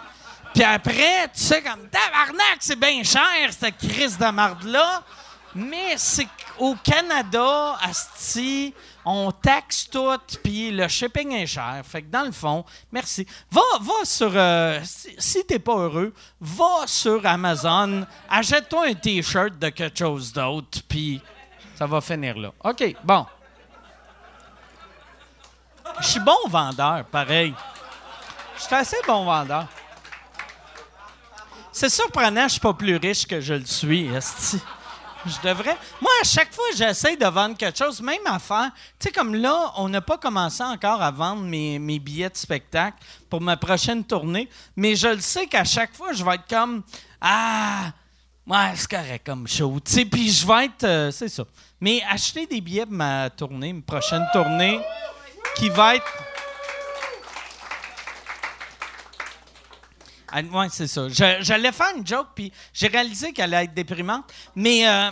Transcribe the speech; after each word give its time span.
Puis 0.55 0.65
après, 0.65 1.29
tu 1.35 1.43
sais, 1.43 1.63
comme 1.63 1.89
tabarnak, 1.89 2.57
c'est 2.61 2.79
bien 2.79 3.03
cher, 3.05 3.23
cette 3.51 3.77
crise 3.77 4.17
de 4.19 4.27
marde-là. 4.31 5.05
Mais 5.55 5.95
c'est 5.97 6.29
qu'au 6.57 6.77
Canada, 6.77 7.77
Asti, 7.83 8.73
on 9.05 9.33
taxe 9.33 9.89
tout, 9.91 10.17
puis 10.45 10.71
le 10.71 10.87
shipping 10.87 11.33
est 11.33 11.47
cher. 11.47 11.83
Fait 11.85 12.03
que 12.03 12.07
dans 12.09 12.23
le 12.23 12.31
fond, 12.33 12.65
merci. 12.93 13.27
Va, 13.51 13.61
va 13.81 14.05
sur. 14.05 14.31
euh, 14.35 14.81
si 14.85 15.15
si 15.19 15.45
t'es 15.45 15.59
pas 15.59 15.75
heureux, 15.75 16.15
va 16.41 16.87
sur 16.87 17.27
Amazon, 17.27 18.07
achète-toi 18.29 18.87
un 18.89 18.95
T-shirt 18.95 19.59
de 19.59 19.71
quelque 19.71 19.99
chose 19.99 20.33
d'autre, 20.33 20.79
puis 20.89 21.21
ça 21.75 21.87
va 21.87 22.01
finir 22.01 22.39
là. 22.39 22.53
OK, 22.63 22.95
bon. 23.03 23.27
Je 26.01 26.07
suis 26.07 26.21
bon 26.21 26.39
vendeur, 26.49 27.05
pareil. 27.07 27.53
Je 28.57 28.63
suis 28.63 28.75
assez 28.75 28.99
bon 29.07 29.25
vendeur. 29.25 29.67
C'est 31.73 31.89
surprenant, 31.89 32.45
je 32.45 32.53
suis 32.53 32.61
pas 32.61 32.75
plus 32.75 32.97
riche 32.97 33.27
que 33.27 33.41
je 33.41 33.55
le 33.55 33.65
suis, 33.67 34.07
esti. 34.15 34.61
Je 35.27 35.49
devrais. 35.49 35.77
Moi, 36.01 36.11
à 36.23 36.25
chaque 36.25 36.53
fois, 36.53 36.65
j'essaie 36.75 37.17
de 37.17 37.27
vendre 37.27 37.57
quelque 37.57 37.77
chose, 37.77 38.01
même 38.01 38.27
affaire. 38.27 38.71
Tu 38.99 39.09
sais, 39.09 39.13
comme 39.13 39.35
là, 39.35 39.73
on 39.77 39.89
n'a 39.89 40.01
pas 40.01 40.17
commencé 40.17 40.63
encore 40.63 41.03
à 41.03 41.11
vendre 41.11 41.43
mes, 41.43 41.79
mes 41.79 41.99
billets 41.99 42.31
de 42.31 42.37
spectacle 42.37 42.97
pour 43.29 43.41
ma 43.41 43.57
prochaine 43.57 44.03
tournée, 44.05 44.49
mais 44.77 44.97
je 44.97 45.09
le 45.09 45.21
sais 45.21 45.47
qu'à 45.47 45.65
chaque 45.65 45.95
fois, 45.95 46.13
je 46.13 46.25
vais 46.25 46.37
être 46.37 46.49
comme 46.49 46.83
Ah, 47.21 47.93
ouais, 48.47 48.73
c'est 48.77 48.91
correct 48.91 49.27
comme 49.27 49.47
show. 49.47 49.79
Tu 49.85 49.93
sais, 49.93 50.05
puis 50.07 50.31
je 50.31 50.47
vais 50.47 50.65
être. 50.67 50.85
euh, 50.85 51.11
c'est 51.11 51.29
ça. 51.29 51.45
Mais 51.81 52.03
acheter 52.09 52.47
des 52.47 52.61
billets 52.61 52.87
pour 52.87 52.95
ma 52.95 53.29
tournée, 53.31 53.73
ma 53.75 53.83
prochaine 53.83 54.27
tournée, 54.33 54.81
qui 55.57 55.69
va 55.69 55.97
être. 55.97 56.07
Ah, 60.33 60.43
ouais, 60.43 60.67
c'est 60.71 60.87
ça. 60.87 61.09
J'allais 61.09 61.73
faire 61.73 61.93
une 61.97 62.07
joke, 62.07 62.29
puis 62.35 62.53
j'ai 62.73 62.87
réalisé 62.89 63.33
qu'elle 63.33 63.53
allait 63.55 63.65
être 63.67 63.75
déprimante. 63.75 64.33
Mais 64.55 64.87
euh, 64.89 65.11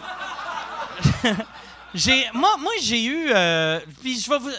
moi, 2.35 2.57
moi 2.59 2.73
j'ai 2.83 3.05
eu. 3.05 3.27
euh, 3.31 3.81
puis 4.01 4.19
je 4.21 4.29
vais 4.31 4.39
vous. 4.39 4.51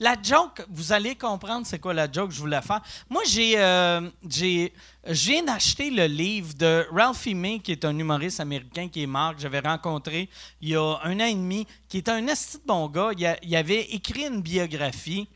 La 0.00 0.16
joke, 0.22 0.64
vous 0.68 0.92
allez 0.92 1.14
comprendre 1.14 1.66
c'est 1.66 1.78
quoi 1.78 1.94
la 1.94 2.10
joke 2.10 2.28
que 2.28 2.34
je 2.34 2.40
voulais 2.40 2.60
faire. 2.62 2.80
Moi, 3.08 3.22
j'ai. 3.26 3.54
euh, 3.58 4.08
j'ai 4.28 4.72
je 5.06 5.30
viens 5.30 5.42
d'acheter 5.42 5.90
le 5.90 6.06
livre 6.06 6.54
de 6.54 6.86
Ralphie 6.92 7.34
May, 7.34 7.58
qui 7.58 7.72
est 7.72 7.84
un 7.84 7.98
humoriste 7.98 8.38
américain 8.38 8.88
qui 8.88 9.02
est 9.02 9.06
mort, 9.06 9.34
que 9.34 9.40
j'avais 9.42 9.58
rencontré 9.60 10.28
il 10.60 10.68
y 10.68 10.76
a 10.76 10.98
un 11.02 11.16
an 11.18 11.24
et 11.24 11.34
demi, 11.34 11.66
qui 11.88 11.96
est 11.98 12.08
un 12.08 12.24
esti 12.28 12.58
de 12.58 12.62
bon 12.66 12.86
gars. 12.88 13.10
Il, 13.16 13.26
a- 13.26 13.36
il 13.42 13.56
avait 13.56 13.80
écrit 13.90 14.26
une 14.26 14.42
biographie. 14.42 15.26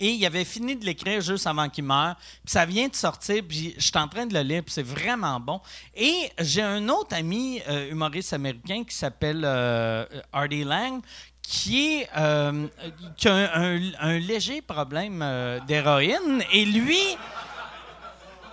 Et 0.00 0.10
il 0.10 0.26
avait 0.26 0.44
fini 0.44 0.76
de 0.76 0.84
l'écrire 0.84 1.20
juste 1.20 1.46
avant 1.46 1.68
qu'il 1.68 1.84
meure. 1.84 2.16
Puis 2.44 2.52
ça 2.52 2.64
vient 2.64 2.88
de 2.88 2.96
sortir, 2.96 3.42
puis 3.46 3.74
je 3.76 3.82
suis 3.82 3.98
en 3.98 4.08
train 4.08 4.26
de 4.26 4.34
le 4.34 4.42
lire, 4.42 4.62
puis 4.62 4.72
c'est 4.72 4.82
vraiment 4.86 5.40
bon. 5.40 5.60
Et 5.94 6.30
j'ai 6.40 6.62
un 6.62 6.88
autre 6.88 7.16
ami 7.16 7.60
euh, 7.68 7.90
humoriste 7.90 8.32
américain 8.32 8.84
qui 8.84 8.94
s'appelle 8.94 9.42
euh, 9.44 10.04
Artie 10.32 10.64
Lang, 10.64 11.02
euh, 11.70 12.66
qui 13.16 13.28
a 13.28 13.60
un 14.00 14.18
léger 14.18 14.60
problème 14.60 15.20
euh, 15.22 15.58
d'héroïne. 15.66 16.42
Et 16.52 16.64
lui, 16.64 17.00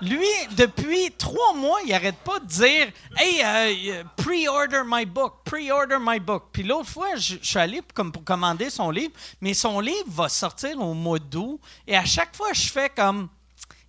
lui, 0.02 0.28
depuis 0.52 1.12
trois 1.18 1.54
mois, 1.54 1.80
il 1.86 1.94
arrête 1.94 2.18
pas 2.18 2.40
de 2.40 2.46
dire 2.46 2.88
Hey, 3.18 3.92
euh, 3.92 4.04
pre-order 4.18 4.82
my 4.86 5.06
book, 5.06 5.36
pre-order 5.46 5.98
my 6.00 6.20
book. 6.20 6.46
Puis 6.52 6.64
l'autre 6.64 6.90
fois, 6.90 7.16
je 7.16 7.36
suis 7.42 7.60
allé 7.60 7.82
comme 7.94 8.12
pour 8.12 8.24
commander 8.24 8.70
son 8.70 8.92
livre, 8.92 9.14
mais 9.42 9.54
son 9.54 9.80
livre 9.80 10.08
va 10.08 10.30
sortir 10.30 10.80
au 10.80 10.94
mois 10.94 11.20
d'août. 11.20 11.60
Et 11.88 11.96
à 11.96 12.06
chaque 12.06 12.36
fois, 12.36 12.54
je 12.54 12.68
fais 12.68 12.90
comme 12.90 13.30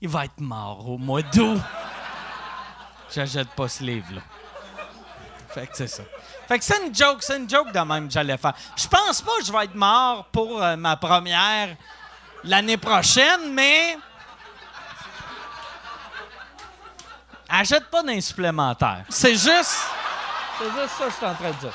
Il 0.00 0.08
va 0.08 0.26
être 0.26 0.40
mort 0.40 0.88
au 0.88 0.98
mois 0.98 1.22
d'août. 1.22 1.60
J'achète 3.14 3.48
pas 3.50 3.68
ce 3.68 3.82
livre-là. 3.82 4.22
Fait 5.48 5.66
que 5.66 5.76
c'est 5.76 5.88
ça. 5.88 6.02
Fait 6.46 6.58
que 6.58 6.64
c'est 6.64 6.86
une 6.86 6.94
joke, 6.94 7.22
c'est 7.22 7.38
une 7.38 7.48
joke 7.48 7.72
de 7.72 7.80
même 7.80 8.06
que 8.08 8.12
j'allais 8.12 8.36
faire. 8.36 8.54
Je 8.76 8.86
pense 8.86 9.22
pas 9.22 9.32
que 9.38 9.44
je 9.44 9.52
vais 9.52 9.64
être 9.64 9.74
mort 9.74 10.26
pour 10.26 10.62
euh, 10.62 10.76
ma 10.76 10.96
première 10.96 11.76
l'année 12.44 12.76
prochaine, 12.76 13.52
mais. 13.52 13.98
Achète 17.48 17.88
pas 17.90 18.02
d'un 18.02 18.20
supplémentaire. 18.20 19.04
C'est 19.08 19.34
juste. 19.34 19.78
C'est 20.58 20.64
juste 20.64 20.94
ça 20.98 21.04
que 21.04 21.10
je 21.10 21.16
suis 21.16 21.26
en 21.26 21.34
train 21.34 21.50
de 21.50 21.56
dire. 21.58 21.72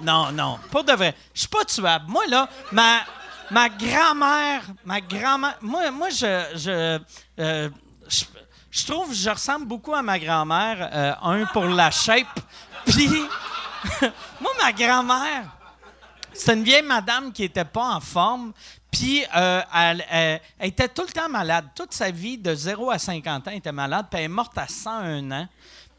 Non, 0.00 0.32
non, 0.32 0.58
pas 0.72 0.82
de 0.82 0.92
vrai. 0.92 1.14
Je 1.32 1.40
suis 1.40 1.48
pas 1.48 1.64
tuable. 1.64 2.04
Moi, 2.08 2.26
là, 2.26 2.48
ma, 2.72 3.00
ma 3.50 3.68
grand-mère, 3.68 4.62
ma 4.84 5.00
grand-mère. 5.00 5.56
Moi, 5.60 5.90
moi 5.90 6.08
je. 6.10 6.44
Je, 6.56 6.98
euh, 7.40 7.70
je, 8.08 8.24
je 8.70 8.86
trouve 8.86 9.08
que 9.10 9.14
je 9.14 9.30
ressemble 9.30 9.66
beaucoup 9.66 9.94
à 9.94 10.02
ma 10.02 10.18
grand-mère. 10.18 10.90
euh, 10.92 11.14
un 11.22 11.44
pour 11.46 11.64
la 11.64 11.90
shape. 11.90 12.40
Puis. 12.86 13.08
moi, 14.40 14.50
ma 14.60 14.72
grand-mère. 14.72 15.44
C'est 16.34 16.54
une 16.54 16.64
vieille 16.64 16.82
madame 16.82 17.32
qui 17.32 17.44
était 17.44 17.64
pas 17.64 17.94
en 17.94 18.00
forme. 18.00 18.52
Puis, 18.90 19.24
euh, 19.36 19.60
elle, 19.74 20.04
elle- 20.10 20.40
était 20.60 20.88
tout 20.88 21.02
le 21.02 21.12
temps 21.12 21.28
malade. 21.28 21.66
Toute 21.74 21.92
sa 21.92 22.10
vie, 22.10 22.38
de 22.38 22.54
0 22.54 22.90
à 22.90 22.98
50 22.98 23.46
ans, 23.48 23.50
elle 23.50 23.58
était 23.58 23.72
malade. 23.72 24.06
Puis, 24.10 24.18
elle 24.20 24.26
est 24.26 24.28
morte 24.28 24.56
à 24.56 24.68
101 24.68 25.30
ans. 25.32 25.48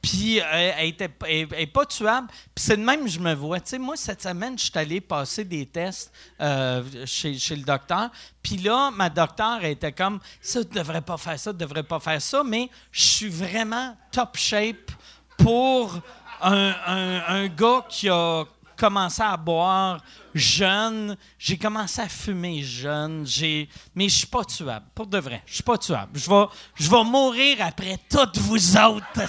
Puis, 0.01 0.39
euh, 0.39 0.43
elle 0.77 0.87
était 0.89 1.09
elle- 1.27 1.47
elle 1.51 1.59
est 1.61 1.67
pas 1.67 1.85
tuable. 1.85 2.27
Puis, 2.53 2.63
c'est 2.65 2.77
de 2.77 2.83
même 2.83 3.07
je 3.07 3.19
me 3.19 3.33
vois. 3.33 3.59
Tu 3.59 3.71
sais, 3.71 3.77
moi, 3.79 3.95
cette 3.97 4.21
semaine, 4.21 4.57
je 4.57 4.65
suis 4.65 4.71
allé 4.75 5.01
passer 5.01 5.43
des 5.43 5.65
tests 5.65 6.13
euh, 6.39 6.83
chez, 7.05 7.33
le 7.55 7.63
docteur. 7.63 8.09
Puis 8.43 8.57
là, 8.57 8.91
ma 8.91 9.09
docteur 9.09 9.63
était 9.65 9.91
comme 9.91 10.19
ça, 10.41 10.63
tu 10.63 10.73
devrais 10.75 11.01
pas 11.01 11.17
faire 11.17 11.39
ça, 11.39 11.51
tu 11.51 11.57
devrais 11.57 11.83
pas 11.83 11.99
faire 11.99 12.21
ça. 12.21 12.43
Mais 12.43 12.69
je 12.91 13.01
suis 13.01 13.29
vraiment 13.29 13.97
top 14.11 14.37
shape 14.37 14.91
pour 15.37 15.99
un 16.41 17.47
gars 17.47 17.83
qui 17.89 18.07
a 18.09 18.43
commencé 18.77 19.21
à 19.21 19.35
boire 19.37 19.99
jeune. 20.35 21.17
J'ai 21.39 21.57
commencé 21.57 22.01
à 22.01 22.09
fumer 22.09 22.61
jeune. 22.61 23.25
J'ai, 23.25 23.69
mais 23.95 24.09
je 24.09 24.15
suis 24.17 24.27
pas 24.27 24.43
tuable. 24.43 24.85
Pour 24.93 25.07
de 25.07 25.17
vrai, 25.17 25.41
je 25.47 25.55
suis 25.55 25.63
pas 25.63 25.77
tuable. 25.77 26.11
Je 26.19 26.29
vais, 26.29 26.45
je 26.75 26.89
vais 26.91 27.03
mourir 27.03 27.57
après 27.61 27.97
toutes 28.09 28.37
vous 28.37 28.77
autres. 28.77 29.21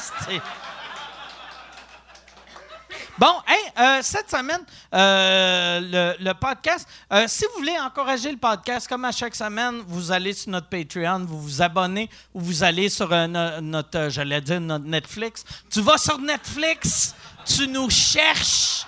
Bon, 3.19 3.33
hey, 3.49 3.73
euh, 3.79 4.01
cette 4.03 4.31
semaine, 4.31 4.61
euh, 4.93 6.15
le, 6.21 6.33
podcast, 6.35 6.87
euh, 7.11 7.25
si 7.27 7.47
vous 7.47 7.61
voulez 7.61 7.79
encourager 7.81 8.31
le 8.31 8.37
podcast, 8.37 8.87
comme 8.87 9.07
à 9.07 9.13
chaque 9.13 9.35
semaine, 9.35 9.83
vous 9.87 10.13
allez 10.13 10.35
sur 10.35 10.51
notre 10.51 10.69
Patreon, 10.69 11.25
vous 11.25 11.41
vous 11.41 11.63
abonnez 11.63 12.11
ou 12.35 12.41
vous 12.41 12.63
allez 12.63 12.91
sur 12.91 13.09
no- 13.09 13.61
notre, 13.63 14.11
j'allais 14.11 14.43
dire 14.43 14.61
notre 14.61 14.85
Netflix. 14.85 15.45
Tu 15.71 15.81
vas 15.81 15.97
sur 15.97 16.19
Netflix, 16.19 17.15
tu 17.47 17.67
nous 17.69 17.89
cherches 17.89 18.85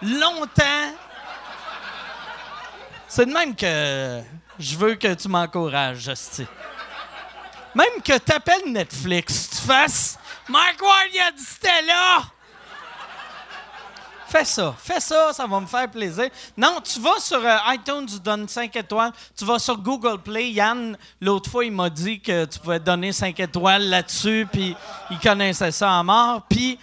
longtemps. 0.00 0.92
C'est 3.14 3.26
de 3.26 3.32
même 3.34 3.54
que 3.54 4.22
je 4.58 4.74
veux 4.74 4.94
que 4.94 5.12
tu 5.12 5.28
m'encourages, 5.28 5.98
Justin. 5.98 6.46
Même 7.74 8.00
que 8.02 8.16
tu 8.16 8.32
appelles 8.32 8.72
Netflix, 8.72 9.50
tu 9.50 9.56
fasses 9.66 10.18
Mark 10.48 10.80
Ward, 10.80 11.08
il 11.12 11.20
a 11.20 11.30
dit 11.30 11.86
là! 11.86 12.22
Fais 14.28 14.46
ça, 14.46 14.74
fais 14.78 14.98
ça, 14.98 15.30
ça 15.34 15.46
va 15.46 15.60
me 15.60 15.66
faire 15.66 15.90
plaisir. 15.90 16.30
Non, 16.56 16.78
tu 16.82 17.00
vas 17.00 17.20
sur 17.20 17.44
euh, 17.44 17.56
iTunes, 17.74 18.06
tu 18.06 18.18
donnes 18.18 18.48
5 18.48 18.74
étoiles. 18.76 19.12
Tu 19.36 19.44
vas 19.44 19.58
sur 19.58 19.76
Google 19.76 20.16
Play. 20.16 20.52
Yann, 20.52 20.96
l'autre 21.20 21.50
fois, 21.50 21.66
il 21.66 21.72
m'a 21.72 21.90
dit 21.90 22.18
que 22.18 22.46
tu 22.46 22.58
pouvais 22.60 22.80
donner 22.80 23.12
5 23.12 23.38
étoiles 23.38 23.90
là-dessus, 23.90 24.48
puis 24.50 24.74
il 25.10 25.18
connaissait 25.18 25.70
ça 25.70 25.90
en 25.90 26.04
mort. 26.04 26.46
Puis, 26.48 26.78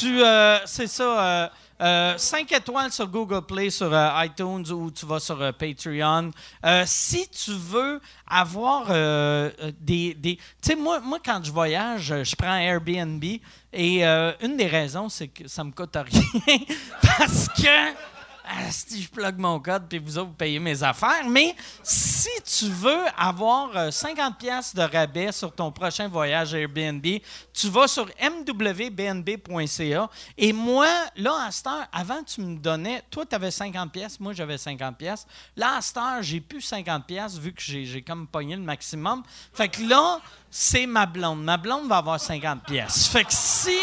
tu, 0.00 0.24
euh, 0.24 0.58
c'est 0.66 0.88
ça, 0.88 1.04
euh, 1.04 1.48
euh, 1.82 2.16
5 2.16 2.52
étoiles 2.52 2.92
sur 2.92 3.08
Google 3.08 3.42
Play, 3.42 3.70
sur 3.70 3.92
euh, 3.92 4.24
iTunes 4.24 4.64
ou 4.70 4.90
tu 4.90 5.04
vas 5.04 5.18
sur 5.18 5.40
euh, 5.42 5.52
Patreon. 5.52 6.30
Euh, 6.64 6.84
si 6.86 7.28
tu 7.28 7.52
veux 7.52 8.00
avoir 8.26 8.86
euh, 8.90 9.50
euh, 9.60 9.72
des... 9.80 10.14
des 10.14 10.36
tu 10.36 10.42
sais, 10.62 10.76
moi, 10.76 11.00
moi, 11.00 11.18
quand 11.24 11.40
je 11.42 11.50
voyage, 11.50 12.12
euh, 12.12 12.24
je 12.24 12.36
prends 12.36 12.56
Airbnb 12.56 13.24
et 13.72 14.06
euh, 14.06 14.32
une 14.42 14.56
des 14.56 14.66
raisons, 14.66 15.08
c'est 15.08 15.28
que 15.28 15.48
ça 15.48 15.64
me 15.64 15.72
coûte 15.72 15.96
rien 15.96 16.58
parce 17.02 17.48
que... 17.48 18.11
Ah, 18.54 18.70
si 18.70 19.00
je 19.02 19.08
plug 19.08 19.38
mon 19.38 19.58
code 19.60 19.84
puis 19.88 19.98
vous 19.98 20.18
autres 20.18 20.28
vous 20.28 20.34
payez 20.34 20.58
mes 20.58 20.82
affaires, 20.82 21.26
mais 21.26 21.56
si 21.82 22.28
tu 22.44 22.66
veux 22.66 23.04
avoir 23.16 23.74
euh, 23.74 23.90
50 23.90 24.36
pièces 24.36 24.74
de 24.74 24.82
rabais 24.82 25.32
sur 25.32 25.50
ton 25.54 25.72
prochain 25.72 26.06
voyage 26.06 26.52
Airbnb, 26.52 27.06
tu 27.54 27.68
vas 27.70 27.88
sur 27.88 28.10
mwbnb.ca 28.20 30.10
et 30.36 30.52
moi 30.52 30.86
là 31.16 31.46
à 31.46 31.50
cette 31.50 31.66
heure, 31.66 31.86
avant 31.92 32.22
tu 32.22 32.42
me 32.42 32.58
donnais, 32.58 33.02
toi 33.10 33.24
tu 33.24 33.34
avais 33.34 33.50
50 33.50 33.90
pièces, 33.90 34.20
moi 34.20 34.34
j'avais 34.34 34.58
50 34.58 34.98
pièces. 34.98 35.26
Là 35.56 35.76
à 35.78 35.80
cette 35.80 35.96
heure, 35.96 36.20
j'ai 36.22 36.42
plus 36.42 36.60
50 36.60 37.06
pièces 37.06 37.38
vu 37.38 37.54
que 37.54 37.62
j'ai 37.62 37.86
j'ai 37.86 38.02
comme 38.02 38.26
pogné 38.26 38.56
le 38.56 38.62
maximum. 38.62 39.22
Fait 39.54 39.68
que 39.68 39.82
là, 39.82 40.20
c'est 40.50 40.84
ma 40.84 41.06
blonde. 41.06 41.42
Ma 41.42 41.56
blonde 41.56 41.88
va 41.88 41.96
avoir 41.96 42.20
50 42.20 42.64
pièces. 42.64 43.06
Fait 43.06 43.24
que 43.24 43.32
si 43.32 43.78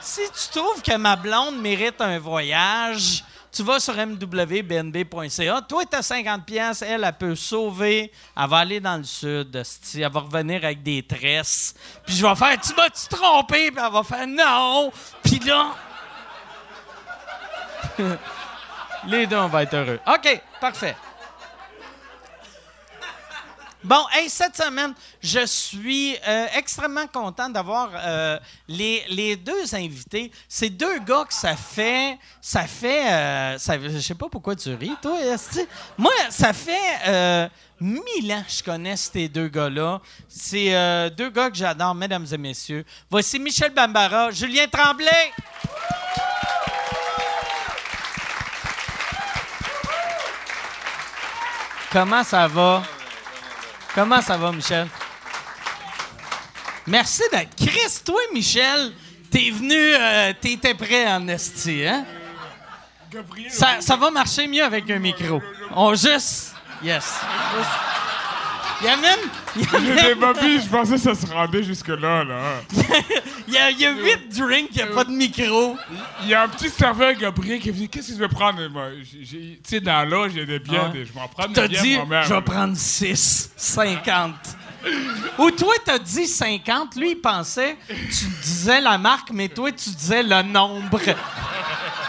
si 0.00 0.20
tu 0.20 0.58
trouves 0.60 0.80
que 0.82 0.96
ma 0.96 1.16
blonde 1.16 1.58
mérite 1.60 2.00
un 2.00 2.20
voyage, 2.20 3.24
tu 3.56 3.62
vas 3.62 3.80
sur 3.80 3.94
mwbnb.ca. 3.94 5.62
Toi, 5.62 5.84
tu 5.86 5.96
as 5.96 6.02
50 6.02 6.44
pièces, 6.44 6.82
elle, 6.82 7.04
elle 7.04 7.12
peut 7.14 7.34
sauver. 7.34 8.12
Elle 8.36 8.48
va 8.48 8.58
aller 8.58 8.80
dans 8.80 8.98
le 8.98 9.04
sud. 9.04 9.62
Elle 9.94 10.12
va 10.12 10.20
revenir 10.20 10.62
avec 10.62 10.82
des 10.82 11.02
tresses. 11.02 11.74
Puis 12.04 12.16
je 12.16 12.26
vais 12.26 12.34
faire, 12.34 12.60
tu 12.60 12.74
m'as-tu 12.74 13.08
trompé? 13.08 13.70
Puis 13.70 13.82
elle 13.82 13.92
va 13.92 14.02
faire, 14.02 14.26
non. 14.26 14.92
Puis 15.22 15.38
là... 15.38 15.74
Les 19.06 19.26
deux, 19.26 19.36
on 19.36 19.48
va 19.48 19.62
être 19.62 19.74
heureux. 19.74 20.00
OK, 20.06 20.42
parfait. 20.60 20.96
Bon, 23.84 24.04
hey, 24.12 24.28
cette 24.28 24.56
semaine, 24.56 24.94
je 25.22 25.46
suis 25.46 26.16
euh, 26.26 26.46
extrêmement 26.56 27.06
content 27.06 27.48
d'avoir 27.48 27.90
euh, 27.94 28.38
les, 28.66 29.04
les 29.08 29.36
deux 29.36 29.74
invités. 29.74 30.32
Ces 30.48 30.70
deux 30.70 30.98
gars 31.00 31.24
que 31.28 31.34
ça 31.34 31.54
fait, 31.54 32.18
ça 32.40 32.66
fait, 32.66 33.12
euh, 33.12 33.58
ça, 33.58 33.78
je 33.80 33.98
sais 33.98 34.14
pas 34.14 34.28
pourquoi 34.28 34.56
tu 34.56 34.74
ris, 34.74 34.96
toi. 35.00 35.16
Moi, 35.96 36.10
ça 36.30 36.52
fait 36.52 36.98
euh, 37.06 37.48
mille 37.78 38.32
ans 38.32 38.42
que 38.44 38.52
je 38.52 38.62
connais 38.64 38.96
ces 38.96 39.28
deux 39.28 39.48
gars-là. 39.48 40.00
C'est 40.28 41.10
deux 41.10 41.30
gars 41.30 41.50
que 41.50 41.56
j'adore, 41.56 41.94
mesdames 41.94 42.26
et 42.32 42.38
messieurs. 42.38 42.84
Voici 43.08 43.38
Michel 43.38 43.72
Bambara, 43.72 44.30
Julien 44.32 44.66
Tremblay. 44.66 45.32
Comment 51.92 52.24
ça 52.24 52.48
va? 52.48 52.82
Comment 53.96 54.20
ça 54.20 54.36
va, 54.36 54.52
Michel? 54.52 54.86
Merci 56.86 57.22
d'être. 57.32 57.56
Chris, 57.56 58.02
toi, 58.04 58.20
Michel, 58.30 58.92
t'es 59.30 59.50
venu, 59.50 59.74
euh, 59.74 60.34
t'étais 60.38 60.74
prêt 60.74 61.10
en 61.10 61.26
esti, 61.28 61.86
hein? 61.86 62.04
Ça, 63.48 63.80
ça 63.80 63.96
va 63.96 64.10
marcher 64.10 64.46
mieux 64.48 64.62
avec 64.62 64.90
un 64.90 64.98
micro. 64.98 65.40
On 65.74 65.94
juste. 65.94 66.54
Yes. 66.82 67.10
Il 68.82 68.86
y 68.86 68.90
a 68.90 68.96
même. 68.96 69.18
A, 69.72 69.78
J'ai 70.02 70.14
papilles, 70.16 70.60
je 70.62 70.68
pensais 70.68 70.92
que 70.94 71.00
ça 71.00 71.14
se 71.14 71.26
rendait 71.26 71.62
jusque-là, 71.62 72.24
là. 72.24 72.40
il 73.48 73.54
y 73.54 73.56
a- 73.58 73.70
il 73.70 73.80
y 73.80 73.86
a 73.86 73.92
huit 73.92 74.28
drinks, 74.36 74.68
il 74.72 74.76
n'y 74.76 74.82
a 74.82 74.86
pas 74.88 75.04
de 75.04 75.10
micro. 75.10 75.76
Il 76.22 76.28
y 76.28 76.34
a 76.34 76.42
un 76.42 76.48
petit 76.48 76.68
serveur 76.70 77.14
Gabriel 77.14 77.58
qui 77.60 77.68
est 77.68 77.72
venu. 77.72 77.88
Qu'est-ce 77.88 78.08
que 78.08 78.14
je 78.14 78.18
vais 78.18 78.28
prendre? 78.28 78.58
J'ai- 79.02 79.24
j'ai- 79.24 79.60
Tu 79.62 79.70
sais, 79.70 79.80
dans 79.80 80.04
y 80.36 80.40
a 80.40 80.44
des 80.44 80.58
bières. 80.58 80.86
Ah. 80.88 80.92
des- 80.92 81.04
Je 81.06 81.12
vais 81.12 81.20
en 81.20 81.28
prendre 81.28 81.52
T'as 81.54 81.62
des 81.62 81.68
bières 81.68 81.82
dit, 81.82 81.98
je 82.28 82.34
vais 82.34 82.42
prendre 82.42 82.76
6, 82.76 83.50
50. 83.56 84.34
Ou 85.38 85.50
toi, 85.50 85.74
t'as 85.84 85.98
dit 85.98 86.26
50. 86.26 86.94
Lui, 86.96 87.12
il 87.12 87.16
pensait, 87.16 87.76
tu 87.88 88.24
disais 88.42 88.80
la 88.80 88.98
marque, 88.98 89.30
mais 89.32 89.48
toi, 89.48 89.72
tu 89.72 89.90
disais 89.90 90.22
le 90.22 90.42
nombre. 90.42 91.00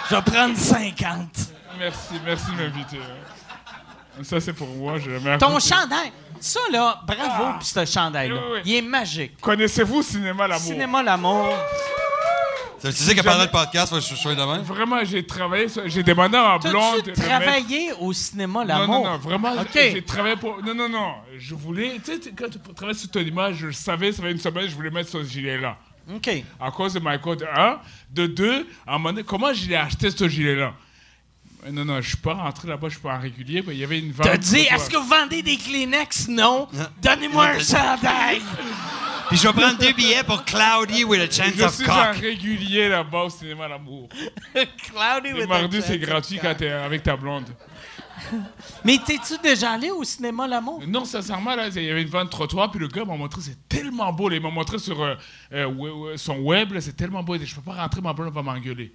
Je 0.09 0.15
vais 0.15 0.21
prendre 0.21 0.55
50. 0.57 1.29
Merci, 1.79 2.13
merci 2.25 2.45
de 2.51 2.57
m'inviter. 2.63 2.97
hein. 2.97 4.23
Ça, 4.23 4.39
c'est 4.39 4.53
pour 4.53 4.67
moi. 4.67 4.97
Je 4.97 5.37
Ton 5.37 5.59
chandail, 5.59 6.11
ça 6.41 6.59
là, 6.71 7.01
bravo 7.05 7.53
pour 7.53 7.63
ce 7.63 7.85
chandail-là. 7.85 8.35
Oui, 8.35 8.41
oui, 8.45 8.51
oui. 8.55 8.61
Il 8.65 8.75
est 8.75 8.81
magique. 8.81 9.39
Connaissez-vous 9.41 10.01
Cinéma 10.03 10.47
L'amour? 10.47 10.63
Cinéma 10.65 11.03
l'amour. 11.03 11.49
Tu 12.79 12.91
sais 12.91 13.15
que 13.15 13.21
pendant 13.21 13.43
le 13.43 13.49
podcast, 13.49 13.91
je 13.99 14.15
sois 14.15 14.35
de 14.35 14.41
même? 14.43 14.61
Vraiment, 14.61 15.03
j'ai 15.03 15.25
travaillé. 15.25 15.65
J'ai 15.87 16.03
demandé 16.03 16.37
à 16.37 16.43
ma 16.43 16.57
blonde. 16.59 17.07
Mettre- 17.07 17.21
travaillé 17.23 17.91
au 17.99 18.13
cinéma 18.13 18.59
Non, 18.61 18.65
l'amour? 18.67 19.03
non, 19.03 19.11
non, 19.13 19.17
vraiment, 19.17 19.51
OK. 19.53 19.69
j'ai 19.73 20.01
travaillé 20.03 20.35
pour... 20.35 20.61
Non, 20.63 20.75
non, 20.75 20.87
non, 20.87 21.13
je 21.39 21.55
voulais... 21.55 21.99
Tu 22.05 22.13
sais, 22.13 22.19
tu- 22.19 22.35
quand 22.35 22.45
tu 22.49 22.59
travailles 22.75 22.95
sur 22.95 23.09
ton 23.09 23.21
image, 23.21 23.55
je 23.55 23.71
savais, 23.71 24.11
ça 24.11 24.21
fait 24.21 24.31
une 24.31 24.37
semaine, 24.39 24.67
je 24.69 24.75
voulais 24.75 24.91
mettre 24.91 25.09
ce 25.09 25.23
gilet-là. 25.23 25.75
OK. 26.15 26.29
À 26.59 26.69
cause 26.69 26.93
de 26.93 26.99
Michael, 26.99 27.37
de 27.37 27.45
un. 27.51 27.79
De 28.11 28.27
deux, 28.27 28.67
à 28.85 28.91
un 28.93 28.97
moment 28.99 29.09
donné, 29.09 29.23
comment 29.23 29.51
je 29.53 29.67
l'ai 29.67 29.75
acheté, 29.75 30.11
ce 30.11 30.27
gilet-là? 30.29 30.73
Non, 31.71 31.85
non, 31.85 32.01
je 32.01 32.07
suis 32.09 32.17
pas 32.17 32.33
rentré 32.33 32.67
là-bas, 32.67 32.87
je 32.89 32.93
suis 32.93 33.01
pas 33.01 33.15
en 33.15 33.19
régulier, 33.19 33.63
mais 33.65 33.73
il 33.73 33.79
y 33.79 33.83
avait 33.83 33.99
une 33.99 34.11
vente... 34.11 34.25
T'as 34.27 34.37
dit, 34.37 34.59
est-ce 34.59 34.89
que 34.89 34.97
vous 34.97 35.07
vendez 35.07 35.41
des 35.41 35.57
Kleenex? 35.57 36.27
Non. 36.27 36.67
Donnez-moi 37.01 37.45
un 37.47 37.59
chandail. 37.59 38.41
Puis 39.29 39.37
je 39.37 39.45
vais 39.47 39.53
prendre 39.53 39.77
deux 39.77 39.91
billets 39.91 40.23
pour 40.23 40.45
Cloudy 40.45 41.03
with 41.03 41.19
a 41.19 41.25
chance 41.29 41.53
Je 41.57 41.63
of 41.63 41.73
suis 41.75 41.83
cock. 41.85 41.95
en 41.95 42.11
régulier 42.17 42.87
là-bas 42.87 43.23
au 43.23 43.29
cinéma 43.29 43.67
L'amour. 43.67 44.07
Cloudy 44.53 45.29
Le 45.33 45.39
with 45.41 45.49
mardi, 45.49 45.77
a 45.77 45.81
c'est 45.81 45.97
chance. 45.99 46.07
gratuit 46.07 46.39
quand 46.41 46.55
t'es 46.55 46.69
avec 46.71 47.03
ta 47.03 47.17
blonde. 47.17 47.45
Mais 48.85 48.97
t'es-tu 49.05 49.33
déjà 49.43 49.71
allé 49.73 49.89
au 49.91 50.03
cinéma 50.03 50.47
l'amour? 50.47 50.81
Non, 50.87 51.05
sincèrement, 51.05 51.55
là, 51.55 51.67
il 51.67 51.83
y 51.83 51.89
avait 51.91 52.01
une 52.01 52.07
vente 52.09 52.29
trottoir, 52.29 52.71
puis 52.71 52.79
le 52.79 52.87
gars 52.87 53.05
m'a 53.05 53.15
montré, 53.15 53.41
c'est 53.41 53.67
tellement 53.69 54.11
beau. 54.11 54.29
là, 54.29 54.37
Il 54.37 54.41
m'a 54.41 54.49
montré 54.49 54.79
sur 54.79 55.01
euh, 55.01 55.15
euh, 55.53 55.65
we- 55.67 55.91
we- 55.93 56.17
son 56.19 56.37
web, 56.39 56.71
là, 56.73 56.81
c'est 56.81 56.95
tellement 56.95 57.21
beau. 57.21 57.37
Je 57.37 57.53
peux 57.53 57.61
pas 57.61 57.73
rentrer, 57.73 58.01
ma 58.01 58.13
blonde 58.13 58.33
va 58.33 58.41
m'engueuler. 58.41 58.93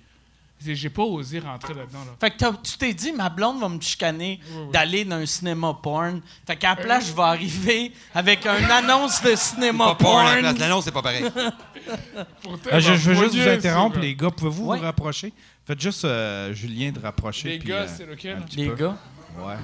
J'ai 0.64 0.90
pas 0.90 1.02
osé 1.02 1.38
rentrer 1.40 1.74
là-dedans. 1.74 2.00
Là. 2.06 2.12
Fait 2.20 2.30
que 2.30 2.44
tu 2.62 2.78
t'es 2.78 2.94
dit, 2.94 3.12
ma 3.12 3.28
blonde 3.28 3.60
va 3.60 3.68
me 3.68 3.80
chicaner 3.80 4.40
d'aller 4.72 5.04
dans 5.04 5.16
un 5.16 5.26
cinéma 5.26 5.76
porn. 5.82 6.20
Fait 6.46 6.56
qu'à 6.56 6.70
la 6.70 6.76
place, 6.76 7.06
je 7.08 7.12
vais 7.12 7.22
arriver 7.22 7.92
avec 8.14 8.46
une 8.46 8.70
annonce 8.70 9.22
de 9.22 9.34
cinéma 9.34 9.86
Pas 9.88 9.94
porn, 9.96 10.26
porn. 10.42 10.58
L'annonce, 10.58 10.84
c'est 10.84 10.92
pas 10.92 11.02
pareil. 11.02 11.24
Pourtant, 12.42 12.70
Euh, 12.72 12.80
je, 12.80 12.94
je 12.94 13.10
veux 13.10 13.24
juste 13.24 13.34
vous 13.36 13.48
interrompre, 13.48 13.98
les 13.98 14.14
gars. 14.14 14.30
Pouvez-vous 14.30 14.66
Ouais. 14.66 14.78
vous 14.78 14.84
rapprocher? 14.84 15.32
Faites 15.66 15.80
juste 15.80 16.04
euh, 16.04 16.52
Julien 16.54 16.92
de 16.92 17.00
rapprocher. 17.00 17.48
Les 17.50 17.58
puis, 17.58 17.68
gars, 17.68 17.82
euh, 17.82 17.88
c'est 17.96 18.06
lequel? 18.06 18.38
Les 18.56 18.68
peu. 18.68 18.74
gars? 18.76 18.96
Ouais. 19.38 19.54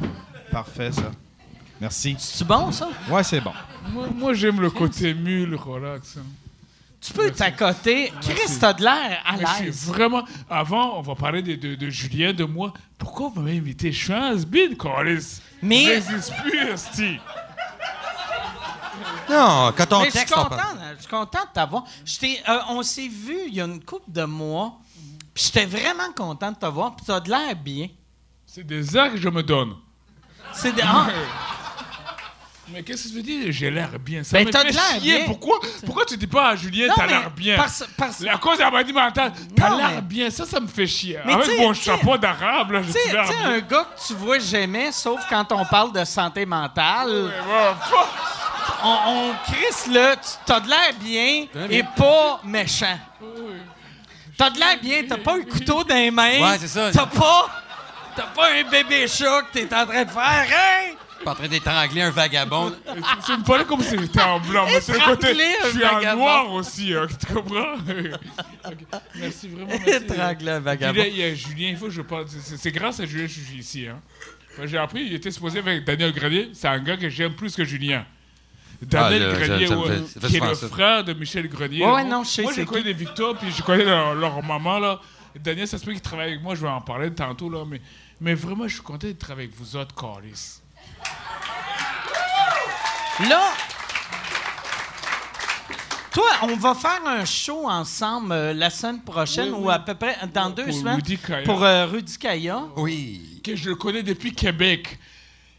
Parfait, 0.50 0.92
ça. 0.92 1.10
Merci. 1.80 2.16
C'est 2.18 2.46
bon, 2.46 2.72
ça? 2.72 2.88
Ouais, 3.08 3.22
c'est 3.22 3.40
bon. 3.40 3.52
Moi, 3.92 4.08
moi, 4.14 4.34
j'aime 4.34 4.60
le 4.60 4.70
côté 4.70 5.14
mule, 5.14 5.54
relax. 5.54 6.16
hein. 6.18 6.22
Tu 7.00 7.12
peux 7.12 7.30
t'accoter. 7.30 8.12
Chris, 8.20 8.58
t'as 8.60 8.72
de 8.72 8.82
l'air 8.82 9.22
à 9.24 9.36
Mais 9.36 9.44
je 9.46 9.54
suis 9.54 9.64
l'aise. 9.66 9.86
vraiment. 9.86 10.24
Avant, 10.50 10.98
on 10.98 11.02
va 11.02 11.14
parler 11.14 11.42
de, 11.42 11.54
de, 11.54 11.74
de 11.76 11.90
Julien, 11.90 12.32
de 12.32 12.44
moi. 12.44 12.72
Pourquoi 12.98 13.30
vous 13.32 13.40
m'avez 13.40 13.56
invité? 13.58 13.92
Je 13.92 14.04
suis 14.04 14.12
un 14.12 14.32
has-been, 14.34 14.76
Carlis. 14.76 15.40
Mais- 15.62 15.84
J'existe 15.84 16.32
plus, 16.42 16.58
esti. 16.68 17.18
Non, 19.30 19.72
quand 19.76 19.92
on 19.92 20.00
Mais 20.02 20.10
je 20.10 20.18
suis 20.18 20.26
content, 20.26 20.48
parle. 20.48 20.78
je 20.96 21.00
suis 21.02 21.10
content 21.10 21.40
de 21.44 21.52
t'avoir. 21.54 21.84
Euh, 22.24 22.58
on 22.70 22.82
s'est 22.82 23.08
vu 23.08 23.36
il 23.48 23.54
y 23.54 23.60
a 23.60 23.64
une 23.64 23.82
couple 23.84 24.10
de 24.10 24.24
mois. 24.24 24.78
Puis 25.34 25.44
j'étais 25.44 25.66
vraiment 25.66 26.10
content 26.16 26.50
de 26.52 26.56
te 26.56 26.66
voir. 26.66 26.96
Puis 26.96 27.06
t'as 27.06 27.20
de 27.20 27.28
l'air 27.30 27.54
bien. 27.54 27.88
C'est 28.46 28.64
des 28.66 28.96
airs 28.96 29.12
que 29.12 29.18
je 29.18 29.28
me 29.28 29.42
donne. 29.42 29.74
C'est 30.54 30.72
des- 30.74 30.82
ah, 30.84 31.06
Mais 32.72 32.82
qu'est-ce 32.82 33.04
que 33.04 33.08
tu 33.08 33.14
veux 33.16 33.22
dire? 33.22 33.46
J'ai 33.50 33.70
l'air 33.70 33.90
bien. 33.98 34.22
Ça 34.22 34.36
Ben, 34.38 34.46
me 34.46 34.50
t'as 34.52 34.60
fait 34.60 34.68
de 34.70 34.74
l'air 34.74 35.00
chier. 35.00 35.16
bien. 35.18 35.26
Pourquoi, 35.26 35.58
pourquoi 35.86 36.04
tu 36.04 36.16
dis 36.16 36.26
pas 36.26 36.48
à 36.50 36.56
Julien, 36.56 36.88
t'as 36.94 37.06
mais 37.06 37.12
l'air 37.12 37.30
bien? 37.30 37.56
parce- 37.56 37.84
parce- 37.96 38.20
La 38.20 38.36
cause 38.36 38.58
de 38.58 38.62
la 38.62 38.70
maladie 38.70 38.92
mentale, 38.92 39.32
t'as 39.56 39.76
l'air 39.76 39.90
mais- 39.96 40.00
bien. 40.02 40.30
Ça, 40.30 40.44
ça 40.44 40.60
me 40.60 40.66
fait 40.66 40.86
chier. 40.86 41.18
Mais 41.24 41.32
Avec 41.32 41.58
mon 41.58 41.72
chapeau 41.72 42.16
d'arabe, 42.18 42.72
là, 42.72 42.82
j'ai 42.82 42.92
sais, 42.92 43.12
l'air 43.12 43.24
tu 43.26 43.32
sais, 43.32 43.38
bien. 43.38 43.50
un 43.52 43.58
gars 43.60 43.86
que 43.96 44.06
tu 44.06 44.14
vois 44.14 44.38
jamais, 44.38 44.92
sauf 44.92 45.20
quand 45.28 45.50
on 45.52 45.64
parle 45.64 45.92
de 45.92 46.04
santé 46.04 46.44
mentale. 46.44 47.32
On, 48.84 48.96
on 49.08 49.32
crisse 49.50 49.86
là, 49.90 50.14
tu 50.16 50.28
t'as 50.46 50.60
de 50.60 50.68
l'air 50.68 50.92
bien 51.00 51.46
et 51.70 51.82
pas 51.96 52.40
méchant. 52.44 52.98
T'as 54.36 54.50
de 54.50 54.58
l'air 54.58 54.78
bien, 54.80 55.02
t'as 55.08 55.16
pas 55.16 55.34
un 55.34 55.42
couteau 55.42 55.82
dans 55.82 55.94
les 55.96 56.10
mains. 56.12 56.40
Ouais, 56.40 56.58
c'est 56.60 56.68
ça. 56.68 56.90
T'as 56.92 57.06
pas, 57.06 57.46
t'as 58.14 58.26
pas 58.26 58.50
un 58.52 58.62
bébé 58.70 59.08
chat 59.08 59.42
que 59.42 59.52
t'es 59.58 59.74
en 59.74 59.84
train 59.86 60.04
de 60.04 60.10
faire. 60.10 60.46
Hey! 60.48 60.94
Pas 61.24 61.32
en 61.32 61.34
train 61.34 61.48
d'étrangler 61.48 62.02
un 62.02 62.10
vagabond. 62.10 62.72
Tu 63.26 63.32
me 63.32 63.44
parlais 63.44 63.64
comme 63.64 63.82
si 63.82 63.98
j'étais 63.98 64.20
en 64.22 64.40
blanc. 64.40 64.66
Mais 64.66 64.80
c'est 64.80 64.92
le 64.92 64.98
côté. 65.04 65.28
Étrangler 65.30 65.54
Je 65.64 65.68
suis 65.70 65.84
en 65.84 66.16
noir 66.16 66.52
aussi, 66.52 66.94
hein, 66.94 67.06
tu 67.18 67.34
comprends? 67.34 67.74
Ok. 68.66 69.00
Merci 69.16 69.48
vraiment. 69.48 69.66
merci. 69.68 69.90
Étrangle 70.04 70.48
un 70.48 70.56
Puis 70.56 70.64
vagabond. 70.64 70.98
là, 71.00 71.06
il 71.08 71.16
y 71.16 71.22
a 71.24 71.34
Julien, 71.34 71.68
il 71.70 71.76
faut 71.76 71.86
que 71.86 71.90
je 71.92 72.02
parle. 72.02 72.26
c'est- 72.28 72.56
C'est 72.56 72.70
grâce 72.72 73.00
à 73.00 73.06
Julien 73.06 73.26
que 73.26 73.32
je 73.32 73.40
suis 73.40 73.58
ici. 73.58 73.86
Hein. 73.86 74.00
Enfin, 74.52 74.66
J'ai 74.66 74.78
appris, 74.78 75.04
il 75.04 75.14
était 75.14 75.30
supposé 75.30 75.58
avec 75.60 75.84
Daniel 75.84 76.12
Grenier. 76.12 76.50
C'est 76.52 76.68
un 76.68 76.78
gars 76.80 76.96
que 76.96 77.08
j'aime 77.08 77.34
plus 77.34 77.54
que 77.56 77.64
Julien. 77.64 78.04
Daniel 78.82 79.22
Ah, 79.22 79.38
là, 79.38 79.46
Grenier, 79.46 79.68
ouais, 79.74 79.88
fait- 80.20 80.26
qui 80.28 80.36
est 80.36 80.40
le 80.46 80.54
ça. 80.54 80.68
frère 80.68 81.04
de 81.04 81.12
Michel 81.14 81.48
Grenier. 81.48 81.84
Ouais, 81.84 82.02
là. 82.02 82.04
non, 82.04 82.22
je 82.24 82.28
sais 82.28 82.42
Moi, 82.42 82.52
je 82.52 82.60
c'est 82.60 82.66
connais 82.66 82.82
les 82.82 82.92
Victor, 82.92 83.36
puis 83.36 83.50
je 83.56 83.62
connais 83.62 83.84
leur, 83.84 84.14
leur 84.14 84.42
maman. 84.42 84.78
Là. 84.78 85.00
Daniel, 85.40 85.66
ça 85.66 85.78
se 85.78 85.84
peut 85.84 85.92
qu'il 85.92 86.00
travaille 86.00 86.28
avec 86.30 86.42
moi. 86.42 86.54
Je 86.54 86.60
vais 86.62 86.68
en 86.68 86.80
parler 86.80 87.10
tantôt. 87.12 87.48
Là, 87.50 87.64
mais, 87.66 87.80
mais 88.20 88.34
vraiment, 88.34 88.68
je 88.68 88.74
suis 88.74 88.82
content 88.82 89.06
d'être 89.06 89.30
avec 89.30 89.50
vous 89.56 89.76
autres, 89.76 89.94
Carlis. 89.94 90.57
Là, 93.28 93.52
toi, 96.12 96.24
on 96.42 96.56
va 96.56 96.74
faire 96.74 97.00
un 97.04 97.24
show 97.24 97.68
ensemble 97.68 98.32
euh, 98.32 98.54
la 98.54 98.70
semaine 98.70 99.02
prochaine 99.02 99.52
Oui, 99.52 99.64
ou 99.64 99.70
à 99.70 99.78
peu 99.80 99.94
près 99.94 100.16
dans 100.32 100.50
deux 100.50 100.64
Pour 100.66 100.74
semaines 100.74 100.94
Rudy 100.96 101.18
Kaya. 101.18 101.44
pour 101.44 101.64
euh, 101.64 101.86
Rudy 101.86 102.16
Kaya. 102.18 102.62
Oui. 102.76 103.40
que 103.42 103.56
je 103.56 103.70
le 103.70 103.74
connais 103.76 104.02
depuis 104.04 104.32
Québec. 104.32 104.98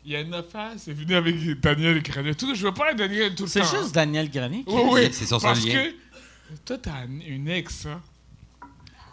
Il 0.06 0.14
y 0.14 0.16
a 0.16 0.22
une 0.22 0.34
affaire, 0.34 0.72
c'est 0.78 0.94
venu 0.94 1.14
avec 1.16 1.60
Daniel 1.60 2.02
Grenier. 2.02 2.34
Tout, 2.34 2.56
je 2.56 2.66
veux 2.66 2.74
pas 2.74 2.94
Daniel 2.94 3.36
tout 3.36 3.44
le 3.44 3.50
temps. 3.50 3.64
C'est 3.66 3.78
juste 3.78 3.94
Daniel 3.94 4.30
Grenier. 4.32 4.64
qui- 4.64 4.74
Oui, 4.74 4.82
oui. 4.92 5.10
C'est 5.12 5.26
sur 5.26 5.40
son 5.42 5.48
Parce 5.48 5.64
lien. 5.66 5.74
que 5.84 6.56
toi, 6.66 6.78
t'as 6.82 7.06
une- 7.06 7.22
une 7.22 7.48
ex, 7.50 7.86
hein. 7.86 8.02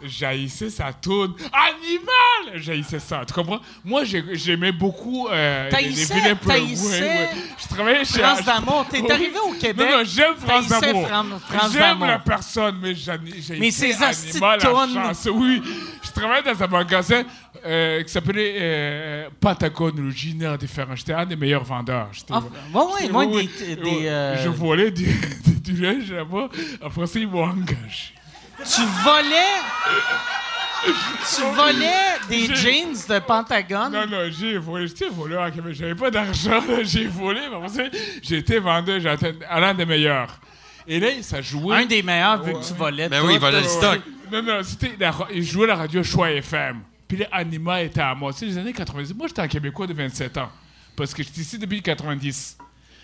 J'haïssais 0.03 0.69
sa 0.69 0.93
tourne. 0.93 1.33
Animal! 1.51 2.61
J'haïssais 2.61 2.99
ça, 2.99 3.23
tu 3.27 3.33
comprends? 3.33 3.59
Moi, 3.83 4.03
j'ai- 4.03 4.23
j'aimais 4.35 4.71
beaucoup 4.71 5.27
euh, 5.27 5.69
les, 5.69 5.69
les 5.69 5.89
T'haïssais- 5.93 6.13
vilains 6.13 6.35
pleurs. 6.35 6.55
t'haïssais 6.57 7.29
Je 7.61 7.67
travaillais 7.67 8.05
chez... 8.05 8.19
France 8.19 8.43
d'amour. 8.45 8.85
T'es 8.89 9.01
Oui. 9.01 9.11
arrivé 9.11 9.39
au 9.39 9.53
Québec. 9.53 9.87
Non, 9.91 9.97
non, 9.99 10.03
j'aime 10.05 10.35
France 10.35 10.67
d'amour. 10.67 11.07
J'aime 11.71 11.99
la 12.05 12.19
personne, 12.19 12.77
mais 12.81 12.93
j'ai 12.95 13.57
Mais 13.59 13.71
ces 13.71 14.01
animal 14.03 14.59
à. 14.65 15.11
Oui, 15.31 15.61
je 16.03 16.11
travaillais 16.11 16.43
dans 16.53 16.63
un 16.63 16.67
magasin 16.67 17.23
euh, 17.65 18.03
qui 18.03 18.09
s'appelait 18.11 18.55
euh, 18.59 19.29
Patagon, 19.39 19.91
originaire 19.97 20.57
différent. 20.57 20.95
J'étais 20.95 21.13
un 21.13 21.25
des 21.25 21.35
meilleurs 21.35 21.63
vendeurs. 21.63 22.09
Ah, 22.29 22.39
ouais, 22.39 22.81
ouais, 23.01 23.09
moi, 23.09 23.25
oui, 23.25 23.49
des- 23.59 23.75
des, 23.75 24.07
euh, 24.07 24.43
Je 24.43 24.49
volais 24.49 24.91
du, 24.91 25.05
du 25.63 25.73
linge 25.81 26.11
là-bas. 26.11 26.49
Après 26.83 27.07
ça, 27.07 27.19
ils 27.19 27.27
m'ont 27.27 27.43
engagé. 27.43 28.13
Tu 28.65 28.81
volais. 29.03 29.61
tu 31.35 31.41
volais 31.55 32.17
des 32.29 32.55
jeans 32.55 32.93
de 33.07 33.19
Pentagone? 33.19 33.91
Non, 33.91 34.07
non, 34.07 34.29
j'ai 34.31 34.57
volé. 34.57 34.87
J'étais 34.87 35.09
voleur 35.09 35.43
à 35.43 35.51
Québec. 35.51 35.75
J'avais 35.75 35.95
pas 35.95 36.09
d'argent. 36.09 36.61
J'ai 36.83 37.07
volé. 37.07 37.41
Mais 37.41 38.59
vendeur. 38.59 38.99
J'ai 38.99 39.09
atteint 39.09 39.33
à 39.47 39.59
l'un 39.59 39.73
des 39.73 39.85
meilleurs. 39.85 40.39
Et 40.87 40.99
là, 40.99 41.09
ça 41.21 41.41
jouait. 41.41 41.75
Un 41.75 41.85
des 41.85 42.01
meilleurs 42.01 42.41
vu 42.41 42.53
que 42.53 42.65
tu 42.65 42.73
volais. 42.73 43.09
Ben 43.09 43.21
tout. 43.21 43.27
oui, 43.27 43.33
il 43.35 43.39
volait 43.39 43.61
le 43.61 43.67
stock. 43.67 44.01
Non, 44.31 44.41
non, 44.41 44.63
c'était. 44.63 44.95
la 44.99 45.13
Il 45.33 45.43
jouait 45.43 45.67
la 45.67 45.75
radio 45.75 46.01
Choix 46.03 46.31
FM. 46.31 46.81
Puis 47.07 47.17
là, 47.17 47.27
Anima 47.31 47.81
était 47.81 48.01
à 48.01 48.15
moi. 48.15 48.33
Tu 48.33 48.39
sais, 48.39 48.45
les 48.45 48.57
années 48.57 48.73
90. 48.73 49.13
Moi, 49.13 49.27
j'étais 49.27 49.41
un 49.41 49.47
Québécois 49.47 49.87
de 49.87 49.93
27 49.93 50.37
ans. 50.37 50.49
Parce 50.95 51.13
que 51.13 51.23
j'étais 51.23 51.41
ici 51.41 51.57
depuis 51.57 51.81
90. 51.81 52.57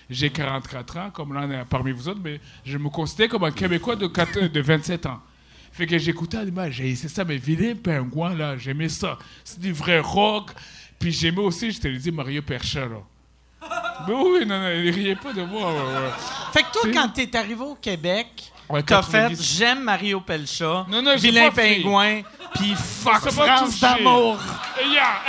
J'ai 0.10 0.30
44 0.30 0.98
ans, 0.98 1.10
comme 1.12 1.34
l'un 1.34 1.50
est 1.50 1.66
parmi 1.66 1.92
vous 1.92 2.10
autres, 2.10 2.20
mais 2.22 2.40
je 2.66 2.78
me 2.78 2.90
considère 2.90 3.30
comme 3.30 3.44
un 3.46 3.52
Québécois 3.52 3.96
de, 3.96 4.08
4 4.08 4.48
de 4.48 4.62
27 4.62 5.06
ans. 5.06 5.22
Fait 5.74 5.88
que 5.88 5.98
j'écoutais 5.98 6.38
Anima, 6.38 6.70
j'ai 6.70 6.96
c'est 6.96 7.10
ça, 7.10 7.26
mais 7.26 7.38
Vilain 7.38 7.76
Pingouin, 7.76 8.36
là, 8.36 8.56
j'aimais 8.58 8.90
ça. 8.90 9.18
C'est 9.44 9.60
du 9.60 9.74
vrai 9.74 10.00
rock. 10.00 10.52
Puis 11.00 11.12
j'aimais 11.12 11.42
aussi, 11.42 11.72
je 11.72 11.82
te 11.82 11.88
l'ai 11.88 11.98
dit, 11.98 12.12
Mario 12.12 12.42
Percha, 12.42 12.82
là. 12.82 13.02
Mais 14.08 14.14
oui, 14.14 14.46
non, 14.46 14.60
non, 14.60 14.70
il 14.70 14.92
riait 14.92 15.16
pas 15.16 15.34
de 15.34 15.42
moi. 15.44 15.74
ouais, 15.74 15.80
ouais. 15.80 16.12
Fait 16.54 16.64
que 16.64 16.72
toi, 16.72 16.90
quand 16.94 17.10
t'es 17.10 17.36
arrivé 17.36 17.62
au 17.62 17.76
Québec, 17.76 18.54
Ouais, 18.70 18.82
t'as 18.84 19.02
fait 19.02 19.30
90. 19.30 19.58
J'aime 19.58 19.84
Mario 19.84 20.22
Pelcha, 20.22 20.86
Non, 20.90 21.02
non, 21.02 21.12
j'ai 21.18 21.30
Vilain. 21.30 21.52
Pingouin, 21.52 22.22
puis 22.56 22.74
Fuck 22.76 23.30
France 23.32 23.80
d'amour. 23.80 24.40
Yeah. 24.80 25.22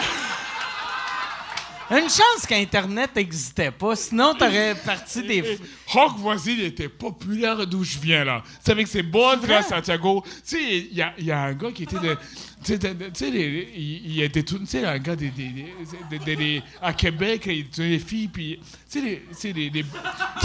Une 1.90 2.08
chance 2.08 2.46
qu'Internet 2.48 3.10
n'existait 3.14 3.70
pas, 3.70 3.94
sinon 3.96 4.34
t'aurais 4.34 4.74
parti 4.74 5.22
des... 5.22 5.58
Rock 5.88 6.16
Voisine 6.18 6.60
était 6.60 6.88
populaire 6.88 7.66
d'où 7.66 7.84
je 7.84 7.98
viens, 7.98 8.24
là. 8.24 8.42
C'est 8.62 8.72
avec 8.72 8.86
ses 8.88 9.02
bonnes 9.02 9.46
là, 9.46 9.62
Santiago. 9.62 10.22
Tu 10.26 10.32
sais, 10.44 10.62
il 10.62 10.92
y 11.20 11.24
y 11.24 11.30
a 11.30 11.40
un 11.42 11.52
gars 11.52 11.70
qui 11.72 11.82
était 11.84 11.98
de. 11.98 12.16
Tu 12.64 12.72
sais, 12.72 12.78
tu 12.78 12.88
sais, 13.12 13.28
il 13.28 14.22
a 14.24 14.28
des. 14.28 14.42
Tu 14.42 14.56
sais, 14.64 14.84
un 14.86 14.98
gars 14.98 15.14
des, 15.14 15.28
des, 15.28 15.48
des- 15.50 15.74
des- 16.10 16.18
des- 16.24 16.36
des- 16.36 16.62
à 16.80 16.94
Québec, 16.94 17.42
il 17.46 17.68
tenait 17.68 17.88
les 17.90 17.98
filles, 17.98 18.28
puis. 18.28 18.58
Tu 18.90 18.98
sais, 19.00 19.04
les, 19.04 19.16
tu 19.28 19.34
sais, 19.34 19.52
les, 19.52 19.68
les, 19.70 19.82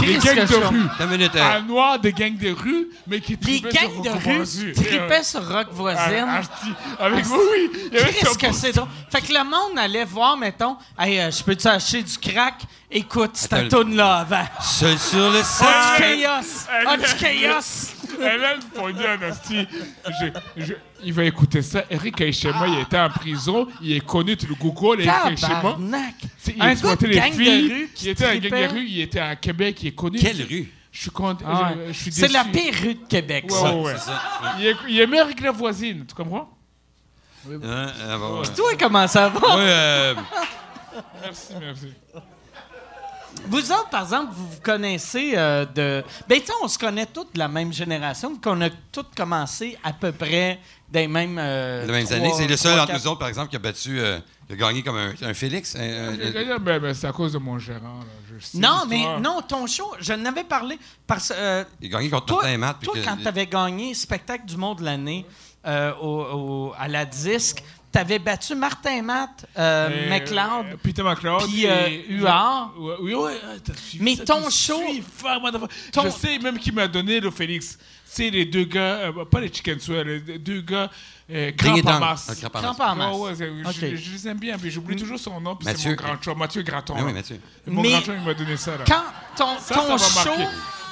les 0.00 0.18
Qu'est-ce 0.18 0.34
gangs 0.34 0.46
de 0.46 0.66
rue. 0.66 1.36
Euh, 1.36 1.42
Un 1.56 1.62
noir 1.62 1.98
des 1.98 2.12
gangs 2.12 2.36
de 2.36 2.50
rue, 2.50 2.88
mais 3.06 3.20
qui 3.20 3.38
Les 3.46 3.60
gangs 3.60 4.02
de 4.02 4.08
Rock 4.10 4.22
rue 4.46 4.72
tripaient 4.74 5.22
sur 5.22 5.40
Rock 5.48 5.68
Ah, 5.70 5.74
Voisine. 5.74 6.28
asti, 6.28 6.66
Avec 6.98 7.24
oui, 7.26 7.38
oui. 7.52 7.70
Il 7.92 7.98
y 7.98 8.00
avait 8.02 8.12
Qu'est-ce 8.12 8.36
que 8.38 8.52
c'est 8.52 8.72
drôle? 8.72 8.88
Fait 9.10 9.22
que 9.22 9.32
le 9.32 9.44
monde 9.44 9.78
allait 9.78 10.04
voir, 10.04 10.36
mettons, 10.36 10.76
hey, 10.98 11.18
euh, 11.20 11.30
je 11.30 11.42
peux-tu 11.42 11.66
acheter 11.68 12.02
du 12.02 12.18
crack? 12.18 12.56
Écoute 12.92 13.30
cette 13.34 13.52
Attends. 13.52 13.82
toune-là 13.82 14.16
avant. 14.18 14.44
Seul 14.60 14.98
sur 14.98 15.30
le 15.30 15.42
sol. 15.44 15.68
Ah, 15.70 15.94
du 15.96 16.02
chaos! 16.02 16.66
Elle- 16.72 16.86
Ah, 16.88 16.96
du 16.96 17.04
chaos! 17.18 17.92
Elle 18.20 18.44
a 18.44 18.54
en. 18.82 19.66
Je- 20.56 20.62
je- 20.64 20.74
Il 21.04 21.12
va 21.12 21.24
écouter 21.24 21.62
ça. 21.62 21.84
Eric 21.88 22.20
Aishema, 22.20 22.66
il 22.66 22.80
était 22.80 22.98
en 22.98 23.08
prison. 23.08 23.68
Il 23.80 23.92
est 23.92 24.04
connu, 24.04 24.36
tu 24.36 24.46
le 24.46 24.54
Google, 24.56 25.02
Eric! 25.02 25.38
C'est- 26.36 26.52
Il 26.56 26.62
de 27.06 27.14
gang 27.14 27.30
les 27.38 27.44
filles. 27.44 27.88
il 28.02 28.08
était 28.08 28.24
un 28.26 28.32
gang 28.32 28.40
tripait. 28.40 28.66
de 28.68 28.72
rue. 28.72 28.84
Il 28.86 29.00
était 29.00 29.20
à 29.20 29.36
Québec. 29.36 29.82
Il 29.82 29.86
est 29.88 29.92
connu. 29.94 30.18
Quelle 30.18 30.42
rue? 30.42 30.72
Je 30.92 31.00
suis 31.02 31.10
content. 31.12 31.44
Ah 31.46 31.72
C'est 31.92 32.32
la 32.32 32.44
pire 32.44 32.74
rue 32.82 32.94
de 32.94 33.06
Québec, 33.08 33.44
Ouais, 33.48 33.56
ça. 33.56 33.72
ouais, 33.76 33.82
ouais. 33.84 33.92
C'est 33.96 34.06
ça. 34.06 34.20
Il 34.58 34.66
est, 34.66 34.76
il 34.88 35.00
est 35.00 35.06
meilleur 35.06 35.32
que 35.32 35.44
la 35.44 35.52
voisine. 35.52 36.04
Tu 36.08 36.14
comprends? 36.14 36.50
Hein, 37.48 37.86
ah, 38.10 38.18
bon, 38.18 38.40
ouais. 38.40 38.48
Toi, 38.54 38.72
comment 38.78 39.06
ça 39.06 39.28
va? 39.28 39.38
Ouais, 39.38 39.62
euh, 39.62 40.14
Merci, 41.22 41.52
merci. 41.60 41.94
Vous 43.46 43.72
autres, 43.72 43.88
par 43.90 44.02
exemple, 44.02 44.32
vous 44.34 44.48
vous 44.48 44.60
connaissez 44.62 45.32
euh, 45.34 45.64
de. 45.66 46.04
Ben, 46.28 46.40
tu 46.40 46.46
sais, 46.46 46.52
on 46.62 46.68
se 46.68 46.78
connaît 46.78 47.06
toutes 47.06 47.34
de 47.34 47.38
la 47.38 47.48
même 47.48 47.72
génération, 47.72 48.36
qu'on 48.36 48.60
a 48.60 48.68
toutes 48.92 49.14
commencé 49.16 49.78
à 49.82 49.92
peu 49.92 50.12
près 50.12 50.58
des 50.90 51.08
mêmes. 51.08 51.38
euh, 51.38 51.86
les 51.86 51.92
mêmes 51.92 52.04
trois- 52.04 52.16
années. 52.16 52.32
C'est 52.36 52.46
le 52.46 52.56
seul 52.56 52.72
trois, 52.72 52.82
entre 52.82 52.92
quatre- 52.92 53.02
nous 53.04 53.10
autres, 53.10 53.18
par 53.18 53.28
exemple, 53.28 53.48
qui 53.50 53.56
a 53.56 53.60
battu, 53.60 53.98
euh, 53.98 54.18
qui 54.46 54.52
a 54.52 54.56
gagné 54.56 54.82
comme 54.82 54.96
un, 54.96 55.12
un 55.22 55.34
Félix. 55.34 55.74
un- 55.74 55.80
un- 55.80 56.16
J'ai 56.16 56.32
gagné, 56.32 56.58
ben, 56.60 56.78
ben, 56.78 56.94
c'est 56.94 57.06
à 57.06 57.12
cause 57.12 57.32
de 57.32 57.38
mon 57.38 57.58
gérant. 57.58 58.00
Là. 58.00 58.04
Je 58.38 58.44
sais 58.44 58.58
Non, 58.58 58.84
mais 58.88 58.96
l'histoire. 58.96 59.20
non, 59.20 59.40
ton 59.42 59.66
show, 59.66 59.90
je 60.00 60.12
n'avais 60.12 60.44
parlé 60.44 60.78
parce 61.06 61.32
euh, 61.34 61.64
il 61.80 61.86
a 61.94 61.98
gagné 61.98 62.10
contre 62.10 62.26
toi, 62.26 62.42
Martin 62.42 62.58
Matt. 62.58 62.76
puis 62.78 62.86
toi 62.88 62.94
que- 62.96 63.04
quand 63.04 63.16
tu 63.16 63.28
avais 63.28 63.46
gagné 63.46 63.94
spectacle 63.94 64.44
du 64.46 64.56
monde 64.56 64.78
de 64.78 64.84
l'année 64.84 65.24
euh, 65.66 65.92
au- 66.00 66.68
au- 66.68 66.74
à 66.78 66.88
la 66.88 67.04
disque, 67.04 67.62
tu 67.92 67.98
avais 67.98 68.18
battu 68.18 68.54
Martin 68.54 69.02
Matt, 69.02 69.46
euh, 69.58 69.88
Euh, 69.90 70.08
McLeod. 70.10 70.66
euh, 70.72 70.76
Peter 70.82 71.02
McLeod. 71.02 71.42
puis, 71.44 71.66
euh, 71.66 71.88
Huard. 72.08 72.72
Oui, 73.00 73.14
oui, 73.14 73.32
t'as 73.64 73.74
suivi 73.74 74.04
Mais 74.04 74.16
ça, 74.16 74.24
ton 74.24 74.42
show- 74.50 74.80
suis 74.88 75.02
ton- 75.92 76.02
Je 76.04 76.10
sais 76.10 76.38
même 76.38 76.58
qui 76.58 76.70
m'a 76.72 76.86
donné 76.88 77.18
le 77.20 77.30
Félix. 77.30 77.78
C'est 78.04 78.30
les 78.30 78.44
deux 78.44 78.64
gars, 78.64 78.80
euh, 79.12 79.24
pas 79.24 79.40
les 79.40 79.52
Chicken 79.52 79.78
Sweat, 79.78 80.04
les 80.04 80.38
deux 80.38 80.60
gars 80.62 80.90
euh. 81.32 81.52
Ouais, 81.62 81.80
ouais, 81.80 83.34
c'est- 83.36 83.50
Ok. 83.50 83.72
je, 83.72 83.96
je 83.96 84.10
les 84.12 84.28
aime 84.28 84.38
bien, 84.38 84.58
puis 84.58 84.70
j'oublie 84.70 84.96
toujours 84.96 85.18
son 85.18 85.40
nom, 85.40 85.54
puis 85.56 85.66
c'est 85.66 85.72
Mathieu. 85.72 85.90
mon 85.90 85.96
grand 85.96 86.16
chum, 86.16 86.38
Mathieu 86.38 86.62
Graton. 86.62 86.94
Oui. 87.04 87.12
Mathieu. 87.12 87.40
Mon 87.66 87.82
Mais- 87.82 87.90
grand 87.90 88.00
chum, 88.02 88.16
il 88.18 88.24
m'a 88.26 88.34
donné 88.34 88.56
ça. 88.56 88.72
Là. 88.76 88.84
Quand 88.86 89.04
ton, 89.36 89.58
Ça, 89.60 89.74
ton 89.76 89.96
ça 89.98 90.24
m'a 90.24 90.36
show. 90.36 90.42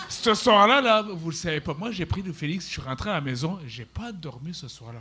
Ce 0.09 0.35
soir-là, 0.35 0.81
là, 0.81 1.03
vous 1.03 1.31
le 1.31 1.37
savez 1.37 1.61
pas, 1.61 1.75
moi 1.75 1.91
j'ai 1.91 2.07
pris 2.07 2.23
le 2.23 2.33
Félix, 2.33 2.67
je 2.67 2.71
suis 2.73 2.81
rentré 2.81 3.11
à 3.11 3.15
la 3.15 3.21
maison, 3.21 3.59
j'ai 3.67 3.85
pas 3.85 4.11
dormi 4.13 4.55
ce 4.55 4.67
soir-là. 4.69 5.01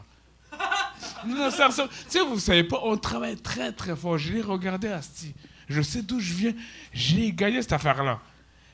Non, 1.25 1.35
non, 1.37 1.51
ça, 1.51 1.69
ça- 1.71 1.87
tu 1.87 1.95
sais, 2.09 2.19
vous 2.19 2.39
savez 2.39 2.63
pas, 2.63 2.79
on 2.83 2.97
travaille 2.97 3.35
très 3.37 3.71
très 3.71 3.95
fort. 3.95 4.17
Je 4.17 4.33
l'ai 4.33 4.41
regardé 4.41 4.87
Asti. 4.89 5.33
Je 5.69 5.81
sais 5.81 6.01
d'où 6.01 6.19
je 6.19 6.33
viens. 6.33 6.53
J'ai 6.93 7.31
gagné 7.31 7.61
cette 7.61 7.73
affaire-là. 7.73 8.19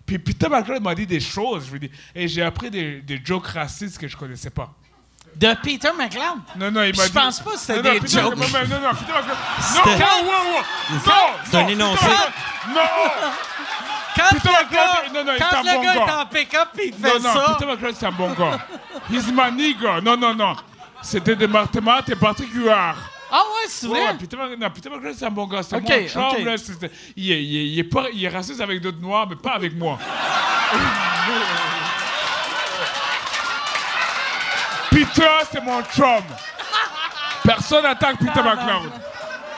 Puis 0.06 0.20
Peter 0.20 0.48
McLeod 0.50 0.84
m'a 0.84 0.94
dit 0.96 1.08
des 1.08 1.20
choses, 1.22 1.65
je 1.65 1.72
veux 1.72 1.80
dire, 1.80 1.89
et 2.13 2.27
j'ai 2.27 2.42
appris 2.44 2.70
des, 2.70 3.01
des 3.01 3.22
jokes 3.24 3.48
racistes 3.48 3.98
que 3.98 4.08
je 4.08 4.18
connaissais 4.18 4.50
pas. 4.50 4.72
De 5.36 5.51
Peter 5.63 5.89
McLeod? 5.98 6.39
Non, 6.58 6.70
non, 6.70 6.84
il 6.84 6.96
m'a 6.96 7.03
Je 7.03 7.08
dit. 7.08 7.13
pense 7.13 7.39
pas 7.39 7.51
que 7.53 7.58
c'était 7.58 7.77
Non, 7.77 7.84
non, 7.84 7.94
des 7.94 8.00
Peter- 8.01 8.20
jokes. 8.22 8.36
Non, 8.36 8.46
non, 8.46 8.68
non, 8.68 8.82
non, 8.82 8.89
Peter 8.92 9.13
McLeod. 9.13 9.38
Non, 9.86 9.92
wow, 9.92 10.25
wow, 10.25 10.53
wow. 10.53 10.62
Non, 10.94 11.00
C'est 11.50 11.56
un 11.58 11.63
non, 11.63 11.70
énoncé. 11.70 12.06
Non! 12.75 12.82
Quand 14.15 14.30
Peter 14.30 14.50
le 14.50 14.63
McLeod, 14.65 15.13
non, 15.15 15.24
non, 15.25 15.32
il 15.36 15.39
quand 15.39 15.51
est 15.51 15.56
un 15.58 15.63
le 15.63 15.77
bon 15.77 15.84
gars 15.84 15.96
gars. 15.96 16.06
est 16.06 16.22
en 16.22 16.25
pick-up 16.27 16.68
et 16.77 16.88
il 16.88 16.94
fait 16.94 17.08
Non, 17.08 17.20
non, 17.20 17.34
ça. 17.34 17.56
Peter 17.58 17.72
McLeod, 17.72 17.96
c'est 17.96 18.06
un 18.06 18.12
bon 18.12 18.34
gars. 18.34 18.60
He's 19.10 19.27
my 19.32 19.51
nigga. 19.51 20.01
Non, 20.01 20.15
non, 20.18 20.36
non. 20.36 20.56
C'était 21.04 21.36
de 21.36 21.46
Martemat 21.46 22.02
et 22.08 22.16
Patrick 22.16 22.52
Huard. 22.54 22.96
Ah 23.32 23.42
ouais, 23.42 23.66
c'est 23.68 23.88
vrai? 23.88 24.00
ouais, 24.00 24.14
Peter, 24.20 24.38
Mc- 24.38 24.58
non, 24.60 24.70
c'est 25.18 25.26
un 25.26 25.30
bon 25.32 25.48
gars. 25.48 25.64
C'est 25.64 25.76
Ok, 25.76 25.84
mon 25.90 26.08
chum, 26.08 26.22
ok. 26.24 26.40
là. 26.46 26.58
c'est- 26.58 26.92
il, 27.18 27.32
est, 27.32 27.44
il, 27.44 27.58
est, 27.58 27.66
il, 27.70 27.80
est 27.80 27.84
pas, 27.84 28.06
il 28.14 28.24
est 28.24 28.30
raciste 28.30 28.62
avec 28.62 28.80
d'autres 28.80 29.02
noirs, 29.02 29.26
mais 29.28 29.36
pas 29.36 29.54
avec 29.54 29.76
moi. 29.76 29.98
Peter, 34.92 35.30
c'est 35.52 35.64
mon 35.64 35.82
chum. 35.84 36.24
Personne 37.44 37.84
n'attaque 37.84 38.18
Peter 38.20 38.42
McLeod. 38.42 38.92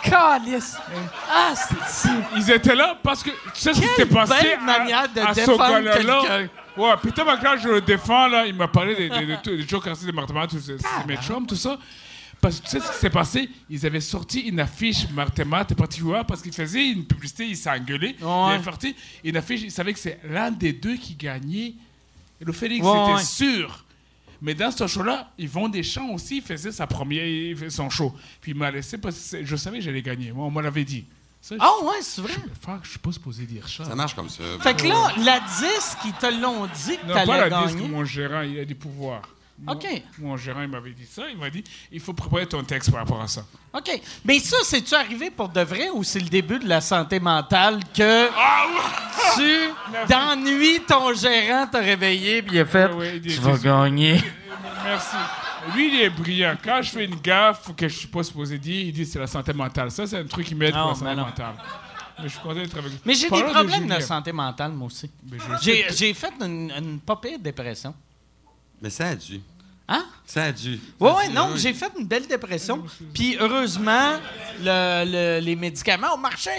Calice. 0.04 0.78
Ah, 1.30 1.54
c'est... 1.88 2.10
Ils 2.38 2.52
étaient 2.52 2.76
là 2.76 2.96
parce 3.04 3.24
que 3.24 3.32
tu 3.32 3.38
sais 3.56 3.74
ce 3.74 3.82
qui 3.82 3.88
s'est 3.96 4.06
passé 4.06 4.56
à, 4.68 5.28
à 5.30 5.34
ce 5.34 5.58
gars-là. 5.58 6.48
Ouais, 6.78 6.92
Peter 7.02 7.24
McLeod, 7.24 7.60
je 7.62 7.70
le 7.70 7.82
défends, 7.82 8.28
là. 8.28 8.46
Il 8.46 8.54
m'a 8.56 8.68
parlé 8.68 8.96
des, 8.96 9.10
des, 9.10 9.26
des, 9.26 9.58
des 9.58 10.06
des 10.06 10.12
Martema, 10.12 10.48
tout 10.48 10.60
ça, 10.60 10.74
c'est 10.78 11.08
mes 11.08 11.18
chums, 11.18 11.46
tout 11.48 11.56
ça. 11.56 11.78
Parce 12.42 12.60
que 12.60 12.66
tu 12.66 12.72
sais 12.72 12.80
ce 12.82 12.92
qui 12.92 12.98
s'est 12.98 13.10
passé? 13.10 13.50
Ils 13.70 13.86
avaient 13.86 14.02
sorti 14.02 14.42
une 14.42 14.60
affiche 14.60 15.10
Martema, 15.12 15.64
t'es 15.66 15.74
parti 15.74 16.02
voir, 16.02 16.26
parce 16.26 16.42
qu'ils 16.42 16.54
faisaient 16.54 16.90
une 16.90 17.06
publicité, 17.06 17.48
ils 17.48 17.56
s'est 17.58 17.70
engueulé. 17.70 18.16
Ils 18.20 18.26
avaient 18.26 18.64
sorti 18.64 18.96
une 19.24 19.38
affiche, 19.38 19.62
ils 19.64 19.72
savaient 19.72 19.94
que 19.94 20.00
c'est 20.00 20.20
l'un 20.30 20.52
des 20.52 20.74
deux 20.74 20.98
qui 20.98 21.16
gagnait. 21.16 21.74
Et 22.42 22.46
le 22.46 22.52
Félix 22.52 22.86
Ouais, 22.86 23.04
était 23.04 23.14
ouais. 23.14 23.24
sûr. 23.24 23.84
Mais 24.42 24.54
dans 24.54 24.70
ce 24.70 24.86
show-là, 24.86 25.32
ils 25.38 25.48
vont 25.48 25.70
des 25.70 25.82
chants 25.82 26.10
aussi. 26.10 26.38
Il 26.38 26.44
faisait 26.44 26.74
sa 26.74 26.86
première, 26.86 27.26
son 27.72 27.90
show. 27.90 28.14
Puis 28.42 28.52
il 28.52 28.58
m'a 28.58 28.70
laissé 28.70 28.98
parce 28.98 29.32
que 29.32 29.46
je 29.46 29.56
savais 29.56 29.78
que 29.80 29.84
j'allais 29.86 30.02
gagner. 30.02 30.34
Moi, 30.34 30.46
on 30.46 30.52
me 30.52 30.62
l'avait 30.62 30.84
dit. 30.84 31.06
Ah 31.60 31.72
ouais, 31.84 31.96
c'est 32.02 32.22
vrai. 32.22 32.34
je, 32.34 32.66
fuck, 32.66 32.80
je 32.84 32.90
suis 32.92 33.00
pas 33.00 33.12
supposé 33.12 33.44
dire 33.46 33.68
ça. 33.70 33.86
Ça 33.86 33.96
marche 33.96 34.16
comme 34.16 34.30
ça. 34.30 34.44
Fait 34.62 34.76
que 34.76 34.88
là, 34.88 35.12
la 35.24 35.40
10 35.40 35.98
qui 36.02 36.12
te 36.14 36.26
l'ont 36.42 36.66
dit 36.66 36.98
que 36.98 37.06
Non, 37.08 37.14
pas 37.14 37.26
t'allais 37.26 37.50
la 37.50 37.62
disque, 37.64 37.76
gagner. 37.78 37.88
mon 37.90 38.06
gérant, 38.06 38.42
il 38.42 38.60
a 38.60 38.66
du 38.66 38.76
pouvoir. 38.76 39.22
Mon- 39.58 39.72
OK. 39.74 39.88
Mon 40.20 40.36
gérant, 40.36 40.64
il 40.64 40.68
m'avait 40.68 40.92
dit 40.92 41.06
ça. 41.06 41.24
Il 41.32 41.38
m'a 41.38 41.50
dit, 41.50 41.64
il 41.92 42.02
faut 42.02 42.12
préparer 42.12 42.46
ton 42.46 42.62
texte 42.64 42.92
par 42.92 43.00
rapport 43.02 43.22
à 43.22 43.28
ça. 43.28 43.46
OK. 43.74 44.02
Mais 44.26 44.40
ça, 44.40 44.58
c'est-tu 44.64 44.94
arrivé 44.96 45.32
pour 45.32 45.48
de 45.48 45.62
vrai 45.62 45.90
ou 45.94 46.04
c'est 46.04 46.20
le 46.20 46.28
début 46.28 46.60
de 46.60 46.68
la 46.68 46.82
santé 46.82 47.20
mentale 47.22 47.80
que 47.96 48.28
Ah 48.36 48.66
ouais! 48.68 49.34
tu, 49.38 50.10
d'ennui, 50.14 50.82
ton 50.86 51.14
gérant 51.14 51.68
t'a 51.68 51.80
réveillé 51.80 52.42
puis 52.42 52.58
il 52.58 52.60
a 52.62 52.66
fait 52.66 52.90
Ah 52.92 52.96
ouais, 52.96 53.14
il 53.16 53.22
dit- 53.22 53.36
Tu 53.36 53.40
vas 53.42 53.58
gagner. 53.58 54.22
Merci. 54.84 55.16
Lui, 55.74 55.88
il 55.96 56.02
est 56.02 56.10
brillant. 56.10 56.56
Quand 56.64 56.82
je 56.82 56.90
fais 56.92 57.06
une 57.06 57.16
gaffe 57.16 57.74
que 57.76 57.88
je 57.88 57.96
suis 57.98 58.08
pas 58.08 58.24
supposé 58.24 58.58
dire, 58.58 58.86
il 58.88 58.94
dit 58.94 59.06
c'est 59.06 59.20
la 59.20 59.28
santé 59.28 59.54
mentale. 59.54 59.90
Ça, 59.92 60.06
c'est 60.06 60.18
un 60.20 60.26
truc 60.26 60.46
qui 60.48 60.56
m'aide 60.56 60.74
pour 60.74 60.90
la 60.90 60.96
santé 60.96 61.16
non. 61.16 61.26
mentale. 61.26 61.56
Mais 62.20 62.24
je 62.26 62.30
suis 62.30 62.40
content 62.40 62.56
d'être 62.56 62.78
avec 62.78 62.92
Mais 63.06 63.14
j'ai 63.14 63.24
des 63.24 63.30
Parlons 63.30 63.54
problèmes 63.54 63.88
de, 63.88 64.00
santé 64.00 64.32
mentale, 64.32 64.72
moi 64.72 64.88
aussi. 64.88 65.10
Je 65.62 65.88
J'ai, 65.96 66.14
fait 66.14 66.32
une, 66.40 66.72
une 66.72 67.00
pas 67.00 67.16
pire 67.18 67.40
dépression. 67.40 67.94
Mais 68.82 68.90
ça 68.90 69.08
a 69.08 69.16
dû. 69.16 69.42
Hein? 69.88 70.06
Ça 70.26 70.44
a 70.46 70.52
dû. 70.52 70.80
A 71.00 71.04
ouais, 71.04 71.30
non, 71.30 71.50
oui. 71.54 71.60
j'ai 71.60 71.74
fait 71.74 71.92
une 72.00 72.06
belle 72.08 72.26
dépression. 72.28 72.84
Puis 73.14 73.38
heureusement, 73.40 74.14
le- 74.64 75.04
le- 75.06 75.40
les 75.46 75.56
médicaments 75.56 76.14
ont 76.14 76.18
marché. 76.18 76.52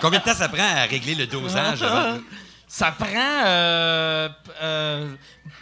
Combien 0.00 0.18
de 0.20 0.24
temps 0.24 0.34
ça 0.34 0.48
prend 0.48 0.62
à 0.76 0.82
régler 0.84 1.14
le 1.14 1.26
dosage? 1.26 1.82
avant? 1.82 2.18
Ça 2.68 2.92
prend. 2.92 3.06
euh, 3.46 4.28
euh, 4.62 5.10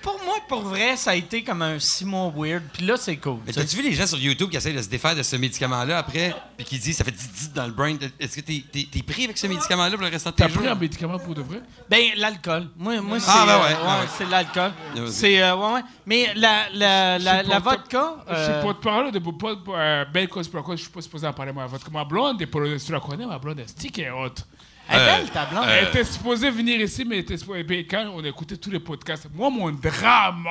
pour 0.03 0.21
moi, 0.25 0.37
pour 0.49 0.61
vrai, 0.63 0.97
ça 0.97 1.13
a 1.13 1.15
été 1.15 1.43
comme 1.45 1.63
un 1.63 1.79
six 1.79 2.05
mois 2.05 2.33
weird. 2.37 2.63
Puis 2.73 2.85
là, 2.85 2.97
c'est 2.97 3.17
cool. 3.17 3.39
Mais 3.47 3.53
t'as-tu 3.53 3.77
vu 3.77 3.83
les 3.83 3.93
gens 3.93 4.07
sur 4.07 4.19
YouTube 4.19 4.51
qui 4.51 4.57
essayent 4.57 4.75
de 4.75 4.83
se 4.83 4.89
défaire 4.89 5.15
de 5.17 5.23
ce 5.23 5.37
médicament-là 5.37 5.99
après, 5.99 6.35
puis 6.57 6.67
qui 6.67 6.79
disent 6.79 6.97
ça 6.97 7.05
fait 7.05 7.13
10 7.13 7.29
10 7.33 7.53
dans 7.53 7.67
le 7.67 7.73
brain? 7.73 7.97
Est-ce 8.21 8.37
que 8.37 8.41
t'es 8.41 8.63
t'es- 8.73 8.89
t'es 8.91 9.03
pris 9.03 9.25
avec 9.25 9.39
ce 9.39 9.47
médicament-là 9.47 9.91
pour 9.93 10.03
le 10.05 10.09
restant 10.11 10.31
de 10.31 10.37
tes 10.37 10.43
T'as 10.45 10.49
jours? 10.49 10.59
pris 10.63 10.69
un 10.69 10.75
médicament 10.75 11.19
pour 11.19 11.35
de 11.35 11.43
vrai? 11.43 11.61
Ben, 11.89 12.11
l'alcool. 12.17 12.69
Moi, 12.77 13.01
moi 13.01 13.21
c'est. 13.21 13.27
Ah, 13.31 13.45
ben 13.47 13.53
euh, 13.53 13.59
ouais, 13.69 13.77
ah 13.85 14.01
ouais. 14.01 14.07
c'est 14.19 14.27
l'alcool. 14.29 14.73
Ouais, 14.95 15.01
ouais. 15.03 15.11
C'est. 15.11 15.43
euh, 15.43 15.57
ouais, 15.57 15.73
ouais. 15.75 15.81
Mais 16.07 16.33
la, 16.35 16.69
la, 16.75 17.19
la, 17.19 17.43
Je 17.45 17.49
la 17.49 17.55
suis 17.57 17.63
vodka. 17.65 18.15
Je 18.29 18.33
euh, 18.33 18.53
suis 18.55 18.63
porte-parole 18.63 19.13
de 19.13 19.19
pas, 19.21 20.05
belle 20.13 20.29
cause 20.29 20.49
pour 20.49 20.59
laquelle 20.61 20.77
je 20.77 20.83
suis 20.83 20.91
pas 20.93 21.01
supposé 21.03 21.27
en 21.27 21.33
parler 21.33 21.53
moi. 21.53 21.67
Votre 21.67 21.91
ma 21.91 22.05
blonde, 22.05 22.41
est 22.43 22.47
polonaise, 22.47 22.85
tu 22.85 22.93
la 22.93 23.01
connais, 23.01 23.27
ma 23.27 23.39
blonde, 23.39 23.61
est 23.61 23.69
stick 23.69 23.99
et 24.01 24.11
haute. 24.11 24.45
Elle 24.89 24.97
est 24.99 25.03
Euh, 25.03 25.17
belle, 25.19 25.31
ta 25.31 25.47
blonde. 25.47 25.65
Elle 25.69 25.89
était 25.89 26.05
supposée 26.05 26.51
venir 26.51 26.81
ici, 26.81 27.05
mais 27.05 27.17
elle 27.17 27.23
était 27.23 27.37
supposée. 27.37 27.65
puis 27.65 27.87
quand 27.87 28.07
on 28.15 28.23
écoutait 28.25 28.57
tous 28.57 28.71
les 28.71 28.81
podcasts, 28.81 29.29
moi, 29.35 29.51
mon 29.51 29.71
drame, 29.71 30.47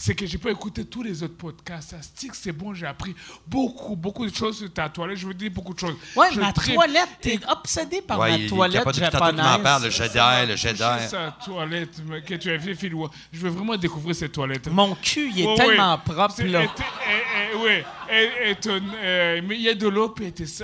c'est 0.00 0.14
que 0.14 0.24
j'ai 0.26 0.38
pas 0.38 0.50
écouté 0.52 0.84
tous 0.84 1.02
les 1.02 1.24
autres 1.24 1.36
podcasts. 1.36 1.90
Ça 1.90 2.00
stick, 2.00 2.32
c'est 2.36 2.52
bon, 2.52 2.72
j'ai 2.72 2.86
appris 2.86 3.16
beaucoup, 3.44 3.96
beaucoup 3.96 4.24
de 4.30 4.32
choses 4.32 4.58
sur 4.58 4.72
ta 4.72 4.88
toilette. 4.88 5.16
Je 5.18 5.26
veux 5.26 5.34
dire 5.34 5.50
beaucoup 5.50 5.74
de 5.74 5.78
choses. 5.80 5.96
Ouais, 6.14 6.28
Je 6.32 6.38
ma 6.40 6.52
tripe. 6.52 6.74
toilette, 6.76 7.08
t'es 7.20 7.40
obsédé 7.50 8.00
par 8.00 8.20
Ouais, 8.20 8.30
ma 8.30 8.36
il- 8.36 8.44
il 8.44 8.48
toilette 8.48 8.84
tantôt 8.84 8.96
japonaise. 8.96 9.44
m'en 9.44 9.58
parle, 9.58 9.82
le 9.84 9.90
Jedi, 9.90 10.46
le 10.46 10.54
Jedi. 10.54 10.78
Sa 11.08 11.36
toilette 11.44 12.00
mais 12.06 12.22
que 12.22 12.34
tu 12.36 12.48
as 12.48 12.60
fait, 12.60 12.76
Phil. 12.76 12.92
Je 13.32 13.40
veux 13.40 13.50
vraiment 13.50 13.76
découvrir 13.76 14.14
cette 14.14 14.30
toilette. 14.32 14.68
Mon 14.70 14.94
cul, 14.94 15.30
il 15.34 15.40
est 15.40 15.46
Ouais, 15.46 15.54
tellement 15.56 15.94
ouais. 15.94 16.00
propre, 16.04 16.34
C'est- 16.36 16.46
là. 16.46 16.60
elle 16.62 17.84
euh, 18.10 19.40
mais 19.44 19.56
il 19.56 19.62
y 19.62 19.68
a 19.68 19.74
de 19.74 19.88
l'eau, 19.88 20.14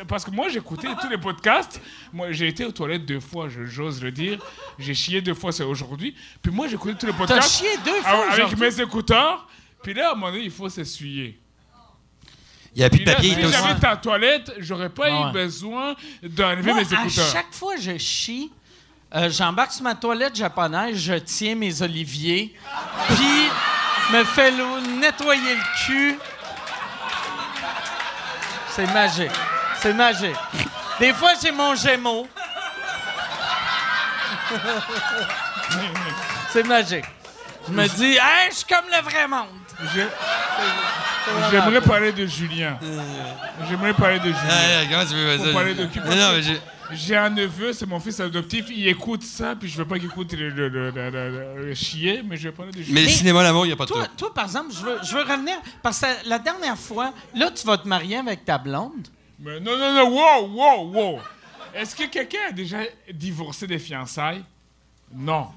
Parce 0.09 0.24
que 0.24 0.30
moi, 0.30 0.48
écouté 0.48 0.88
tous 1.00 1.09
les 1.09 1.18
podcasts. 1.18 1.80
Moi, 2.12 2.33
j'ai 2.33 2.48
été 2.48 2.64
aux 2.64 2.72
toilettes 2.72 3.04
deux 3.07 3.20
fois, 3.20 3.48
je- 3.48 3.64
j'ose 3.66 4.02
le 4.02 4.11
dire. 4.11 4.38
J'ai 4.78 4.94
chié 4.94 5.20
deux 5.20 5.35
fois, 5.35 5.52
c'est 5.52 5.62
aujourd'hui. 5.64 6.14
Puis 6.42 6.52
moi, 6.52 6.68
écouté 6.68 6.94
tous 6.98 7.07
les 7.07 7.12
podcasts. 7.12 7.59
chié 7.61 7.68
deux 7.85 8.00
fois 8.02 8.26
Ah 8.30 8.33
Avec 8.33 8.57
mes 8.59 8.80
écouteurs. 8.80 9.46
Puis 9.83 9.94
là, 9.94 10.09
à 10.09 10.12
un 10.12 10.14
moment 10.14 10.30
donné, 10.33 10.44
il 10.44 10.50
faut 10.50 10.68
s'essuyer. 10.68 11.38
Il 12.74 12.78
n'y 12.80 12.85
a 12.85 12.90
plus 12.90 13.00
de 13.00 13.04
là, 13.07 13.14
papier, 13.14 13.35
si 13.35 13.52
j'avais 13.52 13.78
ta 13.78 13.96
toilette, 13.96 14.52
j'aurais 14.59 14.88
pas 14.90 15.04
Ouais. 15.04 15.30
eu 15.30 15.33
besoin 15.33 15.94
d'enlever 16.22 16.72
mes 16.72 16.80
à 16.80 16.83
écouteurs. 17.02 17.30
chaque 17.33 17.52
fois 17.52 17.76
que 17.76 17.80
je 17.83 17.96
chie, 17.98 18.50
euh, 19.14 19.30
j'embarque 19.30 19.70
sur 19.72 19.85
ma 19.85 19.94
toilette 19.94 20.35
japonaise, 20.35 20.96
je 20.98 21.14
tiens 21.14 21.54
mes 21.54 21.83
oliviers, 21.83 22.52
puis 23.14 23.48
me 24.12 24.24
fais 24.24 24.50
nettoyer 24.98 25.54
le 25.54 25.87
cul. 25.87 26.18
C'est 28.74 28.92
magique. 28.92 29.30
C'est 29.80 29.92
magique. 29.92 30.37
Des 30.98 31.12
fois, 31.12 31.34
j'ai 31.40 31.52
mon 31.52 31.76
gémeau. 31.76 32.26
C'est 36.50 36.64
magique. 36.64 37.04
Je 37.68 37.72
me 37.72 37.87
dis, 37.87 38.16
hey, 38.16 38.50
je 38.50 38.56
suis 38.56 38.64
comme 38.64 38.87
le 38.90 39.00
vrai 39.02 39.28
monde. 39.28 39.46
J'aimerais 41.50 41.80
parler 41.80 42.12
de 42.12 42.26
Julien. 42.26 42.78
J'aimerais 43.68 43.94
parler 43.94 44.18
de 44.18 44.24
Julien. 44.26 44.38
Ah, 44.48 44.84
comment 44.90 45.04
tu 45.06 45.14
veux 45.14 45.52
parler 45.52 45.74
de 45.74 45.84
qui, 45.87 45.98
j'ai- 46.92 47.16
un 47.16 47.30
neveu, 47.30 47.72
c'est 47.72 47.87
mon 47.87 47.98
fils 47.98 48.20
adoptif. 48.20 48.66
Il 48.68 48.87
écoute 48.88 49.22
ça, 49.22 49.56
puis 49.56 49.68
je 49.68 49.76
veux 49.78 49.87
pas 49.87 49.96
qu'il 49.98 50.06
écoute 50.06 50.32
le, 50.34 50.50
le, 50.50 50.68
le, 50.68 50.90
le- 50.90 51.10
le- 51.10 51.66
le 51.66 51.74
chier, 51.74 52.22
mais 52.22 52.37
je 52.37 52.48
vais 52.48 52.54
parler 52.54 52.72
de 52.72 52.82
Julien. 52.82 52.94
Mais 52.94 53.02
le 53.04 53.08
cinéma, 53.08 53.42
l'amour, 53.42 53.64
il 53.64 53.68
n'y 53.68 53.72
a 53.72 53.76
pas 53.76 53.87
de 53.87 53.90
Toi, 53.90 54.06
toi, 54.16 54.34
par 54.34 54.44
exemple, 54.44 54.72
je 54.72 54.84
veux, 54.84 54.98
je 55.02 55.14
veux 55.14 55.22
revenir. 55.22 55.54
Parce 55.82 56.00
que 56.00 56.28
la 56.28 56.38
dernière 56.38 56.76
fois, 56.76 57.12
là, 57.34 57.50
tu 57.50 57.66
vas 57.66 57.78
te 57.78 57.88
marier 57.88 58.18
avec 58.18 58.44
ta 58.44 58.58
blonde. 58.58 59.08
Mais 59.40 59.60
non, 59.60 59.76
non, 59.78 59.92
non, 59.94 60.10
wow, 60.10 60.46
wow, 60.48 60.92
wow. 60.92 61.18
Est-ce 61.74 61.96
que 61.96 62.04
quelqu'un 62.04 62.38
a 62.50 62.52
déjà 62.52 62.78
divorcé 63.12 63.66
des 63.66 63.78
fiançailles? 63.78 64.44
Non. 65.12 65.48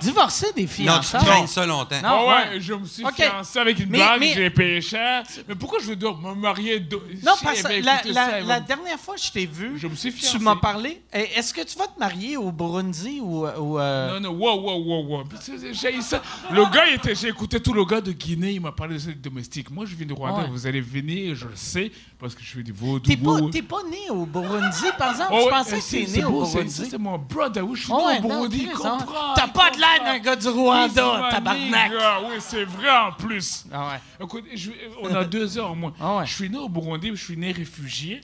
Divorcer 0.00 0.52
des 0.54 0.62
Non, 0.62 0.68
tu 0.68 0.74
fiançailles. 0.82 1.24
traînes 1.24 1.46
ça 1.48 1.66
longtemps. 1.66 1.96
Non. 1.96 2.08
Ah 2.08 2.24
ouais, 2.24 2.54
ouais. 2.54 2.60
je 2.60 2.72
me 2.74 2.86
suis 2.86 3.04
Ok. 3.04 3.14
fiancé 3.16 3.58
avec 3.58 3.80
une 3.80 3.90
Mais- 3.90 3.98
bague, 3.98 4.20
mais- 4.20 4.32
j'ai 4.32 4.50
payé 4.50 4.80
cher. 4.80 5.24
Mais 5.48 5.56
pourquoi 5.56 5.80
je 5.80 5.86
veux 5.86 5.96
donc 5.96 6.22
me 6.22 6.34
marier? 6.34 6.78
de- 6.78 6.96
Non, 7.24 7.32
Si 7.36 7.44
parce 7.44 7.62
que 7.62 7.66
avait 7.66 7.80
la, 7.80 8.60
dernière 8.60 8.98
fois 8.98 9.16
que 9.16 9.20
je 9.20 9.32
t'ai 9.32 9.46
vu, 9.46 9.76
Je 9.76 9.88
me 9.88 9.96
suis 9.96 10.12
tu 10.12 10.38
m'as 10.38 10.54
parlé. 10.56 11.02
Est-ce 11.12 11.52
que 11.52 11.62
tu 11.62 11.76
vas 11.76 11.86
te 11.88 11.98
marier 11.98 12.36
au 12.36 12.52
Burundi 12.52 13.18
ou. 13.20 13.44
ou, 13.46 13.78
euh, 13.78 14.20
Non, 14.20 14.30
non, 14.32 14.36
wow, 14.38 14.60
wow, 14.60 14.82
wow, 14.84 15.06
wow. 15.18 15.24
J'ai 15.72 15.96
eu 15.96 16.02
ça. 16.02 16.22
Le 16.52 16.64
gars, 16.72 16.88
était, 16.90 17.14
j'ai 17.16 17.28
écouté 17.28 17.60
tout 17.60 17.72
le 17.72 17.84
gars 17.84 18.00
de 18.00 18.12
Guinée, 18.12 18.52
il 18.52 18.60
m'a 18.60 18.72
parlé 18.72 18.96
de 18.98 19.12
domestique. 19.12 19.70
Moi, 19.70 19.84
je 19.86 19.94
viens 19.96 20.06
de 20.06 20.12
Rwanda, 20.12 20.42
Ouais. 20.42 20.48
vous 20.50 20.66
allez 20.66 20.80
venir, 20.80 21.34
je 21.34 21.46
le 21.46 21.56
sais, 21.56 21.90
parce 22.18 22.34
que 22.34 22.42
je 22.42 22.50
fais 22.56 22.62
du 22.62 22.72
vaudou. 22.72 23.00
T'es 23.08 23.16
pas, 23.16 23.38
t'es 23.52 23.62
pas 23.62 23.82
né 23.90 24.10
au 24.10 24.26
Burundi, 24.26 24.84
par 24.98 25.12
exemple? 25.12 25.30
Oh, 25.34 25.40
je 25.44 25.48
pensais 25.50 25.78
que 25.78 25.90
t'es 26.12 26.18
né 26.18 26.24
au 26.24 26.30
beau, 26.30 26.44
Burundi. 26.46 26.86
C'est 26.90 26.98
mon 26.98 27.18
brother, 27.18 27.64
oui, 27.66 27.76
je 27.76 27.84
suis 27.84 27.92
Oh, 27.94 28.08
né 28.10 28.18
au 28.18 28.22
Burundi, 28.22 28.68
hein. 28.84 28.98
T'as 29.36 29.48
pas 29.48 29.70
de 29.70 29.78
l'air 29.78 30.04
d'un 30.04 30.18
gars 30.18 30.36
du 30.36 30.48
Rwanda, 30.48 31.28
tabarnak! 31.30 31.92
Oui, 32.28 32.36
c'est 32.40 32.64
vrai 32.64 32.90
en 32.90 33.12
plus. 33.12 33.64
Ah 33.72 33.88
ouais. 33.90 34.24
Écoute, 34.24 34.44
je- 34.54 34.70
on 35.02 35.14
a 35.14 35.24
deux 35.24 35.56
heures 35.58 35.70
au 35.70 35.74
moins. 35.74 35.92
Ah 36.00 36.16
ouais. 36.18 36.26
Je 36.26 36.34
suis 36.34 36.50
né 36.50 36.58
au 36.58 36.68
Burundi, 36.68 37.10
je 37.14 37.24
suis 37.24 37.36
né 37.36 37.52
réfugié. 37.52 38.20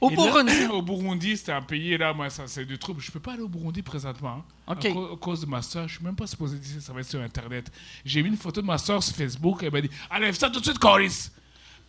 Au 0.00 0.08
là, 0.08 0.16
Burundi? 0.16 0.64
au 0.72 0.80
Burundi, 0.80 1.36
c'était 1.36 1.52
un 1.52 1.60
pays, 1.60 1.98
là, 1.98 2.14
moi, 2.14 2.30
ça, 2.30 2.44
c'est 2.46 2.64
du 2.64 2.78
trouble. 2.78 3.02
Je 3.02 3.10
peux 3.10 3.20
pas 3.20 3.32
aller 3.34 3.42
au 3.42 3.48
Burundi 3.48 3.82
présentement. 3.82 4.42
hein, 4.66 4.72
OK. 4.78 4.84
À, 4.86 4.92
cau- 4.92 5.12
à 5.12 5.16
cause 5.18 5.42
de 5.42 5.46
ma 5.46 5.60
soeur. 5.60 5.86
Je 5.88 5.96
suis 5.96 6.04
même 6.04 6.16
pas 6.16 6.26
supposé 6.26 6.56
dire 6.56 6.80
ça 6.80 6.94
va 6.94 7.00
être 7.00 7.08
sur 7.10 7.20
Internet. 7.20 7.70
J'ai 8.02 8.22
mis 8.22 8.30
une 8.30 8.38
photo 8.38 8.62
de 8.62 8.66
ma 8.66 8.78
soeur 8.78 9.02
sur 9.02 9.14
Facebook. 9.14 9.58
Elle 9.62 9.72
m'a 9.72 9.82
dit 9.82 9.90
Enlève 10.10 10.34
ça 10.38 10.48
tout 10.48 10.58
de 10.60 10.64
suite, 10.64 10.78
Coris. 10.78 11.30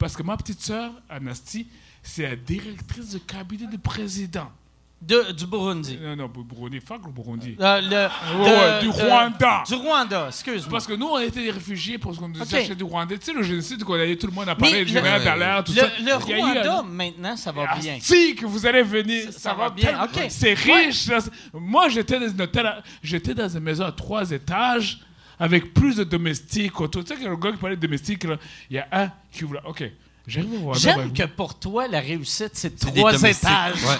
Parce 0.02 0.18
que 0.18 0.24
ma 0.24 0.36
petite 0.36 0.60
soeur, 0.62 0.92
Anastie, 1.10 1.68
c'est 2.04 2.24
la 2.24 2.36
directrice 2.36 3.12
de 3.12 3.20
cabinet 3.20 3.68
du 3.68 3.78
président. 3.78 4.52
De- 5.00 5.32
du 5.32 5.48
Burundi. 5.48 5.98
Non, 6.02 6.16
non, 6.16 6.28
Burundi, 6.28 6.80
fuck 6.80 7.02
le 7.08 7.12
Burundi. 7.12 7.56
Euh, 7.60 7.82
le, 7.82 8.40
Ouais, 8.44 8.50
ouais, 8.50 8.82
du 8.82 8.90
Rwanda. 8.90 9.64
Du 9.68 9.74
Rwanda, 9.76 10.28
excuse-moi. 10.28 10.70
Parce 10.72 10.86
que 10.86 10.94
nous, 10.94 11.08
on 11.08 11.18
était 11.20 11.42
des 11.42 11.50
réfugiés 11.52 11.98
parce 11.98 12.18
qu'on 12.20 12.28
nous 12.30 12.40
OK. 12.42 12.48
cherchait 12.50 12.76
du 12.76 12.84
Rwanda. 12.84 13.16
Tu 13.18 13.26
sais, 13.26 13.34
le 13.34 13.42
génocide 13.42 13.84
qu'on 13.84 13.94
a 13.96 14.16
tout 14.16 14.28
le 14.28 14.34
monde 14.34 14.50
a 14.50 14.54
Mais 14.56 14.60
parlé, 14.60 14.86
le 14.86 14.92
Dallaire, 15.24 15.64
tout 15.64 15.72
Le, 15.74 15.80
ça. 15.82 15.88
le 16.00 16.08
eu 16.36 16.40
Rwanda, 16.40 16.80
un- 16.80 16.84
maintenant, 16.84 17.36
ça 17.36 17.52
va 17.52 17.76
bien. 17.80 17.98
Si, 18.00 18.36
que 18.36 18.46
vous 18.46 18.64
allez 18.66 18.84
venir. 18.84 19.26
Ça- 19.26 19.32
Ça, 19.32 19.40
ça 19.40 19.54
va 19.56 19.64
va 19.64 19.70
bien, 19.72 19.86
tellement- 19.86 20.04
ok. 20.04 20.26
C'est 20.30 20.54
riche. 20.54 21.08
là. 21.08 21.18
Moi, 21.54 21.90
j'étais 21.90 22.20
dans, 22.20 22.28
une 22.30 22.42
hôtel 22.42 22.66
à- 22.68 22.84
j'étais 23.04 23.34
dans 23.34 23.50
une 23.50 23.60
maison 23.64 23.86
à 23.86 23.92
trois 23.92 24.30
étages 24.32 25.00
avec 25.42 25.74
plus 25.74 25.96
de 25.98 26.04
domestiques 26.06 26.80
autour. 26.80 27.04
Tu 27.04 27.14
sais, 27.16 27.20
que 27.22 27.28
le 27.28 27.36
gars 27.36 27.52
qui 27.52 27.58
parlait 27.58 27.76
de 27.76 27.82
domestiques, 27.82 28.24
là, 28.24 28.36
il 28.70 28.76
y 28.78 28.80
a 28.80 28.88
un 28.92 29.10
qui 29.34 29.44
voulait. 29.44 29.60
OK. 29.66 29.84
J'aime 30.28 31.12
que 31.14 31.24
pour 31.26 31.58
toi, 31.60 31.88
la 31.88 32.00
réussite, 32.00 32.52
c'est 32.54 32.78
trois 32.80 33.22
étages. 33.24 33.84
Ouais. 33.84 33.98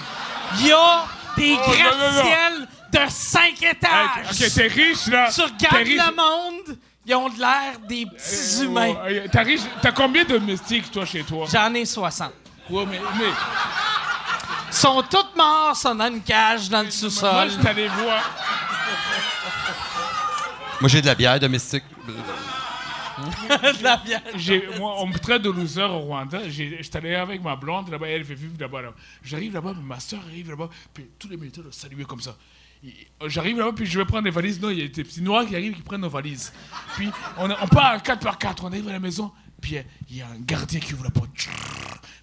Il 0.60 0.66
y 0.68 0.72
a 0.72 1.04
des 1.36 1.56
Oh, 1.58 1.70
gratte-ciels 1.70 2.68
de 2.92 3.10
cinq 3.10 3.60
Hey, 3.62 3.70
étages. 3.72 4.30
OK, 4.30 4.54
t'es 4.54 4.66
riche, 4.68 5.06
là. 5.08 5.30
Tu 5.34 5.40
regardes 5.40 5.86
riche. 5.86 6.00
le 6.00 6.14
monde, 6.16 6.78
Ils 7.04 7.14
ont 7.16 7.28
de 7.28 7.38
l'air 7.40 7.78
des 7.88 8.06
petits 8.06 8.60
Euh, 8.60 8.64
humains. 8.64 8.94
ouais, 9.04 9.28
T'arrives- 9.28 9.66
T'as 9.82 9.90
combien 9.90 10.22
de 10.22 10.28
domestiques, 10.38 10.88
toi, 10.92 11.04
chez 11.04 11.24
toi? 11.24 11.46
J'en 11.52 11.74
ai 11.74 11.84
60. 11.84 12.30
Ouais, 12.70 12.86
mais, 12.88 13.00
mais 13.18 13.24
Ils 14.68 14.74
sont 14.74 15.02
tous 15.10 15.26
morts, 15.36 15.74
sont 15.76 15.96
dans 15.96 16.06
une 16.06 16.22
cage 16.22 16.68
dans 16.68 16.78
le 16.78 16.84
moi, 16.84 16.92
sous-sol. 16.92 17.50
je 17.50 17.56
t'allais 17.56 17.88
voir. 17.88 18.22
Moi, 20.82 20.88
j'ai 20.88 21.00
de 21.00 21.06
la 21.06 21.14
bière 21.14 21.38
domestique. 21.38 21.84
De 23.78 23.84
la 23.84 23.98
bière. 23.98 24.20
J'ai- 24.34 24.66
moi, 24.80 24.96
on 24.98 25.06
me 25.06 25.16
traite 25.16 25.42
de 25.42 25.50
loser 25.50 25.82
au 25.84 26.00
Rwanda. 26.00 26.48
J'ai- 26.48 26.82
J'étais 26.82 26.98
allé 26.98 27.14
avec 27.14 27.40
ma 27.40 27.54
blonde 27.54 27.88
là-bas, 27.88 28.08
elle 28.08 28.24
fait 28.24 28.34
vivre 28.34 28.54
là-bas. 28.58 28.82
là. 28.82 28.88
J'arrive 29.22 29.54
là-bas, 29.54 29.74
ma 29.80 30.00
soeur 30.00 30.18
arrive 30.26 30.50
là-bas, 30.50 30.68
puis 30.92 31.06
tous 31.20 31.28
les 31.28 31.36
militaires 31.36 31.62
le 31.62 31.70
saluaient 31.70 32.02
comme 32.04 32.20
ça. 32.20 32.36
J'arrive 33.26 33.58
là-bas, 33.58 33.72
puis 33.76 33.86
je 33.86 33.96
vais 33.96 34.04
prendre 34.04 34.24
les 34.24 34.32
valises. 34.32 34.60
Non, 34.60 34.70
il 34.70 34.78
y 34.80 34.82
a 34.82 34.88
des 34.88 35.04
petits 35.04 35.22
noirs 35.22 35.46
qui 35.46 35.54
arrivent 35.54 35.74
qui 35.76 35.82
prennent 35.82 36.00
nos 36.00 36.08
valises. 36.08 36.52
Puis 36.96 37.10
on, 37.38 37.48
on 37.48 37.68
part 37.68 37.94
en 37.94 38.00
4 38.00 38.18
par 38.24 38.38
4 38.38 38.64
on 38.64 38.68
arrive 38.72 38.88
à 38.88 38.92
la 38.92 38.98
maison, 38.98 39.30
puis 39.62 39.76
il 40.10 40.16
y 40.16 40.20
a 40.20 40.26
un 40.26 40.40
gardien 40.40 40.80
qui 40.80 40.92
ouvre 40.92 41.04
la 41.04 41.10
porte. 41.10 41.30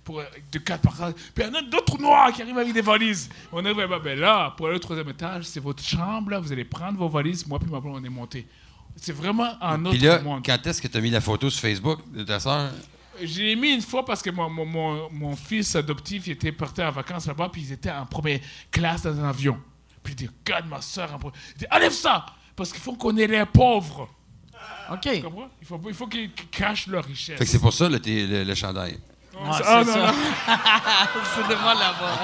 Pour, 0.04 0.22
de 0.52 0.60
4 0.60 0.82
par 0.82 0.98
4 0.98 1.14
Puis 1.16 1.24
il 1.38 1.44
y 1.44 1.50
en 1.50 1.54
a 1.54 1.62
d'autres 1.62 2.00
noirs 2.00 2.32
qui 2.32 2.42
arrivent 2.42 2.58
avec 2.58 2.74
des 2.74 2.82
valises. 2.82 3.30
On 3.52 3.64
arrive 3.64 3.80
là-bas, 3.80 4.00
ben 4.00 4.20
là, 4.20 4.54
pour 4.58 4.68
aller 4.68 4.76
au 4.76 4.80
troisième 4.80 5.10
étage, 5.10 5.46
c'est 5.46 5.60
votre 5.60 5.84
chambre, 5.84 6.32
là, 6.32 6.40
vous 6.40 6.52
allez 6.52 6.66
prendre 6.66 6.98
vos 6.98 7.10
valises. 7.10 7.48
Moi, 7.48 7.58
puis 7.60 7.70
ma 7.72 7.80
blonde, 7.80 8.00
on 8.02 8.04
est 8.04 8.10
monté. 8.10 8.46
C'est 8.96 9.14
vraiment 9.14 9.52
un 9.62 9.86
autre 9.86 9.98
Puis 9.98 10.06
là, 10.06 10.20
monde. 10.20 10.44
quand 10.46 10.68
est-ce 10.68 10.82
que 10.82 10.88
tu 10.88 10.98
as 10.98 11.02
mis 11.02 11.10
la 11.12 11.22
photo 11.22 11.50
sur 11.50 11.62
Facebook 11.62 12.00
de 12.12 12.24
ta 12.24 12.40
soeur? 12.40 12.72
J'ai 13.22 13.56
mis 13.56 13.74
une 13.74 13.82
fois 13.82 14.04
parce 14.06 14.22
que 14.22 14.30
mon, 14.30 14.50
mon, 14.50 14.66
mon, 14.66 15.10
mon 15.12 15.36
fils 15.36 15.76
adoptif 15.76 16.28
il 16.28 16.32
était 16.32 16.52
parti 16.52 16.82
en 16.82 16.92
vacances 16.92 17.28
là-bas, 17.28 17.50
puis 17.52 17.62
ils 17.62 17.72
étaient 17.74 17.92
en 17.92 18.06
première 18.06 18.40
classe 18.72 19.04
dans 19.04 19.18
un 19.20 19.30
avion. 19.30 19.58
Puis 20.04 20.14
il 20.14 20.16
dit 20.16 20.30
Regarde 20.46 20.68
ma 20.68 20.82
soeur 20.82 21.14
en 21.14 21.20
première. 21.20 21.40
Il 21.56 21.60
dit 21.60 21.66
Enlève 21.72 21.92
ça 21.92 22.26
Parce 22.56 22.72
qu'il 22.72 22.82
faut 22.82 22.94
qu'on 22.94 23.16
ait 23.18 23.28
les 23.28 23.46
pauvres. 23.46 24.10
OK. 24.94 25.02
Tu 25.02 25.22
comprends? 25.22 25.50
Il 25.62 25.68
faut, 25.68 25.80
il 25.88 25.94
faut 25.94 26.08
qu'ils 26.08 26.32
cachent 26.52 26.88
leur 26.88 27.04
richesse. 27.06 27.38
Fait 27.38 27.46
que 27.46 27.50
c'est 27.52 27.60
pour 27.60 27.74
ça 27.74 27.88
le, 27.90 28.00
thé- 28.00 28.26
le, 28.28 28.44
le 28.44 28.56
chandail. 28.56 28.94
Ouais, 29.34 29.40
Ah, 29.50 29.58
c'est 29.84 29.86
non, 29.86 29.94
ça. 29.94 30.00
non. 30.00 30.14
c'est 31.36 31.48
de 31.56 31.62
moi 31.62 31.74
là-bas. 31.74 32.20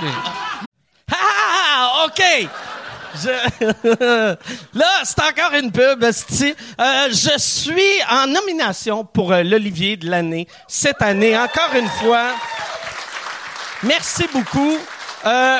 Ah, 1.12 2.06
OK. 2.08 2.50
Je- 3.24 4.36
Là, 4.78 4.88
c'est 5.04 5.22
encore 5.22 5.54
une 5.58 5.72
pub. 5.72 6.04
Euh, 6.04 7.08
je 7.12 7.34
suis 7.38 8.04
en 8.10 8.28
nomination 8.28 9.06
pour 9.06 9.32
euh, 9.32 9.42
l'Olivier 9.44 9.96
de 9.96 10.10
l'année 10.10 10.48
cette 10.68 11.02
année, 11.02 11.38
encore 11.38 11.74
une 11.76 11.88
fois. 11.88 12.32
Merci 13.84 14.26
beaucoup. 14.34 14.78
Euh, 15.26 15.60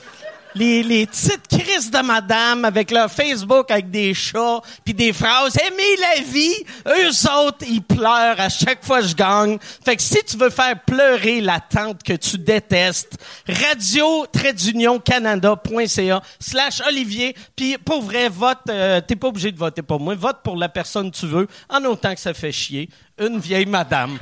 les, 0.55 0.83
les 0.83 1.05
petites 1.05 1.47
crises 1.47 1.89
de 1.91 1.99
madame 1.99 2.65
avec 2.65 2.91
leur 2.91 3.09
Facebook 3.11 3.71
avec 3.71 3.89
des 3.89 4.13
chats 4.13 4.59
puis 4.83 4.93
des 4.93 5.13
phrases. 5.13 5.57
Aimer 5.57 5.95
la 5.99 6.21
vie. 6.23 6.55
Eux 6.87 7.09
autres 7.45 7.65
ils 7.67 7.81
pleurent 7.81 8.39
à 8.39 8.49
chaque 8.49 8.83
fois 8.85 9.01
que 9.01 9.07
je 9.07 9.15
gagne. 9.15 9.57
Fait 9.83 9.95
que 9.95 10.01
si 10.01 10.23
tu 10.23 10.37
veux 10.37 10.49
faire 10.49 10.79
pleurer 10.85 11.41
la 11.41 11.59
tante 11.59 12.03
que 12.03 12.13
tu 12.13 12.37
détestes 12.37 13.17
radio 13.47 14.25
canada.ca 15.05 16.21
slash 16.39 16.81
olivier. 16.87 17.35
Puis 17.55 17.77
pour 17.77 18.01
vrai 18.03 18.29
vote 18.29 18.59
euh, 18.69 19.01
t'es 19.01 19.15
pas 19.15 19.27
obligé 19.27 19.51
de 19.51 19.57
voter 19.57 19.81
pour 19.81 19.99
moi. 19.99 20.15
Vote 20.15 20.39
pour 20.43 20.55
la 20.57 20.69
personne 20.69 21.11
que 21.11 21.17
tu 21.17 21.27
veux 21.27 21.47
en 21.69 21.83
autant 21.85 22.13
que 22.13 22.19
ça 22.21 22.33
fait 22.33 22.51
chier 22.51 22.89
une 23.19 23.39
vieille 23.39 23.65
madame. 23.65 24.17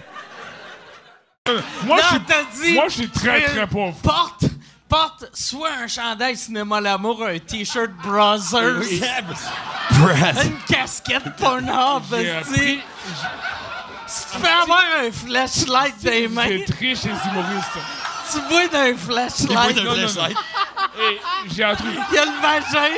Moi, 1.86 1.98
Non, 1.98 2.04
je 2.12 2.62
dit- 2.68 2.74
moi, 2.74 2.84
je 2.90 2.94
suis 2.94 3.10
très, 3.10 3.42
très 3.42 3.66
pauvre. 3.68 3.96
porte 4.04 4.44
porte 4.90 5.30
soit 5.34 5.70
un 5.84 5.88
chandail 5.88 6.36
cinéma 6.36 6.82
l'amour 6.82 7.24
un 7.26 7.38
t-shirt 7.40 7.92
Brothers 8.04 8.82
une 10.44 10.58
casquette 10.68 11.36
Pornhub, 11.38 12.04
appris. 12.14 12.80
Si 14.08 14.26
tu 14.34 14.40
peux 14.40 14.48
avoir 14.48 14.84
un 15.06 15.12
flashlight 15.12 16.04
dans 16.04 16.12
les 16.12 16.28
mains, 16.28 16.46
C'est 16.48 16.74
triste 16.74 17.04
chez 17.04 17.10
les 17.10 17.30
humoristes. 17.30 17.78
tu 18.32 18.40
vois 18.50 18.68
d'un 18.68 18.96
flashlight. 18.98 19.76
non, 19.78 19.84
non, 19.84 19.96
non. 19.96 20.28
Et 21.00 21.20
j'ai 21.54 21.64
un 21.64 21.76
truc. 21.76 21.92
Il 22.12 22.16
y 22.16 22.18
a 22.18 22.26
le 22.26 22.42
vagin. 22.42 22.90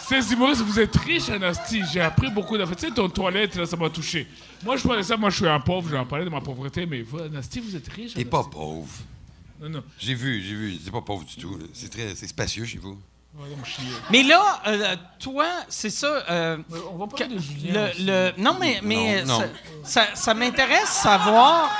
Ces 0.00 0.32
humoristes, 0.32 0.62
vous 0.62 0.80
êtes 0.80 0.96
riches, 0.96 1.28
Anastie. 1.30 1.82
J'ai 1.92 2.00
appris 2.00 2.30
beaucoup 2.30 2.56
d'affaires. 2.58 2.76
Tu 2.76 2.86
sais, 2.88 2.92
ton 2.92 3.08
toilette, 3.08 3.54
là, 3.56 3.66
ça 3.66 3.76
m'a 3.76 3.88
touché. 3.90 4.26
Moi, 4.64 4.76
je 4.76 4.86
parlais 4.86 5.02
ça, 5.02 5.16
moi, 5.16 5.30
je 5.30 5.36
suis 5.36 5.48
un 5.48 5.60
pauvre, 5.60 5.86
je 5.88 5.92
vais 5.92 5.98
en 5.98 6.06
parler 6.06 6.24
de 6.24 6.30
ma 6.30 6.40
pauvreté, 6.40 6.86
mais 6.86 7.02
vous, 7.02 7.18
Anastie, 7.18 7.60
vous 7.60 7.74
êtes 7.76 7.88
riche. 7.92 8.14
T'es 8.14 8.24
pas 8.24 8.42
pauvre. 8.42 8.88
Non, 9.60 9.68
non. 9.68 9.84
J'ai 9.98 10.14
vu, 10.14 10.42
j'ai 10.42 10.54
vu. 10.54 10.78
C'est 10.84 10.90
pas 10.90 11.00
pauvre 11.02 11.24
du 11.24 11.36
tout. 11.36 11.58
C'est 11.72 11.88
très, 11.90 12.14
c'est 12.14 12.26
spacieux 12.26 12.64
chez 12.64 12.78
vous. 12.78 12.98
Ouais, 13.38 13.48
suis- 13.66 13.82
Mais 14.10 14.22
là, 14.22 14.62
euh, 14.66 14.96
toi, 15.18 15.46
c'est 15.68 15.90
ça. 15.90 16.24
euh, 16.30 16.56
On 16.90 16.96
va 16.96 17.06
parler 17.06 17.34
de 17.34 17.38
Julien. 17.40 17.72
le, 17.74 17.90
aussi. 17.90 18.04
le- 18.06 18.32
non, 18.38 18.56
mais, 18.58 18.80
mais 18.82 19.22
Non, 19.24 19.38
ça, 19.40 19.46
non. 19.46 19.52
ça, 19.84 20.06
ça 20.14 20.34
m'intéresse 20.34 20.88
savoir. 20.88 21.70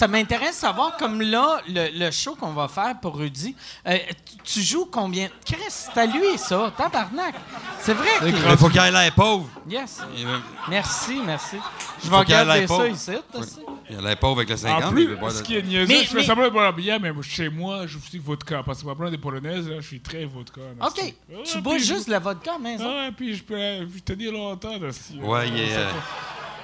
Ça 0.00 0.08
m'intéresse 0.08 0.56
savoir, 0.56 0.96
comme 0.96 1.20
là, 1.20 1.60
le, 1.68 1.90
le 2.06 2.10
show 2.10 2.34
qu'on 2.34 2.54
va 2.54 2.68
faire 2.68 2.98
pour 3.02 3.18
Rudy, 3.18 3.54
euh, 3.86 3.98
tu, 4.44 4.54
tu 4.54 4.60
joues 4.62 4.86
combien? 4.90 5.28
Chris, 5.44 5.58
c'est 5.68 5.94
à 6.00 6.06
lui, 6.06 6.38
ça, 6.38 6.72
tabarnak. 6.74 7.34
C'est 7.80 7.92
vrai 7.92 8.08
que... 8.18 8.26
Il 8.28 8.56
faut 8.56 8.70
qu'il 8.70 8.80
ait 8.80 8.90
l'air 8.90 9.12
pauvre. 9.14 9.46
Yes. 9.68 10.00
Il 10.16 10.26
Merci, 10.70 11.20
merci. 11.22 11.56
Je 12.02 12.08
vais 12.08 12.16
regarder 12.16 12.62
ça 12.62 12.66
pauvre. 12.66 12.86
ici. 12.86 13.10
aussi. 13.34 13.58
Il 13.90 13.98
a 13.98 14.00
l'air 14.00 14.16
pauvre 14.18 14.38
avec 14.38 14.48
le 14.48 14.56
50. 14.56 14.84
En 14.84 14.86
mais 14.86 15.04
plus, 15.04 15.16
boire 15.16 15.32
ce 15.32 15.38
de- 15.40 15.42
qui 15.42 15.56
est 15.58 15.62
niaiseux, 15.62 15.86
Mais- 15.86 16.04
je 16.04 16.08
fais 16.08 16.14
mais- 16.16 16.24
semblant 16.24 16.44
de 16.46 16.50
boire 16.50 16.64
la 16.64 16.72
bière, 16.72 16.98
mais 16.98 17.12
chez 17.22 17.50
moi, 17.50 17.86
je 17.86 17.98
suis 17.98 18.18
vodka. 18.18 18.62
Parce 18.64 18.80
que 18.80 18.86
ma 18.86 18.94
blonde 18.94 19.12
est 19.12 19.18
polonaise, 19.18 19.68
là, 19.68 19.80
je 19.80 19.86
suis 19.86 20.00
très 20.00 20.24
vodka. 20.24 20.62
OK. 20.80 21.14
Tu 21.44 21.60
bois 21.60 21.76
je- 21.76 21.84
juste 21.84 22.06
de 22.06 22.12
la 22.12 22.20
vodka 22.20 22.56
maison. 22.58 22.86
Ah, 22.88 23.10
puis 23.14 23.36
je 23.36 23.42
peux 23.42 23.54
je 23.54 24.00
te 24.02 24.14
dire 24.14 24.32
longtemps. 24.32 24.72
Anastie. 24.76 25.18
Ouais, 25.20 25.46
il 25.48 25.60
est. 25.60 25.76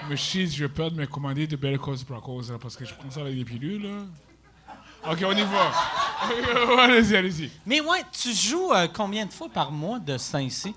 Fait- 0.07 0.11
Mais 0.11 0.17
shit, 0.17 0.55
je 0.55 0.65
vais 0.65 0.69
perdre 0.69 0.97
mes 0.97 1.07
commandies 1.07 1.49
de 1.49 1.57
Belle 1.57 1.79
Cause 1.79 2.05
Bracos, 2.05 2.43
là, 2.51 2.59
parce 2.61 2.77
que 2.77 2.85
je 2.85 2.95
prends 2.95 3.11
ça 3.11 3.21
avec 3.21 3.35
des 3.37 3.45
pilules, 3.45 3.83
là. 3.83 5.11
OK, 5.13 5.19
on 5.25 5.33
y 5.37 5.43
va. 5.45 6.83
allez-y, 6.83 7.17
allez-y. 7.17 7.51
Mais 7.65 7.81
ouais, 7.81 8.03
tu 8.11 8.33
joues 8.33 8.73
euh, 8.73 8.89
combien 8.93 9.25
de 9.27 9.33
fois 9.33 9.49
par 9.49 9.71
mois 9.71 9.99
de 10.01 10.19
ce 10.19 10.33
temps-ci? 10.33 10.75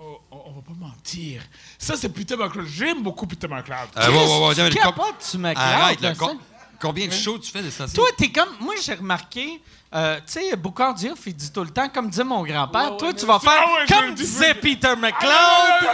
Oh, 0.00 0.20
on, 0.30 0.52
va 0.52 0.60
pas 0.60 0.74
mentir. 0.78 1.42
Ça, 1.78 1.96
c'est 1.96 2.08
Peter 2.08 2.36
McLeod. 2.36 2.66
J'aime 2.66 3.02
beaucoup 3.02 3.26
Peter 3.26 3.48
McLeod. 3.48 3.88
euh, 3.96 4.08
ouais, 4.08 4.16
ouais, 4.16 4.62
ouais, 4.62 4.70
tu 4.70 4.76
capotes, 4.76 5.30
tu 5.30 5.44
Arrête, 5.44 6.00
là. 6.00 6.14
com-. 6.14 6.38
Combien 6.80 7.06
de 7.06 7.12
shows 7.12 7.38
tu 7.38 7.50
fais 7.50 7.62
de 7.62 7.70
ça? 7.70 7.86
Toi, 7.88 8.08
t'es 8.16 8.30
comme. 8.30 8.48
Moi, 8.60 8.74
j'ai 8.84 8.94
remarqué. 8.94 9.60
euh, 9.94 10.16
tu 10.26 10.32
sais, 10.32 10.56
Boucard 10.56 10.94
Diouf, 10.94 11.20
il 11.26 11.34
dit 11.34 11.52
tout 11.52 11.62
le 11.62 11.70
temps, 11.70 11.88
comme 11.88 12.10
disait 12.10 12.24
mon 12.24 12.42
grand-père, 12.42 12.86
Ouais, 12.86 12.90
ouais, 12.90 12.96
toi, 12.98 13.14
tu 13.14 13.24
vas 13.24 13.38
faire 13.38 13.64
ah 13.64 13.74
ouais, 13.74 13.86
comme 13.86 14.14
disait 14.14 14.54
Peter 14.54 14.94
McLeod. 14.96 15.88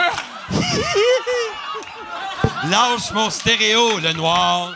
Lâche 2.64 3.12
mon 3.12 3.30
stéréo, 3.30 3.98
le 3.98 4.12
noir. 4.12 4.74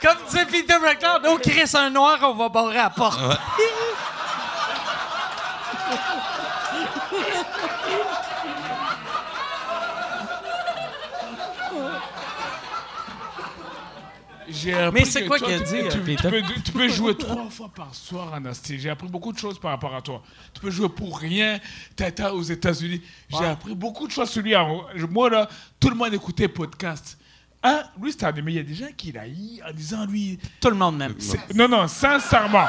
Comme 0.00 0.16
disait 0.26 0.46
Peter 0.46 0.78
McLeod, 0.82 1.26
oh, 1.28 1.38
Chris, 1.42 1.70
un 1.74 1.90
noir, 1.90 2.18
on 2.22 2.34
va 2.34 2.48
barrer 2.48 2.76
la 2.76 2.90
porte. 2.90 3.20
Mais 14.92 15.04
c'est 15.04 15.26
quoi 15.26 15.38
qu'il 15.38 15.52
a 15.54 15.58
dit, 15.60 15.76
tu, 15.90 15.98
euh, 15.98 16.30
peux, 16.30 16.42
tu 16.64 16.72
peux 16.72 16.88
jouer 16.88 17.16
trois 17.16 17.48
fois 17.50 17.70
par 17.74 17.94
soir 17.94 18.32
en 18.34 18.44
Asti. 18.44 18.78
J'ai 18.78 18.90
appris 18.90 19.08
beaucoup 19.08 19.32
de 19.32 19.38
choses 19.38 19.58
par 19.58 19.70
rapport 19.72 19.94
à 19.94 20.02
toi. 20.02 20.22
Tu 20.54 20.60
peux 20.60 20.70
jouer 20.70 20.88
pour 20.88 21.18
rien. 21.18 21.58
T'étais 21.96 22.26
aux 22.26 22.42
États-Unis. 22.42 23.02
J'ai 23.28 23.44
appris 23.44 23.74
beaucoup 23.74 24.06
de 24.06 24.12
choses 24.12 24.30
sur 24.30 24.42
lui. 24.42 24.54
Moi, 25.10 25.30
là, 25.30 25.48
tout 25.78 25.88
le 25.90 25.96
monde 25.96 26.14
écoutait 26.14 26.48
podcast. 26.48 27.18
Hein? 27.62 27.82
Lui, 28.00 28.12
c'est 28.12 28.24
animé. 28.24 28.52
Il 28.52 28.56
y 28.56 28.60
a 28.60 28.62
des 28.62 28.74
gens 28.74 28.88
qui 28.96 29.12
l'haïssent 29.12 29.60
en 29.68 29.72
disant, 29.72 30.06
lui... 30.06 30.38
Tout 30.60 30.70
le 30.70 30.76
monde 30.76 31.14
c'est- 31.18 31.54
Non, 31.54 31.68
non, 31.68 31.86
sincèrement. 31.88 32.66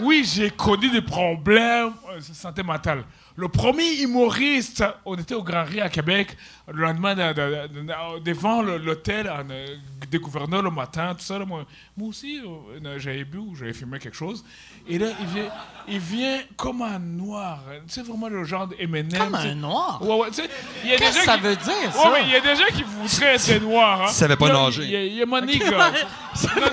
Oui, 0.00 0.22
j'ai 0.24 0.50
connu 0.50 0.88
des 0.90 1.02
problèmes 1.02 1.92
euh, 2.10 2.16
de 2.18 2.22
santé 2.22 2.62
mentale. 2.62 3.04
Le 3.40 3.48
premier 3.48 4.02
humoriste, 4.02 4.84
on 5.06 5.14
était 5.16 5.34
au 5.34 5.42
Grand 5.42 5.64
Rire 5.64 5.84
à 5.84 5.88
Québec, 5.88 6.36
le 6.70 6.82
lendemain, 6.82 7.14
de- 7.14 7.32
de- 7.32 7.68
de- 7.68 7.86
de- 7.86 8.18
devant 8.22 8.60
l'hôtel, 8.60 9.30
en, 9.30 9.48
euh, 9.50 9.76
des 10.10 10.18
gouverneurs 10.18 10.60
le 10.60 10.70
matin, 10.70 11.14
tout 11.16 11.24
ça. 11.24 11.38
là, 11.38 11.46
moi, 11.46 11.64
moi 11.96 12.08
aussi, 12.08 12.38
euh, 12.44 12.98
j'avais 12.98 13.24
bu 13.24 13.38
ou 13.38 13.54
j'avais 13.56 13.72
filmé 13.72 13.98
quelque 13.98 14.16
chose. 14.16 14.44
Et 14.86 14.98
là, 14.98 15.06
il 15.20 15.26
vient, 15.26 15.48
il 15.88 15.98
vient 16.00 16.38
comme 16.54 16.82
un 16.82 16.98
noir. 16.98 17.60
C'est 17.86 18.04
vraiment 18.06 18.28
le 18.28 18.44
genre 18.44 18.66
de 18.66 18.76
M&M. 18.78 19.08
Comme 19.16 19.34
un 19.34 19.54
noir? 19.54 20.02
Ouais, 20.02 20.16
ouais, 20.18 20.28
tu 20.28 20.34
sais, 20.42 20.50
il 20.84 20.90
y 20.90 20.92
a 20.92 20.96
des 20.98 21.04
Qu'est-ce 21.04 21.20
que 21.20 21.24
gens 21.24 21.32
ça 21.32 21.36
qui- 21.38 21.42
veut 21.44 21.56
dire, 21.56 21.72
Ouais, 21.96 22.02
ça? 22.02 22.10
mais 22.12 22.22
il 22.24 22.30
y 22.32 22.36
a 22.36 22.40
des 22.40 22.56
gens 22.56 22.76
qui 22.76 22.82
voudraient 22.82 23.34
être 23.36 23.62
noirs. 23.62 24.02
Hein. 24.02 24.06
Tu 24.08 24.14
savais 24.14 24.36
pas 24.36 24.52
nager. 24.52 24.82
Il 24.84 24.90
y 24.90 24.96
a, 24.96 25.04
il 25.04 25.14
y 25.14 25.22
a 25.22 25.26
Monique. 25.26 25.64
Non, 25.64 25.78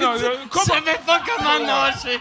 non, 0.01 0.13
comment- 0.49 0.65
savais 0.65 0.99
pas 1.05 1.21
comment 1.25 1.59
nager. 1.65 2.19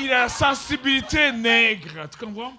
il 0.00 0.10
a 0.10 0.20
la 0.22 0.28
sensibilité 0.30 1.32
nègre, 1.32 2.08
tu 2.10 2.24
comprends? 2.24 2.54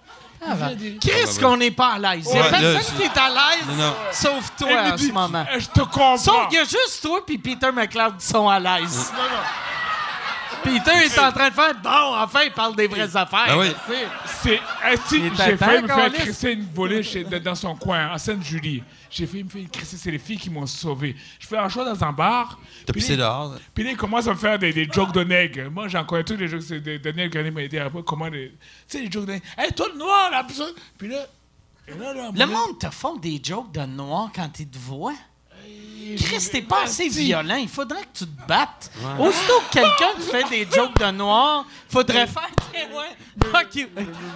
Chris, 1.00 1.38
qu'on 1.40 1.56
n'est 1.56 1.70
pas 1.70 1.94
à 1.94 1.98
l'aise? 1.98 2.28
Il 2.32 2.36
y 2.36 2.40
a 2.40 2.48
personne 2.50 2.96
qui 2.96 3.02
est 3.02 3.18
à 3.18 3.28
l'aise, 3.28 3.92
sauf 4.12 4.52
toi 4.58 4.92
en 4.92 4.98
ce 4.98 5.12
moment. 5.12 5.44
Je 5.58 5.66
te 5.66 5.80
comprends. 5.80 6.16
Sauf 6.16 6.48
qu'il 6.48 6.58
y 6.58 6.60
a 6.60 6.64
juste 6.64 7.00
toi 7.02 7.24
puis 7.26 7.38
Peter 7.38 7.70
McLeod 7.72 8.18
qui 8.18 8.26
sont 8.26 8.48
à 8.48 8.58
l'aise. 8.58 9.12
Non, 9.12 9.22
non. 9.22 9.42
Peter 10.66 10.90
est 11.04 11.18
en 11.18 11.32
train 11.32 11.48
de 11.48 11.54
faire 11.54 11.74
bon, 11.82 11.90
enfin, 12.16 12.40
il 12.44 12.52
parle 12.52 12.76
des 12.76 12.86
vraies 12.86 13.16
affaires. 13.16 13.46
Ben 13.46 13.58
oui. 13.58 13.68
tu 13.86 13.92
sais. 13.92 14.06
C'est, 14.42 14.54
est 14.54 15.36
j'ai 15.46 15.56
failli 15.56 15.82
me 15.82 15.88
faire 15.88 16.12
crisser 16.12 16.52
une 16.52 16.66
volée 16.74 17.02
chez- 17.02 17.24
de- 17.24 17.38
dans 17.38 17.54
son 17.54 17.74
coin, 17.76 18.08
à 18.12 18.18
Sainte-Julie. 18.18 18.82
J'ai 19.10 19.26
failli 19.26 19.44
me 19.44 19.48
faire 19.48 19.62
crisser, 19.72 19.96
c'est 19.96 20.10
les 20.10 20.18
filles 20.18 20.38
qui 20.38 20.50
m'ont 20.50 20.66
sauvé. 20.66 21.16
Je 21.38 21.46
fais 21.46 21.56
un 21.58 21.68
show 21.68 21.84
dans 21.84 22.04
un 22.04 22.12
bar. 22.12 22.58
T'as 22.84 22.92
puis 22.92 23.00
pissé 23.00 23.16
là- 23.16 23.24
dehors. 23.26 23.52
là. 23.54 23.58
Puis 23.74 23.84
là, 23.84 23.90
il 23.90 23.96
commence 23.96 24.26
à 24.26 24.32
me 24.32 24.36
faire 24.38 24.58
des, 24.58 24.72
des 24.72 24.88
jokes 24.92 25.12
de 25.12 25.24
nègre. 25.24 25.70
Moi, 25.70 25.88
j'en 25.88 26.04
connais 26.04 26.24
tous 26.24 26.36
les 26.36 26.48
jokes. 26.48 26.62
C'est 26.62 26.80
de- 26.80 26.96
Daniel 26.98 27.30
Garnier 27.30 27.50
m'a 27.50 27.62
aidé 27.62 27.78
après. 27.78 28.02
Comment 28.04 28.26
les. 28.28 28.48
Tu 28.50 28.56
sais, 28.98 29.00
les 29.00 29.10
jokes 29.10 29.26
de 29.26 29.32
nègre. 29.32 29.44
Hey, 29.56 29.72
toi, 29.72 29.86
le 29.92 29.98
noir, 29.98 30.30
là. 30.30 30.44
Puis, 30.44 30.56
ça- 30.56 30.64
puis 30.98 31.08
là. 31.08 31.26
et 31.88 31.94
là, 31.98 32.12
là, 32.12 32.30
Le 32.34 32.46
monde 32.46 32.78
te 32.78 32.90
font 32.90 33.16
des 33.16 33.40
jokes 33.42 33.72
de 33.72 33.80
noir 33.86 34.30
quand 34.34 34.50
ils 34.60 34.68
te 34.68 34.78
voient. 34.78 35.14
Chris, 36.16 36.48
t'es 36.52 36.62
pas 36.62 36.82
assez 36.84 37.08
violent. 37.08 37.56
Il 37.56 37.68
faudrait 37.68 38.02
que 38.02 38.18
tu 38.18 38.26
te 38.26 38.46
battes. 38.48 38.90
Aussitôt 39.18 39.60
que 39.68 39.72
quelqu'un 39.72 40.14
te 40.16 40.20
fait 40.22 40.48
des 40.48 40.68
jokes 40.70 40.96
de 40.98 41.10
noir, 41.10 41.64
faudrait 41.88 42.26
faire. 42.26 42.48
Ouais. 42.94 43.50
Fuck 43.50 43.74
you. 43.74 43.86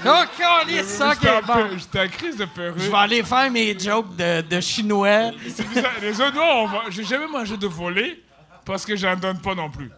Oh, 0.06 0.22
câlisse, 0.36 0.86
ça, 0.86 1.12
J'étais 1.14 1.30
en 1.30 1.38
ok, 1.38 1.46
bon. 1.46 1.52
peu- 1.68 1.78
J'étais 1.78 2.00
en 2.00 2.08
crise 2.08 2.36
de 2.36 2.44
perruque. 2.46 2.78
Je 2.80 2.90
vais 2.90 2.96
aller 2.96 3.22
faire 3.22 3.50
mes 3.50 3.78
jokes 3.78 4.16
de, 4.16 4.40
de 4.42 4.60
chinois. 4.60 5.30
C'est 5.54 5.68
bizarre. 5.68 5.92
Les 6.00 6.20
autres 6.20 6.34
noirs, 6.34 6.84
j'ai 6.90 7.04
jamais 7.04 7.26
mangé 7.26 7.56
de 7.56 7.66
volée 7.66 8.22
parce 8.64 8.84
que 8.86 8.96
j'en 8.96 9.14
donne 9.16 9.38
pas 9.40 9.54
non 9.54 9.70
plus. 9.70 9.90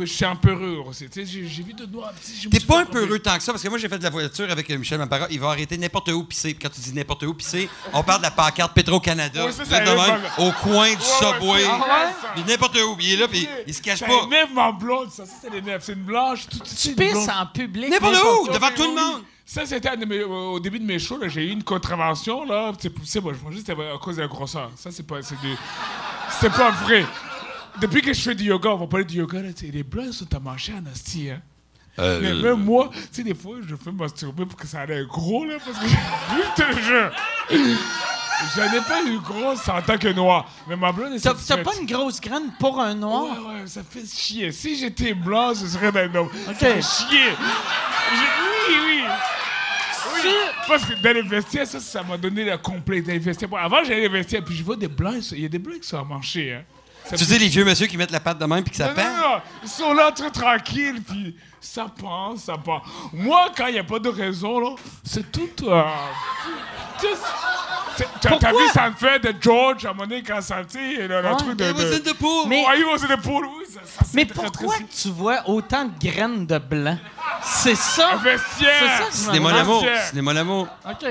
Je 0.00 0.04
suis 0.06 0.24
un 0.24 0.36
peu 0.36 0.50
heureux 0.50 0.88
aussi. 0.88 1.08
Tu 1.08 1.24
sais, 1.26 1.44
j'ai 1.48 1.62
vu 1.62 1.72
de 1.72 1.84
me 1.86 2.50
T'es 2.50 2.60
pas 2.60 2.80
un 2.80 2.84
peu 2.84 3.04
heureux 3.06 3.18
tant 3.18 3.36
que 3.36 3.42
ça, 3.42 3.52
parce 3.52 3.62
que 3.62 3.68
moi, 3.68 3.78
j'ai 3.78 3.88
fait 3.88 3.98
de 3.98 4.02
la 4.04 4.10
voiture 4.10 4.50
avec 4.50 4.68
euh, 4.70 4.78
Michel 4.78 4.98
Mampara. 4.98 5.26
Il 5.30 5.40
va 5.40 5.48
arrêter 5.50 5.76
n'importe 5.78 6.08
où 6.10 6.24
pisser. 6.24 6.54
Quand 6.54 6.68
tu 6.68 6.80
dis 6.80 6.92
n'importe 6.92 7.22
où 7.24 7.34
pisser, 7.34 7.68
on 7.92 8.02
parle 8.02 8.18
de 8.18 8.24
la 8.24 8.30
pancarte 8.30 8.74
Petro-Canada. 8.74 9.46
Au 10.38 10.50
coin 10.52 10.88
du 10.90 10.96
Ouais, 10.96 10.98
subway. 11.20 11.64
n'importe 12.46 12.76
où. 12.76 12.96
Il 13.00 13.12
est 13.12 13.16
là, 13.16 13.28
puis 13.28 13.46
il 13.66 13.74
se 13.74 13.82
cache 13.82 14.00
pas. 14.00 14.26
ma 14.54 14.72
blonde, 14.72 15.10
ça. 15.10 15.26
Ça, 15.26 15.32
c'est 15.42 15.50
l'énerve. 15.50 15.82
C'est 15.84 15.92
une 15.92 16.02
blanche. 16.04 16.46
Tout, 16.48 16.58
Tu 16.58 16.94
pisses 16.94 17.28
en 17.28 17.46
public. 17.46 17.90
N'importe 17.90 18.16
où, 18.42 18.48
devant 18.52 18.70
tout 18.74 18.82
le 18.82 18.94
monde. 18.94 19.22
Ça, 19.46 19.66
c'était 19.66 19.90
au 20.24 20.58
début 20.58 20.78
de 20.78 20.84
mes 20.86 20.98
shows. 20.98 21.18
J'ai 21.28 21.44
eu 21.44 21.50
une 21.50 21.62
contravention. 21.62 22.44
Là. 22.44 22.72
C'est 22.80 22.92
c'est 23.04 23.20
moi, 23.20 23.32
je 23.34 23.38
pense 23.38 23.52
juste 23.52 23.66
que 23.66 23.72
c'était 23.74 23.88
à 23.92 23.98
cause 23.98 24.16
de 24.16 24.22
la 24.22 24.28
grosseur. 24.28 24.70
Ça, 24.76 24.90
c'est 24.90 25.02
pas, 25.06 25.20
c'est 25.22 25.38
du- 25.40 25.56
c'est 26.40 26.50
pas 26.52 26.70
vrai. 26.70 27.04
Depuis 27.80 28.02
que 28.02 28.12
je 28.12 28.20
fais 28.20 28.34
du 28.34 28.44
yoga, 28.44 28.70
on 28.70 28.76
va 28.76 28.86
parler 28.86 29.04
du 29.04 29.16
yoga, 29.18 29.42
là, 29.42 29.48
les 29.72 29.82
blancs 29.82 30.12
sont 30.12 30.32
à 30.34 30.38
manger 30.38 30.72
en 30.74 30.86
asti. 30.90 31.30
Hein. 31.30 31.40
Euh, 31.98 32.18
Mais 32.20 32.32
même 32.34 32.62
moi, 32.64 32.90
tu 32.92 32.98
sais, 33.12 33.22
des 33.22 33.34
fois, 33.34 33.56
je 33.66 33.74
fais 33.76 33.92
masturber 33.92 34.46
pour 34.46 34.56
que 34.58 34.66
ça 34.66 34.80
allait 34.80 35.04
gros, 35.06 35.44
là, 35.44 35.54
parce 35.64 35.78
que 35.78 35.86
je 36.58 36.62
te 36.62 36.80
jure. 36.82 37.10
J'en 38.56 38.64
ai 38.72 38.80
pas 38.80 39.02
eu 39.06 39.18
grosse 39.20 39.68
en 39.68 39.80
tant 39.80 39.96
que 39.96 40.08
noir. 40.08 40.50
Mais 40.68 40.76
ma 40.76 40.90
blonde 40.92 41.14
est 41.14 41.20
T'as 41.20 41.56
pas 41.58 41.70
une 41.80 41.86
grosse 41.86 42.20
graine 42.20 42.52
pour 42.58 42.80
un 42.80 42.94
noir? 42.94 43.24
Ouais, 43.24 43.60
ouais, 43.60 43.66
ça 43.66 43.82
fait 43.88 44.04
chier. 44.06 44.50
Si 44.52 44.76
j'étais 44.76 45.14
blanc, 45.14 45.54
ce 45.54 45.66
serait 45.68 45.92
d'un 45.92 46.12
homme. 46.14 46.28
Ça 46.46 46.50
Ok. 46.50 46.56
fait 46.58 46.82
chier. 46.82 47.30
Oui, 48.12 48.74
oui. 48.86 49.00
Oui, 50.24 50.30
parce 50.66 50.84
que 50.84 50.94
dans 50.94 51.14
les 51.14 51.22
vestiaires, 51.22 51.66
ça, 51.66 51.78
ça 51.80 52.02
m'a 52.02 52.16
donné 52.16 52.44
la 52.44 52.58
complète. 52.58 53.06
Dans 53.06 53.12
les 53.12 53.18
vestiaires. 53.18 53.48
Bon, 53.48 53.56
avant, 53.56 53.84
j'allais 53.84 54.02
les 54.02 54.08
vestiaires, 54.08 54.44
puis 54.44 54.54
je 54.56 54.64
vois 54.64 54.76
des 54.76 54.88
blancs. 54.88 55.30
Il 55.32 55.40
y 55.40 55.44
a 55.44 55.48
des 55.48 55.58
blancs 55.58 55.80
qui 55.80 55.88
sont 55.88 55.98
à 55.98 56.04
manger. 56.04 56.54
Hein. 56.54 56.62
Tu 57.16 57.24
dis 57.24 57.38
les 57.38 57.48
vieux 57.48 57.64
monsieur 57.64 57.86
qui 57.86 57.96
mettent 57.96 58.10
la 58.10 58.20
patte 58.20 58.38
de 58.38 58.44
même 58.46 58.62
puis 58.62 58.70
que 58.70 58.76
ça 58.76 58.88
non, 58.88 58.94
pend? 58.94 59.02
non, 59.02 59.16
non, 59.34 59.40
ils 59.62 59.68
sont 59.68 59.92
là 59.92 60.10
très 60.12 60.30
tranquilles, 60.30 61.02
puis 61.06 61.36
ça 61.60 61.86
pend, 62.00 62.36
ça 62.36 62.54
pend. 62.56 62.80
Moi, 63.12 63.50
quand 63.56 63.66
il 63.66 63.74
n'y 63.74 63.78
a 63.78 63.84
pas 63.84 63.98
de 63.98 64.08
raison, 64.08 64.58
là, 64.58 64.70
c'est 65.04 65.30
tout. 65.30 65.48
euh, 65.68 65.82
tu 67.00 67.06
sais, 67.08 67.12
c'est- 67.96 68.08
T'as 68.20 68.50
vu, 68.50 68.56
ça 68.72 68.88
me 68.90 68.94
fait 68.96 69.18
de 69.20 69.34
George 69.40 69.84
à 69.84 69.88
moment 69.92 70.06
donné 70.06 70.22
quand 70.22 70.40
ça, 70.40 70.64
tu 70.64 70.78
sais, 70.78 71.06
le, 71.06 71.20
le 71.20 71.28
Ouais. 71.30 71.36
truc 71.36 71.56
de. 71.56 71.64
It 71.70 71.76
was 71.76 71.82
in 71.84 71.90
de... 71.90 72.10
the 72.10 72.14
pool. 72.14 72.48
Mais- 72.48 72.64
Ouais, 72.66 72.80
he 72.80 72.84
was 72.84 73.04
in 73.04 73.16
the 73.16 73.20
pool, 73.22 73.44
oui, 73.46 73.64
ça, 73.68 73.80
ça, 73.84 74.04
c'est 74.04 74.14
Mais 74.14 74.24
très, 74.24 74.34
très- 74.34 74.50
pourquoi 74.50 74.78
que 74.78 75.02
tu 75.02 75.10
vois 75.10 75.42
autant 75.46 75.84
de 75.84 75.92
graines 76.00 76.46
de 76.46 76.58
blanc? 76.58 76.98
C'est 77.42 77.74
ça? 77.76 78.12
C'est 78.22 78.38
ça 78.38 78.44
que 78.64 78.64
je 78.64 79.06
me 79.06 79.10
Cinéma 79.10 79.34
demande. 79.50 79.54
l'amour. 79.54 79.84
Cinéma 80.08 80.32
l'amour. 80.32 80.68
OK. 80.90 81.06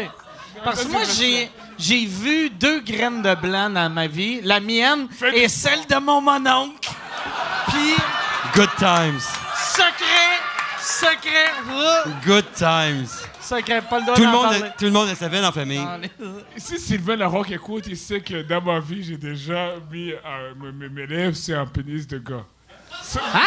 Parce 0.64 0.84
que 0.84 0.92
moi, 0.92 1.02
j'ai, 1.18 1.52
j'ai 1.84 2.06
vu 2.06 2.50
deux 2.50 2.80
graines 2.82 3.22
de 3.22 3.36
blanc 3.36 3.70
dans 3.70 3.90
ma 3.90 4.08
vie. 4.08 4.42
La 4.42 4.60
mienne 4.60 5.08
Faites- 5.12 5.34
et 5.36 5.48
celle 5.50 5.86
de 5.88 5.96
mon 5.98 6.22
mononcle. 6.22 6.90
Puis, 7.68 7.96
Good 8.56 8.70
times. 8.78 9.20
secret, 9.76 10.40
secret, 10.82 11.52
Good 12.26 12.46
times. 12.56 13.08
secret, 13.42 13.82
pas 13.82 14.00
le 14.00 14.06
droit 14.06 14.16
Tout 14.16 14.24
le, 14.24 14.28
monde, 14.30 14.44
parler. 14.44 14.72
tout 14.78 14.86
le 14.86 14.92
monde 14.92 15.10
le 15.10 15.16
savait 15.16 15.38
dans 15.42 15.48
la 15.48 15.52
famille. 15.52 15.86
Si 16.58 16.80
Sylvain 16.80 17.16
Larocque 17.18 17.52
écoute, 17.52 17.86
il 17.88 17.98
sait 17.98 18.22
que 18.22 18.42
dans 18.44 18.62
ma 18.62 18.80
vie, 18.80 19.04
j'ai 19.04 19.18
déjà 19.18 19.72
mis 19.92 20.12
euh, 20.12 20.54
mes- 20.74 20.90
mes, 20.90 21.06
lèvres 21.08 21.36
sur 21.36 21.60
un 21.60 21.66
pénis 21.66 22.08
de 22.08 22.18
gars. 22.20 22.46
Ça, 23.02 23.20
Ah! 23.34 23.40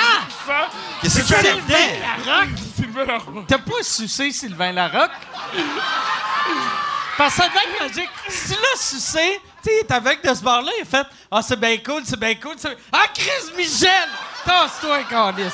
ça, 0.47 0.69
Qu'est-ce 1.01 1.21
que 1.21 1.27
tu 1.27 1.29
c'est 1.29 1.43
savais? 1.43 2.01
Larocque? 2.27 2.49
Sylvain 2.77 3.05
Larocque. 3.05 3.47
T'as 3.47 3.59
pas 3.59 3.83
sucé 3.83 4.31
Sylvain 4.33 4.73
Larocque? 4.73 5.11
Parce 7.17 7.35
que 7.37 7.43
devait 7.43 7.59
être 7.65 7.83
logique. 7.83 8.11
Si 8.29 8.53
l'as 8.53 8.81
sucé, 8.81 9.41
tu 9.63 9.71
sais, 9.71 9.93
avec 9.93 10.23
de 10.23 10.35
ce 10.35 10.43
bar-là, 10.43 10.71
il 10.79 10.85
fait 10.85 11.07
Ah, 11.31 11.41
c'est 11.43 11.59
bien 11.59 11.77
cool, 11.79 12.03
c'est 12.05 12.19
bien 12.19 12.35
cool. 12.35 12.55
c'est 12.59 12.77
Ah, 12.93 13.07
Chris 13.15 13.53
Michel! 13.57 14.09
Tasse-toi, 14.45 14.99
Candice. 15.11 15.53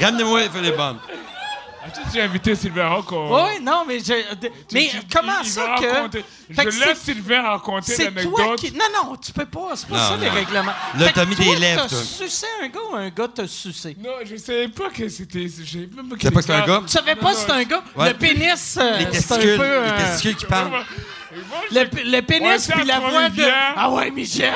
Ramenez-moi 0.00 0.40
les 0.40 0.48
feux 0.50 0.60
bombes. 2.00 2.06
As-tu 2.08 2.20
invité 2.20 2.54
Sylvain 2.54 2.90
au- 3.10 3.34
Oui, 3.36 3.60
non, 3.62 3.84
mais 3.86 3.98
je. 3.98 4.12
Mais 4.72 4.88
Tu- 4.90 4.98
tu- 5.00 5.06
comment 5.12 5.32
il- 5.42 5.46
il 5.46 5.50
ça 5.50 5.66
va 5.66 5.76
que. 5.78 5.86
raconter. 5.86 6.24
Je 6.50 6.56
que 6.56 6.62
laisse 6.64 6.74
c'est- 6.98 7.12
Sylvain 7.12 7.42
raconter 7.42 7.96
l'anecdote. 8.04 8.58
qui. 8.58 8.72
Non, 8.72 8.84
non, 8.94 9.16
tu 9.16 9.32
peux 9.32 9.46
pas. 9.46 9.70
C'est 9.74 9.88
pas 9.88 9.96
Non, 9.96 10.08
ça 10.10 10.16
les 10.20 10.28
règlements. 10.28 10.72
Là, 10.98 11.08
t'as 11.14 11.24
mis 11.24 11.34
toi, 11.36 11.44
des 11.44 11.56
lèvres, 11.56 11.86
T'as 11.88 11.96
sucé 11.96 12.46
un 12.62 12.68
gars 12.68 12.80
ou 12.90 12.94
un 12.96 13.08
gars 13.10 13.28
t'a 13.28 13.46
sucé? 13.46 13.96
Non, 14.02 14.10
je 14.24 14.36
savais 14.36 14.68
pas 14.68 14.90
que 14.90 15.08
c'était. 15.08 15.48
Je 15.48 15.64
savais 15.64 15.88
même 15.94 16.08
pas 16.08 16.16
Tu 16.16 16.22
savais 16.22 16.34
pas 16.34 16.40
que 16.40 16.42
c'était 16.42 16.52
un 16.54 16.66
gars? 16.66 16.82
Tu 16.86 16.92
savais 16.92 17.16
pas 17.16 17.34
si 17.34 17.40
c'était 17.40 17.52
un 17.52 17.62
gars? 17.64 17.82
Le 17.96 18.12
pénis, 18.14 18.78
euh, 18.80 18.98
Les 18.98 19.20
c'est 19.20 19.32
un 19.32 19.36
peu. 19.38 19.42
les 19.44 19.58
euh, 19.60 19.96
testicules 19.98 20.36
qui 20.36 20.46
parlent. 20.46 20.84
Le, 21.70 22.10
le 22.10 22.20
pénis 22.22 22.68
puis 22.70 22.84
la 22.84 22.96
à 22.96 23.00
voix 23.00 23.28
de. 23.30 23.42
Ah 23.76 23.90
ouais, 23.92 24.10
Michel! 24.10 24.54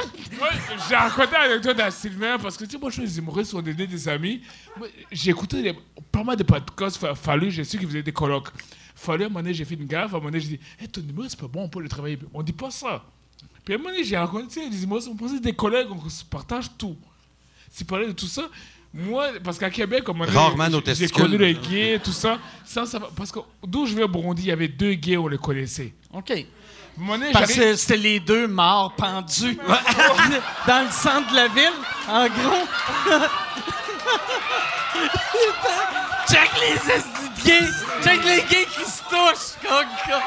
J'ai 0.88 0.94
raconté 0.94 1.32
l'anecdote 1.32 1.80
à 1.80 1.90
Sylvain 1.90 2.38
parce 2.38 2.56
que 2.56 2.64
tu 2.64 2.72
sais, 2.72 2.78
moi 2.78 2.90
je 2.90 2.94
suis 3.00 3.04
des 3.04 3.18
humoristes, 3.18 3.54
on 3.54 3.60
est 3.64 3.72
des, 3.74 3.86
des 3.86 4.08
amis. 4.08 4.42
Moi, 4.76 4.88
J'ai 5.10 5.30
écouté 5.30 5.62
des- 5.62 5.74
pas 6.12 6.22
mal 6.22 6.36
de 6.36 6.42
podcasts. 6.42 6.98
fa- 6.98 7.14
Fallu, 7.14 7.50
j'ai 7.50 7.64
su 7.64 7.78
qu'ils 7.78 7.86
faisaient 7.88 8.02
des 8.02 8.12
colloques. 8.12 8.48
Fallu, 8.94 9.22
à 9.24 9.26
un 9.26 9.28
moment 9.30 9.40
donné, 9.40 9.54
j'ai 9.54 9.64
fait 9.64 9.74
une 9.76 9.86
gaffe. 9.86 10.12
À 10.12 10.16
un 10.16 10.18
moment 10.18 10.30
donné, 10.30 10.40
j'ai 10.40 10.48
dit 10.56 10.60
Hé, 10.80 10.88
ton 10.88 11.00
humour, 11.00 11.24
c'est 11.28 11.38
pas 11.40 11.48
bon, 11.48 11.62
on 11.64 11.68
peut 11.68 11.80
le 11.80 11.88
travailler. 11.88 12.18
On 12.34 12.42
dit 12.42 12.52
pas 12.52 12.70
ça. 12.70 13.02
Puis 13.64 13.74
à 13.74 13.76
un 13.76 13.78
moment 13.78 13.90
donné, 13.90 14.04
j'ai 14.04 14.16
raconté, 14.16 14.46
tu 14.48 14.60
sais, 14.62 14.68
les 14.68 14.82
humoristes, 14.84 15.08
on 15.10 15.16
pensait 15.16 15.40
des 15.40 15.52
collègues, 15.54 15.88
on 15.90 16.08
se 16.08 16.24
partage 16.24 16.66
tout. 16.76 16.96
S'ils 17.70 17.86
parlaient 17.86 18.06
de 18.08 18.12
tout 18.12 18.26
ça, 18.26 18.42
moi, 18.94 19.28
parce 19.44 19.58
qu'à 19.58 19.68
Québec, 19.70 20.04
comme 20.04 20.24
j'ai 20.94 21.08
connu 21.08 21.36
les 21.38 21.54
gays, 21.54 21.98
tout 22.02 22.12
ça. 22.12 22.38
ça, 22.64 22.86
ça 22.86 23.00
parce 23.14 23.30
que 23.32 23.40
d'où 23.66 23.84
je 23.86 23.94
vais 23.94 24.04
au 24.04 24.08
Burundi, 24.08 24.42
il 24.42 24.48
y 24.48 24.52
avait 24.52 24.68
deux 24.68 24.94
gays, 24.94 25.16
on 25.16 25.28
les 25.28 25.36
connaissait. 25.38 25.92
OK. 26.16 26.32
Donné, 26.96 27.30
Parce 27.32 27.52
que 27.52 27.76
c'était 27.76 27.96
les 27.98 28.20
deux 28.20 28.46
morts 28.48 28.94
pendus 28.96 29.58
dans 30.66 30.84
le 30.86 30.90
centre 30.90 31.30
de 31.30 31.36
la 31.36 31.48
ville, 31.48 31.72
en 32.08 32.26
gros. 32.26 32.66
Check 36.30 36.50
les 36.58 36.74
gays! 37.44 37.68
Check 38.02 38.24
les 38.24 38.42
gays 38.48 38.66
qui 38.66 38.84
se 38.90 39.02
touchent! 39.10 39.56
con- 39.62 39.84
con. 40.06 40.20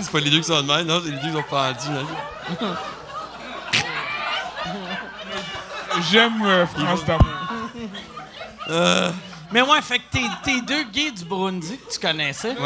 C'est 0.00 0.10
pas 0.10 0.20
les 0.20 0.30
deux 0.30 0.38
qui 0.38 0.44
sont 0.44 0.60
de 0.60 0.66
même, 0.66 0.86
non? 0.86 1.00
C'est 1.04 1.10
les 1.10 1.16
deux 1.18 1.28
qui 1.28 1.32
sont 1.32 1.42
pendus. 1.48 1.98
hein? 2.60 2.76
j'aime 6.10 6.42
euh, 6.44 6.66
France 6.66 7.04
d'amour. 7.04 7.24
Mais 9.52 9.62
ouais, 9.62 9.82
fait 9.82 9.98
que 9.98 10.04
t'es, 10.10 10.22
t'es 10.42 10.60
deux 10.62 10.84
gays 10.84 11.10
du 11.12 11.24
Burundi 11.24 11.76
que 11.78 11.92
tu 11.92 11.98
connaissais. 12.00 12.54
Non, 12.54 12.60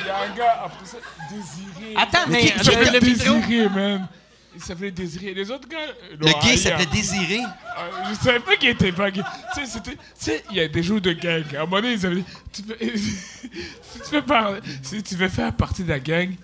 Il 0.00 0.06
y 0.06 0.10
a 0.10 0.18
un 0.22 0.34
gars, 0.36 0.62
après 0.66 0.86
ça, 0.86 0.98
Désiré. 1.30 1.94
Attends, 1.96 2.28
mais, 2.28 2.42
qui- 2.46 2.58
le, 2.58 2.62
qui- 2.64 2.90
le. 2.92 3.00
Désiré, 3.00 3.68
man. 3.68 4.08
Il 4.54 4.62
s'appelait 4.62 4.90
Désiré. 4.90 5.32
Les 5.34 5.50
autres 5.50 5.66
gars. 5.66 5.78
euh, 5.78 6.16
Le 6.20 6.26
gay 6.44 6.56
s'appelait 6.58 6.86
Désiré. 6.86 7.38
Euh, 7.40 7.90
je 8.10 8.14
savais 8.24 8.38
pas 8.40 8.54
qu'il 8.56 8.68
était 8.68 8.92
pas 8.92 9.10
gay. 9.10 9.22
Tu 9.54 9.60
sais, 9.60 9.66
c'était. 9.66 9.92
Tu 9.96 9.98
sais, 10.18 10.44
il 10.50 10.56
y 10.58 10.60
a 10.60 10.68
des 10.68 10.82
jours 10.82 11.00
de 11.00 11.12
gang. 11.12 11.42
À 11.56 11.62
un 11.62 11.64
moment 11.64 11.76
donné, 11.80 11.94
ils 11.94 12.06
avaient 12.06 12.16
dit 12.16 12.24
tu 12.52 12.62
veux- 12.62 12.76
si, 12.96 14.00
tu 14.08 14.14
veux 14.14 14.22
par- 14.22 14.52
si 14.82 15.02
tu 15.02 15.16
veux 15.16 15.28
faire 15.30 15.52
partie 15.54 15.82
de 15.82 15.88
la 15.88 15.98
gang, 15.98 16.34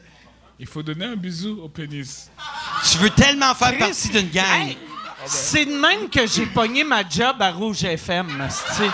il 0.59 0.67
faut 0.67 0.83
donner 0.83 1.05
un 1.05 1.17
bisou 1.17 1.61
au 1.63 1.69
pénis. 1.69 2.31
Tu 2.91 2.97
veux 2.99 3.11
tellement 3.11 3.55
faire 3.55 3.77
partie 3.79 4.09
d'une 4.09 4.31
gang. 4.31 4.45
Hey, 4.69 4.79
c'est 5.29 5.67
de 5.67 5.79
même 5.79 6.09
que 6.09 6.27
j'ai 6.27 6.47
pogné 6.47 6.85
ma 6.85 7.07
job 7.09 7.37
à 7.41 7.51
Rouge 7.51 7.85
FM. 7.85 8.49
C'est... 8.51 8.91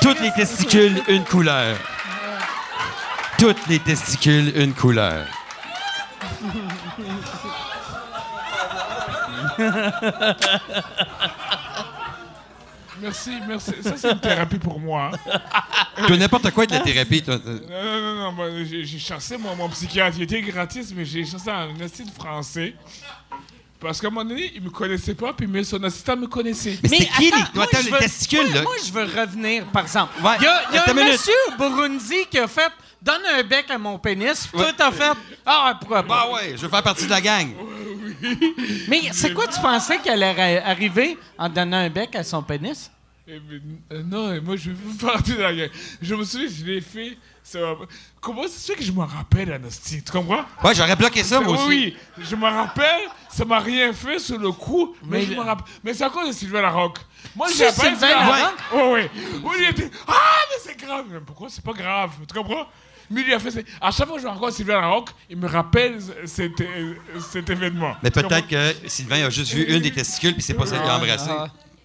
Toutes 0.00 0.20
les 0.20 0.32
testicules, 0.32 1.02
une 1.08 1.24
couleur. 1.24 1.76
toutes 3.38 3.66
les 3.66 3.78
testicules 3.78 4.52
une 4.56 4.72
couleur. 4.74 5.26
Merci, 13.00 13.30
merci. 13.48 13.72
Ça, 13.82 13.96
c'est 13.96 14.10
une 14.12 14.20
thérapie 14.20 14.58
pour 14.58 14.78
moi. 14.80 15.10
hein. 15.26 15.38
Toi, 16.06 16.16
n'importe 16.16 16.50
quoi 16.52 16.66
de 16.66 16.72
la 16.72 16.80
thérapie, 16.80 17.22
toi. 17.22 17.38
Non, 17.44 17.52
non, 17.52 18.00
non, 18.00 18.14
non. 18.24 18.32
moi, 18.32 18.46
j'ai 18.64 18.98
chassé 18.98 19.36
moi, 19.36 19.54
mon 19.54 19.68
psychiatre. 19.68 20.16
Il 20.18 20.22
était 20.24 20.40
gratis, 20.42 20.92
mais 20.94 21.04
j'ai 21.04 21.24
chassé 21.24 21.50
un 21.50 21.78
assistant 21.80 22.12
français. 22.18 22.74
Parce 23.78 23.98
qu'à 24.00 24.08
un 24.08 24.10
moment 24.10 24.28
donné, 24.28 24.52
il 24.54 24.60
me 24.62 24.68
connaissait 24.70 25.14
pas, 25.14 25.32
puis 25.32 25.46
mais 25.46 25.64
son 25.64 25.82
assistant 25.84 26.14
me 26.16 26.26
connaissait. 26.26 26.78
Mais 26.82 26.88
c'était 26.90 27.04
qui, 27.06 27.28
attends, 27.28 27.36
les, 27.38 27.44
moi, 27.54 27.64
attends, 27.64 27.78
je 27.80 27.84
les 27.86 27.90
veux- 27.92 27.98
testicules, 27.98 28.44
moi, 28.46 28.54
là? 28.54 28.62
Moi, 28.62 28.74
je 28.86 28.92
veux 28.92 29.20
revenir, 29.20 29.64
par 29.66 29.82
exemple. 29.84 30.12
Ouais, 30.22 30.32
Il 30.38 30.44
y 30.44 30.46
a, 30.46 30.84
y 30.86 30.90
un 30.90 30.94
minute. 30.94 31.12
monsieur 31.12 31.32
au 31.48 31.56
Burundi 31.56 32.26
qui 32.30 32.38
a 32.38 32.46
fait 32.46 32.70
Donne 33.02 33.22
un 33.34 33.42
bec 33.42 33.64
à 33.70 33.78
mon 33.78 33.98
pénis. 33.98 34.46
Puis 34.46 34.58
Toi, 34.60 34.72
t'as 34.76 34.90
fait 34.92 35.12
Ah, 35.46 35.74
pourquoi 35.80 36.02
pas? 36.02 36.26
Bah 36.26 36.32
ouais, 36.34 36.52
je 36.54 36.60
veux 36.60 36.68
faire 36.68 36.82
partie 36.82 37.06
de 37.06 37.10
la 37.10 37.22
gang. 37.22 37.48
Mais 38.88 39.00
c'est 39.12 39.32
quoi, 39.34 39.46
tu 39.46 39.60
pensais 39.60 39.98
qu'elle 39.98 40.22
allait 40.22 40.60
arriver 40.62 41.18
en 41.38 41.48
donnant 41.48 41.78
un 41.78 41.90
bec 41.90 42.14
à 42.16 42.24
son 42.24 42.42
pénis? 42.42 42.90
Eh, 43.28 43.40
mais, 43.48 43.60
euh, 43.96 44.02
non, 44.02 44.32
et 44.32 44.40
moi, 44.40 44.56
je 44.56 44.70
veux 44.70 44.96
partir 45.06 45.36
de 45.36 45.42
la 45.42 45.54
gang. 45.54 45.70
Je 46.02 46.14
me 46.14 46.24
souviens, 46.24 46.48
je 46.48 46.64
l'ai 46.64 46.80
fait. 46.80 47.16
ça 47.44 47.60
va- 47.60 47.86
Comment 48.20 48.42
c'est 48.48 48.58
sûr 48.60 48.76
que 48.76 48.82
je 48.82 48.92
me 48.92 49.02
rappelle, 49.04 49.52
Anastie? 49.52 50.02
Tu 50.02 50.10
comprends? 50.12 50.44
Ouais, 50.64 50.74
j'aurais 50.74 50.96
bloqué 50.96 51.22
ça, 51.24 51.40
moi 51.40 51.52
oui, 51.52 51.58
aussi. 51.58 51.96
oui, 52.18 52.24
je 52.28 52.36
me 52.36 52.44
rappelle, 52.44 53.02
ça 53.28 53.44
m'a 53.44 53.58
rien 53.60 53.92
fait 53.92 54.18
sur 54.18 54.38
le 54.38 54.50
coup, 54.52 54.94
mais, 55.04 55.18
Mais 55.18 55.24
je 55.26 55.30
le- 55.30 55.36
me 55.36 55.40
rappelle. 55.42 55.64
Mais 55.84 55.94
c'est 55.94 56.04
à 56.04 56.10
cause 56.10 56.28
de 56.28 56.32
Sylvain 56.32 56.62
Larocque. 56.62 56.98
Moi, 57.36 57.46
C'est 57.50 57.58
j'ai 57.58 57.64
pas 57.66 57.72
Sylvain 57.88 58.08
Larocque? 58.08 58.58
Oui, 58.72 58.80
oui. 58.92 59.00
Oui, 59.44 59.56
il 59.60 59.68
était. 59.70 59.90
Ah, 60.08 60.12
mais 60.50 60.56
c'est 60.64 60.76
grave. 60.78 61.04
Mais 61.10 61.20
pourquoi 61.24 61.48
c'est 61.48 61.64
pas 61.64 61.72
grave? 61.72 62.10
Tu 62.28 62.34
comprends? 62.34 62.66
Mais 63.10 63.22
il 63.26 63.32
a 63.32 63.38
fait. 63.38 63.50
ça. 63.50 63.60
À 63.80 63.90
chaque 63.90 64.06
fois 64.06 64.16
que 64.16 64.22
je 64.22 64.28
rencontre 64.28 64.52
Sylvain 64.52 64.80
Larocque, 64.80 65.10
il 65.28 65.36
me 65.36 65.48
rappelle 65.48 65.98
cet, 66.26 66.60
euh, 66.60 66.94
cet 67.30 67.50
événement. 67.50 67.94
Mais 68.02 68.10
peut-être 68.10 68.46
que 68.46 68.88
Sylvain 68.88 69.26
a 69.26 69.30
juste 69.30 69.52
vu 69.52 69.64
une 69.64 69.80
des 69.80 69.90
testicules, 69.90 70.34
puis 70.34 70.42
c'est 70.42 70.54
pas 70.54 70.66
celle 70.66 70.80
qu'il 70.80 70.88
a 70.88 70.96
embrassée. 70.96 71.30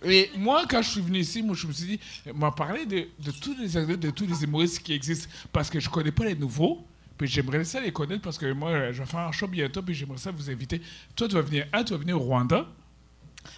Et 0.04 0.30
moi, 0.38 0.66
quand 0.70 0.84
je 0.84 0.90
suis 0.90 1.02
venu 1.02 1.20
ici, 1.20 1.42
moi, 1.42 1.56
je 1.56 1.66
me 1.66 1.74
suis 1.74 1.86
dit, 1.86 2.00
m'a 2.36 2.52
parlé 2.52 2.86
de, 2.86 3.08
de 3.20 3.32
tous 3.32 3.56
les 3.60 3.98
de 3.98 4.10
tous 4.12 4.28
les 4.28 4.44
humoristes 4.44 4.84
qui 4.84 4.94
existent, 4.94 5.28
parce 5.52 5.70
que 5.70 5.80
je 5.80 5.90
connais 5.90 6.12
pas 6.12 6.26
les 6.26 6.36
nouveaux. 6.36 6.86
Puis 7.18 7.28
j'aimerais 7.28 7.64
ça 7.64 7.80
les 7.80 7.92
connaître 7.94 8.22
parce 8.22 8.38
que 8.38 8.52
moi, 8.52 8.92
je 8.92 9.00
vais 9.02 9.06
faire 9.06 9.22
un 9.22 9.32
show 9.32 9.48
bientôt, 9.48 9.82
puis 9.82 9.96
j'aimerais 9.96 10.18
ça 10.18 10.32
vous 10.32 10.50
inviter. 10.50 10.82
Toi, 11.16 11.28
tu 11.28 11.36
vas 11.36 11.42
venir, 11.42 11.66
un, 11.72 11.84
tu 11.84 11.94
vas 11.94 12.00
venir 12.00 12.18
au 12.18 12.24
Rwanda. 12.24 12.68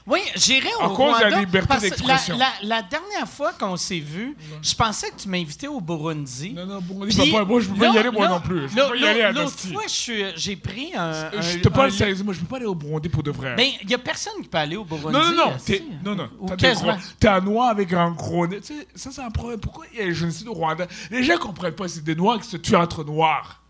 Oui, 0.06 0.19
j'irai 0.36 0.69
au 0.80 0.84
À 0.84 0.89
cause 0.89 0.97
de 1.17 1.21
la 1.21 1.28
Rwanda, 1.28 1.39
liberté 1.39 1.67
parce 1.67 1.84
que 1.84 1.89
d'expression. 1.89 2.38
La, 2.38 2.45
la- 2.62 2.76
la 2.78 2.82
dernière 2.82 3.28
fois 3.28 3.54
qu'on 3.54 3.76
s'est 3.78 4.00
vu, 4.00 4.36
je 4.62 4.73
pensais 4.76 5.10
que 5.10 5.15
tu 5.21 5.30
m'invitais 5.30 5.67
au 5.67 5.82
Burundi. 5.82 6.54
Non, 6.54 6.65
non, 6.65 6.82
papa, 6.82 7.45
moi, 7.45 7.60
je 7.62 7.67
peux 7.69 7.76
pas 7.76 7.88
y 7.89 7.93
là- 7.93 8.00
aller, 8.00 8.12
moi 8.12 8.26
là- 8.26 8.32
non 8.32 8.39
plus. 8.41 8.69
Je 8.69 8.76
là- 8.76 8.84
peux 8.86 8.89
pas 8.91 8.95
y 8.97 9.08
aller 9.08 9.21
à 9.21 9.32
L'autre 9.32 9.45
Nasty. 9.45 9.73
fois, 9.73 9.84
je 9.86 9.91
suis- 9.93 10.23
j'ai 10.36 10.56
pris 10.56 10.91
un. 10.95 11.32
Je 11.41 11.58
un- 11.58 11.62
te 11.62 11.69
parle 11.69 11.91
sérieusement, 11.91 12.32
je 12.34 12.39
peux 12.39 12.45
pas 12.45 12.58
aller 12.58 12.65
au 12.65 12.76
Burundi 12.76 13.10
pour 13.10 13.23
de 13.23 13.32
vrai. 13.32 13.56
Ben, 13.56 13.67
il 13.82 13.89
y 13.89 13.93
a 13.93 13.97
personne 13.97 14.34
qui 14.41 14.47
peut 14.47 14.58
aller 14.58 14.76
au 14.76 14.86
Burundi. 14.86 15.12
non, 15.17 15.23
non, 15.32 15.36
non, 15.52 15.54
t'es, 15.65 15.84
non, 16.04 16.15
non, 16.15 16.30
Ou 16.39 16.47
t'as 16.47 16.56
des 16.56 16.62
quasiment. 16.67 16.93
gros- 16.93 17.02
t'es 17.19 17.28
un 17.28 17.41
noir 17.41 17.69
avec 17.69 17.93
un 17.93 18.12
gros 18.12 18.47
nez. 18.47 18.62
Tu 18.62 18.73
sais, 18.73 18.88
ça, 18.95 19.10
c'est 19.12 19.21
un 19.21 19.32
problème. 19.32 19.60
Pourquoi 19.60 19.86
il 19.93 20.00
y 20.00 20.02
a 20.02 20.06
le 20.06 20.13
génocide 20.13 20.47
au 20.47 20.54
Rwanda? 20.54 20.88
Les 21.12 21.23
gens 21.23 21.38
comprennent 21.38 21.73
pas, 21.76 21.88
c'est 21.88 22.04
des 22.04 22.15
noirs 22.15 22.39
qui 22.39 22.47
se 22.47 22.58
tuent 22.58 22.76
entre 22.76 23.04
noirs. 23.04 23.62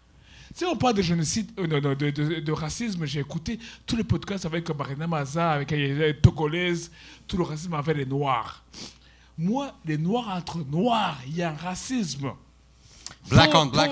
Sais, 0.58 0.66
on 0.66 0.76
parle 0.76 0.96
de 0.96 1.04
génocide, 1.04 1.52
euh, 1.60 1.68
non, 1.68 1.80
non, 1.80 1.94
de, 1.94 2.10
de- 2.10 2.40
de 2.40 2.52
racisme. 2.52 3.06
J'ai 3.06 3.20
écouté 3.20 3.60
tous 3.86 3.96
les 3.96 4.04
podcasts 4.04 4.44
avec 4.48 4.68
Marina 4.76 5.06
Maza, 5.06 5.52
avec 5.52 5.70
les 5.70 6.16
Togolaises, 6.20 6.90
tout 7.28 7.38
le 7.38 7.44
racisme 7.44 7.76
envers 7.76 7.96
les 7.96 8.08
noirs. 8.08 8.64
Moi, 9.38 9.72
les 9.86 10.00
noirs 10.00 10.30
entre 10.36 10.58
noirs, 10.68 11.20
il 11.28 11.36
y 11.38 11.44
a 11.44 11.52
un 11.52 11.56
racisme. 11.56 12.32
Black 13.30 13.52
Pour- 13.52 13.62
on 13.62 13.66
black, 13.68 13.92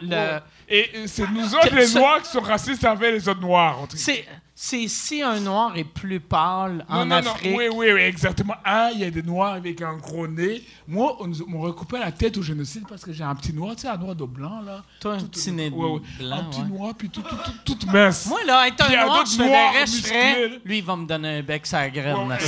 le- 0.00 0.40
Et 0.74 0.90
euh, 0.94 1.04
c'est 1.06 1.30
nous 1.30 1.54
autres, 1.54 1.74
les 1.74 1.92
noirs, 1.92 2.22
qui 2.22 2.30
sont 2.30 2.40
racistes 2.40 2.84
envers 2.86 3.12
les 3.12 3.28
autres 3.28 3.40
noirs. 3.42 3.78
entre- 3.82 3.98
C'est, 3.98 4.24
c'est 4.58 4.88
si 4.88 5.20
un 5.20 5.38
noir 5.38 5.76
est 5.76 5.84
plus 5.84 6.18
pâle 6.18 6.86
en 6.88 7.04
non, 7.04 7.20
non, 7.20 7.30
Afrique. 7.30 7.50
non, 7.52 7.58
oui, 7.58 7.64
oui, 7.74 7.86
oui, 7.92 8.00
exactement. 8.00 8.54
Un, 8.64 8.88
il 8.94 9.00
y 9.00 9.04
a 9.04 9.10
des 9.10 9.22
noirs 9.22 9.52
avec 9.52 9.82
un 9.82 9.98
gros 9.98 10.26
nez. 10.26 10.64
Moi, 10.88 11.14
on 11.20 11.26
m'a 11.26 11.58
recoupé 11.66 11.98
la 11.98 12.10
tête 12.10 12.38
au 12.38 12.42
génocide 12.42 12.84
parce 12.88 13.04
que 13.04 13.12
j'ai 13.12 13.22
un 13.22 13.34
petit 13.34 13.52
noir, 13.52 13.76
tu 13.76 13.82
sais, 13.82 13.88
un 13.88 13.98
noir 13.98 14.14
de 14.16 14.24
blanc, 14.24 14.62
là. 14.62 14.82
Toi, 14.98 15.12
un 15.12 15.18
Tout- 15.18 15.28
petit 15.28 15.52
nez 15.52 15.68
de 15.68 15.74
ouais, 15.74 15.90
ouais. 15.90 16.00
blanc, 16.18 16.38
Un 16.38 16.44
petit 16.44 16.60
ouais. 16.62 16.68
noir, 16.68 16.94
puis 16.96 17.10
tout, 17.10 17.22
tout, 17.66 17.76
mince. 17.92 18.24
Moi, 18.26 18.40
là, 18.46 18.66
être 18.66 18.82
un 18.82 18.94
a 18.98 19.04
noir, 19.04 19.26
je 19.26 19.36
verrais, 19.36 19.86
je 19.86 20.12
là. 20.50 20.58
Lui, 20.64 20.78
il 20.78 20.84
va 20.84 20.96
me 20.96 21.04
donner 21.06 21.38
un 21.38 21.42
bec 21.42 21.70
la 21.70 21.90
graine. 21.90 22.16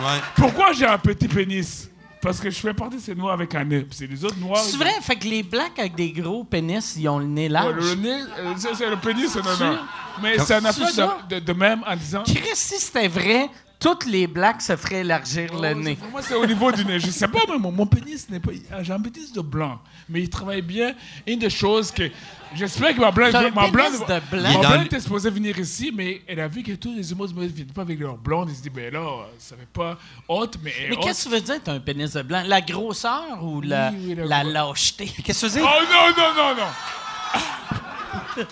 Ouais. 0.00 0.20
Pourquoi 0.36 0.72
j'ai 0.72 0.86
un 0.86 0.98
petit 0.98 1.28
pénis? 1.28 1.88
Parce 2.24 2.40
que 2.40 2.48
je 2.50 2.58
fais 2.58 2.72
partie 2.74 2.96
de 2.96 3.02
ces 3.02 3.14
noirs 3.14 3.34
avec 3.34 3.54
un 3.54 3.64
nez. 3.64 3.86
C'est 3.90 4.06
les 4.06 4.24
autres 4.24 4.38
noirs. 4.38 4.58
C'est 4.58 4.78
vrai, 4.78 4.92
fait 5.02 5.14
que 5.16 5.26
les 5.28 5.42
blacks 5.42 5.78
avec 5.78 5.94
des 5.94 6.10
gros 6.10 6.42
pénis, 6.42 6.94
ils 6.96 7.06
ont 7.08 7.18
le 7.18 7.26
nez 7.26 7.48
large. 7.50 7.74
Ouais, 7.76 7.94
le 7.94 8.00
nez, 8.00 8.20
euh, 8.38 8.54
c'est 8.56 8.74
c'est 8.74 8.88
le 8.88 8.96
pénis, 8.96 9.34
non, 9.36 9.42
C'est- 9.56 9.64
non. 9.64 9.78
Mais 10.22 10.38
c'est 10.38 10.54
un 10.54 10.60
C'est 10.60 10.66
affaire 10.68 10.88
ça? 10.90 11.18
de, 11.28 11.34
de, 11.34 11.40
de 11.40 11.52
même 11.52 11.84
en 11.86 11.94
disant. 11.96 12.22
Chris, 12.24 12.40
si 12.54 12.78
c'était 12.78 13.08
vrai, 13.08 13.48
toutes 13.84 14.06
les 14.06 14.26
blacks 14.26 14.62
se 14.62 14.76
feraient 14.76 15.00
élargir 15.00 15.52
le 15.60 15.72
Oh, 15.72 15.74
nez. 15.74 15.98
moi, 16.10 16.22
c'est 16.22 16.34
au 16.34 16.46
niveau 16.46 16.72
du 16.72 16.86
nez. 16.86 16.98
Je 16.98 17.10
sais 17.10 17.28
pas, 17.28 17.40
mais 17.46 17.58
mon, 17.58 17.70
mon 17.70 17.84
pénis 17.84 18.26
n'est 18.30 18.40
pas. 18.40 18.52
J'ai 18.80 18.92
un 18.94 18.98
pénis 18.98 19.30
de 19.30 19.42
blanc, 19.42 19.78
mais 20.08 20.22
il 20.22 20.30
travaille 20.30 20.62
bien. 20.62 20.94
Une 21.26 21.38
des 21.38 21.50
choses 21.50 21.90
que. 21.90 22.10
J'espère 22.54 22.94
que 22.94 23.00
ma 23.00 23.10
blonde. 23.10 23.32
Ma 23.54 23.68
blonde, 23.68 23.90
pénis 23.92 24.00
de 24.00 24.20
blanc? 24.30 24.62
ma 24.62 24.68
blonde 24.70 24.86
était 24.86 25.00
supposée 25.00 25.28
venir 25.28 25.58
ici, 25.58 25.92
mais 25.94 26.22
elle 26.26 26.40
a 26.40 26.48
vu 26.48 26.62
que 26.62 26.72
tous 26.72 26.94
les 26.94 27.12
humoristes 27.12 27.36
ne 27.36 27.46
viennent 27.46 27.72
pas 27.72 27.82
avec 27.82 28.00
leur 28.00 28.16
blonde. 28.16 28.48
Elle 28.48 28.56
se 28.56 28.62
dit, 28.62 28.70
ben 28.70 28.90
là, 28.90 29.26
ça 29.38 29.54
fait 29.54 29.66
pas 29.70 29.98
haute, 30.28 30.56
mais. 30.62 30.72
Mais 30.88 30.96
qu'est-ce 30.96 31.24
que 31.24 31.28
tu 31.28 31.34
veux 31.34 31.40
dire, 31.42 31.56
t'as 31.62 31.74
un 31.74 31.80
pénis 31.80 32.10
de 32.10 32.22
blanc? 32.22 32.42
La 32.46 32.62
grosseur 32.62 33.42
ou 33.44 33.60
la, 33.60 33.90
Oui, 33.90 34.14
oui, 34.18 34.24
la 34.26 34.44
lâcheté? 34.44 35.12
Qu'est-ce 35.22 35.44
que 35.46 35.52
tu 35.52 35.58
veux 35.58 35.60
dire? 35.60 35.70
Oh 35.70 35.82
non, 35.92 36.24
non, 36.24 36.34
non, 36.34 36.54
non! 36.62 38.44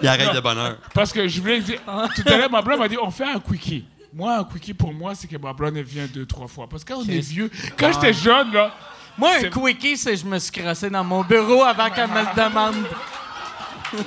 Il 0.00 0.08
arrête 0.08 0.34
de 0.34 0.40
bonheur. 0.40 0.78
Parce 0.94 1.12
que 1.12 1.28
je 1.28 1.40
voulais 1.42 1.60
dire. 1.60 1.80
Tout 1.84 2.22
à 2.26 2.36
l'heure, 2.38 2.50
ma 2.50 2.62
blonde 2.62 2.78
m'a 2.78 2.88
dit, 2.88 2.96
on 3.00 3.10
fait 3.10 3.24
un 3.24 3.38
quickie. 3.38 3.84
Moi, 4.12 4.38
un 4.38 4.44
quickie 4.44 4.74
pour 4.74 4.92
moi, 4.92 5.14
c'est 5.14 5.26
que 5.28 5.36
ma 5.36 5.52
blonde, 5.52 5.76
elle 5.76 5.84
vient 5.84 6.06
deux, 6.06 6.24
trois 6.26 6.48
fois. 6.48 6.66
Parce 6.68 6.82
que 6.84 6.92
quand 6.92 7.00
on 7.00 7.04
est 7.08 7.18
vieux, 7.20 7.50
quand 7.78 7.92
j'étais 7.92 8.12
jeune, 8.12 8.52
là. 8.52 8.74
Moi, 9.16 9.30
un 9.36 9.50
quickie, 9.50 9.96
c'est 9.96 10.16
je 10.16 10.24
me 10.24 10.38
suis 10.38 10.52
crossé 10.52 10.88
dans 10.88 11.04
mon 11.04 11.22
bureau 11.24 11.62
avant 11.64 11.90
qu'elle 11.90 12.08
me 12.08 12.20
le 12.20 12.34
demande. 12.36 12.74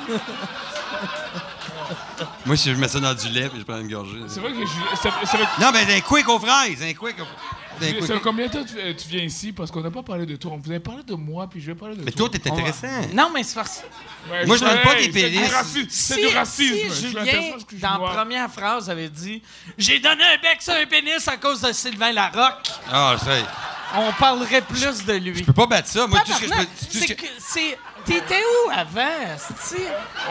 Moi, 2.45 2.55
si 2.55 2.71
je 2.73 2.75
mets 2.79 2.87
ça 2.87 2.99
dans 2.99 3.13
du 3.13 3.27
lait, 3.29 3.49
puis 3.49 3.59
je 3.59 3.65
prends 3.65 3.79
une 3.79 3.89
gorgée. 3.89 4.19
C'est 4.27 4.39
vrai 4.39 4.51
que 4.51 4.59
je. 4.65 4.97
ça- 5.01 5.11
ça 5.25 5.37
fait- 5.37 5.61
Non, 5.61 5.71
mais 5.73 5.85
un 5.95 5.99
quick 6.01 6.27
aux 6.29 6.39
fraises, 6.39 6.81
un 6.81 6.93
quick 6.93 7.15
aux 7.19 7.25
Ça 8.01 8.13
fait 8.13 8.19
combien 8.19 8.47
de 8.47 8.51
temps 8.51 8.63
tu, 8.63 8.77
euh, 8.79 8.93
tu 8.93 9.07
viens 9.09 9.23
ici? 9.23 9.51
Parce 9.51 9.71
qu'on 9.71 9.81
n'a 9.81 9.91
pas 9.91 10.03
parlé 10.03 10.25
de 10.25 10.35
toi. 10.35 10.51
On 10.53 10.57
vous 10.57 10.69
avez 10.69 10.79
parlé 10.79 11.03
de 11.03 11.13
moi, 11.15 11.47
puis 11.49 11.59
je 11.61 11.67
vais 11.67 11.75
parler 11.75 11.95
de 11.95 12.03
Mais 12.03 12.11
toi. 12.11 12.29
toi, 12.29 12.39
t'es 12.39 12.49
intéressant. 12.49 12.87
Non, 13.13 13.29
mais 13.33 13.43
c'est 13.43 13.55
parce 13.55 13.83
Ouais, 14.29 14.45
Moi, 14.45 14.55
je 14.57 14.63
donne 14.63 14.81
pas 14.81 14.95
des 14.95 15.11
c'est 15.11 15.47
racisme. 15.55 15.87
C'est 15.89 16.21
du 16.21 16.27
racisme. 16.27 16.93
si 16.93 17.07
Julien, 17.07 17.41
dans 17.81 17.97
la 18.05 18.11
première 18.13 18.49
phrase, 18.51 18.89
avait 18.89 19.09
dit 19.09 19.41
«J'ai 19.77 19.99
donné 19.99 20.23
un 20.23 20.37
bec 20.41 20.61
sur 20.61 20.73
un 20.73 20.85
pénis 20.85 21.27
à 21.27 21.37
cause 21.37 21.61
de 21.61 21.71
Sylvain 21.71 22.11
Larocque 22.11 22.69
Ah, 22.91 23.15
je 23.19 23.25
sais.», 23.25 23.43
on 23.97 24.11
parlerait 24.13 24.61
plus 24.61 25.03
de 25.05 25.13
lui. 25.13 25.35
Je 25.35 25.43
peux 25.43 25.53
pas 25.53 25.65
battre 25.65 25.87
ça. 25.87 26.07
Moi, 26.07 26.19
tout 26.25 26.31
ce 26.33 26.39
que 26.39 26.45
je 26.47 26.53
peux. 26.53 26.67
c'est 26.89 27.17
c'est... 27.39 27.77
T'étais 28.05 28.41
où 28.41 28.71
avant? 28.71 29.01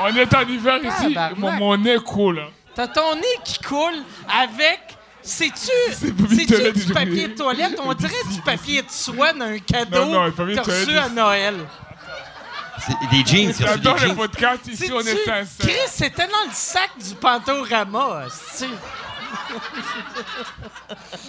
On 0.00 0.16
est 0.16 0.34
en 0.34 0.48
hiver 0.48 0.80
ici. 0.84 1.16
Mon, 1.36 1.52
mon 1.52 1.76
nez 1.76 1.98
coule. 1.98 2.36
là. 2.36 2.48
T'as 2.74 2.88
ton 2.88 3.14
nez 3.16 3.22
qui 3.44 3.58
coule 3.58 4.02
avec... 4.28 4.80
C'est-tu 5.22 5.70
C'est 5.92 6.72
du 6.72 6.92
papier 6.92 7.28
de 7.28 7.34
toilette? 7.34 7.78
On 7.84 7.92
dirait 7.94 8.12
du 8.32 8.40
papier 8.40 8.82
de 8.82 8.90
soie 8.90 9.32
d'un 9.32 9.58
cadeau 9.58 10.04
Non, 10.06 10.12
non, 10.12 10.24
le 10.24 10.32
papier 10.32 10.54
que 10.54 10.60
de 10.60 10.64
t'as 10.64 10.72
reçu 10.72 10.84
toilette, 10.86 11.02
à 11.04 11.08
Noël. 11.10 11.54
C'est 12.86 13.10
des 13.10 13.24
jeans, 13.26 13.40
il 13.40 13.46
a 13.46 13.50
reçu 13.50 13.58
des 13.62 13.66
J'adore 13.66 13.94
le 13.94 14.00
jeans. 14.00 14.16
podcast. 14.16 14.60
Ici, 14.66 14.90
on 14.92 15.00
est 15.00 15.24
sincère. 15.24 15.44
Chris, 15.58 15.72
c'était 15.88 16.26
dans 16.26 16.44
le 16.48 16.52
sac 16.52 16.90
du 16.98 17.14
Pantorama, 17.14 18.24
sti. 18.30 18.64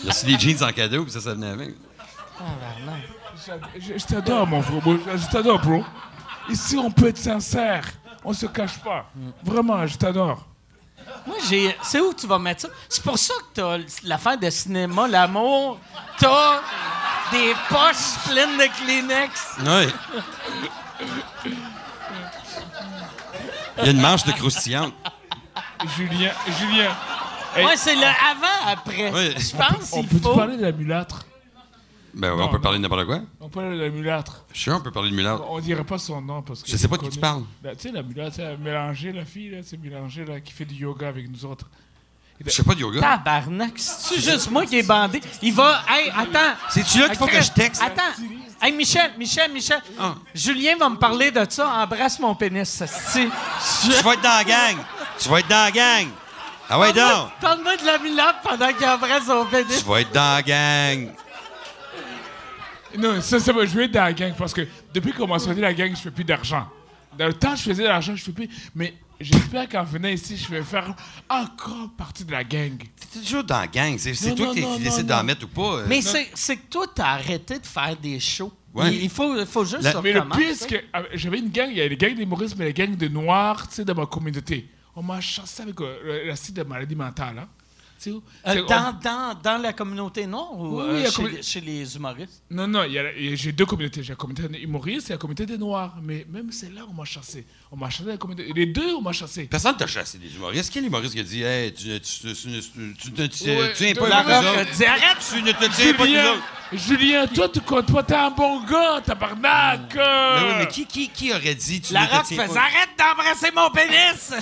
Il 0.04 0.10
a 0.10 0.14
reçu 0.14 0.26
des 0.26 0.40
jeans 0.40 0.64
en 0.64 0.72
cadeau, 0.72 1.04
puis 1.04 1.12
ça, 1.12 1.20
ça 1.22 1.34
venait 1.34 1.50
avec. 1.50 1.76
J'ad- 3.46 3.62
Je, 3.80 3.98
je 3.98 4.06
t'adore, 4.06 4.48
mon 4.48 4.62
frère. 4.62 4.82
je 5.18 5.28
t'adore, 5.32 5.60
bro. 5.60 5.84
Ici, 6.50 6.78
on 6.78 6.90
peut 6.92 7.08
être 7.08 7.18
sincère. 7.18 7.84
On 8.24 8.34
se 8.34 8.46
cache 8.46 8.78
pas. 8.80 9.10
Vraiment, 9.44 9.86
je 9.88 9.98
t'adore. 9.98 10.46
Moi, 11.28 11.36
j'ai. 11.50 11.76
C'est 11.84 12.00
où 12.00 12.14
tu 12.14 12.28
vas 12.28 12.40
mettre 12.40 12.62
ça? 12.62 12.68
C'est 12.90 13.04
pour 13.04 13.18
ça 13.18 13.34
que 13.36 13.62
t'as 13.62 13.78
l'affaire 14.04 14.38
de 14.38 14.50
cinéma, 14.50 15.08
l'amour. 15.08 15.80
T'as 16.18 16.60
des 17.32 17.54
poches 17.70 18.18
pleines 18.28 18.58
de 18.58 18.68
Kleenex. 18.78 19.56
Oui. 19.60 19.93
Il 23.78 23.86
y 23.86 23.88
a 23.88 23.91
une 23.91 24.02
manche 24.02 24.24
de 24.26 24.32
croustillante. 24.34 24.93
Julien, 25.97 26.32
Julien. 26.60 26.91
Hey, 27.56 27.66
Ouais, 27.66 27.76
c'est 27.78 27.95
le 27.95 28.04
avant-après. 28.04 29.12
Oui. 29.14 29.36
Je 29.38 29.56
pense 29.56 29.89
on 29.93 30.02
qu'il 30.02 30.10
peut 30.20 30.30
faut. 30.30 30.36
parler 30.36 30.58
de 30.58 30.62
la 30.62 30.72
mulâtre? 30.72 31.26
Ben, 32.14 32.34
on 32.34 32.49
peut 32.49 32.59
parler 32.59 32.78
de 32.78 32.84
n'importe 32.84 33.05
quoi. 33.05 33.22
On 33.39 33.49
peut 33.49 33.62
parler 33.62 33.78
de 33.78 33.84
la 33.84 33.89
mulâtre. 33.89 34.45
Je 34.51 34.57
suis 34.59 34.64
sûr, 34.64 34.76
on 34.76 34.82
peut 34.82 34.91
parler 34.91 35.12
de 35.12 35.16
mulâtre. 35.16 35.43
On 35.49 35.59
dirait 35.59 35.84
pas 35.84 35.97
son 35.97 36.22
nom 36.22 36.41
parce 36.41 36.64
que. 36.64 36.70
Je 36.70 36.78
sais 36.78 36.88
pas 36.88 36.97
de 36.97 37.03
qui 37.03 37.09
tu 37.09 37.20
parles. 37.20 37.43
Ben, 37.62 37.76
tu 37.76 37.84
sais, 37.84 37.91
la 37.91 38.03
mulâtre, 38.03 38.36
c'est 38.36 38.57
Mélanger, 38.57 39.12
la 39.12 39.26
fille, 39.26 39.49
là, 39.49 39.59
c'est 39.64 39.78
Mélanger, 39.78 40.26
là, 40.26 40.39
qui 40.39 40.51
fait 40.51 40.66
du 40.66 40.76
yoga 40.76 41.07
avec 41.07 41.30
nous 41.30 41.45
autres. 41.45 41.68
Je 42.45 42.51
fais 42.51 42.64
pas 42.64 42.74
de 42.74 42.80
yoga. 42.80 42.99
Tabarnak, 42.99 43.74
c'est 43.76 44.20
juste 44.20 44.49
moi 44.49 44.66
qui 44.66 44.80
est 44.80 44.88
bandé? 44.88 45.22
Il 45.41 45.53
va. 45.53 45.84
Hey, 45.88 46.09
attends. 46.09 46.57
C'est-tu 46.70 46.99
là 46.99 47.09
qu'il 47.09 47.18
faut 47.18 47.28
que 47.28 47.41
je 47.41 47.51
texte? 47.51 47.82
Attends. 47.82 48.24
Hey, 48.62 48.72
Michel, 48.74 49.12
Michel, 49.18 49.51
Michel. 49.51 49.82
Ah. 49.99 50.16
Julien 50.34 50.76
va 50.78 50.89
me 50.89 50.95
parler 50.95 51.32
de 51.32 51.45
ça. 51.49 51.84
Embrasse 51.84 52.20
mon 52.20 52.36
pénis, 52.36 52.68
ça 52.70 52.86
Tu 52.88 54.03
vas 54.03 54.14
être 54.14 54.22
dans 54.22 54.38
la 54.38 54.43
gang. 54.43 54.78
Tu 55.20 55.30
vas 55.30 55.39
être 55.39 55.47
dans 55.47 55.66
la 55.66 55.72
gang. 55.72 56.07
Ah 56.70 56.80
ouais, 56.80 56.93
donc. 56.93 57.30
Parle-moi 57.41 57.76
de 57.78 57.86
la 57.86 57.97
Milan 57.97 58.32
pendant 58.43 58.74
qu'il 58.74 58.88
embrasse 58.88 59.26
son 59.26 59.45
pénis. 59.45 59.80
Tu 59.80 59.86
vas 59.86 60.01
être 60.01 60.14
dans 60.14 60.36
la 60.36 60.41
gang. 60.41 61.09
Non, 62.98 63.22
ça, 63.22 63.39
ça 63.39 63.54
va 63.54 63.66
jouer 63.66 63.88
dans 63.88 64.04
la 64.04 64.14
gang 64.14 64.34
parce 64.38 64.54
que 64.54 64.68
depuis 64.94 65.14
qu'on 65.14 65.28
m'a 65.28 65.39
sorti 65.39 65.60
la 65.62 65.74
gang, 65.74 65.92
je 65.96 66.02
fais 66.02 66.12
plus 66.12 66.24
d'argent. 66.24 66.68
Dans 67.18 67.28
le 67.28 67.34
temps, 67.34 67.56
je 67.56 67.64
faisais 67.64 67.84
de 67.84 67.88
l'argent, 67.88 68.16
je 68.16 68.24
fais 68.24 68.32
plus. 68.32 68.50
Mais 68.76 68.94
j'espère 69.20 69.68
qu'en 69.68 69.84
venant 69.84 70.08
ici, 70.10 70.38
je 70.38 70.48
vais 70.50 70.62
faire 70.64 70.94
encore 71.30 71.89
partie 71.98 72.24
de 72.26 72.32
la 72.32 72.44
gang. 72.44 72.78
T'es 72.78 73.20
toujours 73.20 73.44
dans 73.44 73.60
la 73.60 73.68
gang. 73.68 73.96
C'est 73.98 74.14
c'est 74.14 74.30
Non, 74.30 74.36
toi 74.36 74.46
non, 74.48 74.54
qui, 74.54 74.62
non, 74.62 74.74
qui 74.76 74.80
non, 74.80 74.84
décide 74.89 75.10
non. 75.10 75.18
d'en 75.18 75.24
mettre 75.24 75.46
ou 75.46 75.48
pas. 75.50 75.76
euh. 75.80 75.86
Mais 75.88 76.02
c'est 76.02 76.30
c'est 76.34 76.56
que 76.58 76.68
toi, 76.70 76.86
t'as 76.94 77.08
arrêté 77.14 77.60
de 77.60 77.66
faire 77.66 77.96
des 77.98 78.20
shows. 78.20 78.52
Ouais. 78.74 78.94
Il 78.94 79.04
il 79.04 79.10
faut, 79.10 79.38
il 79.38 79.46
faut 79.46 79.66
juste 79.66 79.82
La- 79.84 80.02
Mais 80.02 80.14
le 80.14 80.22
pire, 80.30 80.56
c'est 80.56 80.68
que 80.70 80.76
euh, 80.76 81.04
j'avais 81.14 81.39
une 81.39 81.50
gang, 81.50 81.68
il 81.70 81.78
y 81.78 81.82
a 81.82 81.88
les 81.88 81.98
gangs 81.98 82.16
d'humoristes, 82.16 82.56
mais 82.58 82.66
les 82.66 82.74
gangs 82.74 82.96
de 82.96 83.08
noirs, 83.10 83.68
tu 83.68 83.76
sais, 83.76 83.84
dans 83.86 83.96
ma 83.96 84.06
communauté. 84.06 84.70
On 84.96 85.04
m'a 85.04 85.20
chassé 85.20 85.64
avec 85.64 85.80
euh, 85.82 86.28
la 86.28 86.36
site 86.38 86.56
de 86.56 86.64
maladie 86.64 86.96
mentale, 86.96 87.39
hein. 87.39 87.48
Tu 88.04 88.10
sais, 88.12 88.18
Euh, 88.47 88.66
dans, 88.66 88.93
dans, 88.99 89.38
dans 89.43 89.62
la 89.62 89.74
communauté 89.74 90.26
noire 90.26 90.54
ou 90.58 90.80
Oui, 90.82 90.84
euh, 90.88 91.04
oui, 91.06 91.12
chez, 91.12 91.30
les- 91.30 91.43
chez 91.43 91.62
les 91.62 91.95
humoristes? 91.95 92.41
Non, 92.49 92.68
non, 92.68 92.84
j'ai 93.34 93.52
deux 93.52 93.66
communautés. 93.66 94.02
J'ai 94.02 94.10
la 94.14 94.16
communauté 94.16 94.47
des 94.49 94.58
humoristes 94.60 95.10
et 95.12 95.14
la 95.14 95.18
communauté 95.18 95.45
des 95.45 95.58
noirs. 95.58 95.95
Mais 96.02 96.26
même 96.30 96.52
celle-là, 96.52 96.82
on 96.89 96.93
m'a 96.93 97.06
chassé. 97.06 97.45
On 97.72 97.76
m'a 97.78 97.89
chassé 97.91 98.10
la 98.10 98.18
communauté. 98.18 98.52
Les 98.56 98.66
deux, 98.66 98.95
on 98.95 99.02
m'a 99.02 99.12
chassé. 99.12 99.43
Personne 99.45 99.78
t'a 99.78 99.86
chassé 99.86 100.18
des 100.18 100.34
humoristes. 100.36 100.72
Quel 100.74 100.86
humoriste 100.86 101.14
qui 101.14 101.20
a 101.20 101.24
dit 101.24 101.43
Hey, 101.43 101.74
tu, 101.74 101.99
tu, 102.02 102.34
tu, 102.34 102.34
tu, 102.34 102.95
tu 102.97 103.12
ne 103.12 103.28
te 103.28 103.43
Ouais, 103.49 103.74
tiens 103.76 103.93
de- 103.93 103.99
pas 103.99 104.18
avec 104.18 104.41
nous 104.41 104.86
arrête! 104.86 105.18
Tu 105.30 105.41
ne 105.43 105.52
te 105.52 105.76
tiens 105.76 105.93
pas 105.93 106.04
avec 106.04 106.16
nous 106.16 106.16
Julien, 106.16 106.32
autres. 106.34 106.43
Julien, 106.74 107.28
toi, 107.28 107.49
tu 107.49 107.62
comptes 107.62 107.91
pas. 107.93 108.02
T'es 108.04 108.16
un 108.16 108.32
bon 108.32 108.64
gars, 108.66 109.02
tabarnak. 109.06 109.95
euh. 109.95 110.39
Mais 110.41 110.47
oui, 110.49 110.56
mais 110.60 110.68
qui, 110.68 110.86
qui, 110.86 111.08
qui 111.10 111.32
aurait 111.32 111.54
dit 111.56 111.82
tu 111.82 111.93
La 111.93 112.02
ne 112.02 112.08
te 112.08 112.12
Rock 112.16 112.24
tiens 112.26 112.47
fait 112.47 112.54
pas? 112.54 112.60
arrête 112.62 112.89
d'embrasser 112.97 113.52
mon 113.56 113.70
pénis! 113.70 114.34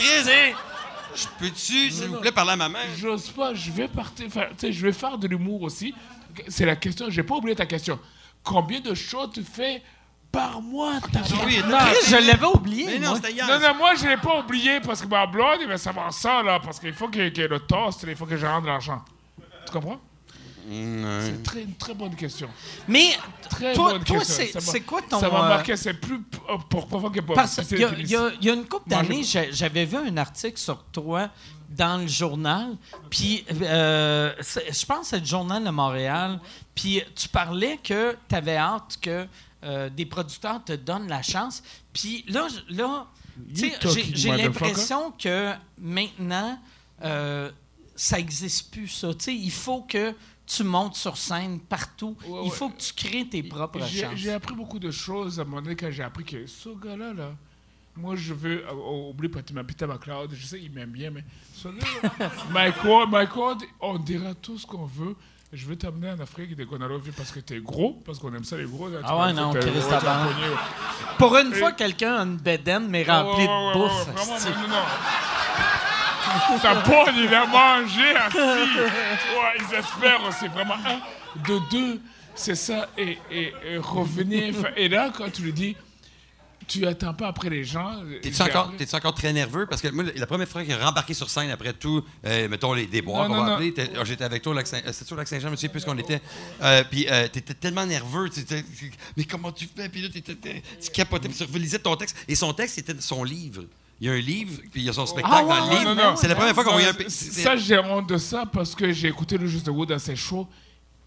Je 1.16 1.26
peux-tu, 1.39 1.91
s'il 1.91 2.07
vous 2.07 2.20
plaît, 2.20 2.32
parler 2.32 2.51
à 2.51 2.55
ma 2.55 2.70
mère? 2.70 2.86
J'ose 2.97 3.30
pas, 3.30 3.53
je 3.53 3.72
vais 3.72 3.88
partir, 3.88 4.30
faire, 4.32 4.49
tu 4.51 4.68
sais, 4.68 4.74
je 4.74 4.86
vais 4.86 4.91
faire 4.93 5.18
de 5.18 5.28
l'humour 5.28 5.64
aussi. 5.64 5.93
C'est 6.47 6.66
la 6.66 6.76
question, 6.76 7.07
j'ai 7.10 7.24
pas 7.24 7.36
oublié 7.36 7.55
ta 7.55 7.66
question. 7.66 7.99
Combien 8.43 8.80
de 8.80 8.93
shows 8.93 9.28
tu 9.28 9.43
fais 9.43 9.82
par 10.32 10.62
mois, 10.62 10.93
Oui, 11.45 11.57
tabarnak? 11.57 11.93
Chris, 11.95 12.10
je 12.12 12.28
l'avais 12.28 12.45
oublié. 12.45 12.86
Mais 12.86 12.99
non, 12.99 13.10
moi. 13.18 13.30
hier. 13.30 13.47
Non, 13.47 13.60
non, 13.60 13.76
moi, 13.76 13.95
je 13.95 14.07
l'ai 14.07 14.18
pas 14.18 14.39
oublié 14.39 14.80
parce 14.80 15.01
que 15.01 15.07
ma 15.07 15.26
blonde, 15.26 15.57
il 15.62 15.68
va 15.68 15.78
savoir 15.78 16.14
ça, 16.14 16.43
là, 16.43 16.60
parce 16.60 16.80
qu'il 16.80 16.93
faut 16.93 17.07
qu'il 17.10 17.24
y 17.36 17.41
ait 17.41 17.47
le 17.47 17.60
toast, 17.60 18.05
il 18.07 18.16
faut 18.16 18.26
que 18.26 18.38
je 18.38 18.45
rende 18.45 18.66
l'argent. 18.66 19.03
Tu 19.66 19.72
comprends? 19.74 19.99
Mm, 20.68 21.03
C'est 21.26 21.43
très, 21.43 21.62
une 21.64 21.76
très 21.76 21.93
bonne 21.93 22.16
question. 22.16 22.49
Mais 22.88 23.12
Très 23.49 23.74
toi, 23.74 23.99
c'est 24.24 24.82
quoi 24.82 25.01
ton... 25.01 25.20
Ça 25.20 25.30
m'a 25.30 25.45
euh, 25.45 25.49
marqué, 25.49 25.76
c'est 25.78 25.93
plus 25.95 26.22
euh, 26.49 26.57
pour 26.70 26.88
profond 26.88 27.10
que 27.10 27.20
pour 27.22 27.36
Parce 27.36 27.60
qu'il 27.66 27.80
y, 27.80 28.14
y 28.14 28.45
y 28.45 28.49
a 28.49 28.53
une 28.53 28.66
couple 28.66 28.89
d'années, 28.89 29.24
j'a- 29.24 29.51
j'avais 29.51 29.86
vu 29.86 29.97
un 29.97 30.18
article 30.18 30.57
sur 30.60 30.84
toi 30.86 31.30
dans 31.70 32.01
le 32.01 32.07
journal, 32.07 32.76
puis 33.12 33.45
euh, 33.62 34.34
je 34.39 34.86
pense 34.86 34.99
que 35.01 35.05
c'est 35.05 35.20
le 35.20 35.26
journal 35.26 35.64
de 35.64 35.70
Montréal, 35.70 36.39
puis 36.74 37.01
tu 37.16 37.30
parlais 37.30 37.78
que 37.84 38.16
tu 38.28 38.36
avais 38.36 38.57
hâte 38.57 38.97
que 39.01 39.28
euh, 39.64 39.89
des 39.89 40.05
producteurs 40.07 40.64
te 40.64 40.74
donnent 40.74 41.07
la 41.07 41.22
chance, 41.22 41.62
puis 41.93 42.26
là, 42.28 42.47
là 42.70 43.05
j'ai- 43.53 43.74
l'impression 44.38 45.12
que 45.12 45.53
maintenant, 45.80 46.60
euh, 47.03 47.51
ça 47.95 48.18
n'existe 48.18 48.72
plus, 48.72 48.88
ça. 48.88 49.10
Tu 49.14 49.26
sais, 49.26 49.36
il 49.36 49.51
faut 49.51 49.82
que 49.82 50.14
tu 50.56 50.64
montes 50.64 50.95
sur 50.95 51.16
scène 51.16 51.60
partout. 51.60 52.18
Ouais, 52.26 52.39
Il 52.43 52.50
ouais. 52.50 52.56
faut 52.56 52.70
que 52.70 52.82
tu 52.82 52.93
crées 52.93 53.28
tes 53.30 53.43
propres 53.43 53.80
chances. 53.80 54.16
J'ai 54.16 54.34
appris 54.34 54.56
beaucoup 54.56 54.80
de 54.80 54.89
choses 54.91 55.39
à 55.39 55.43
un 55.43 55.45
moment 55.45 55.62
donné 55.62 55.76
quand 55.76 55.91
j'ai 55.91 56.04
appris 56.04 56.24
que 56.24 56.47
ce 56.47 56.70
gars-là, 56.70 57.14
là, 57.14 57.32
moi 57.95 58.16
je 58.16 58.34
veux. 58.34 58.64
oh, 58.74 59.10
oublie 59.12 59.30
pas, 59.30 59.41
tu 59.43 59.54
m'as 59.54 59.64
Peter 59.64 59.86
McLeod, 59.86 60.32
je 60.34 60.45
sais 60.45 60.60
qu'il 60.60 60.72
m'aime 60.72 60.89
bien, 60.91 61.12
mais 61.12 61.24
ce 61.54 61.68
gars-là, 61.68 62.32
Mike 62.52 62.84
Ward, 62.84 63.10
Mike 63.12 63.36
Ward, 63.36 63.62
on 63.80 63.97
dira 64.00 64.34
tout 64.34 64.58
ce 64.58 64.66
qu'on 64.66 64.86
veut. 64.86 65.16
Je 65.52 65.66
veux 65.66 65.76
t'amener 65.76 66.12
en 66.12 66.20
Afrique 66.20 66.56
de 66.56 66.64
Gonarovie 66.64 67.10
parce 67.12 67.32
que 67.32 67.39
t'es 67.39 67.60
gros, 67.60 68.00
parce 68.06 68.20
qu'on 68.20 68.32
aime 68.36 68.43
ça 68.43 68.56
les 68.56 68.66
gros. 68.66 68.88
là, 68.88 69.00
Ah 69.04 69.18
ouais, 69.26 69.34
non, 69.34 69.52
Chris. 69.54 69.72
Pour 71.18 71.36
une 71.38 71.54
fois, 71.54 71.72
quelqu'un 71.72 72.16
a 72.18 72.22
une 72.24 72.38
bedaine, 72.38 72.88
mais 72.88 73.04
remplie 73.04 73.45
Ouais, 73.45 73.47
de 73.47 73.74
bouffe. 73.74 74.08
vraiment, 74.14 74.39
non, 74.62 74.68
non. 74.68 74.84
Sa 76.61 76.75
pogne, 76.75 77.15
il 77.17 77.34
a 77.34 77.45
mangé 77.45 78.15
assis. 78.15 78.38
Ouais, 78.38 79.57
ils 79.59 79.75
espèrent 79.75 80.23
aussi, 80.27 80.47
vraiment. 80.47 80.75
Un, 80.75 80.99
de 81.47 81.59
deux, 81.69 82.01
c'est 82.36 82.55
ça. 82.55 82.89
Et, 82.97 83.17
et, 83.32 83.53
et 83.65 83.77
revenir. 83.77 84.53
Et 84.75 84.89
là, 84.89 85.11
quand 85.15 85.32
tu 85.32 85.41
lui 85.43 85.53
dis, 85.53 85.75
tu 86.67 86.86
attends 86.86 87.15
pas 87.15 87.27
après 87.30 87.49
les 87.49 87.63
gens. 87.63 88.01
T'es-tu 88.21 88.36
j'ai 88.36 88.43
encore, 88.43 88.71
encore 88.93 89.13
très 89.15 89.34
nerveux? 89.34 89.65
Parce 89.65 89.82
que 89.82 89.88
moi, 89.88 90.03
la 90.15 90.27
première 90.27 90.47
fois 90.47 90.61
qu'il 90.61 90.71
est 90.71 90.75
rembarqué 90.84 91.15
sur 91.15 91.27
scène 91.27 91.49
après 91.49 91.73
tout, 91.73 92.03
euh, 92.25 92.47
mettons 92.47 92.73
les 92.73 92.86
déboires 92.86 93.27
va 93.27 93.53
appeler, 93.55 93.73
oh, 93.99 94.05
j'étais 94.05 94.23
avec 94.23 94.43
toi 94.43 94.51
au 94.51 94.55
lac 94.55 94.67
Saint- 94.67 94.82
euh, 94.86 94.91
au 94.91 95.25
Saint-Jean, 95.25 95.47
je 95.47 95.51
me 95.51 95.55
souviens 95.55 95.69
plus 95.69 95.80
ce 95.80 95.86
qu'on 95.88 95.97
était. 95.97 96.21
Euh, 96.61 96.84
puis 96.89 97.07
euh, 97.09 97.27
t'étais 97.27 97.55
tellement 97.55 97.88
nerveux, 97.88 98.30
mais 99.17 99.23
comment 99.23 99.51
tu 99.51 99.67
fais? 99.75 99.89
Puis 99.89 100.01
là, 100.01 100.09
tu 100.11 100.91
capotais, 100.91 101.27
puis 101.30 101.38
tu 101.38 101.51
relisais 101.51 101.80
ton 101.80 101.95
texte. 101.95 102.15
Et 102.27 102.36
son 102.36 102.53
texte, 102.53 102.75
c'était 102.75 102.93
son 102.99 103.23
livre. 103.23 103.63
Il 104.02 104.08
y 104.08 104.10
a 104.10 104.14
un 104.14 104.20
livre, 104.20 104.62
puis 104.72 104.82
il 104.82 104.84
y 104.84 104.89
a 104.89 104.93
son 104.93 105.06
spectacle 105.06 105.36
Ah 105.38 105.43
ouais, 105.43 105.50
dans 105.84 105.93
le 105.93 105.95
livre. 105.95 106.18
C'est 106.18 106.28
la 106.30 106.36
première 106.36 106.54
fois 106.56 106.64
qu'on 106.64 106.72
voyait 106.72 106.88
un... 106.89 106.93
c'est- 107.10 107.41
Ça, 107.41 107.56
j'ai 107.58 107.78
honte 107.80 108.08
de 108.08 108.18
ça 108.18 108.45
parce 108.52 108.74
que 108.76 108.91
j'ai 108.93 109.10
écouté 109.10 109.38
le 109.38 109.45
Juste 109.47 109.66
de 109.66 109.72
Wood 109.72 109.89
dans 109.89 110.00
ses 110.00 110.16
shows. 110.16 110.47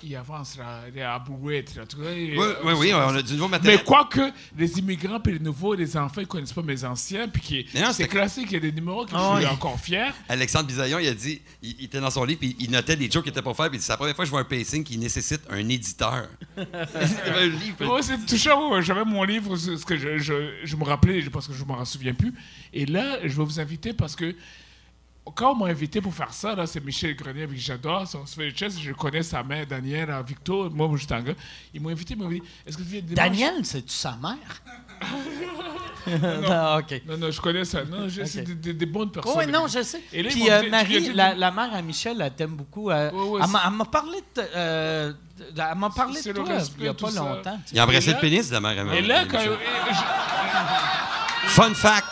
Il 0.05 0.16
avance 0.16 0.57
là, 0.59 0.80
il 0.92 0.98
est 0.98 1.03
à 1.03 1.22
il- 1.28 2.38
Oui, 2.38 2.46
oui, 2.64 2.72
oui, 2.76 2.92
on 2.92 2.98
a 3.14 3.22
du 3.22 3.34
nouveau 3.34 3.46
Mais 3.46 3.59
matériel. 3.59 3.84
quoique 3.84 4.20
les 4.59 4.78
immigrants 4.78 5.20
puis 5.20 5.34
les 5.34 5.38
nouveaux, 5.38 5.74
les 5.74 5.96
enfants, 5.96 6.20
ils 6.20 6.26
connaissent 6.26 6.53
pas 6.53 6.62
mes 6.62 6.84
anciens, 6.84 7.28
puis 7.28 7.40
qui 7.40 7.66
Mais 7.72 7.82
non, 7.82 7.92
c'est 7.92 8.09
classique, 8.09 8.46
il 8.50 8.55
y 8.55 8.57
a 8.57 8.61
des 8.61 8.72
numéros 8.72 9.07
que 9.07 9.12
Ah 9.14 9.34
je 9.34 9.38
suis 9.40 9.46
ouais. 9.46 9.53
encore 9.53 9.78
fier. 9.78 10.12
Alexandre 10.28 10.66
Bisaillon, 10.66 10.98
il 10.98 11.07
a 11.09 11.14
dit, 11.14 11.40
il, 11.62 11.76
il 11.78 11.84
était 11.84 12.00
dans 12.00 12.11
son 12.11 12.24
livre, 12.24 12.40
puis 12.40 12.57
il 12.59 12.70
notait 12.70 12.96
des 12.96 13.11
jokes 13.11 13.22
qu'il 13.24 13.32
était 13.32 13.42
pour 13.42 13.57
faire, 13.57 13.68
puis 13.68 13.76
il 13.76 13.80
dit, 13.80 13.84
c'est 13.86 13.92
la 13.92 13.96
première 13.96 14.16
fois 14.16 14.24
que 14.24 14.26
je 14.26 14.30
vois 14.32 14.40
un 14.40 14.44
pacing 14.44 14.82
qui 14.82 14.98
nécessite 14.98 15.42
un 15.50 15.68
éditeur. 15.68 16.26
Un 16.57 17.46
livre. 17.46 17.94
Ouais, 17.94 18.03
c'est 18.03 18.18
touchant. 18.26 18.80
J'avais 18.82 19.05
mon 19.05 19.22
livre, 19.24 19.57
ce 19.57 19.84
que 19.84 19.96
je, 19.96 20.18
je, 20.18 20.34
je 20.64 20.76
me 20.76 20.84
rappelais 20.84 21.22
parce 21.32 21.46
que 21.48 21.55
je 21.55 21.64
m'en 21.64 21.84
souviens 21.84 22.14
plus. 22.14 22.32
Et 22.72 22.86
là, 22.86 23.18
je 23.22 23.28
vais 23.36 23.44
vous 23.44 23.61
inviter 23.61 23.92
parce 23.92 24.16
que 24.16 24.34
quand 25.36 25.52
on 25.52 25.54
m'a 25.56 25.66
invité 25.66 26.00
pour 26.00 26.12
faire 26.12 26.32
ça, 26.32 26.54
là, 26.54 26.66
c'est 26.66 26.84
Michel 26.84 27.14
Grenier 27.14 27.44
avec 27.44 27.56
qui 27.56 27.62
j'adore. 27.62 28.04
On 28.14 28.26
se 28.26 28.34
fait 28.34 28.50
le 28.50 28.56
chess, 28.56 28.78
je 28.80 28.92
connais 28.92 29.22
sa 29.22 29.42
mère, 29.42 29.66
Daniel, 29.66 30.10
euh, 30.10 30.22
Victor. 30.22 30.70
Moi, 30.70 30.88
un 31.10 31.20
gars. 31.22 31.32
Ils 31.72 31.80
m'ont 31.80 31.90
invité, 31.90 32.14
ils 32.14 32.20
m'ont 32.20 32.28
dit 32.28 32.42
Est-ce 32.66 32.76
que 32.76 32.82
tu 32.82 32.88
viens 32.88 33.00
dimanche 33.00 33.14
Daniel, 33.16 33.64
c'est-tu 33.64 33.92
sa 33.92 34.16
mère? 34.20 34.36
non, 36.06 36.78
OK. 36.78 37.02
Non, 37.06 37.16
non, 37.16 37.30
je 37.30 37.40
connais 37.40 37.64
ça. 37.64 37.84
Non, 37.84 38.08
je- 38.08 38.24
c'est 38.24 38.42
des, 38.42 38.54
des- 38.54 38.74
des 38.74 38.86
bonnes 38.86 39.10
personnes. 39.12 39.34
Oui, 39.36 39.46
non, 39.46 39.66
je 39.68 39.82
sais. 39.82 40.00
Et 40.12 40.22
là, 40.22 40.30
ils 40.30 40.32
Puis 40.32 40.42
m'ont 40.44 40.50
euh, 40.50 40.62
dit, 40.62 40.70
Marie, 40.70 41.12
la, 41.14 41.50
mère 41.52 41.72
à 41.74 41.82
Michel, 41.82 42.20
elle 42.20 42.32
t'aime 42.32 42.56
beaucoup. 42.56 42.90
euh, 42.90 43.10
Ouais, 43.12 43.22
ouais, 43.30 43.40
elle 43.44 43.50
m'a- 43.50 43.62
elle 43.66 43.72
m'a 43.72 43.84
parlé 43.84 44.18
de, 44.34 44.42
euh, 44.56 45.12
de- 45.12 45.60
elle 45.70 45.78
m'a 45.78 45.90
parlé 45.90 46.20
C'est 46.20 46.32
de 46.32 46.38
toi 46.40 46.54
respect, 46.54 46.74
il 46.78 46.82
n'y 46.82 46.88
a 46.88 46.94
pas 46.94 47.10
ça. 47.10 47.20
longtemps. 47.20 47.56
tu 47.58 47.68
sais. 47.68 47.74
Il 47.74 47.78
a 47.78 47.84
embrassé 47.84 48.12
le 48.12 48.18
pénis 48.20 48.48
de 48.48 48.54
la 48.54 48.60
mère 48.60 48.88
à 48.90 48.96
Et 48.96 49.02
là, 49.02 49.24
quand. 49.26 49.38
Michel. 49.38 49.58
je- 51.44 51.48
Fun 51.50 51.74
fact. 51.74 52.06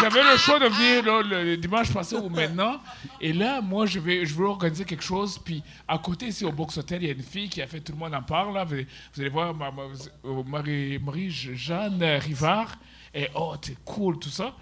J'avais 0.00 0.22
le 0.22 0.36
choix 0.36 0.58
de 0.58 0.66
venir 0.66 1.22
le, 1.22 1.56
dimanche 1.56 1.92
passé 1.92 2.16
ou 2.16 2.28
maintenant. 2.28 2.80
Et 3.20 3.32
là, 3.32 3.60
moi, 3.60 3.86
je 3.86 3.98
vais, 3.98 4.24
je 4.24 4.34
veux 4.34 4.46
organiser 4.46 4.84
quelque 4.84 5.04
chose. 5.04 5.38
Puis 5.38 5.62
à 5.86 5.98
côté, 5.98 6.26
ici, 6.26 6.44
au 6.44 6.52
Box 6.52 6.76
Hotel, 6.78 7.02
il 7.02 7.08
y 7.08 7.10
a 7.10 7.14
une 7.14 7.22
fille 7.22 7.48
qui 7.48 7.62
a 7.62 7.66
fait 7.66 7.80
Tout 7.80 7.92
le 7.92 7.98
monde 7.98 8.14
en 8.14 8.22
parle. 8.22 8.54
Là. 8.54 8.64
Vous, 8.64 8.74
allez, 9.18 9.28
voir 9.28 9.54
euh, 10.24 10.42
Marie, 10.44 11.30
Jeanne 11.30 12.02
Rivard. 12.02 12.76
Et 13.14 13.28
oh, 13.34 13.54
t'es 13.60 13.76
cool, 13.84 14.18
tout 14.18 14.28
ça. 14.28 14.54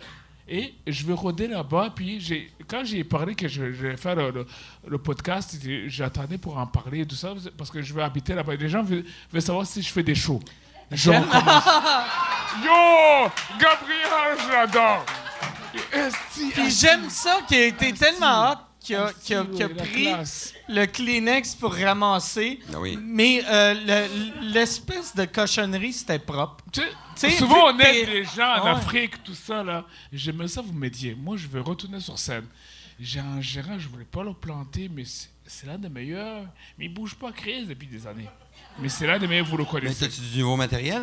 Et 0.48 0.74
je 0.86 1.04
vais 1.04 1.12
rôder 1.12 1.48
là-bas. 1.48 1.92
Puis 1.94 2.48
quand 2.68 2.84
j'ai 2.84 3.02
parlé 3.04 3.34
que 3.34 3.48
je, 3.48 3.72
je 3.72 3.86
vais 3.88 3.96
faire 3.96 4.16
le, 4.16 4.98
podcast, 4.98 5.58
j'attendais 5.86 6.38
pour 6.38 6.56
en 6.56 6.66
parler 6.66 7.04
tout 7.04 7.16
ça. 7.16 7.34
Parce 7.56 7.70
que 7.70 7.82
je 7.82 7.92
vais 7.92 8.02
habiter 8.02 8.34
là-bas. 8.34 8.54
Les 8.54 8.68
gens 8.68 8.82
veulent 8.82 9.04
savoir 9.40 9.66
si 9.66 9.82
je 9.82 9.92
fais 9.92 10.02
des 10.02 10.14
shows. 10.14 10.40
Je 10.90 11.10
recommence. 11.10 11.64
Yo! 12.64 13.30
Gabriel, 13.58 14.38
je 14.44 14.52
l'adore! 14.52 15.04
Esti, 15.92 16.50
Puis 16.54 16.70
j'aime 16.70 17.10
ça 17.10 17.40
qu'il 17.46 17.58
a 17.58 17.64
été 17.66 17.92
tellement 17.92 18.50
hot 18.52 18.56
qu'il 18.80 18.94
a, 18.96 19.68
pris 19.68 20.08
le 20.68 20.86
Kleenex 20.86 21.56
pour 21.56 21.74
ramasser. 21.74 22.60
Ah 22.72 22.78
oui. 22.78 22.96
Mais 23.02 23.42
euh, 23.48 23.74
le- 23.74 24.52
l'espèce 24.52 25.14
de 25.14 25.24
cochonnerie, 25.24 25.92
c'était 25.92 26.20
propre. 26.20 26.64
Tu 26.72 26.82
souvent, 27.32 27.72
on 27.72 27.78
aide 27.80 28.08
les 28.08 28.24
gens 28.24 28.54
en 28.60 28.64
Ouais. 28.64 28.70
Afrique, 28.70 29.22
tout 29.24 29.34
ça, 29.34 29.62
là. 29.64 29.84
J'aimerais 30.12 30.48
ça 30.48 30.62
vous 30.62 30.72
m'aidiez. 30.72 31.14
Moi, 31.14 31.36
je 31.36 31.48
vais 31.48 31.60
retourner 31.60 31.98
sur 32.00 32.18
scène. 32.18 32.46
J'ai 33.00 33.20
un 33.20 33.40
gérant, 33.40 33.78
je 33.78 33.88
voulais 33.88 34.04
pas 34.04 34.22
le 34.22 34.32
planter, 34.32 34.88
mais 34.88 35.04
c'est- 35.04 35.28
c'est 35.46 35.66
l'un 35.66 35.78
des 35.78 35.88
meilleurs. 35.88 36.44
Mais 36.78 36.84
il 36.86 36.94
bouge 36.94 37.14
pas 37.16 37.32
crise 37.32 37.66
depuis 37.68 37.86
des 37.88 38.06
années. 38.06 38.28
Mais 38.78 38.88
c'est 38.88 39.06
meilleurs, 39.26 39.46
vous 39.46 39.56
le 39.56 39.64
Mais 39.64 39.70
connaissez. 39.70 40.08
t'as-tu 40.08 40.20
du 40.20 40.40
nouveau 40.40 40.56
matériel? 40.56 41.02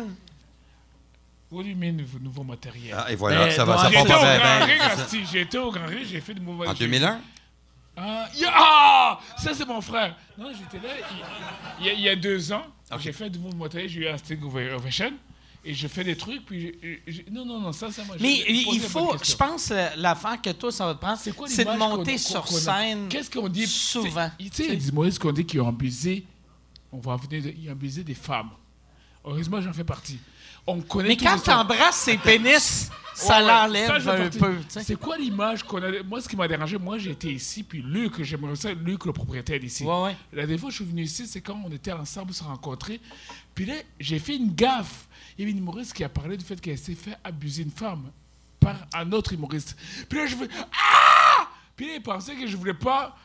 produit 1.50 1.74
mes 1.76 1.92
nouveaux, 1.92 2.18
nouveaux 2.18 2.42
matériels. 2.42 2.96
Ah, 2.98 3.12
et 3.12 3.14
voilà, 3.14 3.44
Mais 3.44 3.50
ça 3.52 3.64
va, 3.64 3.78
ça 3.78 3.88
J'ai 3.88 3.94
part 3.94 4.04
été 4.06 4.14
au 4.14 4.18
pas 4.18 4.66
bien. 4.66 5.24
J'ai 5.30 5.40
été 5.42 5.58
au 5.58 5.70
Grand 5.70 5.86
Rex, 5.86 6.08
j'ai 6.08 6.20
fait 6.20 6.34
de 6.34 6.40
nouveaux 6.40 6.66
En 6.66 6.74
j'ai- 6.74 6.84
2001? 6.86 7.20
Ah, 7.96 8.28
ah, 8.52 9.20
ça 9.38 9.54
c'est 9.54 9.64
mon 9.66 9.80
frère. 9.80 10.16
Non, 10.36 10.48
j'étais 10.52 10.84
là 10.84 10.92
il, 11.12 11.84
il 11.84 11.86
y 11.86 11.90
a, 11.90 11.92
il 11.92 12.00
y 12.00 12.08
a 12.08 12.16
deux 12.16 12.52
ans. 12.52 12.64
Ok. 12.92 12.98
J'ai 13.02 13.12
fait 13.12 13.30
de 13.30 13.38
nouveaux 13.38 13.56
matériels, 13.56 13.88
j'ai 13.88 14.00
eu 14.00 14.08
un 14.08 14.18
Sting 14.18 14.42
Ovation. 14.42 15.12
Et 15.66 15.72
je 15.74 15.86
fais 15.86 16.02
des 16.04 16.16
trucs, 16.16 16.44
puis 16.44 16.74
non, 17.30 17.44
non, 17.46 17.60
non, 17.60 17.72
ça, 17.72 17.90
ça 17.92 18.02
m'a. 18.04 18.14
Mais 18.20 18.44
il 18.48 18.80
faut, 18.80 19.16
je 19.22 19.34
pense, 19.36 19.70
euh, 19.70 19.88
l'affaire 19.96 20.42
que 20.42 20.50
toi, 20.50 20.70
ça 20.72 20.86
va 20.86 20.94
te 20.94 21.00
prendre, 21.00 21.18
C'est 21.18 21.32
quoi 21.32 21.46
c'est 21.48 21.64
de 21.64 21.70
l'image 21.70 21.88
monter 21.88 22.12
qu'on- 22.12 22.18
sur 22.18 22.48
scène 22.48 23.08
Qu'est-ce 23.08 23.30
qu'on 23.30 23.48
dit? 23.48 23.66
souvent. 23.66 24.28
Tu 24.38 24.44
sais, 24.46 24.50
Tu 24.50 24.56
sais, 24.56 24.64
il 24.64 24.68
y 24.70 24.72
a 24.72 24.76
des 24.76 24.88
humoristes 24.90 25.18
qu'on 25.20 25.32
dit 25.32 25.46
qu'ils 25.46 25.60
ont 25.62 25.68
abusé. 25.68 26.24
On 26.94 26.98
va 26.98 27.16
venir 27.16 27.52
ont 27.68 27.72
abusé 27.72 28.04
des 28.04 28.14
femmes. 28.14 28.50
Heureusement, 29.24 29.60
j'en 29.60 29.72
fais 29.72 29.84
partie. 29.84 30.20
On 30.64 30.80
connaît 30.80 31.08
Mais 31.08 31.16
quand 31.16 31.38
tu 31.42 31.50
embrasses 31.50 31.96
ses 31.96 32.16
pénis, 32.16 32.88
ça 33.14 33.40
Ouais, 33.40 33.46
l'enlève 33.46 34.08
un 34.08 34.30
peu. 34.30 34.58
C'est 34.68 34.96
quoi 34.96 35.18
l'image 35.18 35.64
qu'on 35.64 35.82
a? 35.82 36.02
Moi, 36.04 36.20
ce 36.20 36.28
qui 36.28 36.36
m'a 36.36 36.46
dérangé, 36.46 36.78
moi, 36.78 36.98
j'étais 36.98 37.32
ici, 37.32 37.64
puis 37.64 37.82
Luc, 37.82 38.22
j'aimerais 38.22 38.54
ça, 38.54 38.72
Luc, 38.72 39.06
le 39.06 39.12
propriétaire 39.12 39.58
d'ici. 39.58 39.82
Ouais, 39.82 40.02
ouais. 40.02 40.16
La 40.32 40.42
dernière 40.42 40.60
fois 40.60 40.68
que 40.68 40.76
je 40.76 40.82
suis 40.82 40.90
venu 40.90 41.02
ici, 41.02 41.26
c'est 41.26 41.40
quand 41.40 41.60
on 41.66 41.70
était 41.72 41.92
ensemble, 41.92 42.32
se 42.32 42.44
rencontrer. 42.44 43.00
Puis 43.56 43.64
là, 43.64 43.74
j'ai 43.98 44.20
fait 44.20 44.36
une 44.36 44.54
gaffe. 44.54 45.08
Il 45.36 45.40
y 45.40 45.44
avait 45.44 45.52
une 45.52 45.58
humoriste 45.58 45.94
qui 45.94 46.04
a 46.04 46.08
parlé 46.08 46.36
du 46.36 46.44
fait 46.44 46.60
qu'elle 46.60 46.78
s'est 46.78 46.94
fait 46.94 47.16
abuser 47.24 47.64
une 47.64 47.72
femme 47.72 48.12
par 48.60 48.76
un 48.94 49.10
autre 49.10 49.32
humoriste. 49.32 49.76
Puis 50.08 50.18
là, 50.18 50.26
je 50.26 50.36
fais 50.36 50.48
Ah 50.72 51.48
Puis 51.76 51.88
là, 51.88 51.94
il 51.96 52.02
pensait 52.02 52.36
que 52.36 52.46
je 52.46 52.56
voulais 52.56 52.74
pas 52.74 53.16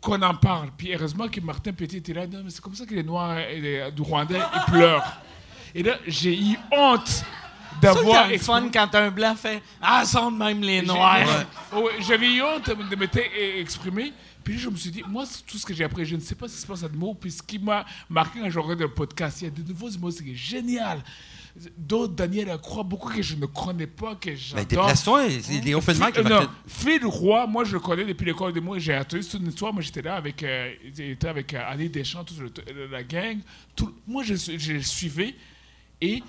qu'on 0.00 0.20
en 0.22 0.34
parle. 0.34 0.70
Puis 0.76 0.92
heureusement 0.94 1.28
que 1.28 1.40
Martin 1.40 1.72
Petit 1.72 1.98
était 1.98 2.12
là. 2.14 2.26
Non, 2.26 2.40
mais 2.44 2.50
c'est 2.50 2.60
comme 2.60 2.74
ça 2.74 2.84
que 2.86 2.94
les 2.94 3.02
Noirs 3.02 3.38
et 3.38 3.60
les- 3.60 3.90
du 3.92 4.02
Rwandais, 4.02 4.38
ils 4.38 4.64
pleurent. 4.72 5.16
Et 5.74 5.82
là, 5.82 5.98
j'ai 6.06 6.38
eu 6.38 6.56
honte 6.72 7.24
d'avoir 7.80 8.28
c'est 8.28 8.38
fun 8.38 8.68
quand 8.72 8.94
un 8.94 9.10
blanc 9.10 9.34
fait 9.34 9.60
Ah, 9.82 10.04
sont 10.04 10.30
de 10.30 10.36
même 10.38 10.60
les 10.62 10.82
noirs. 10.82 11.26
Ouais, 11.72 11.90
J'avais 12.00 12.32
eu 12.32 12.42
honte 12.42 12.70
de 12.70 12.96
m'être 12.96 13.18
exprimé. 13.58 14.12
Puis 14.44 14.58
je 14.58 14.68
me 14.68 14.76
suis 14.76 14.90
dit, 14.90 15.02
moi, 15.08 15.24
c'est 15.26 15.44
tout 15.46 15.56
ce 15.56 15.64
que 15.64 15.72
j'ai 15.72 15.84
appris, 15.84 16.04
je 16.04 16.14
ne 16.16 16.20
sais 16.20 16.34
pas 16.34 16.46
ce 16.48 16.54
qui 16.54 16.60
se 16.60 16.66
passe 16.66 16.84
à 16.84 16.88
de 16.88 16.96
mots. 16.96 17.14
Puis 17.14 17.30
ce 17.32 17.42
qui 17.42 17.58
m'a 17.58 17.84
marqué 18.10 18.40
quand 18.40 18.50
j'ai 18.50 18.58
regardé 18.60 18.84
le 18.84 18.90
podcast, 18.92 19.40
il 19.40 19.44
y 19.44 19.46
a 19.48 19.50
de 19.50 19.62
nouveaux 19.66 19.88
mots, 19.98 20.10
c'est 20.10 20.34
génial. 20.34 21.02
D'autres, 21.78 22.14
Daniel 22.14 22.48
croit 22.60 22.82
beaucoup 22.82 23.08
que 23.10 23.22
je 23.22 23.36
ne 23.36 23.46
connais 23.46 23.86
pas, 23.86 24.16
que 24.16 24.34
j'adore. 24.34 24.66
déplace-toi, 24.66 25.28
c'est 25.40 25.60
les 25.60 25.74
open 25.74 25.96
mic. 25.98 26.14
Il 26.16 26.22
non, 26.24 26.48
Phil 26.66 27.06
Roy, 27.06 27.46
moi 27.46 27.62
je 27.62 27.74
le 27.74 27.80
connais 27.80 28.04
depuis 28.04 28.24
l'école 28.26 28.52
des 28.52 28.60
mots. 28.60 28.76
J'ai 28.78 28.96
entendu 28.98 29.22
toute 29.24 29.40
une 29.40 29.48
histoire. 29.50 29.72
Moi 29.72 29.80
j'étais 29.80 30.02
là 30.02 30.16
avec, 30.16 30.42
euh, 30.42 30.72
j'étais 30.92 31.28
avec 31.28 31.54
euh, 31.54 31.62
Ali 31.64 31.88
Deschamps, 31.88 32.24
toute 32.24 32.58
le- 32.66 32.86
la 32.88 33.04
gang. 33.04 33.38
Tout- 33.76 33.94
moi 34.06 34.24
je, 34.24 34.34
je 34.34 34.72
le 34.72 34.82
suivais. 34.82 35.34
Et 36.00 36.24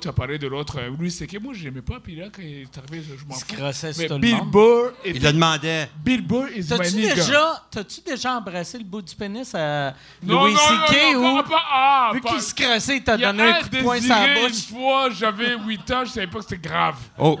tu 0.00 0.08
as 0.08 0.12
parlé 0.12 0.38
de 0.38 0.46
l'autre, 0.46 0.78
euh, 0.78 0.90
Louis 0.98 1.10
C.K. 1.10 1.40
Moi 1.40 1.52
je 1.54 1.64
l'aimais 1.64 1.82
pas. 1.82 2.00
Puis 2.00 2.16
là, 2.16 2.26
quand 2.34 2.42
il 2.42 2.62
est 2.62 2.78
arrivé, 2.78 3.02
je, 3.02 3.24
m'en 3.24 3.34
Il 3.34 3.74
se 3.74 3.92
fous. 3.92 3.98
Mais 4.00 4.08
tout 4.08 4.18
Bill. 4.18 4.40
Burr 4.46 4.92
Il 5.04 5.22
le 5.22 5.32
demandait. 5.32 5.88
Bill 6.04 6.22
Burr 6.22 6.48
is 6.54 6.66
my 6.70 6.90
déjà, 6.90 7.62
t'as-tu 7.70 8.00
déjà 8.00 8.36
embrassé 8.36 8.78
le 8.78 8.84
bout 8.84 9.02
du 9.02 9.14
pénis 9.14 9.54
à 9.54 9.94
Non, 10.22 10.44
Louis 10.44 10.54
non, 10.54 11.38
ou 11.38 11.42
pas, 11.42 11.62
ah, 11.72 12.10
vu 12.14 12.20
qu'il 12.20 12.40
se 12.40 12.54
crossait, 12.54 12.96
il 12.96 13.04
t'a 13.04 13.16
donné 13.16 13.42
un 13.42 13.60
coup 13.60 13.68
de 13.68 13.82
poing 13.82 14.00
sur 14.00 14.14
la 14.14 14.34
bouche? 14.34 14.70
Une 14.70 14.76
fois, 14.76 15.10
j'avais 15.10 15.56
8 15.56 15.90
ans, 15.90 16.04
je 16.04 16.10
savais 16.10 16.26
pas 16.26 16.38
que 16.38 16.44
c'était 16.44 16.68
grave. 16.68 16.96
Oh. 17.18 17.38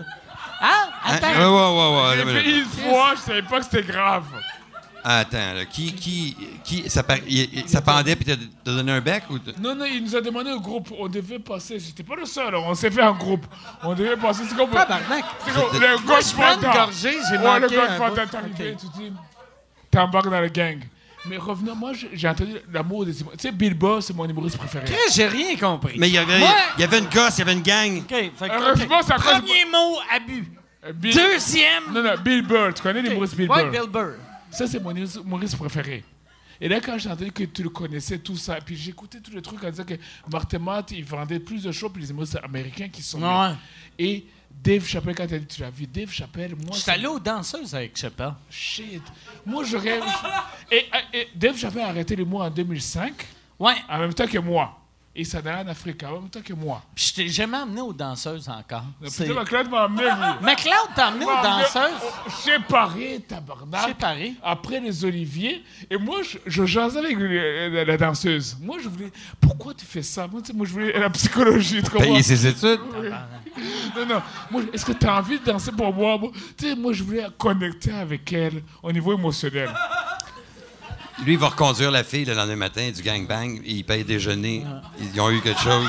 Hein? 0.60 0.68
Hein? 1.04 1.16
Attends. 1.16 1.28
Ouais, 1.28 1.44
ouais, 1.44 2.00
ouais. 2.00 2.16
J'ai 2.16 2.24
fait 2.24 2.50
mais- 2.50 2.58
une 2.58 2.64
fois, 2.64 3.14
je 3.16 3.20
savais 3.20 3.42
pas 3.42 3.58
que 3.58 3.64
c'était 3.64 3.82
grave. 3.82 4.24
Attends, 5.06 5.52
là, 5.54 5.64
qui, 5.66 5.92
qui, 5.92 6.34
qui, 6.64 6.88
ça, 6.88 7.02
par- 7.02 7.18
il- 7.28 7.48
il- 7.52 7.68
ça 7.68 7.82
pendait 7.82 8.16
puis 8.16 8.24
t'as 8.24 8.36
donné 8.72 8.90
un 8.90 9.02
bec 9.02 9.24
ou 9.28 9.34
Non, 9.60 9.74
non, 9.74 9.84
il 9.84 10.02
nous 10.02 10.16
a 10.16 10.20
demandé 10.22 10.50
au 10.50 10.60
groupe. 10.60 10.88
On 10.98 11.08
devait 11.08 11.38
passer. 11.38 11.78
J'étais 11.78 12.02
pas 12.02 12.16
le 12.16 12.24
seul. 12.24 12.54
On 12.54 12.74
s'est 12.74 12.90
fait 12.90 13.02
en 13.02 13.14
groupe. 13.14 13.44
On 13.82 13.92
devait 13.94 14.16
passer. 14.16 14.44
C'est 14.48 14.56
comme. 14.56 14.70
Tabarnak. 14.70 15.24
C'est 15.44 15.52
comme 15.52 15.78
le 15.78 16.72
gorgée, 16.72 17.16
j'ai 17.28 17.36
Ouais, 17.36 17.60
le 17.60 17.66
un 17.66 17.98
Godfather 17.98 18.26
bout. 18.26 18.32
est 18.32 18.34
arrivé. 18.36 18.76
Tu 18.80 18.86
dis. 18.98 19.12
T'embarques 19.90 20.24
dans 20.30 20.40
la 20.40 20.48
gang. 20.48 20.78
Mais 21.26 21.36
revenons, 21.38 21.74
moi, 21.74 21.92
j'ai 22.12 22.28
entendu 22.28 22.52
l'amour 22.72 23.04
des 23.06 23.18
humoristes. 23.20 23.40
Tu 23.42 23.48
sais, 23.48 23.52
Bill 23.54 23.74
Burr, 23.74 24.02
c'est 24.02 24.14
mon 24.14 24.28
humoriste 24.28 24.58
préféré. 24.58 24.86
J'ai 25.14 25.26
rien 25.26 25.56
compris. 25.56 25.96
Mais 25.98 26.08
il 26.08 26.14
y 26.14 26.18
avait, 26.18 26.38
il 26.76 26.80
y 26.80 26.84
avait 26.84 26.98
une 26.98 27.06
gosse, 27.08 27.36
il 27.36 27.40
y 27.40 27.42
avait 27.42 27.52
une 27.54 27.62
gang. 27.62 27.98
OK, 27.98 28.08
fait 28.10 28.30
que, 28.48 28.52
Heureusement, 28.54 28.98
ok. 29.00 29.04
ça 29.06 29.14
Premier 29.16 29.64
mot, 29.70 29.98
abus. 30.14 30.44
Euh, 30.86 30.92
Bill- 30.92 31.14
Deuxième. 31.14 31.84
Non, 31.92 32.02
non, 32.02 32.10
Bill 32.22 32.42
Burr. 32.46 32.74
Tu 32.74 32.82
connais 32.82 33.00
l'humoriste 33.02 33.36
Bill 33.36 33.50
ouais, 33.50 33.64
Burr? 33.64 33.70
Bill 33.82 33.90
Burr. 33.90 34.14
Ça, 34.54 34.66
c'est 34.66 34.80
mon 34.80 34.94
humoriste- 34.94 35.56
préféré. 35.56 36.04
Et 36.60 36.68
là, 36.68 36.80
quand 36.80 36.96
j'ai 36.98 37.08
entendu 37.10 37.32
que 37.32 37.44
tu 37.44 37.62
le 37.64 37.68
connaissais, 37.68 38.18
tout 38.18 38.36
ça, 38.36 38.56
puis 38.64 38.76
j'écoutais 38.76 39.20
tous 39.20 39.32
les 39.32 39.42
trucs 39.42 39.62
en 39.64 39.70
disant 39.70 39.84
que 39.84 39.94
Martin 40.30 40.58
Matt, 40.60 40.92
il 40.92 41.04
vendait 41.04 41.40
plus 41.40 41.64
de 41.64 41.72
shows, 41.72 41.90
puis 41.90 42.02
les 42.02 42.10
humoristes 42.10 42.38
américains 42.42 42.88
qui 42.88 43.02
sont. 43.02 43.20
Ouais. 43.20 43.54
Et 43.98 44.24
Dave 44.62 44.86
Chappelle, 44.86 45.16
quand 45.16 45.26
tu 45.26 45.34
as 45.34 45.38
dit 45.40 45.46
tu 45.46 45.60
l'as 45.62 45.70
vu, 45.70 45.86
Dave 45.88 46.10
Chappelle, 46.12 46.54
moi. 46.54 46.76
C'est- 46.76 46.90
allé 46.92 47.06
aux 47.06 47.18
danseuses 47.18 47.74
avec 47.74 47.98
Chappelle. 47.98 48.34
Shit. 48.48 49.02
Moi, 49.44 49.64
je 49.64 49.76
rêve. 49.76 50.04
Et, 50.70 50.86
et- 51.12 51.18
et 51.18 51.28
Dave 51.34 51.56
Chappelle 51.58 51.82
a 51.82 51.88
arrêté 51.88 52.14
les 52.14 52.24
mots 52.24 52.40
en 52.40 52.50
2005, 52.50 53.26
Ouais. 53.58 53.74
en 53.88 53.98
même 53.98 54.14
temps 54.14 54.26
que 54.28 54.38
moi. 54.38 54.80
Et 55.16 55.22
ça 55.24 55.38
allait 55.38 55.52
en 55.52 55.68
Afrique, 55.68 56.02
en 56.02 56.20
même 56.20 56.28
temps 56.28 56.40
que 56.44 56.52
moi. 56.54 56.82
Puis 56.92 57.06
je 57.06 57.14
t'ai 57.14 57.28
jamais 57.28 57.56
emmené 57.58 57.80
aux 57.80 57.92
danseuses 57.92 58.48
encore. 58.48 58.82
Putain, 59.00 59.32
McLeod 59.32 59.70
m'a 59.70 59.82
amené, 59.84 60.02
lui. 60.02 60.10
McLeod 60.42 60.94
t'a 60.96 61.08
emmené 61.10 61.24
aux 61.24 61.30
amené 61.30 61.62
danseuses? 61.62 62.42
Chez 62.44 62.58
Paris, 62.68 63.20
tabarnak. 63.22 63.86
chez 63.86 63.94
Paris. 63.94 64.34
Après 64.42 64.80
les 64.80 65.04
oliviers. 65.04 65.62
Et 65.88 65.96
moi, 65.96 66.22
je, 66.22 66.38
je 66.46 66.66
jasais 66.66 66.98
avec 66.98 67.16
la, 67.18 67.84
la 67.84 67.96
danseuse. 67.96 68.56
Moi, 68.60 68.78
je 68.82 68.88
voulais. 68.88 69.12
Pourquoi 69.40 69.72
tu 69.72 69.84
fais 69.84 70.02
ça? 70.02 70.26
Moi, 70.26 70.40
moi 70.52 70.66
je 70.66 70.72
voulais 70.72 70.98
la 70.98 71.10
psychologie. 71.10 71.80
Tu 71.82 71.90
comprends? 71.90 72.00
Payer 72.06 72.22
ses 72.22 72.46
études. 72.48 72.80
Non, 73.96 74.06
non. 74.06 74.22
Moi, 74.50 74.62
est-ce 74.72 74.84
que 74.84 74.92
tu 74.92 75.06
as 75.06 75.16
envie 75.16 75.38
de 75.38 75.44
danser 75.44 75.70
pour 75.70 75.94
moi? 75.94 76.18
Moi, 76.18 76.30
Tu 76.58 76.68
sais, 76.70 76.74
moi, 76.74 76.92
je 76.92 77.04
voulais 77.04 77.26
connecter 77.38 77.92
avec 77.92 78.32
elle 78.32 78.62
au 78.82 78.90
niveau 78.90 79.14
émotionnel. 79.14 79.70
Lui, 81.22 81.34
il 81.34 81.38
va 81.38 81.48
reconduire 81.48 81.90
la 81.90 82.02
fille 82.04 82.24
le 82.24 82.34
lendemain 82.34 82.56
matin 82.56 82.90
du 82.90 83.02
gangbang. 83.02 83.60
Il 83.64 83.84
paye 83.84 84.04
déjeuner. 84.04 84.64
Ils 84.98 85.20
ont 85.20 85.30
eu 85.30 85.40
quelque 85.40 85.60
chose. 85.60 85.88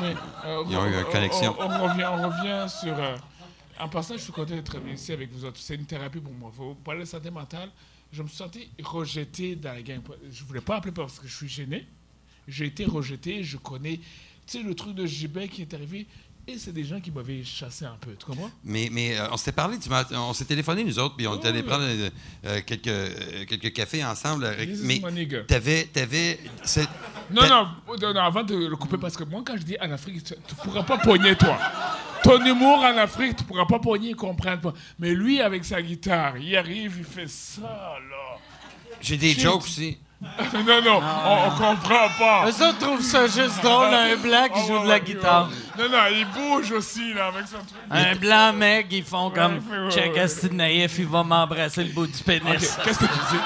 Mais, 0.00 0.14
euh, 0.46 0.64
Ils 0.68 0.76
ont 0.76 0.86
eu 0.86 0.92
une 0.92 1.04
on- 1.06 1.10
connexion. 1.12 1.56
On, 1.58 1.64
on 1.64 1.84
revient, 1.88 2.04
on 2.10 2.28
revient 2.28 2.66
sur. 2.70 2.96
euh, 2.98 3.16
en 3.78 3.88
passant, 3.88 4.14
je 4.14 4.22
suis 4.22 4.32
content 4.32 4.54
d'être 4.54 4.78
venu 4.78 4.94
ici 4.94 5.12
avec 5.12 5.30
vous 5.32 5.44
autres. 5.44 5.58
C'est 5.60 5.74
une 5.74 5.84
thérapie 5.84 6.20
pour 6.20 6.32
moi. 6.32 6.50
Vous 6.54 6.74
parlez 6.74 7.00
de 7.00 7.04
santé 7.06 7.30
mentale. 7.30 7.70
Je 8.12 8.22
me 8.22 8.28
senti 8.28 8.68
rejeté 8.82 9.56
dans 9.56 9.72
la 9.72 9.82
gang. 9.82 10.00
Je 10.30 10.42
ne 10.42 10.48
voulais 10.48 10.60
pas 10.60 10.76
appeler 10.76 10.92
parce 10.92 11.18
que 11.18 11.26
je 11.28 11.34
suis 11.36 11.48
gêné. 11.48 11.86
J'ai 12.48 12.66
été 12.66 12.84
rejeté. 12.84 13.42
Je 13.42 13.56
connais. 13.58 13.98
Tu 14.46 14.58
sais, 14.58 14.62
le 14.62 14.74
truc 14.74 14.94
de 14.94 15.04
Gibet 15.06 15.48
qui 15.48 15.62
est 15.62 15.74
arrivé. 15.74 16.06
Et 16.48 16.58
c'est 16.58 16.72
des 16.72 16.84
gens 16.84 17.00
qui 17.00 17.10
m'avaient 17.10 17.42
chassé 17.42 17.84
un 17.84 17.96
peu. 18.00 18.14
Tu 18.14 18.24
comprends? 18.24 18.50
Mais, 18.62 18.88
mais 18.92 19.18
euh, 19.18 19.26
on 19.32 19.36
s'était 19.36 19.50
parlé, 19.50 19.78
tu 19.80 19.88
on 20.12 20.32
s'est 20.32 20.44
téléphoné, 20.44 20.84
nous 20.84 20.96
autres, 21.00 21.16
puis 21.16 21.26
on 21.26 21.40
est 21.40 21.44
allé 21.44 21.64
prendre 21.64 21.82
euh, 21.82 22.08
euh, 22.44 22.60
quelques, 22.64 22.86
euh, 22.86 23.44
quelques 23.48 23.72
cafés 23.72 24.04
ensemble. 24.04 24.54
This 24.56 24.78
is 24.78 24.82
mais 24.84 25.00
t'avais. 25.48 25.84
t'avais 25.92 26.38
Non, 27.32 27.48
non, 27.48 27.66
non, 28.14 28.20
avant 28.20 28.44
de 28.44 28.54
le 28.54 28.76
couper, 28.76 28.96
parce 28.96 29.16
que 29.16 29.24
moi, 29.24 29.42
quand 29.44 29.56
je 29.56 29.64
dis 29.64 29.76
en 29.80 29.90
Afrique, 29.90 30.22
tu 30.22 30.34
ne 30.34 30.62
pourras 30.62 30.84
pas 30.84 30.98
pogner, 30.98 31.34
toi. 31.34 31.58
Ton 32.22 32.44
humour 32.44 32.78
en 32.78 32.96
Afrique, 32.96 33.36
tu 33.36 33.42
ne 33.42 33.48
pourras 33.48 33.66
pas 33.66 33.80
pogner 33.80 34.14
comprendre. 34.14 34.60
pas. 34.60 34.74
Mais 35.00 35.14
lui, 35.14 35.40
avec 35.40 35.64
sa 35.64 35.82
guitare, 35.82 36.38
il 36.38 36.56
arrive, 36.56 36.94
il 36.98 37.04
fait 37.04 37.28
ça, 37.28 37.96
là. 38.08 38.38
J'ai 39.00 39.16
des 39.16 39.32
jokes 39.32 39.64
aussi. 39.64 39.98
non, 40.54 40.82
non, 40.82 41.00
on, 41.02 41.46
on 41.46 41.50
comprend 41.50 42.08
pas. 42.18 42.46
Eux 42.48 42.66
autres 42.66 42.78
trouvent 42.78 43.02
ça 43.02 43.26
juste 43.26 43.62
drôle, 43.62 43.92
un 43.92 44.16
blanc 44.22 44.46
qui 44.48 44.60
Ah, 44.62 44.66
joue 44.66 44.82
de 44.82 44.88
la 44.88 44.98
guitare. 45.00 45.50
Non, 45.78 45.88
non, 45.90 45.98
il 46.10 46.26
bouge 46.32 46.72
aussi, 46.72 47.12
là, 47.12 47.26
avec 47.26 47.46
son 47.46 47.58
truc. 47.58 47.76
Un 47.90 48.16
blanc 48.16 48.52
mec, 48.54 48.86
ils 48.90 49.04
font 49.04 49.30
comme 49.30 49.60
check 49.90 50.14
de 50.14 50.54
naïf, 50.54 50.94
il 50.98 51.06
va 51.06 51.22
m'embrasser 51.22 51.84
le 51.84 51.92
bout 51.92 52.06
du 52.06 52.22
pénis. 52.22 52.76
Ok, 52.78 52.84
Qu'est-ce 52.84 52.98
que 52.98 53.04
tu 53.04 53.10
dis? 53.30 53.38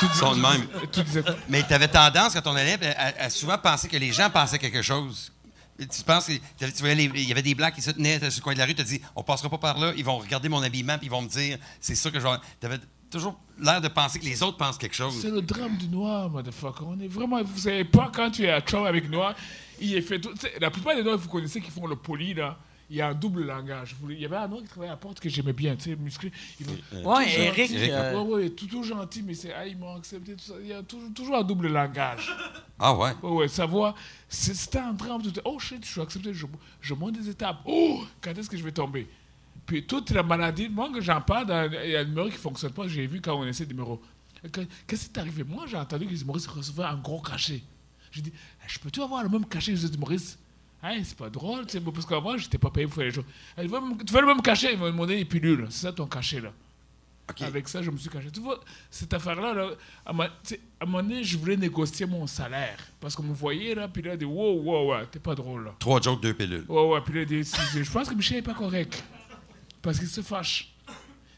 Tu 0.00 0.06
dis, 0.06 0.10
Ils 0.14 0.18
sont 0.18 0.34
de 0.34 0.40
même. 0.40 0.66
Tu 0.90 1.02
disais 1.02 1.22
quoi? 1.22 1.34
Mais 1.50 1.62
tu 1.62 1.74
avais 1.74 1.88
tendance, 1.88 2.32
quand 2.32 2.46
on 2.50 2.56
allait, 2.56 2.78
à, 2.96 3.24
à 3.24 3.30
souvent 3.30 3.58
penser 3.58 3.88
que 3.88 3.96
les 3.98 4.10
gens 4.10 4.30
pensaient 4.30 4.58
quelque 4.58 4.82
chose. 4.82 5.30
Tu 5.78 6.02
penses 6.02 6.26
que 6.26 6.32
t'avais- 6.58 6.72
tu 6.72 6.78
voyais 6.80 6.94
les- 6.94 7.10
il 7.14 7.28
y 7.28 7.32
avait 7.32 7.42
des 7.42 7.54
blancs 7.54 7.74
qui 7.74 7.82
se 7.82 7.90
tenaient 7.90 8.18
sur 8.18 8.40
le 8.40 8.42
coin 8.42 8.54
de 8.54 8.58
la 8.58 8.64
rue, 8.66 8.74
tu 8.74 8.80
as 8.80 8.84
dit 8.84 9.00
on 9.16 9.22
passera 9.22 9.48
pas 9.50 9.58
par 9.58 9.78
là, 9.78 9.92
ils 9.96 10.04
vont 10.04 10.16
regarder 10.18 10.48
mon 10.48 10.62
habillement 10.62 10.96
puis 10.98 11.06
ils 11.08 11.10
vont 11.10 11.22
me 11.22 11.28
dire 11.28 11.58
c'est 11.80 11.94
ça 11.94 12.10
que 12.10 12.18
je 12.20 12.24
vais. 12.26 12.78
Toujours 13.12 13.38
l'air 13.60 13.80
de 13.80 13.88
penser 13.88 14.18
que 14.18 14.24
les 14.24 14.42
autres 14.42 14.56
pensent 14.56 14.78
quelque 14.78 14.94
chose. 14.96 15.18
C'est 15.20 15.30
le 15.30 15.42
drame 15.42 15.76
du 15.76 15.88
noir, 15.88 16.28
motherfucker. 16.30 16.84
On 16.86 16.98
est 16.98 17.08
vraiment. 17.08 17.42
Vous 17.42 17.58
savez 17.58 17.84
pas 17.84 18.10
quand 18.14 18.30
tu 18.30 18.44
es 18.44 18.50
à 18.50 18.60
chum 18.60 18.84
avec 18.86 19.08
noir, 19.10 19.34
il 19.80 19.94
est 19.94 20.00
fait 20.02 20.20
tout. 20.20 20.30
La 20.60 20.70
plupart 20.70 20.96
des 20.96 21.02
noirs 21.02 21.16
que 21.16 21.22
vous 21.22 21.28
connaissez 21.28 21.60
qui 21.60 21.70
font 21.70 21.86
le 21.86 21.96
poli, 21.96 22.34
là, 22.34 22.58
il 22.90 22.96
y 22.96 23.00
a 23.00 23.08
un 23.08 23.14
double 23.14 23.44
langage. 23.46 23.96
Il 24.10 24.20
y 24.20 24.24
avait 24.26 24.36
un 24.36 24.48
noir 24.48 24.60
qui 24.62 24.68
travaillait 24.68 24.90
à 24.90 24.94
la 24.94 24.98
porte 24.98 25.18
que 25.20 25.28
j'aimais 25.28 25.52
bien, 25.54 25.76
tu 25.76 25.90
sais, 25.90 25.96
musclé. 25.96 26.30
Il 26.60 26.66
veut- 26.66 27.04
Ouais, 27.06 27.24
Eric. 27.38 27.70
gentil. 27.72 27.90
euh, 27.90 28.22
Ouais, 28.22 28.34
ouais, 28.34 28.50
tout, 28.50 28.66
tout 28.66 28.82
gentil, 28.82 29.22
mais 29.22 29.34
c'est. 29.34 29.52
Ah, 29.54 29.66
ils 29.66 29.78
m'ont 29.78 29.96
accepté, 29.96 30.32
tout 30.34 30.44
ça. 30.44 30.54
Il 30.60 30.66
y 30.68 30.72
a 30.72 30.82
toujours, 30.82 31.08
toujours 31.14 31.36
un 31.36 31.42
double 31.44 31.68
langage. 31.68 32.30
Ah 32.78 32.94
ouais. 32.94 33.12
Ouais, 33.22 33.30
ouais, 33.30 33.48
sa 33.48 33.64
voix, 33.66 33.94
c'est- 34.28 34.54
c'était 34.54 34.78
un 34.78 34.92
drame. 34.92 35.22
Oh 35.44 35.58
shit, 35.58 35.84
je 35.86 35.90
suis 35.90 36.00
accepté, 36.00 36.34
je, 36.34 36.46
je 36.80 36.94
monte 36.94 37.12
des 37.18 37.28
étapes. 37.30 37.58
Oh, 37.64 38.02
quand 38.20 38.36
est-ce 38.36 38.50
que 38.50 38.56
je 38.56 38.64
vais 38.64 38.72
tomber? 38.72 39.08
Puis 39.66 39.86
toute 39.86 40.10
la 40.10 40.22
maladie, 40.22 40.68
moi, 40.68 40.90
que 40.92 41.00
j'en 41.00 41.20
parle, 41.20 41.70
il 41.84 41.90
y 41.90 41.96
a 41.96 42.00
un 42.00 42.04
numéro 42.04 42.26
qui 42.28 42.34
ne 42.34 42.38
fonctionne 42.38 42.72
pas, 42.72 42.88
j'ai 42.88 43.06
vu 43.06 43.20
quand 43.20 43.34
on 43.34 43.44
essaie 43.46 43.64
des 43.64 43.74
numéros. 43.74 44.02
Que- 44.50 44.62
Qu'est-ce 44.86 45.06
qui 45.08 45.12
est 45.12 45.18
arrivé? 45.18 45.44
Moi, 45.44 45.66
j'ai 45.66 45.76
entendu 45.76 46.06
que 46.06 46.10
les 46.10 46.22
humoristes 46.22 46.48
recevaient 46.48 46.84
un 46.84 46.96
gros 46.96 47.20
cachet. 47.20 47.62
J'ai 48.10 48.22
dit, 48.22 48.32
je 48.66 48.78
peux-tu 48.78 49.00
avoir 49.00 49.22
le 49.22 49.28
même 49.28 49.46
cachet 49.46 49.72
que 49.72 49.78
les 49.78 49.94
humoristes? 49.94 50.38
Hey, 50.82 51.04
c'est 51.04 51.16
pas 51.16 51.30
drôle, 51.30 51.64
tu 51.66 51.78
sais, 51.78 51.80
parce 51.80 52.04
qu'avant, 52.04 52.36
j'étais 52.36 52.58
pas 52.58 52.70
payé 52.70 52.86
pour 52.86 52.96
faire 52.96 53.04
les 53.04 53.12
choses. 53.12 53.24
Elle 53.56 53.66
tu 53.66 53.72
vas 54.12 54.22
même 54.22 54.36
me 54.36 54.42
cacher, 54.42 54.72
il 54.72 54.78
m'a 54.80 54.86
demandé 54.90 55.14
les 55.16 55.24
pilules. 55.24 55.66
C'est 55.70 55.82
ça 55.82 55.92
ton 55.92 56.06
cachet, 56.06 56.40
là. 56.40 56.52
Avec 57.40 57.68
ça, 57.68 57.80
je 57.80 57.90
me 57.90 57.96
suis 57.96 58.10
caché. 58.10 58.30
Tu 58.30 58.40
vois, 58.40 58.60
cette 58.90 59.14
affaire-là, 59.14 59.54
là, 59.54 59.70
à, 60.04 60.10
un 60.10 60.84
moment 60.84 61.02
donné, 61.02 61.22
je 61.22 61.38
voulais 61.38 61.56
négocier 61.56 62.04
mon 62.04 62.26
salaire. 62.26 62.76
Parce 63.00 63.14
qu'on 63.14 63.22
me 63.22 63.32
voyait, 63.32 63.74
là, 63.76 63.88
puis 63.88 64.02
là, 64.02 64.14
il 64.14 64.18
dit, 64.18 64.24
wow, 64.24 64.60
wow, 64.60 64.92
wow, 64.92 65.04
t'es 65.10 65.20
pas 65.20 65.34
drôle, 65.34 65.64
là. 65.66 65.74
Trois 65.78 66.00
jokes, 66.00 66.20
deux 66.20 66.34
pilules. 66.34 66.64
Ouais, 66.68 66.88
ouais, 66.88 67.00
puis 67.00 67.14
là, 67.14 67.24
dit, 67.24 67.42
je 67.44 67.90
pense 67.90 68.08
que 68.08 68.14
Michel 68.14 68.38
n'est 68.38 68.42
pas 68.42 68.54
correct. 68.54 69.02
Parce 69.82 69.98
qu'il 69.98 70.08
se 70.08 70.20
fâche. 70.22 70.68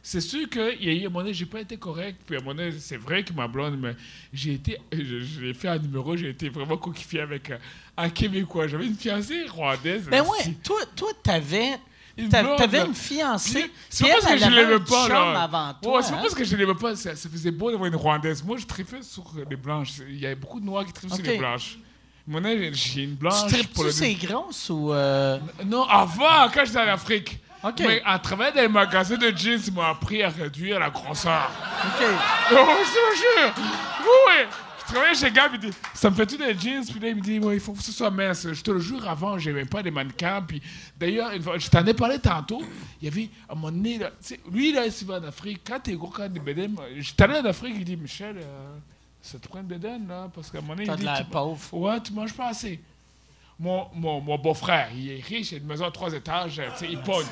C'est 0.07 0.21
sûr 0.21 0.47
qu'il 0.51 0.85
y 0.85 0.91
a 0.91 0.93
eu 0.93 1.01
un 1.01 1.05
moment 1.05 1.21
donné, 1.21 1.33
j'ai 1.33 1.47
pas 1.47 1.61
été 1.63 1.79
correct. 1.79 2.21
Puis 2.27 2.37
à 2.37 2.39
un 2.39 2.43
moment 2.43 2.55
donné, 2.55 2.73
c'est 2.79 2.99
vrai 2.99 3.25
que 3.25 3.33
ma 3.33 3.49
blonde, 3.49 3.79
mais 3.81 3.97
j'ai 4.35 4.53
été, 4.53 4.79
l'ai 4.93 5.55
fait 5.55 5.69
un 5.69 5.79
numéro, 5.79 6.15
j'ai 6.15 6.29
été 6.29 6.51
vraiment 6.51 6.77
coquifié 6.77 7.21
avec 7.23 7.51
euh, 7.51 7.57
un 7.97 8.11
Québécois. 8.11 8.67
J'avais 8.69 8.87
une 8.87 8.97
fiancée 8.97 9.47
rwandaise. 9.49 10.05
Ben 10.11 10.21
ouais, 10.21 10.55
toi, 10.63 10.77
toi 10.95 11.09
t'avais, 11.23 11.79
t'avais 12.29 12.85
une 12.85 12.95
fiancée. 12.95 13.71
C'est 13.89 14.05
pas 14.07 14.17
parce 14.21 14.33
que 14.35 14.39
je 14.41 14.51
l'aimais 14.51 14.85
pas, 14.87 15.09
là. 15.09 15.51
Ouais, 15.83 16.03
c'est 16.03 16.11
pas 16.13 16.21
parce 16.21 16.35
que 16.35 16.45
je 16.45 16.55
l'aimais 16.57 16.75
pas, 16.75 16.95
ça, 16.97 17.17
faisait 17.17 17.51
beau 17.51 17.71
d'avoir 17.71 17.89
une 17.89 17.97
Rwandaise. 17.97 18.45
Moi, 18.45 18.59
je 18.59 18.67
tripais 18.67 19.01
sur 19.03 19.25
les 19.49 19.57
blanches. 19.57 19.93
Il 20.07 20.19
y 20.21 20.27
avait 20.27 20.35
beaucoup 20.35 20.61
de 20.61 20.67
noirs 20.67 20.85
qui 20.85 20.93
trippent 20.93 21.13
Ok. 21.13 21.21
sur 21.23 21.33
les 21.33 21.39
blanches. 21.39 21.79
Mon 22.27 22.43
j'ai 22.73 23.03
une 23.05 23.11
Tu 23.13 23.17
blanche. 23.17 23.47
tripes-tu 23.49 23.69
pour 23.69 23.85
le- 23.85 23.91
ces 23.91 24.15
grosses 24.15 24.69
ou. 24.69 24.93
euh, 24.93 25.39
Non, 25.65 25.85
avant, 25.85 26.49
quand 26.53 26.65
j'étais 26.67 26.79
en 26.79 26.89
Afrique. 26.89 27.39
OK. 27.65 27.81
Mais 27.81 28.03
à 28.05 28.19
travers 28.19 28.53
des 28.53 28.69
magasins 28.69 29.17
de 29.17 29.33
jeans, 29.37 29.61
ils 29.67 29.73
m'ont 29.73 29.83
appris 29.83 30.23
à 30.23 30.29
réduire 30.29 30.79
la 30.79 30.91
grosseur. 30.91 31.51
OK. 31.85 32.05
Oh, 32.53 32.57
je 32.85 32.91
te 32.91 33.17
jure! 33.17 33.55
Oui! 34.01 34.47
Je 34.87 34.93
travaillais 34.93 35.15
chez 35.15 35.31
Gab, 35.31 35.51
il 35.55 35.61
dit, 35.61 35.71
ça 35.95 36.11
me 36.11 36.15
fait 36.15 36.27
tout 36.27 36.37
des 36.37 36.53
jeans, 36.59 36.85
puis 36.85 37.01
là, 37.01 37.09
il 37.09 37.17
me 37.17 37.21
dit, 37.23 37.39
ouais, 37.39 37.55
il 37.55 37.61
faut 37.61 37.73
que 37.73 37.83
ce 37.83 37.91
soit 37.91 38.11
mince. 38.11 38.47
Je 38.53 38.61
te 38.62 38.71
le 38.71 38.81
jure, 38.81 39.09
avant, 39.09 39.39
j'aimais 39.39 39.65
pas 39.65 39.81
les 39.81 39.91
mannequins, 39.91 40.43
puis 40.43 40.61
d'ailleurs, 40.99 41.31
je 41.59 41.71
t'en 41.71 41.87
ai 41.87 41.95
parlé 41.95 42.19
tantôt, 42.19 42.62
il 43.01 43.07
y 43.07 43.11
avait, 43.11 43.31
à 43.49 43.55
là, 43.55 44.11
tu 44.11 44.15
sais, 44.21 44.41
lui, 44.53 44.73
là, 44.73 44.91
s'il 44.91 45.07
va 45.09 45.21
en 45.21 45.25
Afrique, 45.25 45.62
quand 45.67 45.81
t'es 45.81 45.95
gros, 45.95 46.09
quand 46.09 46.29
t'es 46.31 46.39
bédème, 46.39 46.77
j'étais 46.99 47.23
allé 47.23 47.39
en 47.39 47.45
Afrique, 47.47 47.77
il 47.79 47.85
dit, 47.87 47.97
Michel, 47.97 48.37
euh, 48.37 48.77
ça 49.23 49.39
te 49.39 49.49
prend 49.49 49.61
une 49.61 49.67
bédaine, 49.67 50.07
là, 50.07 50.29
parce 50.35 50.51
qu'à 50.51 50.59
un 50.59 50.61
moment 50.61 50.75
donné, 50.75 50.87
T'as 50.87 50.93
il 50.93 50.97
de 50.97 51.01
dit, 51.01 51.07
l'air 51.07 51.17
tu- 51.25 51.31
pauvre. 51.31 51.61
Ouais, 51.73 52.01
tu 52.03 52.12
manges 52.12 52.35
pas 52.35 52.49
assez. 52.49 52.79
Mon, 53.61 53.87
mon, 53.95 54.21
mon 54.21 54.37
beau-frère, 54.39 54.89
il 54.95 55.13
est 55.13 55.25
riche, 55.25 55.53
il 55.53 55.55
a 55.57 55.59
une 55.59 55.67
maison 55.67 55.87
à 55.87 55.91
trois 55.91 56.13
étages, 56.13 56.59
euh, 56.59 56.69
il 56.91 56.99
pogne. 57.01 57.27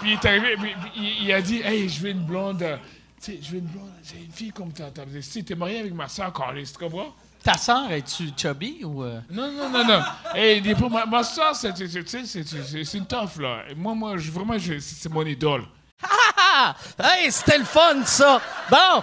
Puis 0.00 0.10
il 0.10 0.12
est 0.14 0.24
arrivé, 0.24 0.56
puis- 0.56 0.74
il, 0.96 1.24
il 1.24 1.32
a 1.32 1.40
dit 1.42 1.60
Hey, 1.62 1.88
je 1.88 2.00
veux 2.00 2.10
une 2.10 2.24
blonde. 2.24 2.62
euh, 2.62 2.76
Tu 3.22 3.32
sais, 3.32 3.38
je 3.42 3.50
veux 3.52 3.58
une 3.58 3.66
blonde. 3.66 3.90
C'est 4.02 4.16
une 4.16 4.32
fille 4.32 4.50
comme 4.50 4.72
ta. 4.72 4.86
si 5.20 5.44
t'es 5.44 5.54
marié 5.54 5.80
avec 5.80 5.94
ma 5.94 6.08
soeur, 6.08 6.32
Carlis, 6.32 6.70
tu 6.72 6.78
comprends? 6.84 7.14
Ta 7.42 7.54
sœur, 7.54 7.90
es-tu 7.90 8.30
chubby 8.36 8.82
ou. 8.84 9.02
euh? 9.02 9.20
Non, 9.30 9.50
non, 9.50 9.68
non, 9.68 9.84
non. 9.84 10.00
Hey, 10.34 10.58
il 10.58 10.62
dit 10.62 10.80
ma, 10.88 11.04
ma 11.06 11.24
soeur, 11.24 11.54
c'est 11.56 11.70
une 12.94 13.06
toffe, 13.06 13.38
là. 13.38 13.62
Et 13.68 13.74
moi, 13.74 13.94
moi, 13.94 14.16
je, 14.16 14.30
vraiment, 14.30 14.56
je- 14.58 14.78
c'est 14.78 15.08
mon 15.08 15.24
idole. 15.26 15.64
Ah! 16.04 16.74
Hey, 17.02 17.30
c'était 17.32 17.58
le 17.58 17.64
fun, 17.64 18.04
ça! 18.04 18.40
Bon! 18.70 19.02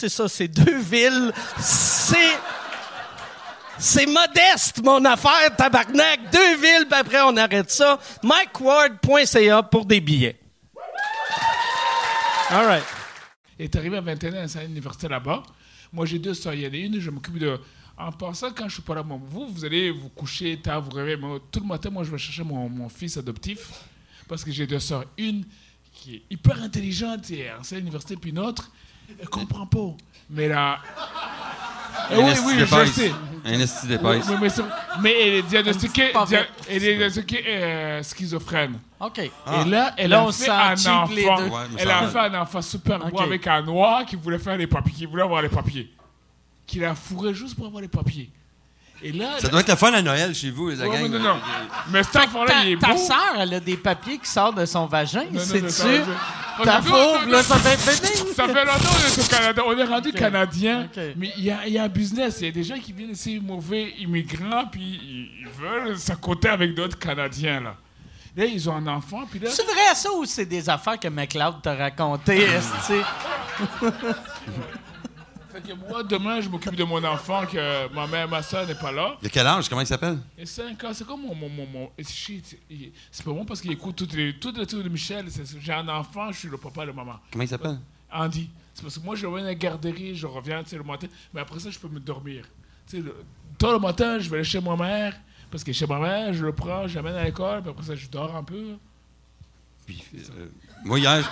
c'est 0.01 0.09
ça. 0.09 0.27
C'est 0.27 0.47
deux 0.47 0.79
villes. 0.79 1.31
C'est... 1.59 2.37
C'est 3.77 4.05
modeste, 4.05 4.83
mon 4.83 5.03
affaire, 5.05 5.55
tabarnak. 5.57 6.31
Deux 6.31 6.55
villes, 6.57 6.85
puis 6.87 6.99
après, 6.99 7.21
on 7.21 7.35
arrête 7.35 7.71
ça. 7.71 7.99
MikeWard.ca 8.23 9.63
pour 9.63 9.85
des 9.85 9.99
billets. 9.99 10.39
All 12.51 12.65
right. 12.65 12.83
Il 13.57 13.65
est 13.65 13.75
arrivé 13.75 13.97
à 13.97 14.01
21 14.01 14.45
ans 14.45 14.55
à 14.55 14.63
l'université 14.63 15.07
là-bas. 15.07 15.41
Moi, 15.91 16.05
j'ai 16.05 16.19
deux 16.19 16.35
sœurs. 16.35 16.53
Il 16.53 16.61
y 16.61 16.67
en 16.67 16.71
a 16.71 16.75
une, 16.75 16.99
je 16.99 17.09
m'occupe 17.09 17.39
de. 17.39 17.59
En 17.97 18.11
passant, 18.11 18.51
quand 18.51 18.67
je 18.67 18.75
suis 18.75 18.83
pas 18.83 18.95
là, 18.95 19.03
vous, 19.03 19.47
vous 19.47 19.65
allez 19.65 19.89
vous 19.89 20.09
coucher 20.09 20.57
tard, 20.57 20.81
vous 20.81 20.91
rêvez. 20.91 21.19
Tout 21.51 21.59
le 21.59 21.67
matin, 21.67 21.89
moi, 21.89 22.03
je 22.03 22.11
vais 22.11 22.19
chercher 22.19 22.43
mon, 22.43 22.89
fils 22.89 23.17
adoptif 23.17 23.69
parce 24.27 24.43
que 24.43 24.51
j'ai 24.51 24.67
deux 24.67 24.79
sœurs. 24.79 25.05
Une 25.17 25.43
qui 25.91 26.15
est 26.15 26.23
hyper 26.29 26.61
intelligente 26.61 27.29
et 27.31 27.51
enseigne 27.51 27.77
à 27.77 27.79
l'université, 27.79 28.15
puis 28.15 28.29
une 28.29 28.39
autre, 28.39 28.71
elle 29.19 29.29
comprend 29.29 29.65
pas. 29.65 29.95
Mais 30.29 30.47
là. 30.47 30.77
Eh 32.11 32.17
oui, 32.17 32.31
oui, 32.45 32.53
je 32.59 32.65
sais. 32.65 33.11
Un 33.43 33.59
esti 33.59 33.79
Oui, 33.83 33.89
d'épaisse. 33.89 34.25
oui, 34.29 34.35
mais, 34.39 34.49
c'est- 34.49 34.61
mais 35.01 35.13
elle 35.19 35.33
est 35.35 35.41
diagnostiquée, 35.43 36.11
dia- 36.27 36.45
elle 36.69 36.75
est 36.83 36.95
diagnostiquée 36.95 37.43
euh, 37.47 38.03
schizophrène. 38.03 38.79
OK. 38.99 39.17
Et 39.19 39.31
là, 39.69 39.93
elle 39.97 40.11
Là, 40.11 40.19
a 40.19 40.23
on 40.25 40.31
fait 40.31 40.47
un 40.49 40.73
enfant. 40.73 41.05
Ouais, 41.07 41.49
mais 41.73 41.81
elle 41.81 41.89
a 41.91 42.07
fait 42.07 42.19
un 42.19 42.41
enfant 42.41 42.61
super 42.61 42.99
beau 42.99 43.17
Ok. 43.17 43.21
avec 43.21 43.47
un 43.47 43.61
noir 43.63 44.05
qui 44.05 44.15
voulait 44.15 44.37
faire 44.37 44.57
les 44.57 44.67
papiers, 44.67 44.93
qui 44.93 45.05
voulait 45.07 45.23
avoir 45.23 45.41
les 45.41 45.49
papiers. 45.49 45.91
Qui 46.67 46.79
l'a 46.79 46.93
fourré 46.93 47.33
juste 47.33 47.55
pour 47.55 47.65
avoir 47.65 47.81
les 47.81 47.87
papiers. 47.87 48.29
Et 49.03 49.11
là, 49.11 49.39
Ça 49.39 49.47
doit 49.47 49.61
être 49.61 49.69
le 49.69 49.75
fun 49.75 49.91
à 49.93 50.01
Noël 50.01 50.33
chez 50.35 50.51
vous, 50.51 50.69
les 50.69 50.79
Ouais, 50.79 50.87
gang. 50.87 51.01
mais 51.01 51.09
non, 51.09 51.19
non. 51.19 51.39
Mais 51.89 52.03
cet 52.03 52.17
enfant-là, 52.17 52.51
Ta, 52.51 52.63
il 52.63 52.73
est 52.73 52.77
ta 52.79 52.91
beau. 52.93 52.97
sœur, 52.97 53.33
elle 53.39 53.53
a 53.55 53.59
des 53.59 53.77
papiers 53.77 54.19
qui 54.19 54.29
sortent 54.29 54.57
de 54.59 54.65
son 54.65 54.85
vagin. 54.85 55.23
Non, 55.31 55.41
non, 55.41 55.61
non, 55.61 55.67
dire- 55.67 56.05
Ta 56.63 56.79
pauvre, 56.81 57.25
là, 57.27 57.41
ça 57.41 57.55
fait. 57.57 57.77
Ça 57.77 58.47
fait 58.47 58.65
longtemps 58.65 58.89
qu'on 58.89 59.07
est 59.07 59.19
au 59.19 59.27
Canada. 59.27 59.63
On 59.65 59.77
est 59.77 59.83
rendu 59.83 60.11
Canadien. 60.13 60.87
Mais 61.15 61.33
il 61.37 61.45
y, 61.45 61.51
a, 61.51 61.65
il 61.65 61.73
y 61.73 61.77
a 61.79 61.83
un 61.83 61.87
business. 61.89 62.37
Il 62.41 62.45
y 62.45 62.49
a 62.49 62.51
des 62.51 62.63
gens 62.63 62.77
qui 62.77 62.93
viennent 62.93 63.11
ici, 63.11 63.41
mauvais 63.43 63.93
immigrants, 63.99 64.65
puis 64.71 64.81
ils, 65.41 65.47
veulent 65.59 65.97
s'accoter 65.97 66.49
avec 66.49 66.75
d'autres 66.75 66.99
Canadiens. 66.99 67.61
Là. 67.61 67.75
là, 68.37 68.45
ils 68.45 68.69
ont 68.69 68.75
un 68.75 68.87
enfant, 68.87 69.23
puis 69.29 69.39
là. 69.39 69.49
C'est 69.49 69.63
vrai 69.65 69.95
ça 69.95 70.11
ou 70.11 70.25
c'est 70.25 70.45
des 70.45 70.69
affaires 70.69 70.99
que 70.99 71.07
McLeod 71.07 71.61
t'a 71.63 71.73
racontées, 71.73 72.43
esti? 72.43 72.93
Fait 75.51 75.61
que 75.61 75.73
moi, 75.73 76.03
demain, 76.03 76.39
je 76.39 76.47
m'occupe 76.49 76.75
de 76.75 76.83
mon 76.83 77.03
enfant, 77.03 77.45
que 77.45 77.93
ma 77.93 78.07
mère, 78.07 78.27
ma 78.29 78.41
soeur 78.41 78.65
n'est 78.65 78.75
pas 78.75 78.91
là. 78.91 79.17
De 79.21 79.27
quel 79.27 79.45
âge? 79.45 79.67
Comment 79.67 79.81
il 79.81 79.87
s'appelle? 79.87 80.17
Et 80.37 80.45
5 80.45 80.81
ans, 80.83 80.91
c'est 80.93 81.05
comme 81.05 81.21
mon. 81.21 81.35
mon, 81.35 81.49
mon, 81.49 81.65
mon- 81.65 81.91
shit, 82.07 82.57
c'est 83.11 83.25
pas 83.25 83.31
bon 83.31 83.43
parce 83.45 83.59
qu'il 83.61 83.71
écoute 83.71 83.95
toutes 83.97 84.13
les, 84.13 84.37
toutes 84.39 84.57
les 84.57 84.65
trucs 84.65 84.83
de 84.83 84.89
Michel. 84.89 85.25
J'ai 85.59 85.73
un 85.73 85.87
enfant, 85.89 86.31
je 86.31 86.39
suis 86.39 86.47
le 86.47 86.57
papa 86.57 86.85
de 86.85 86.91
maman. 86.91 87.19
Comment 87.31 87.43
il 87.43 87.47
s'appelle? 87.47 87.79
Andy. 88.11 88.49
C'est 88.73 88.83
parce 88.83 88.97
que 88.97 89.03
moi, 89.03 89.15
je 89.15 89.27
vais 89.27 89.41
à 89.41 89.43
la 89.43 89.55
garderie, 89.55 90.15
je 90.15 90.25
reviens 90.27 90.63
tu 90.63 90.69
sais, 90.69 90.77
le 90.77 90.83
matin, 90.83 91.07
mais 91.33 91.41
après 91.41 91.59
ça, 91.59 91.69
je 91.69 91.77
peux 91.77 91.89
me 91.89 91.99
dormir. 91.99 92.45
Tu 92.87 92.97
sais, 92.97 93.03
le, 93.03 93.15
tôt 93.57 93.73
le 93.73 93.79
matin, 93.79 94.19
je 94.19 94.29
vais 94.29 94.37
aller 94.37 94.45
chez 94.45 94.61
ma 94.61 94.75
mère, 94.77 95.13
parce 95.49 95.63
que 95.63 95.73
chez 95.73 95.85
ma 95.85 95.99
mère, 95.99 96.33
je 96.33 96.45
le 96.45 96.53
prends, 96.53 96.87
je 96.87 96.95
l'amène 96.95 97.15
à 97.15 97.25
l'école, 97.25 97.61
puis 97.61 97.71
après 97.71 97.83
ça, 97.83 97.95
je 97.95 98.07
dors 98.07 98.33
un 98.35 98.43
peu. 98.43 98.77
Puis, 99.85 100.01
euh, 100.15 100.47
moi, 100.85 100.99
hier. 100.99 101.29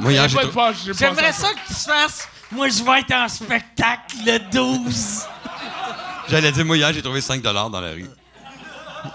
Moi, 0.00 0.12
hier, 0.12 0.28
J'aimerais 0.28 1.32
ça 1.32 1.52
que 1.54 1.66
tu 1.68 1.74
fasses. 1.74 2.28
Moi, 2.52 2.68
je 2.68 2.82
vais 2.84 3.00
être 3.00 3.12
en 3.14 3.28
spectacle 3.28 4.16
le 4.26 4.38
12. 4.52 5.22
J'allais 6.28 6.52
dire, 6.52 6.64
moi, 6.64 6.76
hier, 6.76 6.92
j'ai 6.92 7.02
trouvé 7.02 7.20
5 7.20 7.42
dans 7.42 7.52
la 7.80 7.92
rue. 7.92 8.06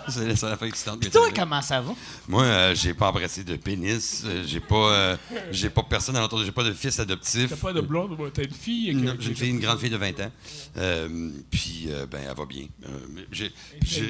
C'est 0.09 0.25
la 0.27 0.35
seule 0.35 0.51
affaire 0.51 0.67
excitante. 0.67 0.99
que 1.01 1.07
Toi, 1.07 1.29
comment 1.33 1.61
ça 1.61 1.79
va? 1.79 1.93
Moi, 2.27 2.43
euh, 2.43 2.75
j'ai 2.75 2.93
pas 2.93 3.07
embrassé 3.09 3.45
de 3.45 3.55
pénis. 3.55 4.21
euh, 4.25 4.43
j'ai 4.45 4.59
pas, 4.59 4.75
euh, 4.91 5.17
j'ai 5.49 5.69
pas 5.69 5.81
personne 5.83 6.17
à 6.17 6.19
l'entour. 6.19 6.43
J'ai 6.43 6.51
pas 6.51 6.63
de 6.65 6.73
fils 6.73 6.99
adoptif. 6.99 7.49
T'as 7.49 7.55
pas 7.55 7.71
de 7.71 7.79
blonde, 7.79 8.19
ou 8.19 8.29
t'as 8.29 8.43
une 8.43 8.51
fille. 8.53 8.93
Non, 8.93 9.15
J'ai 9.17 9.29
une 9.29 9.35
fille, 9.37 9.49
une 9.49 9.59
grande 9.61 9.79
fille 9.79 9.89
de 9.89 9.95
20 9.95 10.19
ans. 10.19 10.31
Euh, 10.77 11.31
puis, 11.49 11.85
euh, 11.87 12.05
ben, 12.05 12.19
elle 12.29 12.35
va 12.35 12.45
bien. 12.45 12.65
Euh, 12.85 12.97
j'ai- 13.31 13.53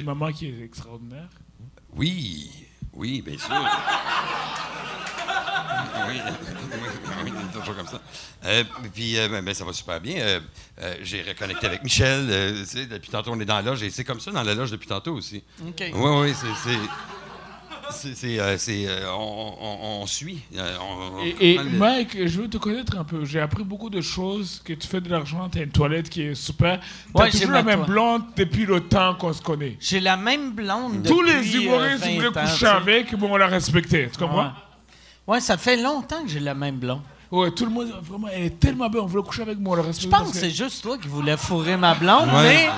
une 0.00 0.04
maman 0.04 0.32
qui 0.32 0.46
est 0.46 0.64
extraordinaire. 0.64 1.28
Oui, 1.94 2.50
oui, 2.94 3.22
bien 3.22 3.38
sûr. 3.38 3.48
oui, 6.08 6.20
oui, 7.24 7.32
toujours 7.52 7.76
comme 7.76 7.86
ça. 7.86 8.00
Euh, 8.44 8.64
puis, 8.94 9.18
euh, 9.18 9.28
ben, 9.28 9.44
ben, 9.44 9.54
ça 9.54 9.64
va 9.64 9.72
super 9.72 10.00
bien. 10.00 10.16
Euh, 10.20 10.40
euh, 10.80 10.94
j'ai 11.02 11.22
reconnecté 11.22 11.66
avec 11.66 11.82
Michel. 11.82 12.26
euh, 12.30 12.64
depuis 12.90 13.10
tantôt, 13.10 13.32
on 13.32 13.40
est 13.40 13.44
dans 13.44 13.56
la 13.56 13.62
loge. 13.62 13.82
Et 13.82 13.90
c'est 13.90 14.04
comme 14.04 14.20
ça 14.20 14.30
dans 14.30 14.42
la 14.42 14.54
loge 14.54 14.70
depuis 14.70 14.88
tantôt 14.88 15.14
aussi. 15.14 15.42
OK. 15.66 15.82
Oui, 15.94 16.10
oui, 16.20 16.34
c'est. 16.34 16.78
C'est- 17.90 18.38
euh, 18.38 18.56
euh, 18.68 19.06
on, 19.16 19.54
on- 19.60 20.02
on 20.02 20.06
suit. 20.06 20.40
euh, 20.56 20.76
on- 20.80 21.18
on 21.20 21.24
Et, 21.40 21.56
le- 21.58 21.64
Mike, 21.64 22.26
je 22.26 22.40
veux 22.40 22.48
te 22.48 22.56
connaître 22.58 22.96
un 22.98 23.04
peu. 23.04 23.24
J'ai 23.24 23.40
appris 23.40 23.64
beaucoup 23.64 23.90
de 23.90 24.00
choses, 24.00 24.60
que 24.64 24.72
tu 24.72 24.86
fais 24.86 25.00
de 25.00 25.08
l'argent, 25.08 25.48
t'as 25.50 25.62
une 25.62 25.70
toilette 25.70 26.08
qui 26.08 26.22
est 26.22 26.34
super. 26.34 26.80
T'as 27.14 27.22
Ouais, 27.24 27.30
j'ai 27.30 27.38
toujours 27.40 27.54
la 27.54 27.62
même 27.62 27.84
blonde 27.84 28.22
depuis 28.36 28.66
le 28.66 28.80
temps 28.80 29.14
qu'on 29.14 29.32
se 29.32 29.42
connaît. 29.42 29.76
J'ai 29.80 30.00
la 30.00 30.16
même 30.16 30.52
blonde 30.52 31.06
Tous 31.06 31.22
les 31.22 31.56
humoristes 31.56 32.04
euh, 32.06 32.14
voulaient 32.14 32.28
20 32.30 32.36
ans, 32.36 32.44
coucher 32.44 32.58
tu 32.58 32.66
avec, 32.66 33.14
bon, 33.16 33.32
on 33.32 33.36
l'a 33.36 33.46
respecté. 33.46 34.08
Tu 34.12 34.18
comprends? 34.18 34.44
Ouais. 34.46 34.50
Ouais, 35.34 35.40
ça 35.40 35.56
fait 35.56 35.76
longtemps 35.76 36.22
que 36.22 36.28
j'ai 36.28 36.40
la 36.40 36.54
même 36.54 36.76
blonde. 36.76 37.02
Ouais, 37.30 37.50
tout 37.50 37.66
le 37.66 37.70
monde, 37.70 37.92
vraiment, 38.02 38.28
elle 38.32 38.44
est 38.44 38.58
tellement 38.58 38.88
belle, 38.88 39.02
on 39.02 39.06
voulait 39.06 39.22
coucher 39.22 39.42
avec 39.42 39.58
moi, 39.58 39.76
on 39.78 39.82
l'a 39.82 39.92
Je 39.92 40.08
pense 40.08 40.30
que 40.30 40.36
c'est 40.38 40.50
juste 40.50 40.82
toi 40.82 40.96
qui 40.96 41.08
voulais 41.08 41.36
fourrer 41.36 41.76
ma 41.76 41.94
blonde, 41.94 42.28
Ouais. 42.32 42.42
mais 42.42 42.68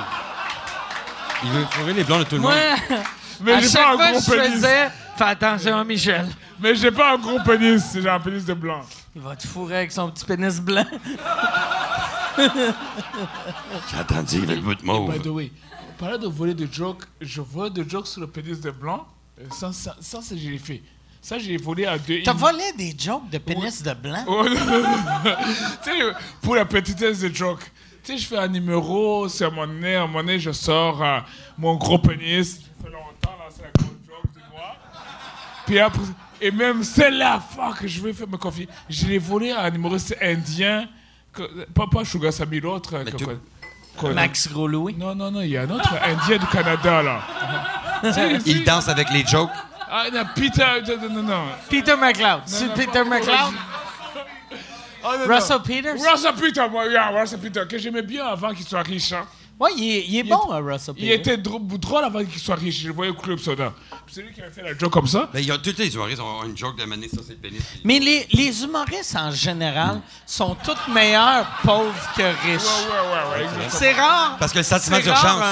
Il 1.44 1.50
veut 1.50 1.64
fourrer 1.70 1.92
les 1.94 2.02
blondes 2.04 2.20
de 2.20 2.24
tout 2.24 2.34
le 2.34 2.40
monde. 2.42 2.52
Mais 3.42 3.52
à 3.52 3.60
j'ai 3.60 3.68
chaque 3.68 3.82
pas 3.82 3.92
un 3.92 3.96
fois 3.96 4.06
que 4.06 4.12
gros 4.12 4.20
je 4.20 4.30
pénis. 4.40 4.54
faisais, 4.56 4.88
fais 5.16 5.24
attention 5.24 5.76
à 5.78 5.84
Michel. 5.84 6.26
Mais 6.60 6.74
j'ai 6.74 6.90
pas 6.90 7.14
un 7.14 7.18
gros 7.18 7.40
pénis, 7.40 7.82
j'ai 7.94 8.08
un 8.08 8.20
pénis 8.20 8.44
de 8.44 8.54
blanc. 8.54 8.82
Il 9.16 9.22
va 9.22 9.34
te 9.36 9.46
fourrer 9.46 9.78
avec 9.78 9.92
son 9.92 10.10
petit 10.10 10.24
pénis 10.24 10.60
blanc. 10.60 10.84
J'ai 13.90 13.98
entendu 13.98 14.46
le 14.46 14.56
bout 14.60 14.74
de 14.74 14.80
By 14.80 14.86
mauve. 14.86 15.20
the 15.22 15.26
way, 15.26 15.52
parlant 15.98 16.18
de 16.18 16.26
voler 16.28 16.54
de 16.54 16.66
jokes, 16.70 17.02
je 17.20 17.40
vole 17.40 17.70
de 17.70 17.84
jokes 17.88 18.06
sur 18.06 18.20
le 18.20 18.26
pénis 18.28 18.60
de 18.60 18.70
blanc. 18.70 19.06
Euh, 19.38 19.44
Ça, 19.50 19.72
ça, 19.72 19.96
ça, 20.00 20.20
ça, 20.22 20.34
j'ai 20.36 20.58
fait. 20.58 20.82
Ça, 21.20 21.38
j'ai 21.38 21.56
volé 21.58 21.84
à 21.86 21.98
deux. 21.98 22.22
T'as 22.24 22.32
volé 22.32 22.62
des 22.78 22.94
jokes 22.98 23.28
de 23.30 23.38
pénis 23.38 23.82
de 23.82 23.92
blanc? 23.92 24.24
Oh, 24.26 24.44
non, 24.48 24.54
non, 24.54 24.80
non. 24.82 25.36
tu 25.84 25.90
sais, 25.90 25.98
pour 26.40 26.54
la 26.54 26.64
petitesse 26.64 27.20
de 27.20 27.34
joke. 27.34 27.60
Tu 28.02 28.12
sais, 28.12 28.18
je 28.18 28.26
fais 28.26 28.38
un 28.38 28.48
numéro, 28.48 29.28
c'est 29.28 29.44
à 29.44 29.50
mon 29.50 29.66
nez, 29.66 29.96
à 29.96 30.06
mon 30.06 30.22
nez, 30.22 30.38
je 30.38 30.52
sors 30.52 31.02
euh, 31.02 31.18
mon 31.58 31.74
gros 31.76 31.98
pénis. 31.98 32.60
Là, 33.50 33.54
c'est 33.56 33.62
la 33.62 33.70
grosse 33.70 33.96
joke 34.06 34.32
de 34.34 34.40
moi. 34.52 34.76
Puis 35.66 35.78
après, 35.78 36.00
et 36.40 36.50
même 36.50 36.82
celle-là, 36.82 37.40
fuck, 37.40 37.86
je 37.86 38.00
vais 38.00 38.12
faire 38.12 38.28
me 38.28 38.36
confier. 38.36 38.68
Je 38.88 39.06
l'ai 39.06 39.18
volé 39.18 39.52
à 39.52 39.62
un 39.62 39.74
humoriste 39.74 40.16
indien, 40.22 40.88
que, 41.32 41.42
pas 41.72 42.04
Sugar 42.04 42.32
Sammy, 42.32 42.60
l'autre. 42.60 42.94
euh, 42.94 43.04
tu- 43.04 43.26
Max 44.14 44.48
Gros-Louis? 44.48 44.94
Non, 44.94 45.14
non, 45.14 45.30
non, 45.30 45.42
il 45.42 45.50
y 45.50 45.56
a 45.58 45.62
un 45.62 45.70
autre 45.70 45.92
indien 46.02 46.38
du 46.38 46.46
Canada, 46.46 47.02
là. 47.02 47.20
Tu 48.02 48.08
tu 48.08 48.14
sais- 48.14 48.38
Il 48.46 48.64
danse 48.64 48.88
avec 48.88 49.10
les 49.10 49.26
jokes. 49.26 49.50
Ah, 49.90 50.04
non, 50.12 50.22
Peter, 50.34 50.64
non, 51.02 51.10
non, 51.10 51.22
non. 51.22 51.44
Peter 51.68 51.96
McLeod. 51.96 52.42
C'est 52.46 52.68
non, 52.68 52.74
Peter 52.74 53.04
McLeod? 53.04 53.28
Non. 53.28 53.52
Russell 55.34 55.60
Peters? 55.62 55.92
Russell 55.94 56.34
Peter, 56.40 56.66
moi, 56.70 56.86
yeah, 56.86 57.08
Russell 57.08 57.40
Peter, 57.40 57.62
que 57.68 57.76
j'aimais 57.78 58.02
bien 58.02 58.24
avant 58.26 58.54
qu'il 58.54 58.64
soit 58.66 58.82
riche. 58.82 59.12
Hein. 59.12 59.26
Ouais, 59.60 59.70
il 59.76 59.84
est, 59.84 60.04
il 60.08 60.16
est 60.18 60.22
bon, 60.22 60.50
hein, 60.50 60.60
Russell 60.64 60.94
Il 60.96 61.10
était 61.12 61.36
drôle, 61.36 61.66
drôle 61.78 62.02
avant 62.02 62.24
qu'il 62.24 62.40
soit 62.40 62.54
riche. 62.54 62.80
Je 62.80 62.88
le 62.88 62.94
voyais 62.94 63.10
au 63.12 63.14
Club 63.14 63.38
Soda. 63.38 63.74
C'est 64.06 64.22
lui 64.22 64.32
qui 64.32 64.40
avait 64.40 64.50
fait 64.50 64.62
la 64.62 64.76
joke 64.76 64.90
comme 64.90 65.06
ça. 65.06 65.28
Ben, 65.32 65.38
il 65.40 65.46
y 65.46 65.50
a, 65.50 65.58
tous 65.58 65.76
les 65.76 65.94
humoristes 65.94 66.20
ont 66.20 66.44
une 66.44 66.56
joke 66.56 66.78
de 66.78 66.84
mener 66.86 67.08
ça, 67.08 67.18
c'est 67.24 67.34
le 67.34 67.38
pénis. 67.38 67.60
Mais 67.84 67.98
les, 67.98 68.26
les 68.32 68.64
humoristes, 68.64 69.16
en 69.16 69.30
général, 69.30 70.00
sont 70.26 70.56
tous 70.64 70.90
meilleurs 70.92 71.46
pauvres 71.62 71.92
que 72.16 72.22
riches. 72.22 72.62
Ouais, 72.62 73.38
ouais, 73.38 73.44
ouais, 73.44 73.46
ouais. 73.46 73.66
C'est 73.68 73.92
rare. 73.92 74.36
Parce 74.38 74.52
que 74.52 74.58
le 74.58 74.64
sentiment 74.64 74.96
c'est 74.96 75.02
d'urgence. 75.02 75.44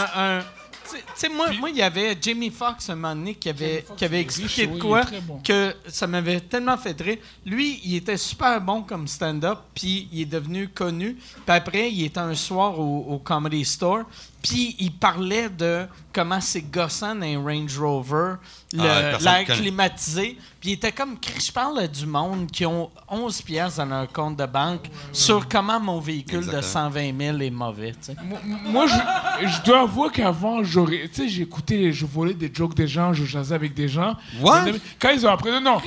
Tu 0.90 0.96
sais- 1.14 1.28
moi, 1.28 1.50
moi, 1.58 1.70
il 1.70 1.76
y 1.76 1.82
avait 1.82 2.16
Jamie 2.20 2.50
Foxx 2.50 2.88
un 2.90 2.94
moment 2.94 3.14
donné 3.14 3.34
qui 3.34 3.48
avait, 3.48 3.84
qui 3.96 4.04
avait 4.04 4.20
expliqué 4.20 4.66
de 4.66 4.78
quoi 4.78 5.02
bon. 5.22 5.40
que 5.44 5.74
ça 5.88 6.06
m'avait 6.06 6.40
tellement 6.40 6.76
fait 6.78 6.98
rire. 7.00 7.18
Lui, 7.44 7.80
il 7.84 7.96
était 7.96 8.16
super 8.16 8.60
bon 8.60 8.82
comme 8.82 9.06
stand-up, 9.08 9.58
puis 9.74 10.08
il 10.12 10.22
est 10.22 10.26
devenu 10.26 10.68
connu. 10.68 11.14
Puis 11.14 11.42
après, 11.46 11.90
il 11.90 12.04
était 12.04 12.18
un 12.20 12.34
soir 12.34 12.78
au, 12.78 13.06
au 13.08 13.18
Comedy 13.18 13.64
Store, 13.64 14.04
puis 14.42 14.76
il 14.78 14.92
parlait 14.92 15.48
de 15.48 15.86
comment 16.12 16.40
c'est 16.40 16.62
gossant 16.62 17.14
dans 17.14 17.26
un 17.26 17.40
Range 17.42 17.78
Rover, 17.78 18.34
Ah, 18.78 18.82
l'air 19.18 19.18
connaît. 19.18 19.44
climatisé. 19.44 20.36
Puis 20.60 20.70
il 20.70 20.72
était 20.74 20.90
comme, 20.90 21.16
je 21.38 21.52
parle 21.52 21.86
du 21.88 22.06
monde 22.06 22.50
qui 22.50 22.66
ont 22.66 22.90
11 23.08 23.42
pièces 23.42 23.76
dans 23.76 23.84
leur 23.86 24.08
compte 24.12 24.36
de 24.36 24.46
banque 24.46 24.86
sur 25.12 25.48
comment 25.48 25.78
mon 25.78 26.00
véhicule 26.00 26.40
de 26.40 26.56
Exactement. 26.56 26.90
120 26.90 27.18
000 27.20 27.38
est 27.40 27.50
mauvais. 27.50 27.92
tu 27.92 27.98
sais. 28.00 28.16
Moi- 28.24 28.40
Moi, 28.64 28.86
je, 28.88 29.46
je 29.48 29.62
dois 29.62 29.82
avouer 29.82 30.08
qu'avant, 30.10 30.62
j'aurais. 30.64 31.08
Tu 31.08 31.22
sais, 31.22 31.28
j'écoutais, 31.28 31.92
je 31.92 32.04
volais 32.06 32.34
des 32.34 32.50
jokes 32.52 32.74
des 32.74 32.88
gens, 32.88 33.12
je 33.12 33.24
jasais 33.24 33.54
avec 33.54 33.72
des 33.74 33.86
gens. 33.88 34.16
What? 34.40 34.64
Quand 34.98 35.10
ils 35.10 35.24
ont 35.26 35.30
appris. 35.30 35.50
Non, 35.50 35.60
non. 35.60 35.80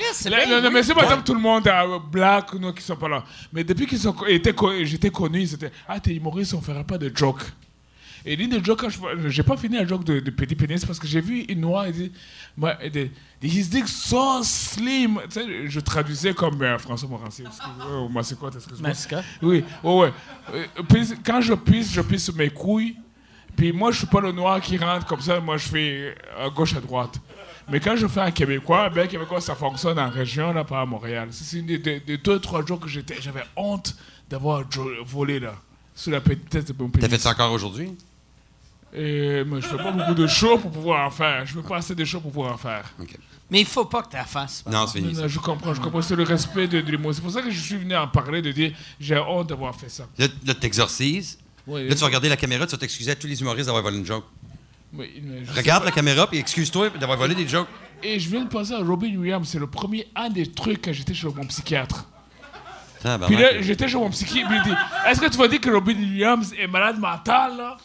non, 0.48 0.62
non, 0.62 0.70
mais 0.70 0.82
c'est 0.82 0.94
pas 0.94 1.02
exemple 1.04 1.24
tout 1.24 1.34
le 1.34 1.40
monde, 1.40 1.66
euh, 1.68 1.98
black 2.10 2.52
ou 2.54 2.58
non, 2.58 2.72
qui 2.72 2.82
sont 2.82 2.96
pas 2.96 3.08
là. 3.08 3.24
Mais 3.52 3.64
depuis 3.64 3.86
qu'ils 3.86 4.06
étaient 4.28 4.54
j'étais 4.84 5.10
connu, 5.10 5.46
c'était 5.46 5.70
Ah, 5.86 6.00
t'es 6.00 6.14
humoriste, 6.14 6.54
on 6.54 6.60
fera 6.62 6.82
pas 6.84 6.96
de 6.98 7.12
joke. 7.14 7.42
Et 8.24 8.36
l'une 8.36 8.50
des 8.50 8.62
jokes, 8.62 8.80
quand 8.80 8.88
je 8.88 8.98
j'ai 9.28 9.42
pas 9.42 9.56
fini 9.56 9.76
un 9.78 9.86
joke 9.86 10.04
de, 10.04 10.20
de 10.20 10.30
petit 10.30 10.54
pénis 10.54 10.84
parce 10.84 10.98
que 10.98 11.06
j'ai 11.06 11.20
vu 11.20 11.40
une 11.48 11.60
noire, 11.60 11.86
elle 11.86 11.92
dit 11.92 12.12
moi, 12.56 12.76
elle 12.80 12.90
dit, 12.90 13.10
His 13.42 13.68
dick 13.68 13.88
so 13.88 14.42
slim. 14.42 15.18
Tu 15.24 15.40
sais, 15.40 15.68
je 15.68 15.80
traduisais 15.80 16.32
comme 16.34 16.60
euh, 16.62 16.78
François 16.78 17.08
Morancier. 17.08 17.44
ou 18.04 18.08
Massicotte, 18.08 18.54
excuse-moi? 18.56 18.88
Mascotte. 18.90 19.24
Oui, 19.42 19.64
ouais, 19.82 19.94
ouais. 19.98 20.12
Euh, 20.54 20.64
puis, 20.88 21.08
quand 21.24 21.40
je 21.40 21.54
pisse, 21.54 21.92
je 21.92 22.00
pisse 22.00 22.24
sur 22.24 22.34
mes 22.36 22.50
couilles. 22.50 22.96
Puis 23.56 23.72
moi, 23.72 23.90
je 23.90 23.98
suis 23.98 24.06
pas 24.06 24.20
le 24.20 24.32
noir 24.32 24.60
qui 24.60 24.76
rentre 24.78 25.06
comme 25.06 25.20
ça. 25.20 25.40
Moi, 25.40 25.56
je 25.58 25.68
fais 25.68 26.14
à 26.38 26.48
gauche, 26.48 26.74
à 26.74 26.80
droite. 26.80 27.14
Mais 27.70 27.80
quand 27.80 27.96
je 27.96 28.06
fais 28.06 28.20
un 28.20 28.30
Québécois, 28.30 28.88
ben 28.90 29.06
Québécois, 29.06 29.40
ça 29.40 29.54
fonctionne 29.54 29.98
en 29.98 30.10
région, 30.10 30.52
là, 30.52 30.64
pas 30.64 30.80
à 30.80 30.86
Montréal. 30.86 31.28
C'est 31.30 31.58
une 31.58 31.66
des, 31.66 31.78
des- 31.78 32.00
des 32.00 32.18
deux, 32.18 32.38
trois 32.40 32.64
jours 32.64 32.80
que 32.80 32.88
j'étais, 32.88 33.16
j'avais 33.20 33.44
honte 33.56 33.94
d'avoir 34.28 34.64
volé, 35.04 35.38
là, 35.38 35.54
sous 35.94 36.10
la 36.10 36.20
petite 36.20 36.68
de 36.72 36.74
mon 36.82 36.88
pénis. 36.88 37.08
T'as 37.08 37.14
fait 37.16 37.20
ça 37.22 37.30
encore 37.30 37.52
aujourd'hui? 37.52 37.90
Et 38.94 39.42
moi, 39.44 39.60
je 39.60 39.66
fais 39.66 39.76
pas 39.76 39.90
beaucoup 39.90 40.14
de 40.14 40.26
shows 40.26 40.58
pour 40.58 40.70
pouvoir 40.70 41.06
en 41.06 41.10
faire. 41.10 41.46
Je 41.46 41.54
fais 41.54 41.66
pas 41.66 41.78
assez 41.78 41.94
de 41.94 42.04
shows 42.04 42.20
pour 42.20 42.30
pouvoir 42.32 42.52
en 42.52 42.56
faire. 42.58 42.84
Mais 43.50 43.60
il 43.60 43.66
faut 43.66 43.84
pas 43.86 44.02
que 44.02 44.10
tu 44.10 44.16
la 44.16 44.24
fasses. 44.24 44.64
Non, 44.70 44.86
c'est 44.86 45.00
fini. 45.00 45.14
Je 45.26 45.38
comprends, 45.38 45.74
je 45.74 45.80
comprends. 45.80 46.02
C'est 46.02 46.16
le 46.16 46.22
respect 46.24 46.66
de, 46.68 46.80
de 46.80 46.90
l'humour. 46.90 47.14
C'est 47.14 47.20
pour 47.22 47.30
ça 47.30 47.42
que 47.42 47.50
je 47.50 47.58
suis 47.60 47.76
venu 47.76 47.94
en 47.96 48.08
parler, 48.08 48.40
de 48.42 48.52
dire 48.52 48.72
j'ai 49.00 49.18
honte 49.18 49.48
d'avoir 49.48 49.74
fait 49.74 49.88
ça. 49.90 50.04
Là, 50.18 50.26
là, 50.46 50.54
t'exorcises. 50.54 51.38
Là, 51.66 51.94
tu 51.94 52.00
vas 52.00 52.06
regarder 52.06 52.28
la 52.28 52.36
caméra, 52.36 52.66
tu 52.66 52.72
vas 52.72 52.78
t'excuser 52.78 53.10
à 53.12 53.14
tous 53.14 53.26
les 53.26 53.40
humoristes 53.40 53.66
d'avoir 53.66 53.82
volé 53.82 53.98
une 53.98 54.06
joke. 54.06 54.24
mais- 54.92 55.10
mais 55.22 55.44
je 55.44 55.52
Regarde 55.52 55.84
la 55.84 55.90
caméra, 55.90 56.26
puis 56.26 56.38
excuse-toi 56.38 56.90
d'avoir 56.90 57.16
volé 57.18 57.34
des 57.34 57.46
jokes. 57.48 57.68
Et 58.02 58.18
je 58.18 58.28
viens 58.28 58.42
de 58.44 58.48
penser 58.48 58.72
à 58.74 58.78
Robin 58.78 59.14
Williams, 59.16 59.48
c'est 59.48 59.58
le 59.60 59.66
premier, 59.68 60.08
un 60.16 60.28
des 60.28 60.50
trucs 60.50 60.82
quand 60.84 60.92
j'étais 60.92 61.14
chez 61.14 61.28
mon 61.28 61.46
psychiatre. 61.46 62.04
Tabarnak. 63.02 63.28
Puis 63.28 63.36
là, 63.42 63.60
j'étais 63.62 63.88
chez 63.88 63.96
mon 63.96 64.10
psychiatre, 64.10 64.50
il 64.52 64.62
dit 64.70 64.76
Est-ce 65.08 65.20
que 65.20 65.28
tu 65.30 65.38
vas 65.38 65.48
dire 65.48 65.60
que 65.60 65.70
Robin 65.70 65.94
Williams 65.94 66.52
est 66.58 66.66
malade 66.66 66.98
mental, 66.98 67.56
là? 67.56 67.76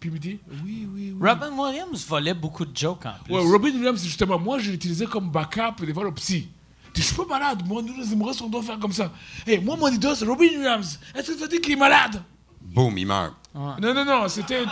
Puis 0.00 0.10
il 0.10 0.12
me 0.14 0.18
dit 0.18 0.38
Oui, 0.64 0.88
oui, 0.94 1.14
oui. 1.18 1.28
Robin 1.28 1.50
Williams 1.50 2.06
volait 2.06 2.34
beaucoup 2.34 2.64
de 2.64 2.76
jokes 2.76 3.04
en 3.06 3.14
plus. 3.24 3.34
Ouais, 3.34 3.40
Robin 3.42 3.70
Williams, 3.70 4.02
justement, 4.02 4.38
moi, 4.38 4.58
je 4.58 4.70
l'utilisais 4.70 5.06
comme 5.06 5.30
backup 5.30 5.84
des 5.84 5.92
fois 5.94 6.04
le 6.04 6.12
psy. 6.12 6.48
Je 6.94 7.02
suis 7.02 7.14
pas 7.14 7.26
malade, 7.26 7.62
moi, 7.66 7.80
nous, 7.80 7.94
les 7.96 8.12
humoristes, 8.12 8.42
on 8.42 8.48
doit 8.48 8.62
faire 8.62 8.78
comme 8.78 8.92
ça. 8.92 9.12
Hé, 9.46 9.58
moi, 9.60 9.76
mon 9.76 9.88
idole, 9.88 10.16
c'est 10.16 10.24
Robin 10.24 10.46
Williams. 10.46 10.98
Est-ce 11.14 11.28
que 11.28 11.32
tu 11.36 11.40
vas 11.40 11.46
dire 11.46 11.60
qu'il 11.60 11.72
est 11.74 11.76
malade? 11.76 12.20
Boum, 12.60 12.96
il 12.98 13.06
meurt. 13.06 13.34
Non, 13.54 13.76
non, 13.94 14.04
non, 14.04 14.28
c'était 14.28 14.62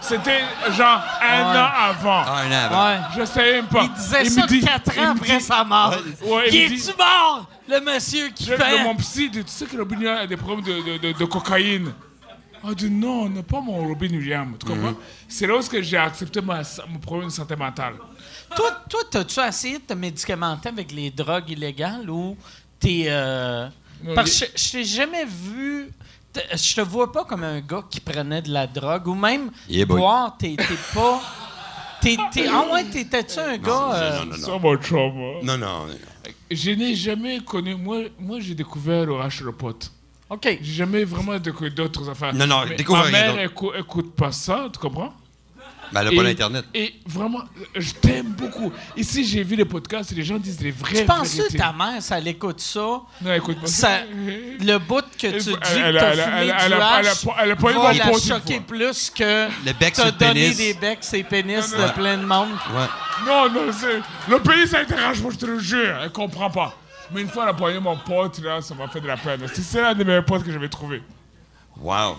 c'était 0.00 0.40
genre 0.76 1.02
un 1.22 1.42
an 1.56 1.68
avant. 1.78 2.22
Ah, 2.26 2.42
un 2.42 2.50
an 2.50 2.64
avant. 2.70 2.88
Ouais. 2.88 3.00
Je 3.18 3.24
sais 3.26 3.52
même 3.52 3.66
pas. 3.66 3.82
Il 3.84 3.92
disait 3.92 4.24
me 4.24 4.28
ça 4.30 4.46
dit- 4.46 4.60
4 4.60 4.92
il 4.96 5.00
ans 5.00 5.10
après 5.12 5.38
dit- 5.38 5.44
sa 5.44 5.64
mort. 5.64 5.94
Ouais, 6.26 6.48
il 6.48 6.54
il 6.54 6.60
est-tu 6.62 6.74
dit- 6.76 6.90
mort, 6.98 7.48
le 7.68 7.80
monsieur 7.80 8.28
qui 8.28 8.44
Je- 8.44 8.54
fait? 8.54 8.82
mon 8.84 8.94
psy, 8.96 9.28
dit, 9.30 9.44
tu 9.44 9.50
sais 9.50 9.66
que 9.66 9.76
Robin 9.76 9.96
Williams 9.96 10.20
a 10.20 10.26
des 10.26 10.36
problèmes 10.36 10.64
de, 10.64 10.92
de, 10.98 11.12
de, 11.12 11.18
de 11.18 11.24
cocaïne. 11.24 11.92
Ah, 12.62 12.74
dit 12.74 12.90
non, 12.90 13.28
non, 13.28 13.42
pas 13.42 13.60
mon 13.60 13.88
Robin 13.88 14.08
Williams. 14.10 14.56
Tu 14.60 14.66
comprends? 14.66 14.94
C'est 15.28 15.46
là 15.46 15.56
où 15.56 15.60
j'ai 15.82 15.96
accepté 15.96 16.40
ma, 16.42 16.62
mon 16.88 16.98
problème 16.98 17.28
de 17.28 17.32
santé 17.32 17.56
mentale. 17.56 17.94
Toi, 18.54 18.70
toi, 18.88 19.00
t'as-tu 19.10 19.40
essayé 19.40 19.78
de 19.78 19.84
te 19.84 19.94
médicamenter 19.94 20.68
avec 20.68 20.92
les 20.92 21.10
drogues 21.10 21.48
illégales 21.50 22.08
ou 22.10 22.36
t'es... 22.78 23.04
Euh... 23.06 23.68
Parce 24.14 24.40
que 24.40 24.46
je- 24.56 24.62
je 24.62 24.72
t'ai 24.72 24.84
jamais 24.84 25.24
vu... 25.24 25.90
Je 26.52 26.74
te 26.76 26.80
vois 26.82 27.10
pas 27.10 27.24
comme 27.24 27.42
un 27.44 27.60
gars 27.60 27.82
qui 27.90 28.00
prenait 28.00 28.42
de 28.42 28.50
la 28.50 28.66
drogue 28.66 29.08
ou 29.08 29.14
même 29.14 29.50
Yeah, 29.68 29.84
boire, 29.86 30.36
t'es 30.38 30.56
pas... 30.94 31.20
T'es, 32.00 32.16
ah 32.50 32.64
ouais, 32.72 32.84
t'étais-tu 32.84 33.38
un 33.38 33.56
gars... 33.58 33.92
euh, 33.94 34.24
Non, 34.24 34.76
chum. 34.78 34.98
hein. 34.98 35.40
Non, 35.42 35.58
non. 35.58 35.86
non. 35.86 35.94
Je 36.50 36.70
n'ai 36.72 36.94
jamais 36.94 37.40
connu. 37.40 37.74
Moi, 37.74 38.04
moi 38.18 38.38
j'ai 38.40 38.54
découvert 38.54 39.04
le 39.06 39.12
H 39.14 39.44
le 39.44 39.52
pote. 39.52 39.90
OK. 40.30 40.58
J'ai 40.62 40.72
jamais 40.74 41.04
vraiment 41.04 41.38
découvert 41.38 41.72
d'autres 41.74 42.08
affaires. 42.08 42.32
Non, 42.32 42.46
non, 42.46 42.64
Mais 42.68 42.76
découvre 42.76 43.04
Ma 43.04 43.10
mère 43.10 43.38
écou- 43.40 43.72
écoute 43.76 44.14
pas 44.14 44.30
ça, 44.32 44.68
tu 44.72 44.78
comprends? 44.78 45.12
Ben, 45.92 46.02
elle 46.02 46.06
a 46.06 46.12
Et- 46.12 46.16
pas 46.16 46.22
l'Internet. 46.22 46.64
Et 46.72 46.94
vraiment, 47.04 47.40
je 47.74 47.90
t'aime 47.94 48.28
beaucoup. 48.28 48.72
Ici, 48.96 49.24
j'ai 49.24 49.42
vu 49.42 49.56
les 49.56 49.64
podcasts 49.64 50.12
et 50.12 50.14
les 50.14 50.22
gens 50.22 50.38
disent 50.38 50.60
les 50.60 50.70
vraies 50.70 51.00
Tu 51.00 51.04
penses 51.04 51.34
que 51.34 51.56
ta 51.56 51.72
mère, 51.72 52.00
ça 52.00 52.20
l'écoute 52.20 52.60
ça, 52.60 53.00
Non, 53.20 53.34
écoute 53.34 53.60
pas 53.60 53.66
ça, 53.66 54.02
le 54.60 54.78
bout 54.78 55.02
que 55.18 55.18
tu 55.18 55.26
Elle- 55.26 55.38
dis 55.40 55.50
elle- 55.50 55.56
que 55.58 55.78
elle- 55.80 55.96
t'as 55.98 56.10
elle- 56.12 56.20
fumé 56.20 56.36
elle- 56.36 56.46
du 56.46 56.52
elle 56.64 56.72
a- 56.74 56.98
elle 57.00 57.06
hash 57.08 57.24
pas- 57.24 57.36
elle 57.42 57.50
a 57.50 57.56
pas 57.56 57.70
eu 57.72 57.74
va 57.74 57.92
la 57.92 58.18
choquer 58.20 58.60
plus 58.60 59.10
que 59.10 59.48
Le 59.66 59.72
bec 59.80 59.96
sur 59.96 60.04
t'as 60.04 60.10
le 60.12 60.16
donné 60.16 60.40
pénis. 60.42 60.56
des 60.58 60.74
becs 60.74 60.98
et 61.12 61.24
pénis 61.24 61.70
de 61.72 61.92
plein 61.92 62.18
de 62.18 62.24
monde. 62.24 62.50
Ouais. 62.72 62.86
Non, 63.26 63.50
non, 63.50 63.72
c'est... 63.72 64.00
Le 64.30 64.38
pays, 64.38 64.68
ça 64.68 64.84
pas, 64.84 65.30
je 65.32 65.36
te 65.36 65.46
le 65.46 65.58
jure. 65.58 65.98
Elle 66.04 66.12
comprend 66.12 66.50
pas. 66.50 66.72
Mais 67.12 67.22
une 67.22 67.28
fois, 67.28 67.44
elle 67.44 67.50
a 67.50 67.54
poigné 67.54 67.80
mon 67.80 67.96
pote, 67.96 68.38
là, 68.38 68.60
ça 68.62 68.74
m'a 68.74 68.88
fait 68.88 69.00
de 69.00 69.06
la 69.06 69.16
peine. 69.16 69.40
C'est- 69.52 69.80
l'un 69.80 69.94
des 69.94 70.04
meilleurs 70.04 70.24
potes 70.24 70.44
que 70.44 70.52
j'avais 70.52 70.68
trouvé. 70.68 71.02
Wow. 71.80 72.16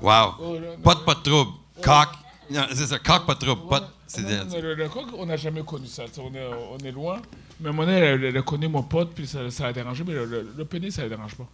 Wow. 0.00 0.34
Pote, 0.82 1.04
pas 1.04 1.14
de 1.14 1.20
trouble. 1.20 1.50
Coq. 1.82 2.08
Non, 2.50 2.66
c'est 2.72 2.86
ça. 2.86 2.98
Coq, 2.98 3.26
pas 3.26 3.34
de 3.34 3.40
trouble. 3.40 3.62
Pote. 3.68 3.90
C'est 4.06 4.22
Non, 4.22 4.44
non, 4.46 4.60
le, 4.62 4.74
le 4.74 4.88
coq, 4.88 5.04
on 5.18 5.26
n'a 5.26 5.36
jamais 5.36 5.62
connu 5.62 5.86
ça. 5.86 6.04
On 6.18 6.34
est, 6.34 6.48
on 6.72 6.78
est 6.78 6.90
loin. 6.92 7.20
Mais 7.60 7.66
à 7.68 7.70
un 7.70 7.74
moment 7.74 7.86
donné, 7.86 7.98
elle, 7.98 8.24
elle 8.24 8.36
a 8.38 8.42
connu 8.42 8.66
mon 8.66 8.82
pote, 8.82 9.10
puis 9.14 9.26
ça, 9.26 9.50
ça 9.50 9.66
a 9.66 9.72
dérangé. 9.72 10.02
Mais 10.06 10.14
le, 10.14 10.24
le, 10.24 10.54
le 10.56 10.64
pénis, 10.64 10.94
ça 10.94 11.02
ne 11.02 11.08
dérange 11.10 11.34
pas. 11.34 11.44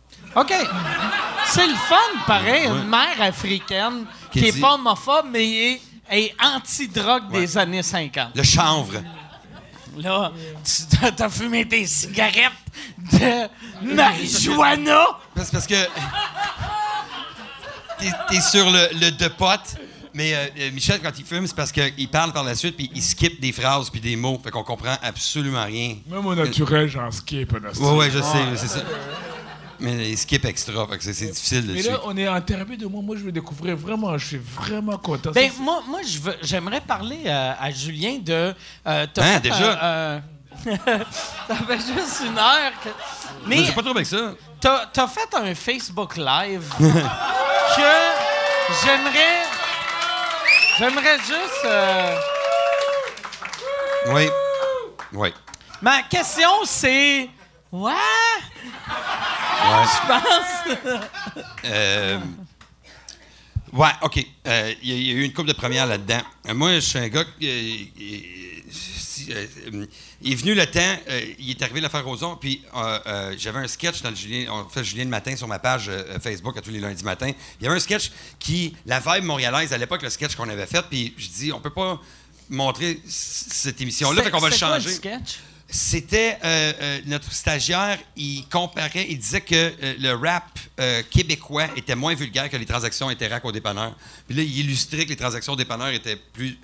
OK. 0.41 0.53
C'est 1.47 1.67
le 1.67 1.75
fun, 1.75 1.97
pareil, 2.29 2.67
une 2.69 2.89
mère 2.89 3.21
africaine 3.21 4.05
qui, 4.31 4.39
Qui 4.41 4.47
est 4.49 4.53
dit- 4.53 4.61
pas 4.61 4.75
homophobe, 4.75 5.27
mais 5.33 5.45
est, 5.73 5.81
est 6.11 6.35
anti-drogue 6.41 7.31
des 7.33 7.59
années 7.59 7.83
50. 7.83 8.37
Le 8.37 8.43
chanvre. 8.45 8.95
Là, 9.99 10.33
tu 10.65 11.13
t'as- 11.17 11.29
fumé 11.29 11.67
tes 11.67 11.87
cigarettes 11.87 12.53
de 13.13 13.49
marijuana? 13.95 15.07
Parce, 15.35 15.51
parce 15.51 15.67
que. 15.67 15.75
T'es, 17.99 18.11
t'es 18.29 18.41
sur 18.41 18.71
le, 18.71 18.89
le 19.01 19.11
de 19.13 19.29
pote, 19.29 19.77
Mais 20.15 20.35
euh, 20.35 20.47
euh, 20.59 20.71
Michel, 20.73 21.01
quand 21.03 21.13
il 21.19 21.25
fume, 21.25 21.47
c'est 21.47 21.55
parce 21.57 21.71
qu'il 21.73 22.09
parle 22.09 22.33
par 22.33 22.45
la 22.45 22.55
suite, 22.55 22.77
puis 22.77 22.91
il 22.95 23.03
skip 23.03 23.41
des 23.41 23.53
phrases 23.53 23.89
puis 23.91 24.01
des 24.01 24.17
mots. 24.17 24.41
Fait 24.43 24.51
qu'on 24.51 24.65
comprend 24.65 24.97
absolument 25.03 25.65
rien. 25.65 25.97
Même 26.09 26.27
au 26.27 26.35
naturel, 26.35 26.89
j'en 26.89 27.11
skip. 27.11 27.53
Ouais, 27.53 27.91
ouais, 27.97 28.11
je 28.11 28.19
sais, 28.21 28.39
c'est 28.57 28.69
ça. 28.69 28.81
Mais 29.81 30.11
il 30.11 30.19
skip 30.19 30.45
extra, 30.45 30.87
fait 30.89 30.99
que 30.99 31.05
c'est- 31.05 31.27
difficile 31.33 31.67
de 31.67 31.73
Mais 31.73 31.83
suivre. 31.83 31.97
là, 31.99 32.03
on 32.07 32.17
est 32.17 32.29
en 32.29 32.41
thérapie 32.41 32.77
de 32.77 32.87
moi. 32.87 33.03
Moi, 33.03 33.17
je 33.17 33.23
veux 33.25 33.33
découvrir 33.33 33.77
vraiment. 33.77 34.17
Je 34.19 34.27
suis 34.27 34.37
vraiment 34.39 34.97
content. 34.99 35.31
Ben, 35.33 35.51
Ça, 35.51 35.57
moi, 35.61 35.83
moi 35.89 36.01
je 36.07 36.19
veux- 36.19 36.37
j'aimerais 36.43 36.81
parler 36.81 37.23
euh, 37.27 37.53
à 37.61 37.71
Julien 37.71 38.19
de. 38.21 38.55
euh, 38.87 39.07
t'as 39.13 39.23
Hein, 39.25 39.35
fait 39.35 39.41
déjà? 39.41 39.73
un- 39.83 40.17
un- 40.17 40.23
ça 41.49 41.57
fait 41.67 41.79
juste 41.79 42.23
une 42.27 42.39
heure 42.39 42.73
que. 42.83 42.89
Mais 43.47 43.65
j'ai 43.65 43.73
pas 43.73 43.83
trop 43.83 43.91
avec 43.91 44.07
ça. 44.07 44.33
t'as 44.61 44.87
as 44.97 45.09
fait 45.09 45.35
un 45.37 45.55
Facebook 45.55 46.17
Live 46.17 46.65
que 46.79 47.83
j'aimerais. 48.85 49.43
J'aimerais 50.79 51.19
juste. 51.19 51.65
euh, 51.65 52.17
Oui. 54.09 54.29
Oui. 55.13 55.33
Ma 55.83 56.03
question, 56.03 56.49
c'est. 56.65 57.29
Ouais? 57.75 57.93
Je 58.87 60.07
pense. 60.07 61.03
Euh, 61.65 62.19
ouais, 63.73 63.89
OK. 64.03 64.25
Euh, 64.47 64.75
Il 64.83 64.89
y, 64.89 64.93
a- 64.93 64.97
il 64.97 65.07
y 65.07 65.11
a 65.11 65.15
eu 65.15 65.23
une 65.25 65.33
couple 65.33 65.49
de 65.49 65.55
premières 65.55 65.87
là-dedans. 65.87 66.21
Euh, 66.49 66.55
moi, 66.55 66.75
je 66.75 66.81
suis 66.81 66.99
un 67.01 67.09
gars 67.09 67.25
euh, 67.25 67.25
euh, 67.43 68.21
euh, 69.31 69.47
euh, 69.73 69.87
il 70.23 70.33
est 70.33 70.37
venu 70.37 70.55
le 70.55 70.67
temps, 70.67 70.81
euh, 71.09 71.21
il 71.39 71.51
est 71.51 71.63
arrivé 71.63 71.81
l'affaire 71.81 72.05
Roson, 72.05 72.37
puis 72.37 72.63
euh, 72.77 72.99
euh, 73.07 73.35
j'avais 73.39 73.59
un 73.61 73.67
sketch 73.69 74.03
dans 74.03 74.11
le 74.11 74.17
Julien, 74.17 74.47
on 74.53 74.69
fait 74.69 74.85
Julien 74.85 75.05
le 75.05 75.11
matin 75.11 75.35
sur 75.35 75.49
ma 75.49 75.59
page 75.59 75.87
euh, 75.89 76.19
Facebook 76.21 76.57
à 76.57 76.61
tous 76.61 76.71
les 76.71 76.79
lundis 76.81 77.03
matin. 77.05 77.31
Il 77.61 77.65
y 77.65 77.67
avait 77.67 77.77
un 77.77 77.81
sketch 77.81 78.13
qui, 78.39 78.77
la 78.87 79.01
vibe 79.01 79.25
montréalaise 79.25 79.73
à 79.73 79.79
l'époque, 79.79 80.03
le 80.03 80.11
sketch 80.11 80.37
qu'on 80.37 80.49
avait 80.49 80.67
fait, 80.67 80.85
puis 80.89 81.15
je 81.17 81.29
dis, 81.29 81.53
on 81.53 81.61
peut 81.61 81.71
pas 81.71 82.01
montrer 82.51 83.01
cette 83.09 83.81
émission-là, 83.81 84.23
fait 84.23 84.31
qu'on 84.31 84.39
va 84.39 84.51
le 84.51 84.57
quoi 84.59 84.69
changer. 84.79 84.91
sketch? 84.93 85.39
C'était 85.75 86.39
euh, 86.45 86.73
euh, 86.81 87.01
notre 87.07 87.33
stagiaire, 87.33 87.99
il 88.15 88.47
comparait, 88.49 89.07
il 89.09 89.19
disait 89.19 89.41
que 89.41 89.57
euh, 89.57 89.95
le 89.99 90.13
rap 90.13 90.61
québécois 91.11 91.67
était 91.75 91.97
moins 91.97 92.15
vulgaire 92.15 92.49
que 92.49 92.57
les 92.57 92.65
transactions 92.65 93.09
Interac 93.09 93.45
au 93.45 93.51
dépanneur. 93.51 93.97
Puis 94.29 94.37
là, 94.37 94.45
il 94.45 94.61
illustrait 94.61 95.05
que 95.05 95.11
les 95.11 95.17
transactions 95.17 95.55
au 95.55 95.57
dépanneur 95.57 95.89
étaient 95.89 96.17
plus 96.17 96.59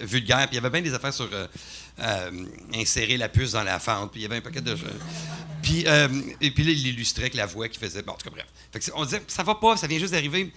vulgaires. 0.00 0.48
Puis 0.48 0.52
il 0.52 0.54
y 0.54 0.58
avait 0.58 0.70
bien 0.70 0.82
des 0.82 0.94
affaires 0.94 1.12
sur 1.12 1.28
insérer 2.72 3.16
la 3.16 3.28
puce 3.28 3.52
dans 3.52 3.64
la 3.64 3.80
fente. 3.80 4.12
Puis 4.12 4.20
il 4.20 4.22
y 4.24 4.26
avait 4.26 4.36
un 4.36 4.40
paquet 4.40 4.60
de. 4.60 4.76
Puis, 5.62 5.84
euh, 5.86 6.08
et 6.40 6.52
puis 6.52 6.62
là, 6.62 6.70
il 6.70 6.86
illustrait 6.86 7.24
avec 7.24 7.34
la 7.34 7.46
voix 7.46 7.68
qu'il 7.68 7.80
faisait. 7.80 8.02
Bon, 8.02 8.12
en 8.12 8.16
tout 8.16 8.28
cas, 8.28 8.30
bref. 8.30 8.46
Fait 8.72 8.78
que 8.78 8.84
on 8.94 9.04
disait, 9.04 9.22
ça 9.26 9.42
va 9.42 9.56
pas, 9.56 9.76
ça 9.76 9.88
vient 9.88 9.98
juste 9.98 10.12
d'arriver. 10.12 10.52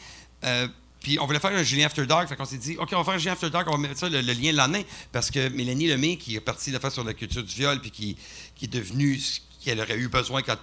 Puis 1.07 1.17
on 1.21 1.25
voulait 1.25 1.39
faire 1.39 1.51
un 1.55 1.63
Julien 1.63 1.85
After 1.85 2.05
Dark, 2.05 2.27
fait 2.27 2.35
qu'on 2.35 2.43
s'est 2.43 2.57
dit, 2.57 2.75
OK, 2.77 2.89
on 2.91 2.97
va 2.97 3.03
faire 3.05 3.13
un 3.13 3.17
Julien 3.17 3.31
After 3.31 3.49
Dark, 3.49 3.65
on 3.69 3.71
va 3.71 3.77
mettre 3.77 3.97
ça 3.97 4.09
le, 4.09 4.19
lien 4.19 4.51
le 4.51 4.57
lendemain, 4.57 4.81
parce 5.13 5.31
que 5.31 5.47
Mélanie 5.47 5.87
Lemay, 5.87 6.17
qui 6.17 6.35
est 6.35 6.41
partie 6.41 6.69
de 6.69 6.77
faire 6.79 6.91
sur 6.91 7.05
la 7.05 7.13
culture 7.13 7.43
du 7.43 7.55
viol, 7.55 7.79
puis 7.79 7.91
qui, 7.91 8.17
qui 8.57 8.65
est 8.65 8.67
devenue 8.67 9.17
ce 9.17 9.39
qu'elle 9.63 9.79
aurait 9.79 9.95
eu 9.97 10.09
besoin 10.09 10.41
quand 10.41 10.57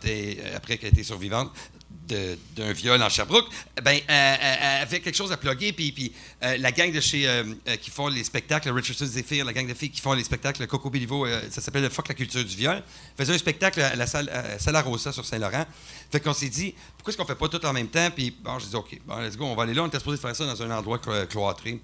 après 0.54 0.76
qu'elle 0.76 0.90
était 0.90 1.02
survivante 1.02 1.50
de- 1.50 1.73
d'un 2.08 2.72
viol 2.72 3.02
en 3.02 3.08
Sherbrooke, 3.08 3.46
ben, 3.82 3.98
euh, 4.10 4.82
avait 4.82 5.00
quelque 5.00 5.14
chose 5.16 5.32
à 5.32 5.36
plugger, 5.36 5.72
puis, 5.72 6.12
euh, 6.42 6.56
la 6.58 6.70
gang 6.72 6.92
de 6.92 7.00
chez, 7.00 7.26
euh, 7.26 7.44
euh, 7.68 7.76
qui 7.76 7.90
font 7.90 8.08
les 8.08 8.22
spectacles, 8.24 8.70
Richardson 8.70 9.06
Zephyr, 9.06 9.44
la 9.44 9.52
gang 9.52 9.66
de 9.66 9.74
filles 9.74 9.90
qui 9.90 10.00
font 10.00 10.12
les 10.12 10.24
spectacles, 10.24 10.66
Coco 10.66 10.90
Béliveau, 10.90 11.24
euh, 11.26 11.40
ça 11.50 11.60
s'appelle 11.60 11.88
Fuck 11.90 12.08
la 12.08 12.14
culture 12.14 12.44
du 12.44 12.56
viol, 12.56 12.82
faisait 13.16 13.34
un 13.34 13.38
spectacle 13.38 13.80
à 13.80 13.96
la 13.96 14.06
salle, 14.06 14.28
à 14.30 14.82
Rosa 14.82 15.12
sur 15.12 15.24
Saint-Laurent. 15.24 15.64
Fait 16.12 16.20
qu'on 16.20 16.34
s'est 16.34 16.48
dit, 16.48 16.74
pourquoi 16.96 17.10
est-ce 17.10 17.18
qu'on 17.18 17.24
fait 17.26 17.34
pas 17.34 17.48
tout 17.48 17.64
en 17.64 17.72
même 17.72 17.88
temps? 17.88 18.10
Puis 18.14 18.34
bon, 18.42 18.58
j'ai 18.58 18.66
dit, 18.68 18.76
OK, 18.76 18.98
bon, 19.06 19.16
let's 19.20 19.36
go, 19.36 19.46
on 19.46 19.54
va 19.54 19.62
aller 19.64 19.74
là. 19.74 19.82
On 19.82 19.86
était 19.88 19.98
supposé 19.98 20.18
faire 20.18 20.36
ça 20.36 20.44
dans 20.46 20.62
un 20.62 20.70
endroit 20.70 20.98
clo- 20.98 21.26
cloîtré. 21.26 21.80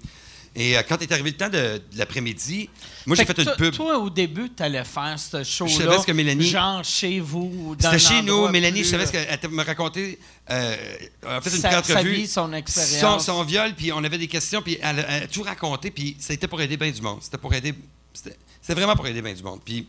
Et 0.53 0.77
euh, 0.77 0.81
quand 0.87 1.01
est 1.01 1.11
arrivé 1.13 1.31
le 1.31 1.37
temps 1.37 1.47
de, 1.49 1.77
de 1.77 1.97
l'après-midi, 1.97 2.69
moi, 3.05 3.15
j'ai 3.15 3.23
Fait 3.25 3.33
fait 3.33 3.43
une 3.43 3.55
pub. 3.55 3.73
Toi, 3.73 3.97
au 3.99 4.09
début, 4.09 4.49
tu 4.49 4.61
allais 4.61 4.83
faire 4.83 5.17
ce 5.17 5.43
show-là. 5.45 5.71
savais 5.77 5.99
ce 5.99 6.05
que 6.05 6.11
Mélanie- 6.11 6.43
Genre 6.49 6.83
chez 6.83 7.21
vous. 7.21 7.75
dans 7.79 7.89
C'était 7.91 7.99
chez 8.15 8.21
nous. 8.21 8.49
Mélanie, 8.49 8.81
plus, 8.81 8.85
je 8.85 8.91
savais 8.91 9.03
euh, 9.03 9.07
ce 9.07 9.37
qu'elle 9.37 9.49
me 9.49 9.63
racontait. 9.63 10.19
Euh, 10.49 10.75
elle 11.21 11.27
a 11.29 11.39
fait 11.41 11.49
une 11.55 11.61
Sa- 11.61 11.81
sa 11.83 12.03
vie, 12.03 12.27
son 12.27 12.51
expérience. 12.51 12.99
Son, 12.99 13.19
son 13.37 13.43
viol, 13.43 13.73
puis 13.75 13.93
on 13.93 14.03
avait 14.03 14.17
des 14.17 14.27
questions, 14.27 14.61
puis 14.61 14.77
elle, 14.81 14.99
a- 14.99 15.09
elle 15.17 15.23
a 15.23 15.27
tout 15.27 15.43
raconté, 15.43 15.89
puis 15.89 16.17
c'était 16.19 16.47
pour 16.47 16.59
aider 16.61 16.75
bien 16.75 16.91
du 16.91 17.01
monde. 17.01 17.19
C'était 17.21 17.37
pour 17.37 17.53
aider. 17.53 17.73
C'était 18.13 18.35
c'était 18.61 18.73
vraiment 18.75 18.95
pour 18.95 19.07
aider 19.07 19.21
bien 19.21 19.33
du 19.33 19.41
monde. 19.43 19.61
Puis 19.63 19.87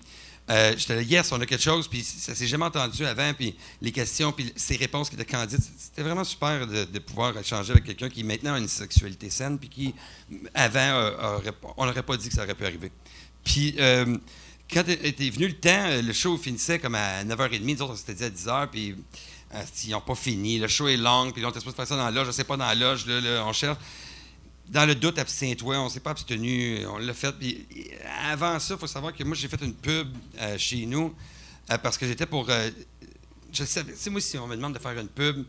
euh, 0.50 0.74
j'étais 0.76 0.96
là, 0.96 1.02
yes, 1.02 1.30
on 1.32 1.40
a 1.40 1.46
quelque 1.46 1.62
chose, 1.62 1.88
puis 1.88 2.02
ça 2.02 2.34
s'est 2.34 2.46
jamais 2.46 2.64
entendu 2.64 3.04
avant, 3.06 3.32
puis 3.32 3.54
les 3.80 3.92
questions, 3.92 4.32
puis 4.32 4.52
ses 4.56 4.76
réponses 4.76 5.08
qui 5.08 5.14
étaient 5.14 5.24
candides. 5.24 5.60
C'était 5.78 6.02
vraiment 6.02 6.24
super 6.24 6.66
de, 6.66 6.98
pouvoir 6.98 7.36
échanger 7.38 7.72
avec 7.72 7.84
quelqu'un 7.84 8.08
qui 8.08 8.24
maintenant 8.24 8.54
a 8.54 8.58
une 8.58 8.68
sexualité 8.68 9.30
saine, 9.30 9.58
puis 9.58 9.68
qui, 9.68 9.94
avant, 10.54 10.78
euh, 10.78 11.38
on 11.76 11.86
n'aurait 11.86 12.02
pas 12.02 12.16
dit 12.16 12.28
que 12.28 12.34
ça 12.34 12.42
aurait 12.42 12.54
pu 12.54 12.64
arriver. 12.64 12.90
Puis. 13.44 13.76
euh, 13.78 14.16
quand 14.72 14.88
était 14.88 15.30
venu 15.30 15.48
le 15.48 15.54
temps, 15.54 15.68
euh, 15.70 16.02
le 16.02 16.12
show 16.12 16.36
finissait 16.38 16.78
comme 16.78 16.94
à 16.94 17.24
9h30, 17.24 17.60
nous 17.60 17.82
autres, 17.82 17.92
on 17.92 17.96
s'était 17.96 18.14
dit 18.14 18.24
à 18.24 18.30
10h, 18.30 18.68
puis 18.68 18.96
ils 19.84 19.90
n'ont 19.90 20.00
pas 20.00 20.14
fini. 20.14 20.58
Le 20.58 20.68
show 20.68 20.88
est 20.88 20.96
long, 20.96 21.30
puis 21.30 21.44
on 21.44 21.50
était 21.50 21.58
supposé 21.58 21.76
faire 21.76 21.86
ça 21.86 21.96
dans 21.96 22.04
la 22.04 22.10
loge, 22.10 22.28
je 22.28 22.32
sais 22.32 22.44
pas 22.44 22.56
dans 22.56 22.66
la 22.66 22.74
loge, 22.74 23.06
là, 23.06 23.44
on 23.46 23.52
cherche. 23.52 23.78
Dans 24.68 24.86
le 24.86 24.94
doute, 24.94 25.18
abstiens-toi, 25.18 25.80
on 25.80 25.88
s'est 25.88 26.00
pas 26.00 26.12
abstenu, 26.12 26.86
on 26.86 26.98
l'a 26.98 27.12
fait. 27.12 27.34
Avant 28.30 28.58
ça, 28.58 28.74
il 28.74 28.80
faut 28.80 28.86
savoir 28.86 29.12
que 29.12 29.22
moi, 29.24 29.34
j'ai 29.34 29.48
fait 29.48 29.60
une 29.60 29.74
pub 29.74 30.08
euh, 30.38 30.56
chez 30.56 30.86
nous, 30.86 31.14
euh, 31.70 31.78
parce 31.78 31.98
que 31.98 32.06
j'étais 32.06 32.26
pour... 32.26 32.48
euh, 32.48 32.70
je 33.52 33.64
sais, 33.64 33.84
moi, 34.10 34.20
si 34.20 34.38
on 34.38 34.46
me 34.46 34.56
demande 34.56 34.72
de 34.74 34.78
faire 34.78 34.98
une 34.98 35.08
pub 35.08 35.44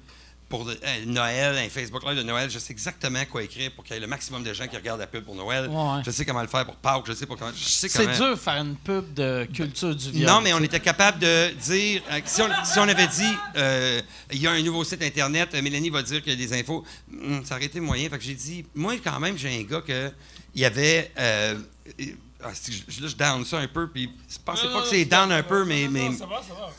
pour 0.53 0.69
euh, 0.69 0.75
Noël, 1.07 1.57
un 1.57 1.67
Facebook 1.67 2.03
Live 2.07 2.15
de 2.17 2.21
Noël, 2.21 2.47
je 2.47 2.59
sais 2.59 2.73
exactement 2.73 3.23
quoi 3.25 3.41
écrire 3.41 3.71
pour 3.71 3.83
qu'il 3.83 3.95
y 3.95 3.97
ait 3.97 3.99
le 3.99 4.05
maximum 4.05 4.43
de 4.43 4.53
gens 4.53 4.67
qui 4.67 4.75
regardent 4.75 4.99
la 4.99 5.07
pub 5.07 5.23
pour 5.23 5.33
Noël. 5.33 5.67
Ouais. 5.67 6.03
Je 6.05 6.11
sais 6.11 6.25
comment 6.25 6.43
le 6.43 6.47
faire 6.47 6.63
pour 6.63 6.75
Pâques, 6.75 7.05
je 7.07 7.13
sais, 7.13 7.25
pour 7.25 7.37
comment, 7.39 7.49
je 7.55 7.63
sais 7.63 7.89
C'est 7.89 8.03
comment... 8.05 8.15
dur 8.15 8.29
de 8.29 8.35
faire 8.35 8.61
une 8.61 8.75
pub 8.75 9.15
de 9.15 9.47
culture 9.51 9.95
du 9.95 10.11
viol. 10.11 10.27
Non, 10.29 10.41
mais 10.41 10.53
on 10.53 10.59
était 10.59 10.79
capable 10.79 11.17
de 11.17 11.49
dire. 11.59 12.03
euh, 12.11 12.19
si, 12.23 12.43
on, 12.43 12.49
si 12.65 12.77
on 12.77 12.83
avait 12.87 13.07
dit, 13.07 13.33
euh, 13.55 13.99
il 14.31 14.41
y 14.43 14.45
a 14.45 14.51
un 14.51 14.61
nouveau 14.61 14.83
site 14.83 15.01
Internet, 15.01 15.49
euh, 15.55 15.61
Mélanie 15.63 15.89
va 15.89 16.03
dire 16.03 16.21
qu'il 16.21 16.39
y 16.39 16.43
a 16.43 16.47
des 16.47 16.53
infos, 16.59 16.83
hum, 17.11 17.43
ça 17.43 17.55
aurait 17.55 17.65
été 17.65 17.79
moyen. 17.79 18.07
Fait 18.09 18.19
que 18.19 18.23
j'ai 18.23 18.35
dit, 18.35 18.63
moi, 18.75 18.93
quand 19.03 19.19
même, 19.19 19.35
j'ai 19.35 19.59
un 19.59 19.63
gars 19.63 19.81
que. 19.81 20.11
Il 20.53 20.61
y 20.61 20.65
avait. 20.65 21.11
ah, 21.17 22.51
je- 22.69 23.01
là, 23.01 23.07
je 23.07 23.15
down 23.15 23.43
ça 23.43 23.57
un 23.57 23.67
peu, 23.67 23.87
puis 23.89 24.07
je 24.29 24.37
pensais 24.45 24.67
pas 24.67 24.83
que 24.83 24.87
c'est 24.89 25.05
down 25.05 25.31
un 25.31 25.41
peu, 25.41 25.65
mais. 25.65 25.87
mais 25.89 26.11
Ça 26.15 26.27
va, 26.27 26.43
ça 26.43 26.53
va. 26.53 26.69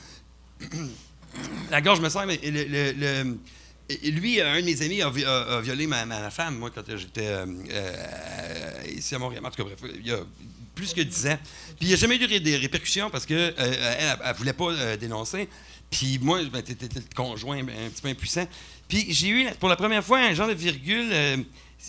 la 1.72 1.80
gorge 1.80 2.00
me 2.00 2.08
serre, 2.08 2.26
mais 2.26 2.38
le, 2.44 2.64
le- 2.64 2.92
le- 2.92 3.38
et 3.88 4.10
lui, 4.10 4.40
un 4.40 4.60
de 4.60 4.64
mes 4.64 4.80
amis 4.82 5.02
a, 5.02 5.10
vi- 5.10 5.24
a- 5.24 5.56
a 5.56 5.60
violé 5.60 5.86
ma, 5.86 6.04
ma 6.06 6.30
femme, 6.30 6.56
moi, 6.58 6.70
quand 6.74 6.82
j'étais 6.96 7.26
euh, 7.26 7.46
euh, 7.70 8.82
ici 8.96 9.14
à 9.14 9.18
Montréal. 9.18 9.44
En 9.44 9.50
tout 9.50 9.62
cas, 9.62 9.68
bref, 9.76 9.92
il 10.00 10.06
y 10.06 10.12
a 10.12 10.18
plus 10.74 10.92
que 10.94 11.00
10 11.02 11.26
ans. 11.28 11.38
Puis 11.76 11.76
il 11.82 11.88
n'y 11.88 11.92
a 11.94 11.96
jamais 11.96 12.16
eu 12.16 12.26
de- 12.26 12.38
des 12.38 12.56
répercussions 12.56 13.10
parce 13.10 13.26
qu'elle 13.26 13.54
ne 13.58 14.32
voulait 14.38 14.52
pas 14.52 14.70
euh, 14.72 14.96
dénoncer. 14.96 15.48
Puis 15.90 16.18
moi, 16.20 16.40
ben, 16.52 16.62
t'étais 16.62 16.88
le 16.94 17.02
conjoint 17.14 17.62
ben, 17.62 17.74
un 17.86 17.90
petit 17.90 18.02
peu 18.02 18.08
impuissant. 18.08 18.48
Puis 18.88 19.06
j'ai 19.12 19.28
eu, 19.28 19.46
pour 19.60 19.68
la 19.68 19.76
première 19.76 20.04
fois, 20.04 20.18
un 20.18 20.34
genre 20.34 20.48
de 20.48 20.54
virgule. 20.54 21.08
euh, 21.12 21.36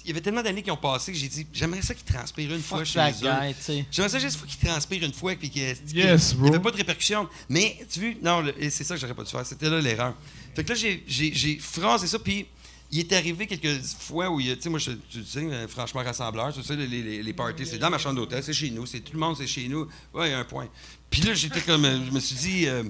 il 0.03 0.09
y 0.09 0.11
avait 0.11 0.19
tellement 0.19 0.43
d'années 0.43 0.61
qui 0.61 0.69
ont 0.71 0.75
passé 0.77 1.13
que 1.13 1.17
j'ai 1.17 1.29
dit, 1.29 1.47
j'aimerais 1.53 1.81
ça 1.81 1.93
qu'il 1.93 2.03
transpire 2.03 2.53
une 2.53 2.61
fois 2.61 2.83
chez 2.83 2.99
that 2.99 3.11
eux. 3.11 3.47
guy, 3.47 3.53
tu 3.55 3.61
sais. 3.63 3.85
J'aimerais 3.89 4.09
ça 4.09 4.19
juste 4.19 4.45
qu'il 4.45 4.67
transpire 4.67 5.01
une 5.03 5.13
fois 5.13 5.35
que, 5.35 5.45
qu'il- 5.45 5.61
Yes, 5.93 6.35
n'y 6.35 6.49
avait 6.49 6.59
pas 6.59 6.71
de 6.71 6.75
répercussions. 6.75 7.29
Mais 7.47 7.77
tu 7.89 8.01
vois, 8.01 8.09
non, 8.21 8.51
et 8.59 8.69
c'est 8.69 8.83
ça 8.83 8.95
que 8.95 8.99
j'aurais 9.01 9.13
pas 9.13 9.23
dû 9.23 9.31
faire. 9.31 9.45
C'était 9.45 9.69
là 9.69 9.79
l'erreur. 9.79 10.13
Fait 10.55 10.63
que 10.63 10.73
là, 10.73 10.75
j'ai- 10.75 11.59
phrasé 11.59 12.07
ça, 12.07 12.17
puis 12.19 12.47
il 12.91 12.99
est 12.99 13.13
arrivé 13.13 13.45
quelques 13.47 13.81
fois 13.99 14.29
où 14.29 14.39
il 14.39 14.47
y 14.47 14.51
a, 14.51 14.55
tu 14.55 14.63
sais, 14.63 14.69
moi, 14.69 14.79
je, 14.79 14.91
tu 14.91 15.19
euh, 15.37 15.67
franchement, 15.67 16.01
rassembleur, 16.01 16.53
tu 16.53 16.63
sais, 16.63 16.75
les, 16.75 17.33
parties, 17.33 17.65
c'est 17.65 17.77
dans 17.77 17.89
ma 17.89 17.97
chambre 17.97 18.15
d'hôtel, 18.15 18.41
c'est 18.43 18.53
chez 18.53 18.69
nous, 18.69 18.85
c'est 18.85 19.01
tout 19.01 19.13
le 19.13 19.19
monde, 19.19 19.35
c'est 19.37 19.47
chez 19.47 19.67
nous. 19.67 19.87
Ouais, 20.13 20.29
il 20.29 20.31
y 20.31 20.33
a 20.33 20.39
un 20.39 20.45
point. 20.45 20.69
Puis 21.09 21.21
là, 21.21 21.33
j'étais 21.33 21.61
comme, 21.61 21.83
euh, 21.85 22.05
je 22.05 22.11
me 22.11 22.19
suis 22.19 22.35
dit, 22.35 22.67
euh, 22.67 22.83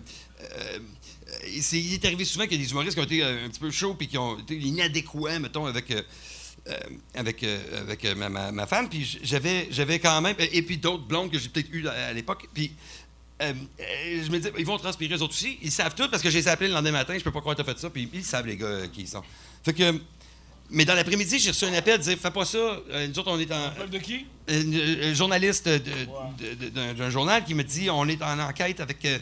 il 1.48 1.94
est 1.94 2.06
arrivé 2.06 2.24
souvent 2.24 2.44
qu'il 2.44 2.60
y 2.60 2.62
a 2.62 2.64
des 2.64 2.72
humoristes 2.72 2.94
qui 2.94 3.00
ont 3.00 3.06
été 3.06 3.24
un 3.24 3.50
petit 3.50 3.60
peu 3.60 3.72
chauds 3.72 3.96
puis 3.96 4.08
qui 4.08 4.18
ont 4.18 4.38
été 4.38 4.56
inadéquats, 4.56 5.40
mettons, 5.40 5.66
avec. 5.66 5.92
avec, 7.14 7.44
avec 7.44 8.06
ma 8.18 8.66
femme, 8.68 8.90
puis 8.90 9.20
j'avais, 9.24 9.68
j'avais 9.72 10.00
quand 10.00 10.20
même, 10.22 10.36
et 10.40 10.62
puis 10.64 10.78
d'autres 10.78 11.06
blondes 11.06 11.32
que 11.32 11.38
j'ai 11.38 11.50
peut-être 11.50 11.70
eues 11.72 11.88
à, 11.88 12.08
à 12.08 12.14
l'époque, 12.14 12.48
puis 12.54 12.72
euh, 13.42 13.54
euh, 13.80 14.24
je 14.26 14.32
me 14.32 14.40
dis, 14.40 14.48
ils 14.58 14.66
vont 14.66 14.78
transpirer 14.78 15.14
eux 15.14 15.22
autres 15.22 15.34
aussi, 15.34 15.58
ils 15.62 15.72
savent 15.72 15.94
tout 15.94 16.08
parce 16.10 16.24
que 16.24 16.30
je 16.30 16.38
les 16.38 16.48
ai 16.48 16.52
appelés 16.52 16.70
le 16.70 16.74
lendemain 16.74 16.94
matin, 16.94 17.16
je 17.18 17.24
peux 17.24 17.32
pas 17.32 17.42
croire 17.42 17.56
que 17.56 17.62
tu 17.62 17.70
as 17.70 17.74
fait 17.74 17.80
ça, 17.80 17.90
puis 17.90 18.10
ils 18.14 18.24
savent 18.24 18.48
les 18.48 18.56
gars 18.56 18.66
euh, 18.66 18.88
qui 18.88 19.02
ils 19.02 19.08
sont. 19.08 19.24
Fait 19.64 19.74
que, 19.74 20.00
mais 20.70 20.86
dans 20.86 20.96
l'après-midi, 20.96 21.38
j'ai 21.40 21.50
reçu 21.50 21.66
un 21.66 21.74
appel, 21.74 22.00
dire, 22.00 22.18
fais 22.18 22.32
pas 22.32 22.46
ça, 22.46 22.58
Euh, 22.58 23.08
nous 23.08 23.20
autres 23.20 23.32
on 23.32 23.40
est 23.40 23.52
en, 23.52 23.88
de 23.92 23.98
qui? 23.98 24.26
un, 24.48 25.14
journaliste 25.14 25.68
d'un 25.68 27.10
journal 27.10 27.44
qui 27.44 27.54
me 27.54 27.64
dit 27.64 27.90
on 27.90 28.08
est 28.08 28.22
en 28.22 28.40
enquête 28.40 28.80
avec 28.80 29.04
euh, 29.04 29.20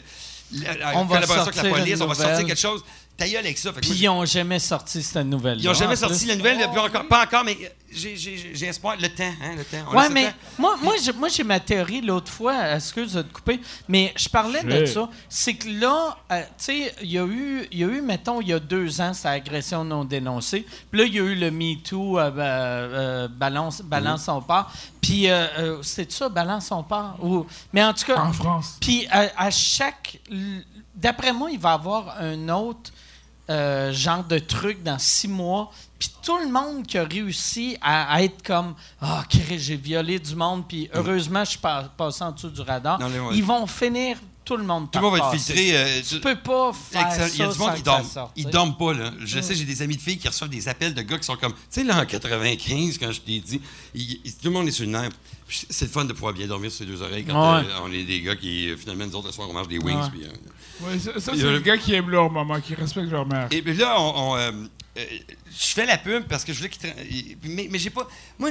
la, 0.52 0.96
On 0.96 1.06
va 1.06 1.20
la 1.20 1.26
sortir 1.26 1.68
police, 1.70 2.00
on 2.00 2.06
va 2.06 2.14
sortir 2.14 2.46
quelque 2.46 2.60
chose. 2.60 2.84
Ta 3.16 3.28
gueule 3.28 3.44
avec 3.44 3.56
ça. 3.58 3.72
Puis 3.72 3.86
moi, 3.90 3.96
ils 4.00 4.06
n'ont 4.06 4.24
jamais 4.24 4.58
sorti 4.58 5.00
cette 5.00 5.24
nouvelle 5.26 5.58
ils 5.60 5.66
n'ont 5.66 5.72
jamais 5.74 5.94
sorti 5.94 6.26
la 6.26 6.34
nouvelle, 6.34 6.58
puis 6.58 6.80
encore, 6.80 7.06
pas 7.06 7.22
encore, 7.24 7.44
mais 7.44 7.56
j'ai- 7.92 8.66
espoir. 8.66 8.96
Le 9.00 9.08
temps, 9.08 9.22
hein, 9.40 9.54
le 9.56 9.62
temps. 9.64 9.84
On 9.88 9.94
Ouais, 9.94 10.00
laisse 10.00 10.08
le 10.08 10.14
mais 10.14 10.24
temps. 10.30 10.36
moi, 10.58 10.76
moi, 10.82 10.94
j'ai, 11.00 11.12
moi, 11.12 11.28
j'ai 11.28 11.44
ma 11.44 11.60
théorie 11.60 12.00
l'autre 12.00 12.32
fois, 12.32 12.74
excuse 12.74 13.12
de 13.12 13.22
te 13.22 13.32
couper, 13.32 13.60
mais 13.88 14.12
je 14.16 14.28
parlais 14.28 14.64
de 14.64 14.84
ça. 14.86 15.08
C'est 15.28 15.54
que 15.54 15.68
là, 15.80 16.16
euh, 16.32 16.42
tu 16.42 16.48
sais, 16.58 16.94
il 17.02 17.12
y 17.12 17.18
a 17.18 17.24
eu, 17.24 17.68
il 17.70 17.78
y 17.78 17.84
a 17.84 17.86
eu, 17.86 18.00
mettons, 18.00 18.40
il 18.40 18.48
y 18.48 18.52
a 18.52 18.58
deux 18.58 19.00
ans, 19.00 19.14
cette 19.14 19.26
agression 19.26 19.84
non 19.84 20.04
dénoncée. 20.04 20.66
Puis 20.90 21.00
là, 21.00 21.06
il 21.06 21.14
y 21.14 21.20
a 21.20 21.22
eu 21.22 21.36
le 21.36 21.52
MeToo, 21.52 22.18
euh, 22.18 22.30
euh, 22.36 23.28
balance, 23.28 23.80
balance 23.82 24.24
son 24.24 24.42
part. 24.42 24.72
Puis, 25.00 25.30
euh, 25.30 25.46
euh, 25.58 25.78
c'est 25.82 26.10
ça, 26.10 26.28
balance 26.28 26.66
son 26.66 26.82
part? 26.82 27.16
Ou, 27.22 27.46
mais 27.72 27.84
en 27.84 27.94
tout 27.94 28.06
cas, 28.06 28.18
En 28.20 28.32
France. 28.32 28.76
puis 28.80 29.06
à, 29.08 29.28
à 29.36 29.50
chaque. 29.52 30.18
D'après 30.96 31.32
moi, 31.32 31.50
il 31.50 31.58
va 31.58 31.70
y 31.70 31.74
avoir 31.74 32.16
un 32.20 32.48
autre 32.48 32.90
euh, 33.50 33.92
genre 33.92 34.24
de 34.24 34.38
truc 34.38 34.82
dans 34.82 34.98
six 34.98 35.28
mois. 35.28 35.70
Puis 35.98 36.10
tout 36.22 36.38
le 36.38 36.48
monde 36.50 36.86
qui 36.86 36.98
a 36.98 37.04
réussi 37.04 37.76
à, 37.80 38.12
à 38.14 38.22
être 38.22 38.42
comme 38.44 38.74
Ah, 39.00 39.22
Chris, 39.28 39.58
j'ai 39.58 39.76
violé 39.76 40.18
du 40.18 40.34
monde, 40.34 40.64
puis 40.66 40.88
heureusement, 40.94 41.44
je 41.44 41.50
suis 41.50 41.58
pas- 41.58 41.84
passé 41.96 42.24
en 42.24 42.32
dessous 42.32 42.50
du 42.50 42.60
radar. 42.60 42.98
Non, 42.98 43.08
mais 43.08 43.18
ouais. 43.20 43.36
Ils 43.36 43.44
vont 43.44 43.66
finir 43.66 44.18
tout 44.44 44.56
le 44.56 44.64
monde 44.64 44.90
Tout 44.90 44.98
le 44.98 45.04
monde 45.04 45.18
va 45.18 45.26
être 45.32 45.40
filtré. 45.42 45.70
euh, 45.76 46.02
Tu 46.06 46.20
peux 46.20 46.36
pas 46.36 46.72
faire 46.72 47.10
ça 47.12 47.28
Il 47.28 47.38
y 47.38 47.42
a 47.42 47.48
du 47.52 47.58
monde 47.58 47.74
qui 47.74 47.82
sorte, 48.12 48.32
Ils 48.36 48.46
dorment 48.46 48.76
pas, 48.76 48.92
là. 48.92 49.12
Je 49.20 49.40
sais, 49.40 49.54
j'ai 49.54 49.64
des 49.64 49.80
amis 49.82 49.96
de 49.96 50.02
filles 50.02 50.18
qui 50.18 50.28
reçoivent 50.28 50.50
des 50.50 50.68
appels 50.68 50.92
de 50.94 51.02
gars 51.02 51.18
qui 51.18 51.24
sont 51.24 51.36
comme, 51.36 51.52
tu 51.52 51.58
sais, 51.70 51.84
là, 51.84 52.00
en 52.00 52.06
95, 52.06 52.98
quand 52.98 53.10
je 53.12 53.20
t'ai 53.20 53.40
dit, 53.40 53.58
tout 53.58 54.44
le 54.44 54.50
monde 54.50 54.68
est 54.68 54.72
sur 54.72 54.84
le 54.84 54.90
nerf. 54.92 55.10
C'est 55.48 55.84
le 55.86 55.90
fun 55.90 56.04
de 56.04 56.12
pouvoir 56.12 56.32
bien 56.32 56.46
dormir 56.46 56.70
sur 56.70 56.78
ses 56.78 56.86
deux 56.86 57.00
oreilles 57.02 57.24
quand 57.24 57.58
Ouais. 57.58 57.64
euh, 57.66 57.78
on 57.84 57.92
est 57.92 58.04
des 58.04 58.20
gars 58.22 58.34
qui, 58.36 58.70
euh, 58.70 58.76
finalement, 58.76 59.06
nous 59.06 59.14
autres, 59.16 59.26
le 59.28 59.32
soir, 59.32 59.48
on 59.48 59.52
mange 59.52 59.68
des 59.68 59.78
wings. 59.78 59.96
Ouais. 59.96 60.10
puis, 60.10 60.24
euh, 60.24 60.28
Ouais, 60.88 60.98
ça, 60.98 61.20
ça, 61.20 61.32
Il 61.32 61.38
y 61.38 61.40
c'est 61.42 61.48
a- 61.48 61.52
le 61.52 61.60
gars 61.60 61.76
qui 61.78 61.94
aime 61.94 62.10
leur 62.10 62.30
maman, 62.30 62.60
qui 62.60 62.74
respecte 62.74 63.10
leur 63.10 63.26
mère. 63.26 63.46
Et 63.50 63.62
puis 63.62 63.74
là, 63.74 64.00
on, 64.00 64.32
on, 64.32 64.36
euh, 64.36 64.50
euh, 64.98 65.04
je 65.50 65.66
fais 65.74 65.86
la 65.86 65.98
pub 65.98 66.24
parce 66.26 66.44
que 66.44 66.52
je 66.52 66.58
voulais 66.58 66.70
qu'ils. 66.70 67.36
Mais, 67.44 67.68
mais 67.70 67.78
j'ai 67.78 67.90
pas. 67.90 68.08
Moi, 68.38 68.50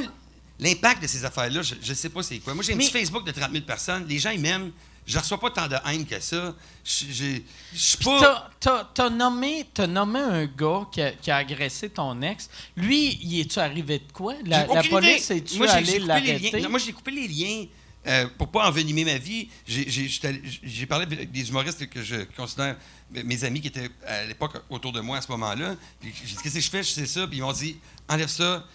l'impact 0.59 1.01
de 1.03 1.07
ces 1.07 1.25
affaires-là, 1.25 1.61
je, 1.61 1.75
je 1.81 1.93
sais 1.93 2.09
pas 2.09 2.23
c'est 2.23 2.39
quoi. 2.39 2.53
Moi, 2.53 2.63
j'ai 2.63 2.73
un 2.73 2.75
Mais- 2.77 2.85
petit 2.85 2.93
Facebook 2.93 3.25
de 3.25 3.31
30 3.31 3.51
000 3.51 3.65
personnes. 3.65 4.05
Les 4.07 4.19
gens, 4.19 4.29
ils 4.29 4.39
m'aiment. 4.39 4.71
Je 5.05 5.19
reçois 5.19 5.39
pas 5.39 5.51
tant 5.51 5.67
de 5.67 5.75
haine 5.85 6.05
que 6.05 6.19
ça. 6.19 6.55
Je 6.83 7.41
suis 7.73 7.97
pas. 8.03 8.49
T'as- 8.59 9.09
nommé, 9.09 9.65
t'as 9.73 9.87
nommé 9.87 10.19
un 10.19 10.45
gars 10.45 10.87
qui 10.91 11.01
a, 11.01 11.11
qui 11.11 11.29
a 11.29 11.37
agressé 11.37 11.89
ton 11.89 12.21
ex. 12.21 12.49
Lui, 12.75 13.17
y 13.21 13.41
est-tu 13.41 13.59
arrivé 13.59 13.99
de 13.99 14.11
quoi? 14.11 14.35
La, 14.45 14.65
police 14.83 15.29
est-tu 15.31 15.57
Moi, 15.57 15.69
allée 15.69 15.99
l'arrêter? 15.99 16.61
Non, 16.61 16.69
moi, 16.69 16.79
j'ai 16.79 16.93
coupé 16.93 17.11
les 17.11 17.27
liens 17.27 17.65
euh, 18.05 18.27
pour 18.37 18.49
pas 18.49 18.67
envenimer 18.67 19.05
ma 19.05 19.17
vie. 19.17 19.49
J'ai- 19.65 20.85
parlé 20.87 21.05
avec 21.05 21.31
des 21.31 21.49
humoristes 21.49 21.87
que 21.89 22.01
je 22.01 22.23
considère 22.35 22.77
mes 23.11 23.43
amis 23.43 23.61
qui 23.61 23.67
étaient 23.67 23.89
à 24.05 24.25
l'époque 24.25 24.53
autour 24.69 24.91
de 24.91 25.01
moi 25.01 25.17
à 25.17 25.21
ce 25.21 25.31
moment-là. 25.31 25.75
J'ai 26.01 26.09
dit 26.11 26.35
Qu'est-ce 26.41 26.55
que 26.55 26.61
je 26.61 26.69
fais? 26.69 26.83
Je 26.83 26.91
sais 26.91 27.05
ça. 27.05 27.27
Puis 27.27 27.37
ils 27.37 27.41
m'ont 27.41 27.53
dit 27.53 27.77
Enlève 28.07 28.29
ça, 28.29 28.65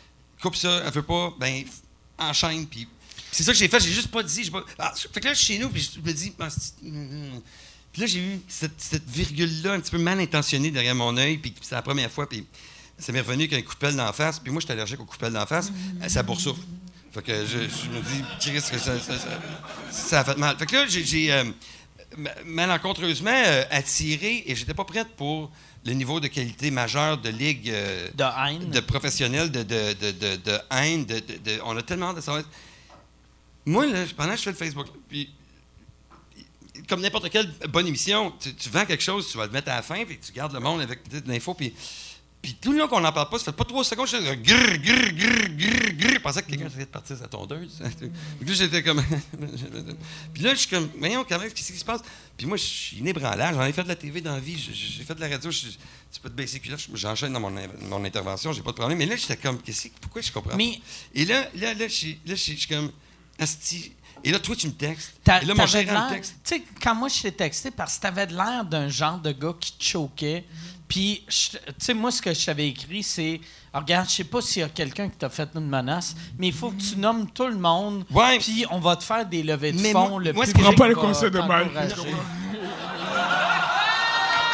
coupe 0.40 0.56
ça, 0.56 0.82
elle 0.84 0.92
veut 0.92 1.02
pas, 1.02 1.32
ben 1.38 1.64
enchaîne. 2.18 2.66
Puis 2.66 2.86
c'est 3.32 3.42
ça 3.42 3.52
que 3.52 3.58
j'ai 3.58 3.68
fait. 3.68 3.80
J'ai 3.80 3.92
juste 3.92 4.08
pas 4.10 4.22
dit. 4.22 4.50
Pas... 4.50 4.64
Ah, 4.78 4.92
fait 5.12 5.20
que 5.20 5.26
là, 5.26 5.34
je 5.34 5.38
suis 5.38 5.54
chez 5.54 5.58
nous, 5.60 5.68
puis 5.68 5.90
je 5.94 6.00
me 6.00 6.12
dis 6.12 6.32
Ah, 6.38 6.48
c'est- 6.50 6.74
Puis 7.92 8.00
là, 8.02 8.06
j'ai 8.06 8.20
eu 8.20 8.40
cette, 8.48 8.78
cette 8.80 9.08
virgule-là 9.08 9.72
un 9.72 9.80
petit 9.80 9.90
peu 9.90 9.98
mal 9.98 10.20
intentionnée 10.20 10.70
derrière 10.70 10.94
mon 10.94 11.16
œil. 11.16 11.38
Puis 11.38 11.54
c'est 11.62 11.74
la 11.74 11.82
première 11.82 12.10
fois. 12.10 12.28
Puis 12.28 12.44
ça 12.98 13.12
m'est 13.12 13.20
revenu 13.20 13.48
qu'un 13.48 13.62
coup 13.62 13.74
de 13.74 13.78
pelle 13.78 13.96
d'en 13.96 14.12
face. 14.12 14.38
Puis 14.38 14.50
moi, 14.52 14.60
j'étais 14.60 14.72
allergique 14.74 15.00
au 15.00 15.04
coup 15.04 15.16
de 15.16 15.20
pelle 15.20 15.32
d'en 15.32 15.46
face. 15.46 15.70
Ça 16.08 16.22
boursoufle. 16.22 16.60
Fait 17.12 17.22
que 17.22 17.46
je, 17.46 17.58
je 17.58 17.88
me 17.90 18.00
dis, 18.02 18.22
Chris, 18.40 18.52
que 18.70 18.78
ça, 18.78 18.98
ça, 19.00 19.18
ça- 19.18 19.40
ça 19.90 20.20
a 20.20 20.24
fait 20.24 20.36
mal. 20.36 20.56
Fait 20.58 20.66
que 20.66 20.76
là, 20.76 20.84
j'ai- 20.86 21.32
euh, 21.32 21.44
ma- 22.16 22.34
malencontreusement 22.44 23.30
euh, 23.32 23.64
attiré 23.70 24.44
et 24.46 24.54
j'étais 24.54 24.74
pas 24.74 24.84
prête 24.84 25.08
pour 25.16 25.50
le 25.86 25.92
niveau 25.94 26.20
de 26.20 26.26
qualité 26.28 26.70
majeur 26.70 27.16
de 27.18 27.30
ligue 27.30 27.70
euh, 27.70 28.08
De 28.14 28.24
haine. 28.24 28.70
de 28.70 28.80
professionnels, 28.80 29.50
de, 29.50 29.62
de, 29.62 29.94
de, 29.94 30.36
de, 30.36 30.58
haine. 30.70 31.06
De, 31.06 31.14
de- 31.18 31.38
de- 31.38 31.60
on 31.64 31.76
a 31.76 31.82
tellement 31.82 32.12
de. 32.12 32.20
Moi, 33.68 33.84
là, 33.86 34.04
pendant 34.16 34.30
que 34.32 34.38
je 34.38 34.42
fais 34.44 34.50
le 34.52 34.56
Facebook, 34.56 34.86
puis 35.10 35.30
comme 36.88 37.02
n'importe 37.02 37.28
quelle 37.28 37.52
bonne 37.68 37.86
émission, 37.86 38.32
tu, 38.40 38.54
tu 38.54 38.70
vends 38.70 38.86
quelque 38.86 39.02
chose, 39.02 39.30
tu 39.30 39.36
vas 39.36 39.44
le 39.44 39.52
mettre 39.52 39.70
à 39.70 39.76
la 39.76 39.82
fin, 39.82 40.06
puis 40.06 40.18
tu 40.18 40.32
gardes 40.32 40.54
le 40.54 40.60
monde 40.60 40.80
avec 40.80 41.06
de 41.06 41.30
l'info, 41.30 41.52
puis, 41.52 41.74
puis 42.40 42.54
tout 42.58 42.72
le 42.72 42.78
long 42.78 42.88
qu'on 42.88 43.00
n'en 43.00 43.12
parle 43.12 43.28
pas, 43.28 43.38
ça 43.38 43.44
fait 43.46 43.52
pas 43.52 43.64
trois 43.66 43.84
secondes, 43.84 44.06
je 44.06 44.16
fais 44.16 44.36
grrr, 44.38 44.78
grrr, 44.78 45.12
grrr, 45.12 45.48
grrr, 45.58 45.92
grrr. 45.98 46.12
Je 46.14 46.18
pensais 46.20 46.40
que 46.42 46.46
quelqu'un 46.48 46.68
essayait 46.68 46.86
de 46.86 46.90
partir 46.90 47.18
sa 47.18 47.28
tondeuse. 47.28 47.78
Puis 48.40 48.48
là, 48.48 48.54
j'étais 48.54 48.82
comme. 48.82 49.04
puis 50.32 50.42
là, 50.42 50.54
je 50.54 50.60
suis 50.60 50.68
comme, 50.68 50.88
voyons, 50.98 51.24
quand 51.28 51.38
même, 51.38 51.52
qu'est-ce 51.52 51.72
qui 51.72 51.78
se 51.78 51.84
passe? 51.84 52.00
Puis 52.38 52.46
moi, 52.46 52.56
je 52.56 52.62
suis 52.62 52.96
inébranlable. 52.98 53.54
J'en 53.58 53.64
ai 53.66 53.72
fait 53.74 53.82
de 53.82 53.88
la 53.88 53.96
TV 53.96 54.22
dans 54.22 54.32
la 54.34 54.40
vie, 54.40 54.56
j'ai 54.56 55.04
fait 55.04 55.14
de 55.14 55.20
la 55.20 55.28
radio, 55.28 55.50
je- 55.50 55.66
tu 56.10 56.20
peux 56.22 56.30
te 56.30 56.34
baisser 56.34 56.62
là, 56.70 56.76
j'enchaîne 56.94 57.34
dans 57.34 57.40
mon, 57.40 57.50
mon 57.82 58.02
intervention, 58.02 58.54
j'ai 58.54 58.62
pas 58.62 58.70
de 58.70 58.76
problème. 58.76 58.96
Mais 58.96 59.04
là, 59.04 59.16
j'étais 59.16 59.36
comme, 59.36 59.60
qu'est-ce 59.60 59.88
que- 59.88 59.98
pourquoi 60.00 60.22
je 60.22 60.32
comprends 60.32 60.56
Mais-? 60.56 60.80
Et 61.14 61.26
là, 61.26 61.50
là, 61.56 61.74
là, 61.74 61.86
suis- 61.90 62.18
suis 62.24 62.54
je 62.54 62.60
suis 62.60 62.66
comme, 62.68 62.90
asti. 63.38 63.92
Et 64.24 64.32
là, 64.32 64.38
toi, 64.40 64.56
tu 64.56 64.66
me 64.66 64.72
textes. 64.72 65.14
Et 65.42 65.46
là, 65.46 65.54
mon 65.54 65.64
l'air- 65.92 66.08
me 66.08 66.14
texte. 66.14 66.34
Tu 66.44 66.56
sais, 66.56 66.62
quand 66.82 66.94
moi 66.94 67.08
je 67.08 67.22
t'ai 67.22 67.32
texté, 67.32 67.70
parce 67.70 67.96
que 67.96 68.02
t'avais 68.02 68.26
l'air 68.26 68.64
d'un 68.64 68.88
genre 68.88 69.18
de 69.18 69.30
gars 69.32 69.54
qui 69.60 69.72
te 69.72 69.84
choquait. 69.84 70.44
Puis, 70.88 71.22
tu 71.28 71.58
sais, 71.78 71.94
moi, 71.94 72.10
ce 72.10 72.20
que 72.22 72.32
je 72.34 72.46
t'avais 72.46 72.68
écrit, 72.68 73.02
c'est 73.02 73.40
Ah, 73.72 73.80
Regarde, 73.80 74.08
je 74.08 74.14
sais 74.14 74.24
pas 74.24 74.40
s'il 74.40 74.62
y 74.62 74.64
a 74.64 74.68
quelqu'un 74.70 75.10
qui 75.10 75.18
t'a 75.18 75.28
fait 75.28 75.48
une 75.54 75.68
menace, 75.68 76.16
mais 76.38 76.46
il 76.48 76.52
faut 76.54 76.70
que 76.70 76.80
tu 76.80 76.96
nommes 76.96 77.30
tout 77.30 77.46
le 77.46 77.58
monde. 77.58 78.04
Puis, 78.40 78.64
on 78.70 78.80
va 78.80 78.96
te 78.96 79.04
faire 79.04 79.26
des 79.26 79.42
levées 79.42 79.72
de 79.72 79.80
Mais 79.80 79.92
fonds. 79.92 80.08
moi- 80.08 80.20
le 80.22 80.32
moi, 80.32 80.46
public 80.46 80.76
pas 80.78 80.88
le 80.88 80.94
conseil 80.94 81.30
de 81.30 81.38
Mike. 81.38 81.68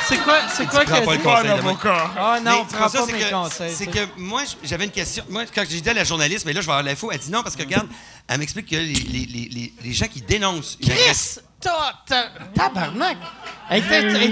C'est 0.06 0.18
quoi, 0.18 0.34
c'est 0.48 0.66
quoi 0.66 0.84
que 0.84 0.90
pas 0.90 1.14
le 1.14 1.18
Pas 1.22 1.38
avocat. 1.38 2.10
Ah 2.16 2.38
non, 2.42 2.64
prends 2.66 2.78
pas 2.90 3.06
c'est 3.06 3.12
mes 3.12 3.30
conseils. 3.30 3.74
C'est 3.74 3.86
tu 3.86 3.92
que 3.92 4.06
moi, 4.18 4.42
j'avais 4.62 4.84
une 4.84 4.90
question. 4.90 5.24
Moi, 5.28 5.44
quand 5.54 5.64
j'ai 5.68 5.80
dit 5.80 5.88
à 5.88 5.94
la 5.94 6.04
journaliste, 6.04 6.44
mais 6.44 6.52
là, 6.52 6.60
je 6.60 6.66
vais 6.66 6.72
avoir 6.72 6.84
l'info, 6.84 7.10
elle 7.10 7.18
dit 7.18 7.30
non, 7.30 7.42
parce 7.42 7.56
que 7.56 7.62
regarde, 7.62 7.88
elle 8.28 8.38
m'explique 8.38 8.68
que 8.68 8.76
les, 8.76 8.84
les, 8.84 9.26
les, 9.26 9.48
les, 9.50 9.72
les 9.82 9.92
gens 9.92 10.06
qui 10.06 10.20
dénoncent 10.20 10.76
une 10.80 10.90
agression- 10.90 11.40
Chris, 11.60 11.70
tabarnak! 12.54 13.16
Elle 13.70 13.78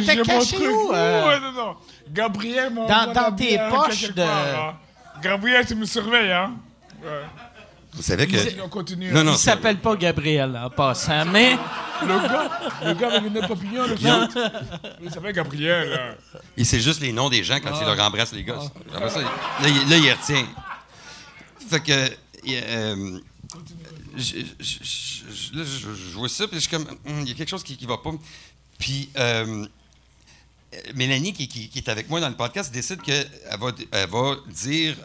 était, 0.02 0.22
cachée 0.22 0.68
où? 0.68 0.92
euh? 0.92 1.26
Ouais, 1.28 1.40
non, 1.40 1.52
non. 1.52 1.76
Gabriel, 2.10 2.70
mon 2.72 2.86
Dans- 2.86 3.32
tes 3.34 3.58
hein, 3.58 3.70
poches 3.70 4.12
de-. 4.12 4.22
Gabriel, 5.22 5.64
tu 5.66 5.74
me 5.74 5.86
surveilles, 5.86 6.32
hein? 6.32 6.52
Ouais. 7.02 7.22
Vous 7.94 8.02
savez 8.02 8.26
que. 8.26 8.36
On 8.62 8.68
continue. 8.68 9.10
Non, 9.12 9.22
non, 9.22 9.32
Il 9.32 9.38
s'appelle 9.38 9.78
pas 9.78 9.94
Gabriel 9.96 10.56
en 10.56 10.70
passant, 10.70 11.24
mais 11.26 11.56
Le 12.02 12.08
gars, 12.08 12.50
le 12.84 12.94
gars 12.94 13.12
avec 13.16 13.34
une 13.34 13.40
papillon, 13.46 13.86
le 13.86 13.94
gars. 13.96 14.28
Il 15.02 15.10
s'appelle 15.10 15.34
Gabriel. 15.34 15.90
là. 15.90 16.14
Et 16.56 16.64
c'est 16.64 16.80
juste 16.80 17.00
les 17.00 17.12
noms 17.12 17.28
des 17.28 17.44
gens 17.44 17.58
quand 17.60 17.78
il 17.80 17.86
leur 17.86 18.00
embrasse 18.00 18.32
les 18.32 18.44
gosses. 18.44 18.70
Après 18.94 19.10
ça, 19.10 19.20
là, 19.20 19.28
il, 19.68 19.88
là, 19.90 19.96
il 19.98 20.10
retient. 20.12 20.46
Fait 21.68 21.80
que. 21.80 22.10
il, 22.44 22.54
euh, 22.64 23.18
je, 24.16 24.36
je- 24.58 24.78
je- 24.82 25.56
là, 25.58 25.64
je- 25.64 25.94
je 26.10 26.14
vois 26.16 26.28
ça, 26.28 26.46
puis 26.48 26.56
je 26.56 26.60
suis 26.66 26.70
comme. 26.70 26.86
Hum, 27.06 27.20
Il 27.22 27.28
y 27.28 27.32
a 27.32 27.34
quelque 27.34 27.50
chose 27.50 27.62
qui, 27.62 27.76
qui 27.76 27.86
va 27.86 27.98
pas. 27.98 28.12
Puis. 28.78 29.10
euh, 29.18 29.66
Mélanie, 30.94 31.34
qui, 31.34 31.48
qui- 31.48 31.68
qui 31.68 31.78
est 31.80 31.88
avec 31.90 32.08
moi 32.08 32.18
dans 32.20 32.30
le 32.30 32.34
podcast, 32.34 32.72
décide 32.72 33.02
qu'elle 33.02 33.28
va, 33.60 33.72
elle 33.90 34.08
va 34.08 34.36
dire 34.48 34.96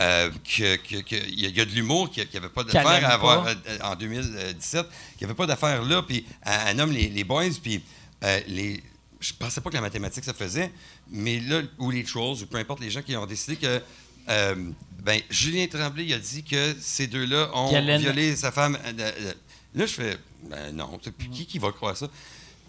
euh, 0.00 0.30
que- 0.44 0.76
que- 0.76 0.96
qu'il 1.02 1.40
y, 1.40 1.60
a- 1.60 1.64
de 1.64 1.70
l'humour, 1.70 2.10
qu'il 2.10 2.26
n'y 2.30 2.36
avait 2.36 2.48
pas 2.48 2.64
d'affaire 2.64 3.08
à 3.08 3.14
avoir 3.14 3.44
pas. 3.44 3.50
euh, 3.68 3.78
en 3.82 3.94
2017, 3.96 4.86
qu'il 5.16 5.18
n'y 5.20 5.24
avait 5.24 5.34
pas 5.34 5.46
d'affaire 5.46 5.82
là, 5.84 6.02
puis 6.02 6.24
elle, 6.44 6.76
nomme 6.76 6.92
les, 6.92 7.08
les 7.08 7.24
boys, 7.24 7.44
puis 7.62 7.82
euh, 8.24 8.40
les, 8.48 8.82
je 9.20 9.32
pensais 9.32 9.60
pas 9.60 9.70
que 9.70 9.74
la 9.76 9.80
mathématique 9.80 10.24
ça 10.24 10.34
faisait, 10.34 10.72
mais 11.10 11.38
là, 11.40 11.62
ou 11.78 11.90
les 11.90 12.02
trolls, 12.04 12.42
ou 12.42 12.46
peu 12.46 12.58
importe 12.58 12.80
les 12.80 12.90
gens 12.90 13.02
qui 13.02 13.16
ont 13.16 13.26
décidé 13.26 13.56
que. 13.56 13.80
euh, 14.28 14.54
ben, 15.02 15.20
Julien 15.28 15.66
Tremblay 15.66 16.06
il 16.06 16.14
a 16.14 16.18
dit 16.18 16.42
que 16.42 16.74
ces 16.80 17.06
deux-là 17.06 17.50
ont 17.54 17.70
Galen- 17.70 18.00
violé 18.00 18.34
sa 18.36 18.50
femme. 18.52 18.78
là, 18.96 19.86
je 19.86 19.92
fais, 19.92 20.16
ben 20.48 20.72
non, 20.74 20.98
puis 21.18 21.28
qui, 21.28 21.46
qui 21.46 21.58
va 21.58 21.72
croire 21.72 21.94
ça? 21.96 22.08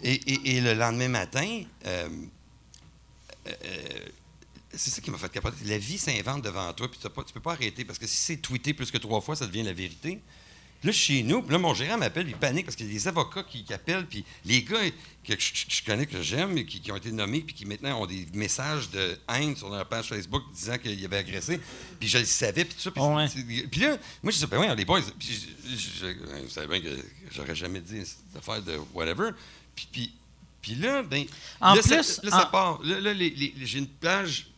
Et, 0.02 0.12
et- 0.12 0.56
et 0.56 0.60
le 0.60 0.74
lendemain 0.74 1.08
matin, 1.08 1.62
c'est 4.72 4.90
ça 4.90 5.00
qui 5.00 5.10
m'a 5.10 5.18
fait 5.18 5.30
capoter. 5.30 5.64
La 5.64 5.78
vie 5.78 5.98
s'invente 5.98 6.42
devant 6.42 6.72
toi, 6.72 6.90
puis 6.90 6.98
tu 7.00 7.06
ne 7.06 7.12
peux 7.32 7.40
pas 7.40 7.52
arrêter, 7.52 7.84
parce 7.84 7.98
que 7.98 8.06
si 8.06 8.16
c'est 8.16 8.36
tweeté 8.38 8.74
plus 8.74 8.90
que 8.90 8.98
trois 8.98 9.20
fois, 9.20 9.36
ça 9.36 9.46
devient 9.46 9.62
la 9.62 9.72
vérité. 9.72 10.20
Là, 10.84 10.92
chez 10.92 11.22
nous, 11.22 11.42
là, 11.48 11.56
mon 11.58 11.72
gérant 11.72 11.96
m'appelle, 11.96 12.28
il 12.28 12.36
panique, 12.36 12.66
parce 12.66 12.76
qu'il 12.76 12.86
y 12.86 12.90
a 12.90 12.92
des 12.92 13.08
avocats 13.08 13.42
qui, 13.42 13.64
qui 13.64 13.72
appellent, 13.72 14.06
puis 14.06 14.24
les 14.44 14.62
gars 14.62 14.78
que 15.24 15.32
je, 15.38 15.52
je 15.68 15.82
connais, 15.82 16.04
que 16.06 16.20
j'aime, 16.20 16.54
qui, 16.66 16.80
qui 16.80 16.92
ont 16.92 16.96
été 16.96 17.10
nommés, 17.10 17.40
puis 17.40 17.54
qui 17.54 17.64
maintenant 17.64 18.02
ont 18.02 18.06
des 18.06 18.26
messages 18.34 18.90
de 18.90 19.18
haine 19.32 19.56
sur 19.56 19.70
leur 19.70 19.88
page 19.88 20.08
Facebook 20.08 20.42
disant 20.52 20.76
qu'il 20.76 21.02
avait 21.04 21.16
agressé, 21.16 21.58
puis 21.98 22.08
je 22.08 22.18
le 22.18 22.24
savais, 22.26 22.64
puis 22.66 22.74
tout 22.74 22.82
ça. 22.82 22.90
Puis, 22.90 23.02
Ouais. 23.02 23.26
c'est- 23.26 23.66
puis 23.68 23.80
là, 23.80 23.96
moi, 24.22 24.30
je 24.30 24.32
disais, 24.32 24.46
ben 24.46 24.60
oui, 24.60 24.66
les 24.76 24.84
boys, 24.84 25.00
puis 25.18 25.28
je- 25.66 25.76
je- 25.76 26.06
je- 26.06 26.42
vous 26.44 26.50
savez 26.50 26.66
bien 26.78 26.80
que 26.82 26.96
j'aurais 27.32 27.54
jamais 27.56 27.80
dit 27.80 28.04
cette 28.04 28.36
affaire 28.36 28.62
de 28.62 28.78
whatever. 28.92 29.30
Puis, 29.74 29.88
puis, 29.90 30.12
puis 30.60 30.74
là, 30.74 31.02
ben, 31.02 31.24
En 31.60 31.74
là, 31.74 31.82
ça- 31.82 31.96
plus, 31.96 32.20
là, 32.22 32.30
ça 32.30 32.46
part. 32.46 32.82
Là, 32.82 33.00
là, 33.00 33.14
j'ai 33.14 33.78
une 33.78 33.88
plage 33.88 34.48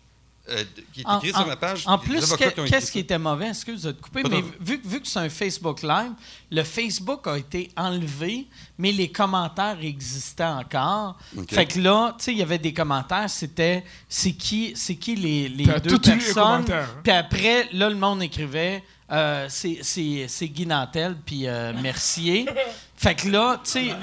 euh, 0.50 0.64
qui 0.92 1.00
est 1.02 1.06
En, 1.06 1.18
écrit 1.18 1.32
en- 1.34 1.38
sur 1.38 1.46
ma 1.46 1.56
page. 1.56 1.82
en 1.86 1.98
plus, 1.98 2.34
qu'est-ce 2.68 2.90
qui 2.92 2.98
était 3.00 3.18
mauvais? 3.18 3.48
Excuse 3.48 3.82
de 3.82 3.92
te 3.92 4.00
couper, 4.02 4.22
mais 4.28 4.42
vu, 4.60 4.80
vu 4.84 5.00
que 5.00 5.06
c'est 5.08 5.18
un 5.18 5.28
Facebook 5.28 5.82
Live, 5.82 6.12
le 6.50 6.62
Facebook 6.62 7.26
a 7.26 7.36
été 7.38 7.70
enlevé, 7.76 8.46
mais 8.78 8.92
les 8.92 9.10
commentaires 9.12 9.78
existaient 9.82 10.44
encore. 10.44 11.16
Fait 11.48 11.66
que 11.66 11.78
là, 11.80 12.14
tu 12.18 12.24
sais, 12.24 12.32
il 12.32 12.38
y 12.38 12.42
avait 12.42 12.58
des 12.58 12.72
commentaires, 12.72 13.28
c'était 13.30 13.84
c'est 14.08 14.32
qui, 14.32 14.72
c'est 14.74 14.96
qui 14.96 15.16
les, 15.16 15.48
les 15.48 15.64
deux 15.64 15.98
tout 15.98 16.10
lu 16.10 16.16
les 16.18 16.24
personnes? 16.24 16.64
hein? 16.72 16.86
Puis 17.02 17.12
après, 17.12 17.68
là, 17.72 17.88
le 17.88 17.96
monde 17.96 18.22
écrivait 18.22 18.82
euh, 19.10 19.46
c'est- 19.48 19.78
c'est 19.82 20.26
c'est 20.28 20.48
Guy 20.48 20.66
Nantel, 20.66 21.16
puis 21.24 21.46
euh, 21.46 21.72
Mercier. 21.80 22.46
Fait 22.96 23.14
que 23.14 23.28
là, 23.28 23.58
tu 23.64 23.70
sais. 23.70 23.94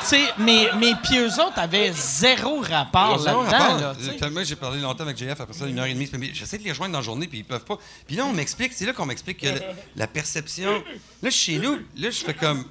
Tu 0.00 0.06
sais, 0.06 0.24
mais, 0.38 0.68
mais 0.78 0.92
puis 1.02 1.18
eux 1.18 1.28
autres 1.40 1.58
avaient 1.58 1.92
zéro 1.92 2.60
rapport 2.60 3.18
là-dedans. 3.18 4.30
Là, 4.34 4.44
j'ai 4.44 4.56
parlé 4.56 4.80
longtemps 4.80 5.04
avec 5.04 5.16
JF 5.18 5.40
après 5.40 5.52
ça, 5.52 5.66
une 5.66 5.78
heure 5.78 5.86
et 5.86 5.94
demie. 5.94 6.08
Mais 6.18 6.30
J'essaie 6.32 6.58
de 6.58 6.64
les 6.64 6.70
rejoindre 6.70 6.92
dans 6.92 6.98
la 6.98 7.04
journée, 7.04 7.26
puis 7.28 7.38
ils 7.38 7.44
peuvent 7.44 7.64
pas. 7.64 7.76
Puis 8.06 8.16
là, 8.16 8.24
on 8.26 8.32
m'explique, 8.32 8.72
c'est 8.72 8.86
là 8.86 8.92
qu'on 8.92 9.06
m'explique 9.06 9.38
que 9.38 9.46
la, 9.48 9.60
la 9.96 10.06
perception. 10.06 10.82
Là, 11.22 11.30
chez 11.30 11.58
nous, 11.58 11.76
là, 11.96 12.10
je 12.10 12.18
fais 12.24 12.34
comme. 12.34 12.64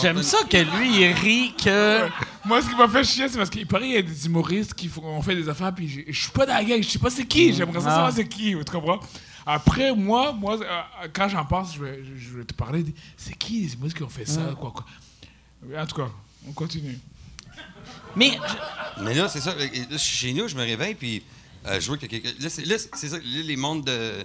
J'aime 0.00 0.22
ça 0.22 0.38
que 0.48 0.56
lui, 0.56 1.00
il 1.02 1.12
rit 1.12 1.54
que. 1.62 2.06
Moi, 2.44 2.62
ce 2.62 2.68
qui 2.68 2.76
m'a 2.76 2.88
fait 2.88 3.04
chier, 3.04 3.28
c'est 3.28 3.38
parce 3.38 3.50
qu'il 3.50 3.66
paraît 3.66 3.84
qu'il 3.84 3.94
y 3.94 3.98
a 3.98 4.02
des 4.02 4.26
humoristes 4.26 4.74
qui 4.74 4.88
font, 4.88 5.02
ont 5.04 5.22
fait 5.22 5.34
des 5.36 5.48
affaires, 5.48 5.74
puis 5.74 5.88
j'ai- 5.88 6.06
je 6.08 6.20
suis 6.22 6.30
pas 6.30 6.46
dans 6.46 6.54
la 6.54 6.64
gang, 6.64 6.82
je 6.82 6.88
sais 6.88 6.98
pas 6.98 7.10
c'est 7.10 7.26
qui, 7.26 7.52
j'aimerais 7.52 7.80
ça 7.80 7.86
Ah. 7.88 7.94
savoir 7.94 8.12
c'est 8.12 8.26
qui, 8.28 8.54
tu 8.56 8.72
comprends? 8.72 9.00
Après, 9.46 9.94
moi, 9.94 10.32
moi 10.32 10.58
euh, 10.60 11.08
quand 11.12 11.28
j'en 11.28 11.44
pense, 11.44 11.74
je 11.74 11.82
vais, 11.84 12.02
je- 12.04 12.22
je 12.30 12.36
vais 12.38 12.44
te 12.44 12.54
parler, 12.54 12.82
de- 12.82 12.92
c'est 13.16 13.34
qui 13.36 13.60
les 13.62 13.74
humoristes 13.74 13.96
qui 13.96 14.02
ont 14.02 14.08
fait 14.08 14.26
ça, 14.26 14.40
quoi, 14.58 14.70
quoi. 14.72 14.84
En 15.80 15.86
tout 15.86 15.96
cas, 15.96 16.08
on 16.48 16.52
continue. 16.52 16.98
Mais 18.16 18.32
je- 18.98 19.02
Mais 19.04 19.14
là, 19.14 19.28
c'est 19.28 19.40
ça. 19.40 19.54
Là, 19.54 19.98
chez 19.98 20.32
nous, 20.32 20.48
je 20.48 20.56
me 20.56 20.62
réveille, 20.62 20.94
puis 20.94 21.22
euh, 21.66 21.80
je 21.80 21.86
vois 21.86 21.96
que 21.98 22.06
quelqu'un. 22.06 22.30
Là, 22.40 22.48
c'est 22.48 22.64
là, 22.64 22.76
c'est 22.78 23.08
ça. 23.08 23.16
Là, 23.18 23.22
les 23.24 23.56
mondes 23.56 23.84
de, 23.84 24.24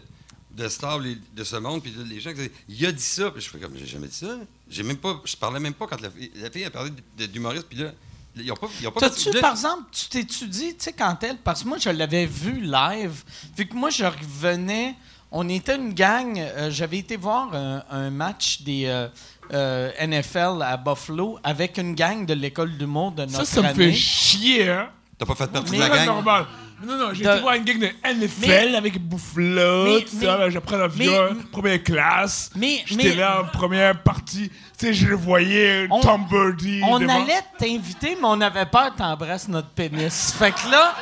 de 0.52 0.68
stars 0.68 1.00
de 1.00 1.44
ce 1.44 1.56
monde, 1.58 1.82
puis 1.84 1.92
là, 1.92 2.04
les 2.08 2.20
gens 2.20 2.32
qui 2.32 2.38
disent 2.40 2.50
Il 2.70 2.86
a 2.86 2.92
dit 2.92 3.02
ça. 3.04 3.30
Puis 3.32 3.42
je 3.42 3.50
fais 3.50 3.60
comme 3.60 3.78
J'ai 3.78 3.86
jamais 3.86 4.08
dit 4.08 4.16
ça. 4.16 4.38
J'ai 4.70 4.84
même 4.84 4.98
pas. 4.98 5.22
Je 5.26 5.36
parlais 5.36 5.60
même 5.60 5.74
pas 5.74 5.86
quand 5.88 6.02
la, 6.02 6.10
fille- 6.10 6.32
la 6.36 6.50
fille 6.50 6.64
a 6.66 6.72
parlé 6.72 6.92
d'humoriste, 7.18 7.68
puis 7.70 7.78
là, 7.80 7.92
ils 8.36 8.52
ont 8.52 8.56
pas. 8.56 8.68
Ils 8.82 8.88
ont 8.88 8.92
pas 8.92 9.02
t'as-tu, 9.02 9.32
là- 9.32 9.42
par 9.42 9.52
exemple, 9.52 9.84
tu 9.92 10.08
t'étudies, 10.08 10.76
tu 10.76 10.86
sais, 10.86 10.94
quand 10.94 11.22
elle. 11.24 11.38
Parce 11.38 11.64
que 11.64 11.68
moi, 11.68 11.78
je 11.78 11.90
l'avais 11.90 12.26
vu 12.26 12.62
live. 12.62 13.24
Vu 13.58 13.68
que 13.68 13.76
moi, 13.76 13.90
je 13.90 14.06
revenais. 14.06 14.96
On 15.36 15.50
était 15.50 15.76
une 15.76 15.94
gang. 15.94 16.38
euh, 16.40 16.70
j'avais 16.72 17.00
été 17.00 17.18
voir 17.18 17.50
un, 17.54 17.82
un 17.90 18.10
match 18.12 18.62
des 18.62 18.84
euh, 18.86 19.08
euh, 19.52 19.90
NFL 20.00 20.62
à 20.64 20.78
Buffalo 20.78 21.40
avec 21.44 21.78
une 21.80 21.96
gang 21.96 22.26
de 22.26 22.34
l'école 22.36 22.78
d'humour 22.78 23.12
de 23.14 23.24
notre 23.24 23.38
Ça, 23.38 23.46
ça 23.46 23.62
me 23.62 23.68
année. 23.70 23.92
fait 23.92 23.94
chier, 23.98 24.70
hein? 24.70 24.90
T'as 25.18 25.26
pas 25.26 25.36
fait 25.36 25.52
partie 25.52 25.72
Mais- 25.72 25.78
de 25.78 25.82
la 25.82 25.90
gang? 25.90 26.06
normal. 26.06 26.46
Non, 26.86 26.98
non, 26.98 27.14
j'ai 27.14 27.24
De- 27.24 27.30
été 27.32 27.40
voir 27.40 27.56
une 27.56 27.64
gang 27.64 27.80
de 27.80 27.88
NFL 28.04 28.42
Mais- 28.72 28.76
avec 28.76 29.00
Boufflot, 29.00 29.86
Mais- 29.86 30.06
mais- 30.22 30.52
j'apprends 30.52 30.76
l'avion, 30.78 31.30
mais- 31.34 31.44
première 31.52 31.82
classe. 31.82 32.50
Mais- 32.56 32.84
J'étais 32.86 33.10
mais- 33.10 33.16
là 33.16 33.42
en 33.42 33.46
première 33.58 34.02
partie, 34.04 34.50
tu 34.78 34.88
sais, 34.88 34.94
je 34.94 35.08
le 35.08 35.16
voyais, 35.16 35.88
On- 35.90 36.02
Tom 36.02 36.26
Birdie. 36.30 36.82
On 36.86 37.00
devant- 37.00 37.24
allait 37.24 37.42
t'inviter, 37.58 38.18
mais 38.20 38.28
on 38.28 38.42
avait 38.42 38.66
peur 38.66 38.92
que 38.94 38.98
t'embrasses 38.98 39.48
notre 39.48 39.70
pénis. 39.70 40.34
Fait 40.38 40.52
que 40.52 40.70
là. 40.70 40.94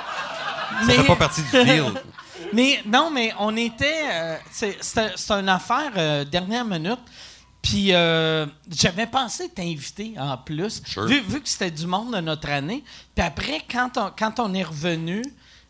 Ça 0.86 0.94
fait 0.94 1.04
pas 1.04 1.16
partie 1.16 1.42
du 1.42 1.64
deal. 1.66 1.84
Mais 2.54 2.82
non, 2.86 3.10
mais 3.12 3.34
on 3.40 3.56
était. 3.56 4.04
euh, 4.12 4.38
c'est 4.52 4.78
une 5.32 5.50
affaire 5.50 5.92
euh, 5.98 6.26
dernière 6.26 6.66
minute. 6.66 7.00
Puis 7.62 7.94
euh, 7.94 8.48
j'avais 8.72 9.06
pensé 9.06 9.48
t'inviter 9.50 10.16
en 10.18 10.36
plus, 10.38 10.82
Sure. 10.86 11.06
vu, 11.06 11.20
vu 11.22 11.42
que 11.42 11.48
c'était 11.48 11.70
du 11.70 11.86
monde 11.86 12.16
de 12.16 12.20
notre 12.20 12.50
année. 12.50 12.84
Puis 13.16 13.24
après, 13.24 13.62
quand 13.72 13.98
on, 13.98 14.12
quand 14.18 14.40
on 14.40 14.54
est 14.56 14.64
revenu, 14.64 15.22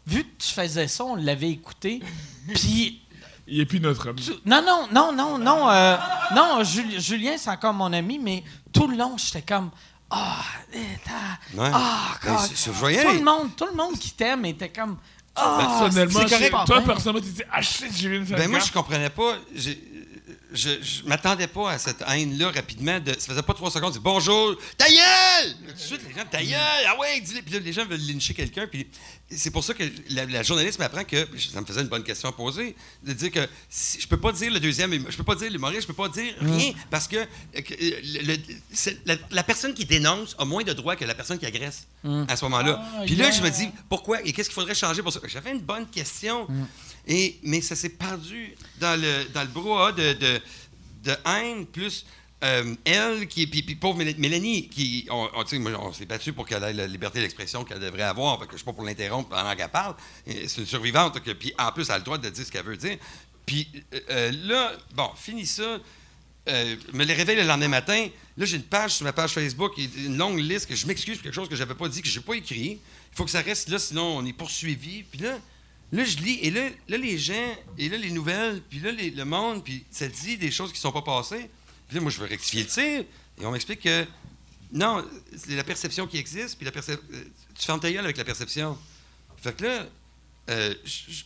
vu 0.07 0.23
que 0.23 0.29
tu 0.41 0.47
faisais 0.53 0.87
ça, 0.87 1.03
on 1.03 1.15
l'avait 1.15 1.49
écouté. 1.49 2.01
Puis 2.55 3.01
Il 3.45 3.59
est 3.59 3.65
plus 3.65 3.81
notre 3.81 4.07
ami. 4.09 4.21
tu- 4.21 4.31
non, 4.45 4.61
non, 4.65 4.87
non, 4.93 5.11
non, 5.11 5.37
non, 5.37 5.69
euh, 5.69 5.97
non, 6.33 6.63
Jul- 6.63 6.99
Julien, 7.01 7.33
c'est 7.37 7.49
encore 7.49 7.73
mon 7.73 7.91
ami, 7.91 8.19
mais 8.19 8.43
tout 8.71 8.87
le 8.87 8.95
long, 8.95 9.17
j'étais 9.17 9.41
comme. 9.41 9.69
Ah, 10.09 10.43
t'as- 10.71 11.61
Ouais. 11.61 11.71
ah, 11.73 12.15
tout 12.23 12.71
le 13.17 13.23
monde, 13.23 13.49
tout 13.57 13.65
le 13.65 13.75
monde 13.75 13.97
qui 13.99 14.11
t'aime 14.11 14.45
était 14.45 14.69
comme. 14.69 14.97
Ah, 15.35 15.57
Personnellement, 15.79 16.19
c'est 16.27 16.49
correct. 16.49 16.65
toi, 16.65 16.81
personnellement, 16.81 17.25
tu 17.25 17.31
dis, 17.33 17.41
ah 17.51 17.61
shit, 17.61 17.91
j'ai 17.95 18.09
vu 18.09 18.17
une 18.17 18.25
Ben 18.25 18.49
moi, 18.49 18.59
je 18.59 18.71
comprenais 18.71 19.09
pas. 19.09 19.35
j'ai- 19.55 19.81
Je, 20.53 20.69
je 20.81 21.03
m'attendais 21.05 21.47
pas 21.47 21.71
à 21.71 21.77
cette 21.79 22.03
haine-là 22.07 22.51
rapidement. 22.51 22.99
De, 22.99 23.13
ça 23.13 23.27
faisait 23.31 23.41
pas 23.41 23.53
trois 23.53 23.71
secondes. 23.71 23.93
C'est 23.93 24.01
bonjour, 24.01 24.57
ta 24.77 24.85
gueule! 24.87 25.55
Tout 25.67 25.73
de 25.73 25.79
suite, 25.79 26.01
les 26.07 26.13
gens, 26.13 26.25
ta 26.29 26.43
gueule! 26.43 26.85
Ah 26.87 26.97
ouais. 26.99 27.21
Puis 27.21 27.53
là, 27.53 27.59
les 27.59 27.71
gens 27.73 27.85
veulent 27.85 28.01
lyncher 28.05 28.33
quelqu'un. 28.33 28.67
Puis 28.67 28.85
c'est 29.29 29.51
pour 29.51 29.63
ça 29.63 29.73
que 29.73 29.83
la, 30.09 30.25
la 30.25 30.43
journaliste 30.43 30.77
m'apprend 30.79 31.05
que 31.05 31.25
ça 31.39 31.61
me 31.61 31.65
faisait 31.65 31.81
une 31.81 31.87
bonne 31.87 32.03
question 32.03 32.27
à 32.27 32.33
poser. 32.33 32.75
De 33.03 33.13
dire 33.13 33.31
que 33.31 33.47
si, 33.69 34.01
je 34.01 34.07
peux 34.07 34.19
pas 34.19 34.33
dire 34.33 34.51
le 34.51 34.59
deuxième, 34.59 34.91
je 35.09 35.15
peux 35.15 35.23
pas 35.23 35.35
dire 35.35 35.49
l'humoriste, 35.49 35.83
je 35.83 35.87
peux 35.87 35.93
pas 35.93 36.09
dire 36.09 36.33
rien 36.41 36.73
parce 36.89 37.07
que, 37.07 37.15
euh, 37.15 37.25
que, 37.61 37.73
euh, 37.73 37.99
le- 38.03 38.33
le- 38.33 38.37
c'est- 38.73 38.99
la, 39.05 39.15
la 39.31 39.43
personne 39.43 39.73
qui 39.73 39.85
dénonce 39.85 40.35
a 40.37 40.43
moins 40.43 40.63
de 40.63 40.73
droits 40.73 40.97
que 40.97 41.05
la 41.05 41.15
personne 41.15 41.39
qui 41.39 41.45
agresse 41.45 41.87
à 42.27 42.35
ce 42.35 42.43
moment-là. 42.45 42.83
Puis 43.05 43.15
là, 43.15 43.31
je 43.31 43.41
me 43.41 43.49
dis, 43.49 43.69
pourquoi 43.87 44.21
et 44.23 44.33
qu'est-ce 44.33 44.49
qu'il 44.49 44.55
faudrait 44.55 44.75
changer 44.75 45.01
pour 45.01 45.13
ça? 45.13 45.21
J'avais 45.27 45.51
une 45.51 45.59
bonne 45.61 45.87
question. 45.87 46.45
Mais 47.43 47.61
ça 47.61 47.75
s'est 47.75 47.89
perdu 47.89 48.55
dans 48.79 48.99
le, 48.99 49.25
dans 49.33 49.45
brouhaha 49.45 49.91
de, 49.91 50.41
haine, 51.25 51.65
plus 51.65 52.05
euh, 52.43 52.75
elle, 52.85 53.27
qui, 53.27 53.45
puis, 53.47 53.75
pauvre 53.75 53.99
Mél- 53.99 54.17
Mélanie, 54.17 54.67
qui, 54.67 55.07
on, 55.09 55.29
on, 55.33 55.75
on 55.75 55.93
s'est 55.93 56.05
battu 56.05 56.33
pour 56.33 56.47
qu'elle 56.47 56.63
ait 56.63 56.73
la 56.73 56.87
liberté 56.87 57.19
d'expression 57.19 57.63
qu'elle 57.63 57.79
devrait 57.79 58.03
avoir. 58.03 58.39
Fait 58.39 58.45
que 58.45 58.53
je 58.53 58.57
suis 58.57 58.65
pas 58.65 58.73
pour 58.73 58.83
l'interrompre 58.83 59.29
pendant 59.29 59.55
qu'elle 59.55 59.69
parle. 59.69 59.95
C'est 60.25 60.57
une 60.57 60.65
survivante, 60.65 61.21
que, 61.21 61.31
puis 61.31 61.53
en 61.59 61.71
plus, 61.71 61.89
elle 61.89 61.95
a 61.95 61.97
le 61.99 62.03
droit 62.03 62.17
de 62.17 62.29
dire 62.29 62.45
ce 62.45 62.51
qu'elle 62.51 62.65
veut 62.65 62.77
dire. 62.77 62.97
Puis 63.45 63.67
euh, 63.93 63.99
euh, 64.09 64.31
là, 64.45 64.73
bon, 64.95 65.09
fini 65.15 65.45
ça. 65.45 65.79
Me 66.47 67.03
les 67.03 67.13
réveille 67.13 67.35
le 67.37 67.43
lendemain 67.43 67.67
matin. 67.67 68.07
Là, 68.35 68.45
j'ai 68.45 68.57
une 68.57 68.63
page 68.63 68.95
sur 68.95 69.03
ma 69.03 69.13
page 69.13 69.31
Facebook, 69.31 69.77
une 69.77 70.17
longue 70.17 70.39
liste 70.39 70.65
que 70.67 70.75
je 70.75 70.87
m'excuse 70.87 71.17
pour 71.17 71.23
quelque 71.23 71.35
chose 71.35 71.47
que 71.47 71.55
j'avais 71.55 71.75
pas 71.75 71.87
dit, 71.87 72.01
que 72.01 72.07
j'ai 72.07 72.19
pas 72.19 72.33
écrit. 72.33 72.79
Il 73.11 73.15
faut 73.15 73.25
que 73.25 73.31
ça 73.31 73.41
reste 73.41 73.69
là, 73.69 73.77
sinon 73.77 74.17
on 74.17 74.25
est 74.25 74.33
poursuivi. 74.33 75.03
Puis 75.03 75.19
là, 75.19 75.37
là 75.91 76.03
je 76.05 76.17
lis, 76.17 76.39
et 76.41 76.51
là, 76.51 76.69
là, 76.87 76.97
les 76.97 77.17
gens, 77.17 77.55
et 77.77 77.89
là, 77.89 77.97
les 77.97 78.11
nouvelles, 78.11 78.61
puis 78.69 78.79
là, 78.79 78.91
les- 78.91 79.09
le 79.11 79.25
monde, 79.25 79.63
puis 79.63 79.83
ça 79.91 80.07
dit 80.07 80.37
des 80.37 80.51
choses 80.51 80.71
qui 80.71 80.79
sont 80.79 80.91
pas 80.91 81.01
passées. 81.01 81.49
Puis 81.87 81.95
là, 81.95 82.01
moi, 82.01 82.11
je 82.11 82.19
veux 82.19 82.27
rectifier 82.27 82.63
le 82.63 82.69
tir. 82.69 83.03
Et 83.41 83.45
on 83.45 83.51
m'explique 83.51 83.81
que 83.81 84.05
non, 84.71 85.05
c'est 85.35 85.55
la 85.55 85.63
perception 85.63 86.07
qui 86.07 86.17
existe, 86.17 86.55
puis 86.55 86.65
la 86.65 86.71
percep- 86.71 86.99
euh, 87.13 87.23
tu 87.59 87.65
fermes 87.65 87.79
ta 87.81 87.91
gueule 87.91 88.05
avec 88.05 88.17
la 88.17 88.23
perception. 88.23 88.77
Fait 89.37 89.55
que 89.55 89.63
là, 89.65 89.85
euh, 90.49 90.73
je, 90.85 91.25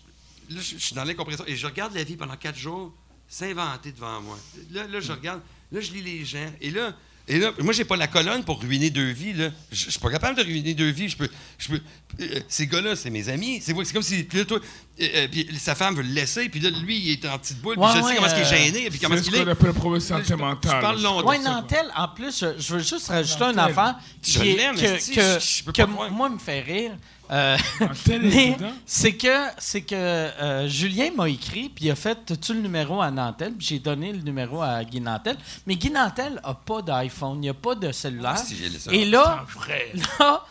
suis 0.59 0.95
dans 0.95 1.03
l'incompréhension 1.03 1.45
et 1.47 1.55
je 1.55 1.65
regarde 1.67 1.93
la 1.93 2.03
vie 2.03 2.15
pendant 2.15 2.35
quatre 2.37 2.57
jours 2.57 2.93
s'inventer 3.27 3.91
devant 3.91 4.21
moi. 4.21 4.37
Là, 4.71 4.87
là, 4.87 4.99
je 4.99 5.11
regarde, 5.11 5.41
là, 5.71 5.79
je 5.81 5.91
lis 5.91 6.01
les 6.01 6.25
gens. 6.25 6.51
Et 6.61 6.71
là, 6.71 6.95
et 7.27 7.39
là 7.39 7.51
moi, 7.59 7.73
j'ai 7.73 7.85
pas 7.85 7.95
la 7.95 8.07
colonne 8.07 8.43
pour 8.43 8.61
ruiner 8.61 8.89
deux 8.89 9.11
vies. 9.11 9.33
Là. 9.33 9.49
Je 9.71 9.85
je 9.85 9.89
suis 9.91 9.99
pas 9.99 10.11
capable 10.11 10.37
de 10.37 10.43
ruiner 10.43 10.73
deux 10.73 10.89
vies. 10.91 11.09
Je 11.09 11.17
peux, 11.17 11.29
je 11.57 11.67
peux, 11.69 11.79
euh, 12.21 12.39
ces 12.47 12.67
gars-là, 12.67 12.95
c'est 12.95 13.09
mes 13.09 13.29
amis. 13.29 13.61
C'est 13.63 13.73
c'est 13.83 13.93
comme 13.93 14.01
si 14.03 14.23
puis 14.23 14.37
là, 14.39 14.45
toi, 14.45 14.59
euh, 15.01 15.07
euh, 15.15 15.27
puis 15.31 15.47
sa 15.59 15.75
femme 15.75 15.95
veut 15.95 16.03
le 16.03 16.09
laisser, 16.13 16.47
puis 16.49 16.59
là, 16.59 16.69
lui, 16.69 16.97
il 16.97 17.11
est 17.11 17.25
en 17.27 17.37
petite 17.39 17.59
boule, 17.61 17.75
puis 17.75 17.83
Ouais, 17.83 17.89
je 17.93 17.97
sais 17.99 18.03
ouais, 18.05 18.15
comment 18.15 18.27
est-ce 18.27 18.35
qu'il 18.35 18.43
est 18.43 18.47
euh, 18.61 18.65
gêné, 18.73 18.89
puis 18.89 18.99
comment 18.99 19.15
C'est 19.17 19.23
qu'il 19.23 19.31
qu'on 19.33 19.37
est. 19.47 19.51
appelle 19.51 19.67
le 19.67 19.73
problème 19.73 20.01
Je 20.01 20.67
parle 20.67 21.01
longtemps. 21.01 21.29
Oui, 21.29 21.39
Nantel, 21.39 21.85
en 21.95 22.07
plus, 22.09 22.39
je, 22.39 22.47
je 22.59 22.73
veux 22.75 22.79
juste 22.79 23.07
rajouter 23.07 23.39
Nantel. 23.45 23.59
affaire 23.59 23.95
Je 24.23 24.31
qui 24.39 24.49
est- 24.49 24.55
l'aime, 24.57 24.75
que, 24.75 24.81
que, 24.81 25.39
je- 25.39 25.45
je 25.57 25.63
peux 25.63 25.71
que 25.71 25.81
pas 25.81 25.87
croire? 25.87 26.11
moi 26.11 26.29
me 26.29 26.37
fait 26.37 26.61
rire. 26.61 26.91
Euh, 27.31 27.57
mais 28.21 28.55
c'est 28.85 29.13
que, 29.13 29.47
c'est 29.57 29.81
que 29.81 29.95
euh, 29.95 30.67
Julien 30.67 31.09
m'a 31.15 31.27
écrit, 31.29 31.69
puis 31.69 31.85
il 31.85 31.91
a 31.91 31.95
fait 31.95 32.17
As-tu 32.31 32.53
le 32.53 32.61
numéro 32.61 33.01
à 33.01 33.09
Nantel? 33.11 33.53
Puis 33.53 33.67
j'ai 33.67 33.79
donné 33.79 34.11
le 34.13 34.19
numéro 34.19 34.61
à 34.61 34.83
Guy 34.83 35.01
Nantel. 35.01 35.37
Mais 35.65 35.75
Guy 35.75 35.89
Nantel 35.91 36.39
n'a 36.45 36.53
pas 36.53 36.81
d'iPhone, 36.81 37.37
il 37.37 37.41
n'y 37.41 37.49
a 37.49 37.53
pas 37.53 37.75
de 37.75 37.91
cellulaire. 37.91 38.35
Ah, 38.35 38.37
si. 38.37 38.55
Et 38.91 39.05
là, 39.05 39.45
là, 40.19 40.43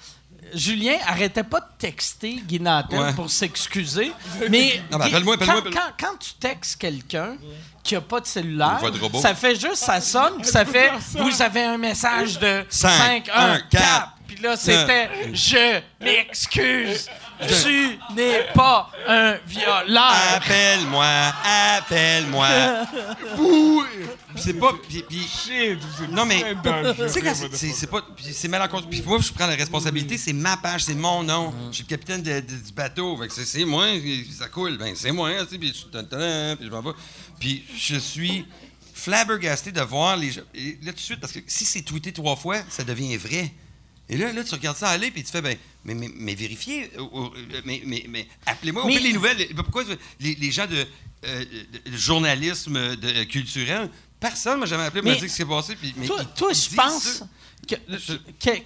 Julien 0.52 0.96
arrêtait 1.06 1.42
pas 1.44 1.60
de 1.60 1.66
texter 1.78 2.34
Guy 2.46 2.60
Nantel 2.60 2.98
Ouais. 3.00 3.12
pour 3.14 3.30
s'excuser. 3.30 4.12
Mais 4.50 4.82
Non, 4.90 4.98
mais 4.98 5.06
Guy- 5.06 5.10
appelle-moi, 5.10 5.34
appelle-moi, 5.34 5.36
quand, 5.38 5.58
appelle-moi. 5.68 5.82
quand- 5.98 6.06
quand 6.08 6.16
tu 6.18 6.34
textes 6.34 6.76
quelqu'un 6.80 7.36
qui 7.82 7.96
a 7.96 8.00
pas 8.00 8.20
de 8.20 8.26
cellulaire, 8.26 8.80
de 8.90 9.18
ça 9.18 9.34
fait 9.34 9.54
juste, 9.54 9.76
ça 9.76 10.00
sonne, 10.00 10.34
puis 10.40 10.46
ça 10.50 10.64
fait 10.64 10.90
Vous 11.14 11.42
avez 11.42 11.62
un 11.64 11.76
message 11.78 12.38
de 12.38 12.64
Cinq, 12.68 13.26
5, 13.26 13.28
1, 13.34 13.52
un, 13.52 13.60
4. 13.60 14.10
Puis 14.34 14.42
là, 14.42 14.56
c'était 14.56 15.08
Je 15.32 15.80
m'excuse, 16.04 17.08
tu 17.62 17.98
n'es 18.14 18.46
pas 18.54 18.90
un 19.06 19.36
violeur. 19.46 20.12
Appelle-moi, 20.36 21.06
appelle-moi. 21.76 22.48
C'est 24.36 24.54
pas. 24.54 24.72
Puis, 24.88 25.04
puis- 25.08 25.20
Shit, 25.28 25.78
c'est 25.96 26.08
non, 26.10 26.24
mais. 26.26 26.42
Tu 26.42 27.08
sais, 27.08 27.20
quand 27.22 27.34
c'est- 27.34 27.48
the 27.48 27.54
c'est 27.54 27.70
c'est 27.70 27.86
pas. 27.86 28.00
c'est 28.32 28.48
malencontreux. 28.48 28.90
Puis 28.90 29.00
moi, 29.06 29.18
je 29.20 29.32
prends 29.32 29.46
la 29.46 29.54
responsabilité, 29.54 30.18
c'est 30.18 30.32
ma 30.32 30.56
page, 30.56 30.82
c'est 30.84 30.94
mon 30.94 31.22
nom. 31.22 31.54
Je 31.70 31.76
suis 31.76 31.84
le 31.84 31.88
capitaine 31.88 32.20
de- 32.22 32.40
de- 32.40 32.56
du 32.66 32.72
bateau. 32.72 33.16
Fait 33.16 33.28
que 33.28 33.32
c'est- 33.32 33.44
c'est 33.44 33.64
moi, 33.64 33.86
ça 34.36 34.48
coule. 34.48 34.76
Ben, 34.76 34.94
c'est 34.96 35.12
moi, 35.12 35.30
tu 35.44 35.50
sais, 35.50 35.58
puis 35.58 35.72
je 35.72 35.84
tadam, 35.86 36.56
puis 36.56 36.66
je 36.66 36.70
m'en 36.72 36.82
vais. 36.82 36.90
Puis 37.38 37.64
je 37.76 37.96
suis 37.96 38.44
flabbergasté 38.92 39.70
de 39.70 39.80
voir 39.82 40.16
les 40.16 40.32
gens. 40.32 40.42
Et 40.54 40.78
là, 40.82 40.90
tout 40.90 40.96
de 40.96 41.00
suite, 41.00 41.20
parce 41.20 41.32
que 41.32 41.38
si 41.46 41.64
c'est 41.64 41.82
tweeté 41.82 42.12
trois 42.12 42.34
fois, 42.36 42.58
ça 42.68 42.82
devient 42.82 43.16
vrai. 43.16 43.52
Et 44.08 44.16
là, 44.16 44.32
là, 44.32 44.44
tu 44.44 44.54
regardes 44.54 44.76
ça 44.76 44.88
aller, 44.90 45.10
puis 45.10 45.24
tu 45.24 45.30
fais, 45.30 45.40
ben, 45.40 45.56
mais, 45.84 45.94
mais, 45.94 46.10
mais 46.14 46.34
vérifiez, 46.34 46.90
euh, 46.98 47.02
euh, 47.14 47.28
mais, 47.64 47.82
mais, 47.86 48.04
mais 48.08 48.28
appelez-moi, 48.46 48.84
Mais- 48.86 48.92
ouvrez 48.96 49.02
les 49.02 49.12
nouvelles. 49.14 49.48
Pourquoi 49.54 49.84
les, 50.20 50.34
les 50.34 50.50
gens 50.52 50.66
de, 50.66 50.86
euh, 51.24 51.44
de 51.86 51.96
journalisme 51.96 52.96
de, 52.96 53.08
euh, 53.08 53.24
culturel, 53.24 53.90
personne 54.20 54.60
m'a 54.60 54.66
jamais 54.66 54.84
appelé 54.84 55.00
pour 55.00 55.08
Mais 55.10 55.16
me 55.16 55.20
dire 55.20 55.28
ce 55.30 55.34
qui 55.34 55.38
s'est 55.42 55.48
passé. 55.48 55.74
Puis, 55.76 55.94
mais 55.96 56.06
toi, 56.06 56.52
je 56.52 56.74
pense 56.74 57.22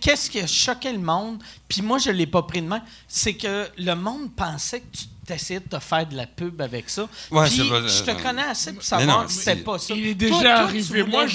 qu'est-ce 0.01 0.31
qui 0.31 0.40
a 0.40 0.47
choqué 0.47 0.93
le 0.93 0.98
monde, 0.98 1.43
puis 1.69 1.82
moi, 1.82 1.98
je 1.98 2.10
l'ai 2.10 2.27
pas 2.27 2.43
pris 2.43 2.60
de 2.62 2.66
main, 2.66 2.82
c'est 3.06 3.35
que 3.35 3.69
le 3.78 3.94
monde 3.94 4.35
pensait 4.35 4.81
que 4.81 4.97
tu 4.97 5.05
essayais 5.33 5.61
de 5.61 5.69
te 5.69 5.79
faire 5.79 6.07
de 6.07 6.17
la 6.17 6.27
pub 6.27 6.61
avec 6.61 6.89
ça. 6.89 7.09
Ouais, 7.31 7.47
puis 7.47 7.57
c'est 7.57 7.69
pas- 7.69 7.87
je 7.87 8.03
te 8.03 8.11
euh, 8.11 8.15
connais 8.23 8.43
assez 8.43 8.73
pour 8.73 8.83
savoir 8.83 9.21
non, 9.21 9.27
que 9.27 9.33
c'était 9.33 9.57
pas 9.57 9.79
ça. 9.79 9.95
Il 9.95 10.07
est 10.09 10.15
Toi- 10.15 10.29
déjà 10.29 10.41
toi, 10.41 10.51
tu 10.51 10.59
arrivé. 10.59 11.03
Moi, 11.05 11.27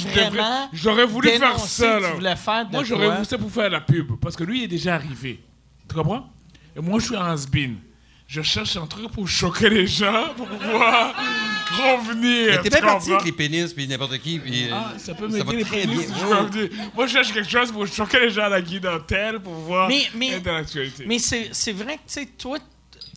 j'aurais 0.74 1.06
voulu 1.06 1.30
faire 1.30 1.60
ça, 1.60 2.00
là. 2.00 2.10
Tu 2.10 2.16
voulais 2.16 2.36
faire 2.36 2.66
de 2.68 2.72
Moi, 2.72 2.84
j'aurais 2.84 3.10
voulu 3.12 3.26
ça 3.26 3.38
pour 3.38 3.52
faire 3.52 3.70
la 3.70 3.82
pub, 3.82 4.16
parce 4.20 4.36
que 4.36 4.44
lui, 4.44 4.60
il 4.60 4.64
est 4.66 4.68
déjà 4.68 4.96
arrivé. 4.96 5.40
Tu 5.88 5.96
comprends? 5.96 6.30
Et 6.76 6.80
moi, 6.82 7.00
je 7.00 7.06
suis 7.06 7.16
un 7.16 7.26
has-been. 7.34 7.76
Je 8.26 8.42
cherche 8.42 8.76
un 8.78 8.88
truc 8.88 9.12
pour 9.12 9.28
choquer 9.28 9.70
les 9.70 9.86
gens, 9.86 10.30
pour 10.36 10.48
pouvoir 10.48 11.14
revenir. 11.70 12.48
Mais 12.52 12.58
t'es 12.64 12.70
tu 12.70 12.82
bien 12.82 12.82
parti 12.82 13.12
avec 13.12 13.26
les 13.26 13.32
pénis, 13.32 13.74
puis 13.74 13.88
n'importe 13.88 14.18
qui. 14.20 14.40
Puis, 14.40 14.70
euh, 14.70 14.74
Ah, 14.74 14.94
ça 14.98 15.14
peut 15.14 15.28
m'aider 15.28 15.58
les 15.58 15.64
très 15.64 15.82
pénis, 15.82 16.08
je 16.20 16.26
Ouais, 16.26 16.50
dire. 16.50 16.70
Moi, 16.96 17.06
je 17.08 17.12
cherche 17.14 17.32
quelque 17.34 17.50
chose 17.50 17.72
pour 17.72 17.86
choquer 17.86 18.22
les 18.22 18.30
gens 18.32 18.44
à 18.46 18.50
la 18.50 18.62
guidantelle, 18.62 19.40
pour 19.40 19.54
pouvoir 19.54 19.88
Mais- 19.88 20.08
mais- 20.16 20.30
être 20.32 20.44
dans 20.44 20.54
l'actualité. 20.54 21.04
Mais 21.06 21.20
c'est 21.20 21.50
c'est 21.52 21.74
vrai 21.74 21.96
que, 21.96 22.02
tu 22.08 22.14
sais, 22.22 22.26
toi, 22.26 22.58
tu 22.58 22.66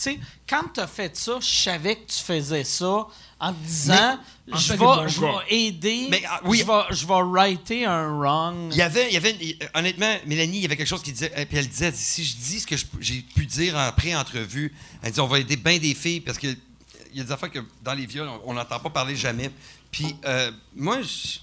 sais, 0.03 0.19
quand 0.49 0.63
tu 0.75 0.81
as 0.81 0.87
fait 0.87 1.17
ça, 1.17 1.39
je 1.41 1.47
savais 1.47 1.97
que 1.97 2.11
tu 2.11 2.23
faisais 2.23 2.65
ça 2.65 3.07
en 3.39 3.53
te 3.53 3.59
disant, 3.67 4.19
je 4.49 4.73
vais, 4.73 5.09
je 5.09 5.55
aider, 5.55 6.07
Mais, 6.11 6.23
ah, 6.29 6.41
oui. 6.45 6.59
je 6.59 6.65
vais, 6.65 6.83
je 6.97 7.07
writer 7.07 7.85
un 7.85 8.09
wrong. 8.19 8.69
Il 8.73 8.77
y 8.79 8.83
avait, 8.83 9.09
il 9.09 9.15
y 9.15 9.17
avait 9.17 9.37
il- 9.41 9.59
honnêtement, 9.75 10.17
Mélanie, 10.27 10.59
il 10.59 10.63
y 10.63 10.65
avait 10.65 10.77
quelque 10.77 10.87
chose 10.89 11.03
qui 11.03 11.13
disait, 11.13 11.33
euh, 11.37 11.45
puis 11.47 11.59
elle 11.59 11.69
disait, 11.69 11.93
si 11.95 12.25
je 12.25 12.37
dis 12.37 12.61
ce 12.61 12.67
que 12.67 12.77
je- 12.77 12.87
j'ai 13.01 13.21
pu 13.23 13.45
dire 13.47 13.77
en 13.77 13.93
pré-entrevue, 13.93 14.75
elle 15.03 15.13
dit, 15.13 15.21
on 15.21 15.27
va 15.27 15.39
aider 15.41 15.57
bien 15.57 15.79
des 15.79 15.95
filles, 15.95 16.21
parce 16.21 16.39
que 16.39 16.47
il 16.47 17.19
y 17.19 17.21
a 17.21 17.25
des 17.25 17.33
affaires 17.33 17.51
que 17.51 17.61
dans 17.83 17.95
les 17.95 18.07
viols, 18.07 18.29
on- 18.45 18.53
n'entend 18.55 18.79
pas 18.81 18.91
parler 18.91 19.17
jamais. 19.17 19.51
Puis 19.91 20.17
euh, 20.25 20.51
moi, 20.75 21.01
je- 21.03 21.39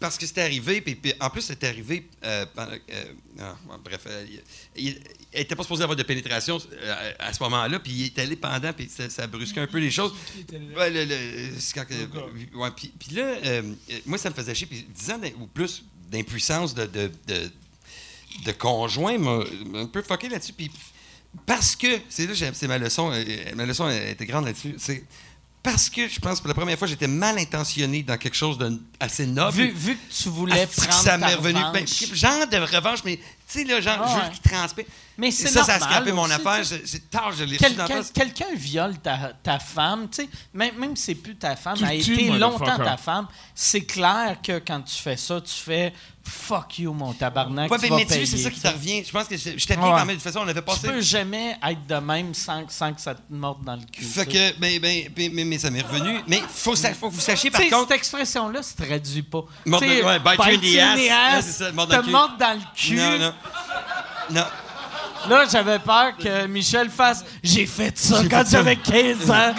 parce 0.00 0.18
que 0.18 0.26
c'était 0.26 0.42
arrivé, 0.42 0.80
puis, 0.80 0.96
puis 0.96 1.12
en 1.20 1.30
plus, 1.30 1.42
c'était 1.42 1.68
arrivé 1.68 2.08
euh, 2.24 2.44
pendant- 2.54 2.72
euh, 2.72 3.04
ah, 3.40 3.54
bref, 3.84 4.00
euh, 4.06 4.26
il- 4.76 5.00
il- 5.32 5.36
elle 5.36 5.40
n'était 5.42 5.56
pas 5.56 5.62
supposée 5.62 5.82
avoir 5.82 5.96
de 5.96 6.02
pénétration 6.02 6.58
euh, 6.72 7.12
à 7.18 7.32
ce 7.32 7.42
moment-là, 7.42 7.78
puis 7.80 7.92
il 7.92 8.04
est 8.06 8.18
allé 8.18 8.36
pendant, 8.36 8.72
puis 8.72 8.88
ça, 8.88 9.08
ça 9.10 9.26
brusquait 9.26 9.60
un 9.60 9.66
peu 9.66 9.78
les 9.78 9.90
choses. 9.90 10.12
Ouais, 10.76 10.90
le- 10.90 11.04
que- 11.06 12.56
ouais, 12.56 12.70
puis, 12.76 12.92
puis 12.98 13.16
là, 13.16 13.22
euh, 13.22 13.62
euh, 13.90 13.98
moi, 14.06 14.18
ça 14.18 14.30
me 14.30 14.34
faisait 14.34 14.54
chier. 14.54 14.66
Puis 14.66 14.86
10 14.94 15.10
ans 15.10 15.20
ou 15.40 15.46
plus 15.46 15.82
d'impuissance 16.10 16.74
de, 16.74 16.86
de, 16.86 17.10
de, 17.26 17.50
de 18.44 18.52
conjoint 18.52 19.18
m'a 19.18 19.40
un 19.74 19.86
peu 19.86 20.02
fucké 20.02 20.28
là-dessus. 20.28 20.52
Puis 20.52 20.70
parce 21.46 21.74
que, 21.76 21.86
c'est 22.10 22.26
là, 22.26 22.34
c'est 22.52 22.68
ma 22.68 22.76
leçon, 22.78 23.10
euh, 23.12 23.24
ma 23.54 23.64
leçon 23.64 23.88
était 23.88 24.26
grande 24.26 24.44
là-dessus. 24.44 24.74
C'est 24.78 25.02
parce 25.62 25.88
que 25.88 26.08
je 26.08 26.18
pense 26.18 26.36
que 26.36 26.40
pour 26.40 26.48
la 26.48 26.54
première 26.54 26.76
fois, 26.78 26.88
j'étais 26.88 27.06
mal 27.06 27.38
intentionné 27.38 28.02
dans 28.02 28.16
quelque 28.18 28.34
chose 28.34 28.58
de 28.58 28.80
assez 28.98 29.26
noble. 29.26 29.56
Vu, 29.56 29.70
vu 29.70 29.96
que 29.96 30.12
tu 30.12 30.28
voulais 30.28 30.62
Asti 30.62 30.80
que 30.80 30.86
prendre 30.86 31.02
ça 31.02 31.10
ta 31.18 31.26
m'est 31.26 31.34
revenu. 31.34 31.60
Ben, 31.60 31.66
revanche. 31.84 32.12
genre 32.14 32.46
de 32.46 32.56
revanche, 32.56 32.98
mais 33.04 33.16
tu 33.16 33.22
sais, 33.60 33.64
là, 33.64 33.80
genre, 33.80 33.98
Ah 34.00 34.08
je 34.08 34.14
ouais. 34.16 34.24
veux 34.24 34.30
qu'il 34.30 34.50
transpire. 34.50 34.84
Mais 35.18 35.30
c'est 35.30 35.48
ça, 35.48 35.62
ça 35.62 35.74
a 35.74 35.80
scrapé 35.80 36.10
mon 36.10 36.28
affaire. 36.30 36.64
C'est 36.64 37.10
tard, 37.10 37.32
je 37.32 37.44
l'ai. 37.44 37.58
Quelqu'un 37.58 38.54
viole 38.56 38.98
ta, 38.98 39.32
ta 39.42 39.58
femme, 39.58 40.08
tu 40.08 40.22
sais, 40.22 40.28
même, 40.54 40.76
même 40.78 40.96
si 40.96 41.04
c'est 41.04 41.14
plus 41.14 41.36
ta 41.36 41.54
femme, 41.54 41.76
Tu 41.76 41.84
a 41.84 41.94
été 41.94 42.30
longtemps 42.30 42.78
ta 42.78 42.96
femme, 42.96 43.28
c'est 43.54 43.82
clair 43.82 44.38
que 44.42 44.58
quand 44.58 44.80
tu 44.82 44.96
fais 44.96 45.16
ça, 45.16 45.40
tu 45.40 45.52
fais 45.54 45.92
fuck 46.24 46.78
you, 46.78 46.92
mon 46.92 47.12
tabarnak. 47.12 47.70
Ouais, 47.70 47.78
tu 47.78 47.82
mais, 47.84 47.88
vas 47.90 47.96
mais 47.96 48.06
tu 48.06 48.12
sais, 48.14 48.26
c'est 48.26 48.32
payer. 48.32 48.42
ça 48.44 48.50
qui 48.50 48.60
te 48.60 48.68
revient. 48.68 49.04
Je 49.04 49.10
pense 49.12 49.26
que 49.26 49.36
j'étais 49.36 49.76
bien 49.76 49.84
Ouais. 49.86 49.90
quand 49.90 50.06
même. 50.06 50.08
De 50.08 50.12
toute 50.14 50.22
façon, 50.22 50.40
on 50.40 50.48
avait 50.48 50.54
Tu 50.60 50.62
passé. 50.66 50.88
peux 50.88 51.00
jamais 51.00 51.56
être 51.68 51.86
de 51.86 51.94
même 51.96 52.34
sans, 52.34 52.68
sans 52.68 52.92
que 52.92 53.00
ça 53.00 53.14
te 53.14 53.20
morde 53.30 53.64
dans 53.64 53.74
le 53.76 53.82
cul. 53.90 54.04
Fait 54.04 54.24
tu 54.26 54.32
que, 54.32 54.58
ben, 54.58 54.78
ben, 54.80 55.04
ben, 55.14 55.30
mais, 55.34 55.44
mais 55.44 55.58
ça 55.58 55.70
m'est 55.70 55.82
revenu. 55.82 56.18
Mais 56.28 56.40
faut, 56.48 56.74
faut 56.76 57.08
que 57.08 57.14
vous 57.14 57.20
sachiez, 57.20 57.50
par 57.50 57.60
Tu 57.60 57.66
sais, 57.68 57.72
contre. 57.72 57.88
cette 57.88 57.96
expression-là 57.98 58.62
se 58.62 58.74
traduit 58.76 59.22
pas. 59.22 59.44
Mordre- 59.66 59.86
Tu 59.86 60.04
ouais, 60.04 60.18
bite 60.18 60.60
bite 60.60 60.72
you 60.74 60.80
in 60.80 60.96
the 60.96 61.10
ass. 61.38 61.58
te 61.58 61.72
mordre 62.10 62.36
dans 62.38 62.52
le 62.54 62.60
cul. 62.76 62.96
Non, 62.96 63.18
non. 63.18 63.32
Non. 64.30 64.44
Là, 65.28 65.44
j'avais 65.50 65.78
peur 65.78 66.16
que 66.16 66.46
Michel 66.46 66.90
fasse 66.90 67.24
«J'ai 67.44 67.66
fait 67.66 67.96
ça 67.96 68.22
quand 68.28 68.42
j'avais 68.50 68.74
15 68.76 69.30
ans. 69.30 69.54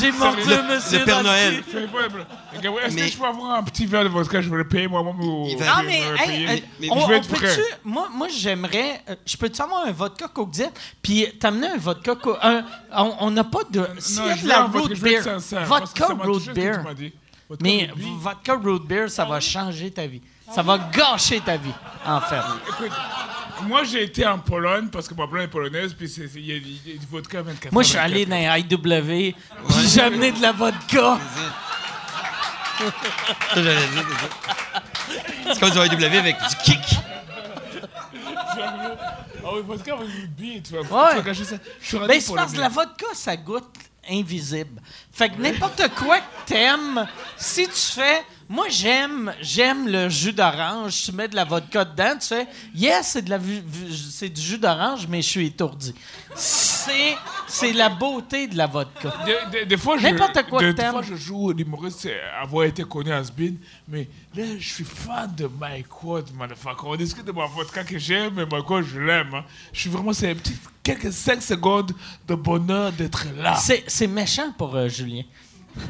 Non, 0.00 0.08
non, 0.08 0.32
non. 0.32 0.36
J'ai 0.42 0.46
mordu 0.46 0.50
le- 0.68 0.74
monsieur 0.74 0.98
le 1.00 1.04
Père 1.04 1.16
dans 1.16 1.22
Noël. 1.24 1.54
Est-ce 1.54 2.94
Mais- 2.94 3.02
que 3.02 3.08
je 3.12 3.16
peux 3.18 3.24
avoir 3.26 3.54
un 3.58 3.62
petit 3.62 3.86
verre 3.86 4.04
de 4.04 4.08
vodka? 4.08 4.40
Je 4.40 4.48
vais 4.50 4.56
le 4.56 4.68
payer 4.68 4.88
moi-même 4.88 5.14
Ah, 5.20 5.80
je 5.82 5.86
mais, 5.86 6.00
hey, 6.18 6.46
euh, 6.46 6.60
mais 6.80 6.88
on, 6.90 7.04
on 7.04 7.08
peut-tu... 7.20 7.60
Moi, 7.84 8.08
moi 8.14 8.28
j'aimerais... 8.28 9.02
euh, 9.08 9.14
je 9.26 9.36
peux-tu 9.36 9.60
avoir 9.62 9.86
un 9.86 9.92
vodka 9.92 10.28
Coke 10.28 10.50
Diet? 10.50 10.70
Puis 11.02 11.26
t'amener 11.38 11.68
un 11.68 11.76
vodka... 11.76 12.14
Co- 12.14 12.36
un- 12.42 12.64
on 13.20 13.30
n'a 13.30 13.44
pas 13.44 13.60
de... 13.70 13.86
S'il 13.98 14.24
y 14.24 14.28
a 14.30 14.34
je 14.34 14.38
de 14.38 14.42
veux 14.42 14.48
la 14.48 14.62
un 14.64 14.66
vodka, 14.68 14.86
root 14.88 14.94
beer, 15.02 15.22
vodka 15.66 16.06
root 16.06 16.52
beer, 16.54 16.80
mais 17.60 17.90
vodka 18.20 18.54
root 18.54 18.80
beer, 18.80 19.08
ça 19.10 19.24
va 19.24 19.40
changer 19.40 19.90
ta 19.90 20.06
vie. 20.06 20.22
Ça 20.54 20.62
va 20.62 20.78
gâcher 20.78 21.40
ta 21.40 21.56
vie, 21.56 21.72
en 22.06 22.20
fait. 22.20 22.40
Écoute, 22.68 22.92
moi, 23.62 23.84
j'ai 23.84 24.04
été 24.04 24.26
en 24.26 24.38
Pologne 24.38 24.88
parce 24.88 25.06
que 25.08 25.14
ma 25.14 25.26
blonde 25.26 25.44
est 25.44 25.48
polonaise, 25.48 25.92
puis 25.94 26.06
il 26.36 26.46
y, 26.46 26.52
a- 26.52 26.56
il 26.56 26.92
y 26.92 26.96
a 26.96 26.98
du 26.98 27.06
vodka 27.06 27.42
24 27.42 27.72
Moi, 27.72 27.82
je 27.82 27.88
suis 27.88 27.96
24. 27.98 28.12
allé 28.12 28.26
dans 28.26 28.36
les 28.36 28.60
IW, 28.60 29.34
puis 29.68 29.88
j'ai 29.88 30.00
amené 30.00 30.32
de 30.32 30.40
la 30.40 30.52
vodka. 30.52 31.18
C'est 35.52 35.60
comme 35.60 35.70
du 35.70 35.78
AEW 35.78 36.18
avec 36.18 36.36
du 36.38 36.56
kick. 36.64 36.78
Ah 39.44 39.50
oui, 39.54 39.60
vodka 39.66 39.94
avec 39.94 40.08
du 40.08 40.26
beer, 40.28 40.62
tu 40.62 40.72
vas, 40.74 40.80
tu 40.82 40.92
Ouais. 40.92 41.14
vas 41.16 41.22
gâcher 41.22 41.44
ça. 41.44 41.56
Je 41.80 41.86
suis 41.86 41.96
rendu 41.96 42.08
Ben, 42.08 42.20
c'est 42.20 42.34
parce 42.34 42.52
que 42.52 42.60
la 42.60 42.68
vodka, 42.68 43.06
ça 43.14 43.36
goûte 43.36 43.64
invisible. 44.10 44.80
Fait 45.12 45.28
que 45.30 45.40
n'importe 45.40 45.82
quoi 45.96 46.18
que 46.18 46.24
t'aimes, 46.46 47.06
si 47.36 47.66
tu 47.66 47.74
fais... 48.00 48.22
Moi, 48.50 48.66
j'aime 48.70 49.32
j'aime 49.42 49.88
le 49.88 50.08
jus 50.08 50.32
d'orange. 50.32 51.02
Tu 51.04 51.12
mets 51.12 51.28
de 51.28 51.36
la 51.36 51.44
vodka 51.44 51.84
dedans, 51.84 52.14
tu 52.18 52.28
fais 52.28 52.46
«Yes, 52.74 53.08
c'est 53.08 53.22
de 53.22 53.30
la 53.30 53.38
c'est 54.10 54.30
du 54.30 54.40
jus 54.40 54.56
d'orange, 54.58 55.06
mais 55.06 55.20
je 55.20 55.28
suis 55.28 55.46
étourdi.» 55.46 55.94
C'est 56.34 57.14
c'est 57.46 57.72
la 57.74 57.90
beauté 57.90 58.46
de 58.46 58.56
la 58.56 58.66
vodka. 58.66 59.12
Des, 59.26 59.36
des- 59.60 59.66
des 59.66 59.76
fois, 59.76 59.98
je, 59.98 60.04
N'importe 60.06 60.42
quoi 60.48 60.60
t'aimes. 60.72 60.92
fois, 60.92 61.02
je 61.02 61.14
joue 61.14 61.50
l'humoriste, 61.52 61.98
c'est 62.00 62.16
avoir 62.40 62.64
été 62.64 62.84
connu 62.84 63.12
à 63.12 63.22
Sbin, 63.22 63.54
mais 63.86 64.08
là, 64.34 64.44
je 64.58 64.66
suis 64.74 64.84
fan 64.84 65.30
de 65.36 65.46
Mike 65.60 66.02
Ward, 66.02 66.30
motherfucker. 66.34 66.84
On 66.86 66.96
discute 66.96 67.26
de 67.26 67.32
ma 67.32 67.44
vodka 67.46 67.84
que 67.84 67.98
j'aime, 67.98 68.32
mais 68.36 68.46
Mike 68.50 68.70
Ward, 68.70 68.84
je 68.84 68.98
l'aime. 69.00 69.34
hein. 69.34 69.44
Je 69.74 69.80
suis 69.80 69.90
vraiment, 69.90 70.14
c'est 70.14 70.30
un 70.30 70.34
petit, 70.34 70.54
quelques 70.82 71.12
5 71.12 71.42
secondes 71.42 71.92
de 72.26 72.34
bonheur 72.34 72.92
d'être 72.92 73.26
là. 73.36 73.56
C'est 73.56 73.84
c'est 73.86 74.06
méchant 74.06 74.52
pour 74.56 74.74
euh, 74.74 74.88
Julien. 74.88 75.22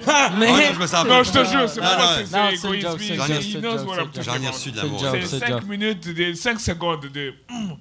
Ah, 0.06 0.30
Mais... 0.38 0.46
non, 0.48 0.58
je 0.74 0.78
me 0.80 0.86
sens 0.86 1.06
Non, 1.06 1.22
je 1.22 1.30
te 1.32 1.44
jure, 1.44 1.68
c'est 1.68 1.80
pas 1.80 1.96
non, 1.96 2.48
c'est 2.50 2.54
égoïsme. 2.54 2.96
c'est 2.98 3.60
knows 3.60 3.84
what 3.84 3.96
I'm 3.96 4.10
talking 4.10 4.28
about. 4.28 4.52
reçu 4.52 4.70
de 4.72 4.76
l'amour. 4.76 5.00
C'est 5.10 5.26
c'est 5.26 5.38
5 5.40 5.48
joke. 5.48 5.64
minutes, 5.64 6.08
de 6.14 6.32
5 6.34 6.60
secondes 6.60 7.06
de. 7.06 7.34
Hum, 7.50 7.76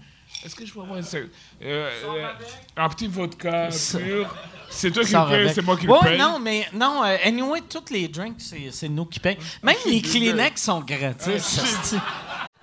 Est-ce 0.46 0.56
que 0.56 0.66
je 0.66 0.74
peux 0.74 0.82
avoir 0.82 0.98
un, 1.00 1.02
euh, 1.02 1.26
euh, 1.64 2.28
un 2.78 2.90
petit 2.90 3.08
vodka 3.08 3.70
pur? 3.98 4.36
C'est 4.70 4.92
toi 4.92 5.04
qui 5.04 5.14
le 5.14 5.30
paye, 5.46 5.52
c'est 5.56 5.62
moi 5.62 5.78
qui 5.78 5.88
Ouais, 5.88 5.98
le 6.04 6.10
paye. 6.10 6.20
non, 6.20 6.40
mais 6.40 6.68
non, 6.74 7.02
euh, 7.04 7.16
anyway, 7.24 7.62
tous 7.70 7.92
les 7.92 8.08
drinks, 8.10 8.36
c'est 8.40 8.70
c'est 8.72 8.90
nous 8.90 9.06
qui 9.06 9.20
payons. 9.20 9.40
Même 9.64 9.76
les 9.86 10.02
Kleenex 10.02 10.62
sont 10.62 10.82
gratis. 10.82 11.56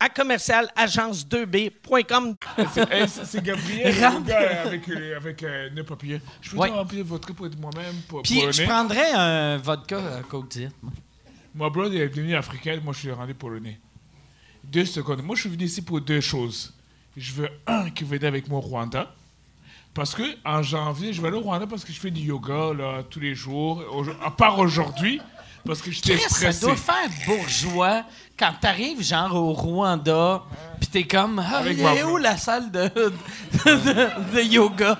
à 0.00 0.08
commercial 0.08 0.68
agence2b.com. 0.76 2.34
C'est 3.08 3.42
Gabriel, 3.42 3.94
le 3.94 4.00
gars 4.00 4.62
avec, 4.64 4.88
euh, 4.88 5.16
avec 5.16 5.42
euh, 5.42 5.70
nœud 5.70 5.84
papillon. 5.84 6.20
Je 6.40 6.50
peux 6.50 6.56
Ouais. 6.58 6.70
remplir 6.70 7.04
votre 7.04 7.32
pour 7.34 7.46
être 7.46 7.58
moi-même. 7.58 7.94
Pour, 8.08 8.22
Puis 8.22 8.40
je 8.52 8.62
prendrais 8.64 9.10
un 9.12 9.56
vodka 9.58 9.98
à 10.18 10.22
Coke 10.22 10.48
Diet. 10.48 10.70
moi. 10.82 10.92
Ma 11.54 11.70
blonde 11.70 11.94
est 11.94 12.08
devenue 12.08 12.36
africaine, 12.36 12.80
moi 12.84 12.92
je 12.92 13.00
suis 13.00 13.10
rendu 13.10 13.34
polonais. 13.34 13.80
Deux 14.64 14.84
secondes. 14.84 15.22
Moi 15.22 15.34
je 15.34 15.42
suis 15.42 15.50
venu 15.50 15.64
ici 15.64 15.82
pour 15.82 16.00
deux 16.00 16.20
choses. 16.20 16.74
Je 17.16 17.32
veux 17.32 17.48
un 17.66 17.90
qui 17.90 18.04
venait 18.04 18.26
avec 18.26 18.48
moi 18.48 18.58
au 18.58 18.62
Rwanda. 18.62 19.12
Parce 19.94 20.14
que 20.14 20.22
en 20.44 20.62
janvier, 20.62 21.12
je 21.12 21.20
vais 21.20 21.28
aller 21.28 21.38
au 21.38 21.40
Rwanda 21.40 21.66
parce 21.66 21.84
que 21.84 21.92
je 21.92 21.98
fais 21.98 22.10
du 22.12 22.20
yoga 22.20 22.72
là, 22.76 23.02
tous 23.08 23.18
les 23.18 23.34
jours. 23.34 23.82
À 24.22 24.30
part 24.30 24.58
aujourd'hui, 24.60 25.20
parce 25.68 25.80
que 25.82 25.90
j'étais 25.92 26.14
Chris, 26.14 26.22
ça 26.28 26.34
stressé. 26.50 26.60
doit 26.66 26.74
faire 26.76 27.08
bourgeois 27.26 28.02
quand 28.36 28.52
t'arrives 28.60 29.02
genre 29.02 29.34
au 29.36 29.52
Rwanda, 29.52 30.42
pis 30.80 30.86
t'es 30.88 31.04
comme, 31.04 31.38
ah, 31.38 31.58
Avec 31.58 31.78
il 31.78 31.84
est 31.84 32.02
où 32.02 32.16
la 32.16 32.36
salle 32.36 32.70
de, 32.72 32.88
de, 32.88 33.12
de- 33.64 34.34
de 34.36 34.42
yoga? 34.42 34.98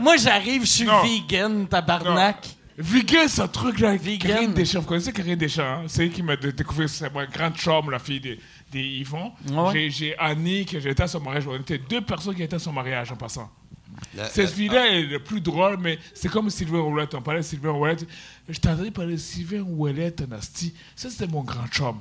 Moi, 0.00 0.16
j'arrive, 0.16 0.62
je 0.62 0.66
suis 0.70 0.84
Non. 0.84 1.02
vegan, 1.02 1.66
tabarnak. 1.68 2.48
Vegan, 2.80 3.26
c'est 3.28 3.42
un 3.42 3.48
truc 3.48 3.80
là. 3.80 3.96
Vegan. 3.96 4.30
Karine 4.34 4.52
Deschamps. 4.54 4.80
Vous 4.80 4.86
connaissez 4.86 5.12
Karine 5.12 5.34
Deschamps? 5.34 5.62
hein? 5.62 5.82
C'est 5.88 6.04
elle 6.04 6.12
qui 6.12 6.22
m'a 6.22 6.36
dé- 6.36 6.52
découvert. 6.52 6.88
C'est 6.88 7.12
ma 7.12 7.26
grande 7.26 7.56
chambre, 7.56 7.90
la 7.90 7.98
fille 7.98 8.20
des, 8.20 8.38
des 8.70 8.80
Yvon. 8.80 9.32
Ouais. 9.50 9.72
J'ai- 9.72 9.90
J'ai 9.90 10.18
Annie, 10.18 10.64
qui 10.64 10.80
j'étais 10.80 11.02
à 11.02 11.08
son 11.08 11.18
mariage. 11.20 11.44
On 11.48 11.56
était 11.56 11.78
deux 11.78 12.00
personnes 12.02 12.36
qui 12.36 12.42
étaient 12.44 12.54
à 12.54 12.60
son 12.60 12.72
mariage 12.72 13.10
en 13.10 13.16
passant. 13.16 13.50
La- 14.16 14.28
Cette 14.28 14.44
la- 14.46 14.50
fille-là 14.50 14.86
est 14.88 15.02
le 15.02 15.18
plus 15.18 15.40
drôle, 15.40 15.76
mais 15.80 15.98
c'est 16.14 16.28
comme 16.28 16.48
Sylvain 16.50 16.78
Ouellette. 16.80 17.14
On 17.14 17.22
parlait 17.22 17.40
de 17.40 17.44
Sylvain 17.44 17.70
Ouellette. 17.72 18.06
Je 18.48 18.58
t'entendais 18.58 18.90
parler 18.90 19.12
de 19.14 19.18
Sylvain 19.18 19.60
Ouellette, 19.62 20.26
Nasty. 20.28 20.72
Ça, 20.96 21.10
c'était 21.10 21.26
mon 21.26 21.42
grand 21.42 21.66
chum. 21.68 21.98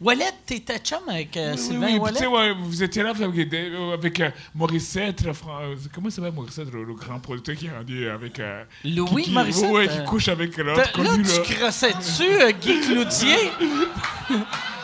Wallet, 0.00 0.24
t'étais 0.46 0.78
chum 0.78 1.00
avec 1.08 1.36
euh, 1.36 1.54
Sylvain 1.58 1.86
oui, 1.88 1.92
oui, 1.94 1.98
Ouellet? 1.98 2.12
tu 2.14 2.18
sais, 2.20 2.26
ouais, 2.26 2.54
vous 2.58 2.82
étiez 2.82 3.02
là 3.02 3.10
avec, 3.10 3.48
des- 3.50 3.70
avec 3.92 4.20
euh, 4.20 4.30
Morissette, 4.54 5.22
le 5.26 5.34
Fran- 5.34 5.60
euh, 5.60 5.74
comment 5.94 6.08
s'appelle 6.08 6.32
Morissette, 6.32 6.72
le, 6.72 6.84
le 6.84 6.94
grand 6.94 7.18
producteur 7.20 7.54
qui 7.54 7.66
est 7.66 7.70
rendu 7.70 8.08
avec... 8.08 8.40
euh, 8.40 8.64
Louis 8.84 9.24
qui, 9.24 9.28
qui- 9.28 9.34
Morissette, 9.34 9.70
euh, 9.74 9.86
qui 9.86 10.04
couche 10.06 10.28
avec 10.28 10.56
l'autre 10.56 10.90
connu, 10.92 11.22
là. 11.22 11.38
tu 11.44 11.54
crossais 11.54 11.92
dessus, 11.92 12.22
euh, 12.30 12.50
Guy 12.52 12.80
Cloutier? 12.80 13.50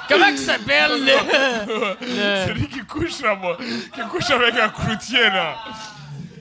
Comment 0.09 0.27
il 0.27 0.39
s'appelle, 0.39 1.03
le... 1.05 1.13
C'est 2.47 2.55
lui 2.55 2.69
qui 2.69 2.81
couche 2.81 3.21
là, 3.23 3.35
moi. 3.37 3.57
Qui 3.59 4.01
couche 4.11 4.31
avec 4.31 4.55
un 4.55 4.69
cloutier 4.69 5.19
là. 5.23 5.57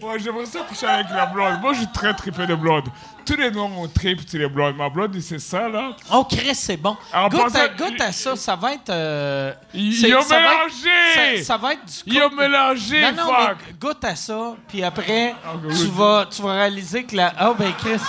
Moi, 0.06 0.18
j'aimerais 0.20 0.46
ça 0.46 0.60
coucher 0.60 0.86
avec 0.86 1.08
la 1.10 1.26
blonde. 1.26 1.60
Moi, 1.62 1.74
je 1.74 1.80
suis 1.80 1.88
très 1.92 2.14
trippé 2.14 2.46
de 2.46 2.54
blonde. 2.54 2.86
Tous 3.26 3.36
les 3.36 3.50
noms 3.50 3.72
ont 3.82 3.88
trip 3.88 4.20
sur 4.30 4.38
les 4.38 4.48
blondes. 4.48 4.76
Ma 4.78 4.88
blonde, 4.88 5.20
c'est 5.20 5.40
ça 5.40 5.68
là. 5.68 5.96
Oh, 6.14 6.24
Chris, 6.30 6.54
c'est 6.54 6.78
bon. 6.78 6.96
Alors, 7.12 7.30
goûte, 7.30 7.56
à, 7.56 7.68
goûte 7.70 8.00
à 8.00 8.12
ça, 8.12 8.36
ça 8.36 8.56
va 8.56 8.74
être... 8.74 8.92
euh, 8.92 9.52
Ils 9.74 9.96
c'est- 9.96 10.14
ont 10.16 10.22
ça 10.22 10.36
va 10.36 10.42
être- 10.42 10.50
mélangé! 10.52 11.38
Ça, 11.40 11.44
ça 11.44 11.58
va 11.58 11.74
être 11.74 11.86
du 11.86 11.94
Ils 12.14 12.22
ont 12.22 12.30
mélangé, 12.30 13.02
Non, 13.02 13.12
non, 13.14 13.34
fuck! 13.34 13.58
mais 13.68 13.74
goûte 13.80 14.04
à 14.06 14.16
ça, 14.16 14.56
puis 14.68 14.84
après, 14.84 15.34
Ah, 15.44 15.54
tu, 15.60 15.68
oui. 15.86 15.92
vas, 15.96 16.28
tu 16.30 16.42
vas 16.44 16.54
réaliser 16.54 17.04
que 17.04 17.16
la... 17.16 17.34
Oh, 17.50 17.56
ben, 17.58 17.74
Chris, 17.80 18.00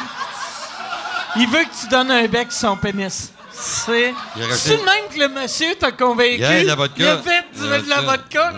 il 1.36 1.48
veut 1.48 1.64
que 1.64 1.80
tu 1.80 1.88
donnes 1.88 2.10
un 2.10 2.26
bec 2.26 2.52
sur 2.52 2.68
son 2.68 2.76
pénis. 2.76 3.32
C'est... 3.52 4.12
Il 4.36 4.42
a 4.42 4.54
C'est 4.54 4.76
le 4.76 4.84
même 4.84 5.04
que 5.10 5.18
le 5.18 5.28
monsieur 5.28 5.74
t'a 5.76 5.92
convaincu. 5.92 6.40
Yeah, 6.40 6.60
de 6.62 6.66
la 6.66 6.74
vodka. 6.74 6.94
Il 7.02 7.06
a 7.06 7.16
fait 7.18 7.44
du- 7.54 7.60
De 7.62 7.66
la 7.68 7.78
de 7.80 7.88
la 7.88 8.00
vodka. 8.02 8.52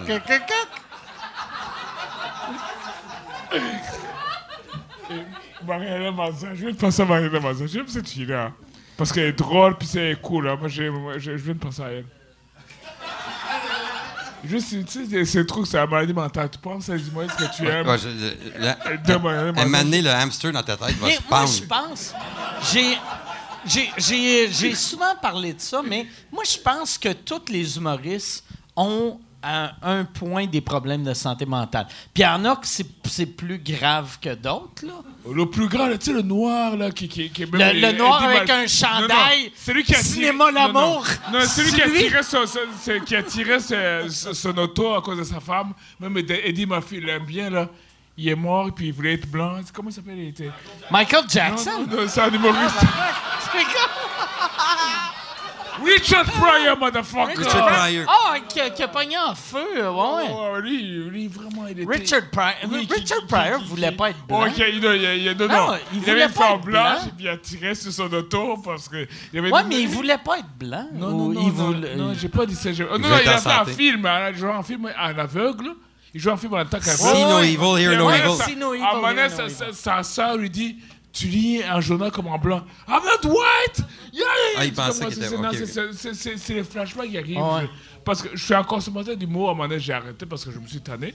Mariana 5.66 6.10
Mazza, 6.12 6.48
je 6.54 6.60
viens 6.60 6.70
de 6.72 6.76
penser 6.76 7.02
à 7.02 7.04
Mariana 7.04 7.40
Mazza. 7.40 7.66
J'aime 7.66 7.88
cette 7.88 8.08
fille-là. 8.08 8.52
Parce 8.96 9.12
qu'elle 9.12 9.26
est 9.26 9.32
drôle, 9.32 9.76
puis 9.78 9.86
c'est 9.86 10.16
cool. 10.20 10.48
Hein. 10.48 10.56
Moi, 10.58 10.68
j'ai- 10.68 10.90
moi, 10.90 11.14
je, 11.18 11.32
je 11.36 11.44
viens 11.44 11.54
de 11.54 11.58
penser 11.58 11.82
à 11.82 11.88
elle. 11.90 12.04
Juste, 14.44 14.68
tu 14.70 14.86
sais, 14.86 15.06
c'est- 15.10 15.24
ces 15.24 15.46
trucs, 15.46 15.66
c'est 15.66 15.76
la 15.76 15.86
maladie 15.86 16.12
mentale. 16.12 16.48
Tu 16.50 16.58
penses 16.58 16.88
à 16.88 16.96
des 16.96 17.08
humoristes 17.08 17.36
que 17.36 17.56
tu 17.56 17.66
aimes? 17.66 17.86
Ouais, 17.86 17.98
je- 17.98 18.08
donné, 19.84 20.02
le 20.02 20.10
hamster 20.10 20.52
dans 20.52 20.62
ta 20.62 20.76
tête 20.76 20.96
va 20.96 21.06
Mais 21.06 21.16
se 21.16 21.20
moi, 21.28 21.44
je 21.46 21.64
pense. 21.64 22.14
J'ai. 22.72 22.96
J'ai, 23.66 23.90
j'ai, 23.98 24.52
j'ai 24.52 24.74
souvent 24.76 25.16
parlé 25.20 25.52
de 25.52 25.60
ça, 25.60 25.82
mais 25.84 26.06
moi, 26.32 26.44
je 26.48 26.56
pense 26.58 26.96
que 26.96 27.12
tous 27.12 27.42
les 27.50 27.76
humoristes 27.76 28.44
ont 28.76 29.20
à 29.48 29.72
un 29.82 30.04
point 30.04 30.46
des 30.46 30.60
problèmes 30.60 31.04
de 31.04 31.14
santé 31.14 31.46
mentale. 31.46 31.86
Puis 32.12 32.22
il 32.22 32.26
y 32.26 32.26
en 32.26 32.44
a 32.44 32.56
que 32.56 32.66
c'est, 32.66 32.86
c'est 33.08 33.26
plus 33.26 33.58
grave 33.58 34.18
que 34.20 34.34
d'autres, 34.34 34.84
là. 34.86 34.94
Le 35.30 35.44
plus 35.46 35.68
grand, 35.68 35.86
là, 35.86 35.98
tu 35.98 36.06
sais, 36.06 36.12
le 36.12 36.22
noir, 36.22 36.76
là, 36.76 36.90
qui, 36.90 37.06
qui, 37.08 37.28
qui 37.30 37.42
est 37.42 37.52
Le- 37.52 37.80
le 37.80 37.92
noir 37.98 38.22
avec 38.22 38.48
Mal- 38.48 38.64
un 38.64 38.66
chandail, 38.66 39.08
Non, 39.08 39.44
non, 39.44 39.50
celui 39.56 39.82
qui 39.84 39.94
a 39.94 39.98
Cinéma 40.02 40.50
non, 40.50 40.52
non. 40.52 40.66
L'amour. 40.66 41.06
Non, 41.32 41.40
celui 41.46 41.72
qui 41.72 41.82
a 41.82 41.84
C'est 41.86 41.90
lui. 41.90 41.98
tiré 41.98 42.22
son, 42.22 42.44
qui 43.04 43.16
a 43.16 43.22
tiré 43.22 43.60
son, 43.60 44.32
son- 44.34 44.58
auto 44.58 44.94
à 44.94 45.02
cause 45.02 45.18
de 45.18 45.24
sa 45.24 45.40
femme. 45.40 45.72
Même 46.00 46.16
Eddie 46.18 46.66
Murphy, 46.66 46.96
il 46.96 47.04
l'aime 47.04 47.24
bien, 47.24 47.50
là. 47.50 47.68
Il 48.16 48.28
est 48.28 48.34
mort, 48.34 48.68
puis 48.74 48.86
il 48.86 48.92
voulait 48.92 49.14
être 49.14 49.28
blanc. 49.30 49.60
Comment 49.72 49.90
il 49.90 49.92
s'appelle? 49.92 50.32
Michael 50.90 51.22
Non, 51.22 51.28
Jackson? 51.28 51.70
non, 51.88 51.96
non, 52.02 52.08
c'est 52.08 52.20
un 52.20 52.32
humoriste. 52.32 52.74
C'est 53.52 53.62
comme- 53.62 55.27
Richard 55.84 56.24
Pryor, 56.24 56.76
motherfucker! 56.78 57.36
Richard 57.38 57.66
Pryor. 57.66 58.04
Ah, 58.08 58.36
qui, 58.48 58.60
a- 58.60 58.70
qui 58.70 58.82
a 58.82 58.88
pogné 58.88 59.16
en 59.18 59.34
feu, 59.34 59.58
ouais. 59.74 60.24
Oh, 60.30 60.56
lui, 60.60 60.98
lui, 61.08 61.28
vraiment, 61.28 61.66
il 61.68 61.80
était... 61.80 61.90
Richard 61.92 62.30
Pryor. 62.30 62.54
Oui, 62.70 62.88
Richard 62.90 63.20
qui- 63.20 63.26
Pryor 63.26 63.58
qui- 63.60 63.68
voulait 63.68 63.92
pas 63.92 64.10
être 64.10 64.26
blanc. 64.26 64.42
Ok, 64.46 64.58
il, 64.58 64.80
non, 64.80 64.92
il, 64.92 65.02
il- 65.02 65.36
non, 65.36 65.46
Non, 65.48 65.74
il 65.92 65.96
Il, 65.96 66.00
voulait 66.00 66.12
avait 66.12 66.22
une 66.26 66.32
pas 66.32 66.42
femme 66.42 66.56
être 66.58 66.64
blanche, 66.64 66.84
blanc. 66.98 67.06
et 67.06 67.10
puis 67.16 67.24
il 67.24 67.28
a 67.28 67.36
tiré 67.36 67.74
sur 67.74 67.92
son 67.92 68.12
auto 68.12 68.56
parce 68.64 68.88
que... 68.88 69.06
Il 69.32 69.38
avait 69.38 69.50
Ouais, 69.50 69.64
mais 69.68 69.80
il 69.80 69.88
voulait 69.88 70.18
pas 70.18 70.38
être 70.38 70.48
blanc. 70.58 70.88
Non, 70.94 71.10
non, 71.10 71.28
non, 71.28 71.40
il 71.40 71.46
non, 71.46 71.50
voulait- 71.52 71.96
non, 71.96 72.14
j'ai 72.14 72.28
pas 72.28 72.46
dit 72.46 72.54
ça. 72.56 72.72
j'ai- 72.72 72.84
Oh, 72.90 72.98
non, 72.98 73.08
non, 73.08 73.16
il 73.22 73.28
a 73.28 73.38
fait 73.38 73.48
un 73.50 73.64
film, 73.64 74.04
hein, 74.06 74.30
il 74.30 74.36
joue 74.38 74.48
un 74.50 74.62
film 74.62 74.86
en 74.86 75.18
aveugle. 75.18 75.74
Il 76.14 76.20
joue 76.22 76.30
un 76.30 76.36
film 76.38 76.54
en 76.54 76.64
tant 76.64 76.80
See 76.80 76.86
qu'aveugle. 76.96 77.28
no 77.30 77.36
ouais. 77.36 77.52
evil, 77.52 77.82
hear 77.82 77.98
no 77.98 78.10
evil. 78.10 78.42
See 78.44 78.56
no 78.56 78.72
à 78.72 78.76
un 78.76 78.94
moment 78.94 79.12
no 79.12 79.72
sa 79.72 80.02
sœur 80.02 80.36
lui 80.38 80.48
dit 80.48 80.76
Tu 81.18 81.26
lis 81.26 81.62
un 81.64 81.80
journal 81.80 82.10
comme 82.12 82.28
en 82.28 82.38
blanc. 82.38 82.62
I'm 82.86 83.00
not 83.02 83.28
white! 83.28 83.80
Yeah! 84.12 84.24
Ah, 84.56 84.64
il 84.64 84.68
C'est 84.70 84.74
pensait 84.76 85.06
qu'il 85.06 85.18
était- 85.18 85.28
c'est- 85.28 85.36
non, 85.36 85.48
ok, 85.48 86.36
c'est- 86.38 86.54
les 86.54 86.64
flashbacks 86.64 87.10
qui 87.10 87.18
arrivent. 87.18 87.38
Ouais. 87.38 87.68
Parce 88.04 88.22
que 88.22 88.28
je 88.34 88.44
suis 88.44 88.54
un 88.54 88.62
consommateur 88.62 89.16
d'humour. 89.16 89.48
À 89.48 89.52
un 89.52 89.54
moment 89.54 89.68
donné, 89.68 89.80
j'ai 89.80 89.92
arrêté 89.92 90.26
parce 90.26 90.44
que 90.44 90.52
je 90.52 90.58
me 90.58 90.66
suis 90.66 90.80
tanné. 90.80 91.14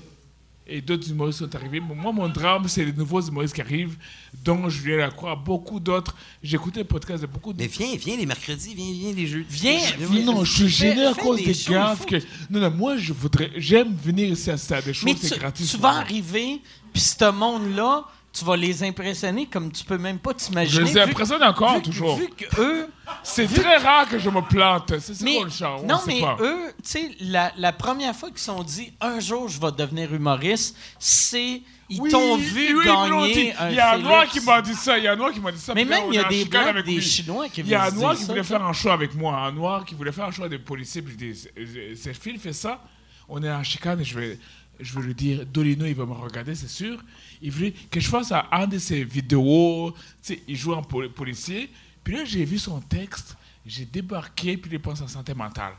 Et 0.65 0.79
d'autres 0.81 1.09
humoristes 1.09 1.39
sont 1.39 1.55
arrivés. 1.55 1.81
Moi, 1.81 2.11
mon 2.13 2.29
drame, 2.29 2.69
c'est 2.69 2.85
les 2.85 2.93
nouveaux 2.93 3.19
humoristes 3.21 3.53
qui 3.53 3.59
arrivent, 3.61 3.97
dont 4.45 4.69
Julien 4.69 4.95
Lacroix, 4.97 5.35
beaucoup 5.35 5.77
d'autres. 5.79 6.15
J'ai 6.41 6.55
écouté 6.55 6.79
le 6.79 6.85
podcast 6.85 7.21
de 7.21 7.27
beaucoup 7.27 7.51
de 7.51 7.59
Mais 7.61 7.67
viens, 7.67 7.95
viens 7.97 8.15
les 8.15 8.25
mercredis, 8.25 8.73
viens, 8.73 8.91
viens 8.93 9.11
les 9.13 9.27
jeudis. 9.27 9.45
Viens, 9.49 9.79
mais 10.09 10.21
non, 10.23 10.45
je 10.45 10.53
suis 10.53 10.69
gêné 10.69 11.05
à 11.05 11.13
cause 11.13 11.43
des 11.43 11.53
gaffes. 11.69 12.05
Que... 12.05 12.15
Non, 12.49 12.59
non, 12.61 12.71
moi, 12.71 12.95
je 12.97 13.11
voudrais. 13.11 13.51
J'aime 13.57 13.93
venir 13.93 14.29
ici 14.29 14.49
à 14.51 14.57
ça. 14.57 14.81
Des 14.81 14.93
choses, 14.93 15.13
c'est 15.19 15.33
tu, 15.33 15.39
gratuit. 15.39 15.65
tu 15.65 15.77
vas 15.77 15.95
arriver, 15.97 16.61
puis 16.93 17.01
ce 17.01 17.29
monde-là, 17.29 18.05
tu 18.33 18.43
vas 18.45 18.57
les 18.57 18.83
impressionner 18.83 19.45
comme 19.45 19.71
tu 19.71 19.85
peux 19.85 19.97
même 19.99 20.17
pas 20.17 20.31
Je 20.37 20.45
t'imaginer. 20.45 20.85
les 20.85 20.91
vu- 20.91 20.99
impressionne 20.99 21.43
encore, 21.43 21.75
vu 21.75 21.81
toujours. 21.83 22.17
Vu 22.17 22.27
que 22.29 22.45
eux. 22.59 22.87
C'est 23.21 23.47
très 23.47 23.77
rare 23.77 24.09
que 24.09 24.17
je 24.17 24.29
me 24.29 24.41
plante. 24.41 24.91
C'est 24.99 25.13
ça 25.13 25.25
le 25.25 25.49
char. 25.49 25.83
non, 25.83 25.99
mais 26.07 26.19
pas. 26.19 26.37
eux, 26.41 26.73
tu 26.77 26.89
sais, 26.89 27.11
la, 27.19 27.51
la 27.57 27.71
première 27.73 28.15
fois 28.15 28.29
qu'ils 28.29 28.39
se 28.39 28.45
sont 28.45 28.63
dit 28.63 28.91
un 29.01 29.19
jour 29.19 29.47
je 29.49 29.59
vais 29.61 29.71
devenir 29.71 30.13
humoriste, 30.13 30.75
c'est. 30.99 31.61
Ils 31.89 31.99
Oui, 32.01 32.09
t'ont 32.09 32.37
vu 32.37 32.75
oui, 32.79 32.85
gagner 32.85 33.53
Il 33.69 33.75
y 33.75 33.79
a 33.79 33.93
un 33.93 33.97
noir 33.99 34.25
qui 34.25 34.39
m'a 34.39 34.61
dit 34.63 34.73
ça. 34.73 34.97
Il 34.97 35.03
y 35.03 35.07
a 35.07 35.11
un 35.11 35.15
noir 35.15 35.31
qui 35.31 35.39
m'a 35.41 35.51
dit 35.51 35.59
ça. 35.59 35.73
Mais 35.75 35.85
même, 35.85 36.05
il 36.09 36.15
y 36.15 36.17
a 36.17 36.23
des 36.23 36.45
Blancs, 36.45 36.65
avec 36.65 36.85
des 36.85 36.93
lui. 36.95 37.01
Chinois 37.01 37.49
qui 37.49 37.61
Il 37.61 37.67
y 37.67 37.75
a 37.75 37.83
un 37.83 37.91
noir 37.91 38.15
qui 38.15 38.23
voulait 38.23 38.41
faire 38.41 38.63
un 38.65 38.73
show 38.73 38.89
avec 38.89 39.13
moi. 39.13 39.35
Un 39.37 39.51
noir 39.51 39.85
qui 39.85 39.93
voulait 39.93 40.13
faire 40.13 40.25
un 40.25 40.31
show 40.31 40.47
des 40.47 40.57
policiers. 40.59 41.01
Puis 41.03 41.13
je 41.13 41.17
dis, 41.65 41.95
c'est 42.01 42.13
Phil 42.15 42.39
fait 42.39 42.53
ça. 42.53 42.81
On 43.29 43.43
est 43.43 43.51
en 43.51 43.63
chicane 43.63 43.99
et 43.99 44.03
je 44.05 44.17
vais, 44.17 44.39
je 44.79 44.97
vais 44.97 45.05
lui 45.05 45.13
dire, 45.13 45.45
Dolino, 45.45 45.85
il 45.85 45.93
va 45.93 46.05
me 46.05 46.13
regarder, 46.13 46.55
c'est 46.55 46.69
sûr. 46.69 46.97
Il 47.43 47.51
voulait 47.51 47.73
que 47.91 47.99
je 47.99 48.07
fasse 48.07 48.31
un, 48.31 48.65
de 48.67 48.77
ses 48.79 49.03
vidéos. 49.03 49.91
Tu 49.91 49.99
sais, 50.21 50.43
il 50.47 50.55
joue 50.55 50.73
en 50.73 50.81
poli- 50.81 51.09
policier. 51.09 51.69
Puis 52.03 52.15
là, 52.15 52.23
j'ai 52.25 52.45
vu 52.45 52.57
son 52.57 52.79
texte. 52.79 53.35
J'ai 53.65 53.85
débarqué, 53.85 54.57
puis 54.57 54.71
il 54.71 54.79
pense 54.79 55.01
en 55.01 55.07
santé 55.07 55.33
mentale. 55.33 55.73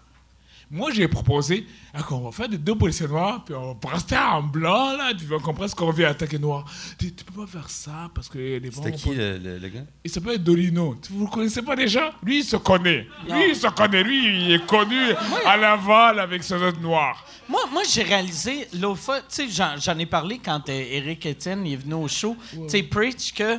Moi, 0.74 0.90
j'ai 0.90 1.06
proposé 1.06 1.68
ah, 1.92 2.02
qu'on 2.02 2.18
va 2.18 2.32
faire 2.32 2.48
des 2.48 2.58
deux 2.58 2.74
policiers 2.74 3.06
noirs, 3.06 3.44
puis 3.44 3.54
on 3.54 3.74
va 3.74 3.90
rester 3.90 4.16
en 4.16 4.42
blanc, 4.42 4.96
là, 4.96 5.12
puis 5.16 5.24
on 5.32 5.38
comprend 5.38 5.68
ce 5.68 5.74
qu'on 5.74 5.92
vient 5.92 6.08
attaquer 6.08 6.36
noir. 6.36 6.64
Tu, 6.98 7.14
tu 7.14 7.24
peux 7.24 7.42
pas 7.42 7.46
faire 7.46 7.70
ça 7.70 8.10
parce 8.12 8.28
que 8.28 8.38
les. 8.38 8.72
C'était 8.72 8.90
qui 8.90 9.10
pas- 9.10 9.14
le, 9.14 9.38
le- 9.38 9.58
le 9.58 9.68
gars? 9.68 9.84
Il 10.02 10.10
s'appelle 10.10 10.42
Dolino. 10.42 10.96
Tu- 11.00 11.12
Vous 11.12 11.26
le 11.26 11.30
connaissez 11.30 11.62
pas 11.62 11.76
déjà? 11.76 12.12
Lui, 12.24 12.40
il 12.40 12.44
se 12.44 12.56
connaît. 12.56 13.06
Lui, 13.28 13.50
il 13.50 13.54
se 13.54 13.68
connaît. 13.68 14.02
Lui, 14.02 14.46
il 14.46 14.52
est 14.54 14.66
connu 14.66 14.98
à 15.46 15.56
Laval 15.56 16.18
avec 16.18 16.42
ses 16.42 16.54
autres 16.54 16.80
noirs. 16.80 17.24
Moi, 17.48 17.60
moi 17.72 17.82
j'ai 17.88 18.02
réalisé 18.02 18.66
l'autre 18.80 19.00
fois, 19.00 19.20
tu 19.20 19.48
sais, 19.48 19.76
j'en, 19.78 19.96
ai 19.96 20.06
parlé 20.06 20.40
quand 20.44 20.68
euh, 20.68 20.72
Eric 20.72 21.26
Etienne 21.26 21.64
il 21.64 21.74
est 21.74 21.76
venu 21.76 21.94
au 21.94 22.08
show, 22.08 22.36
tu 22.50 22.68
sais, 22.68 22.82
Preach, 22.82 23.32
que 23.32 23.44
euh, 23.44 23.58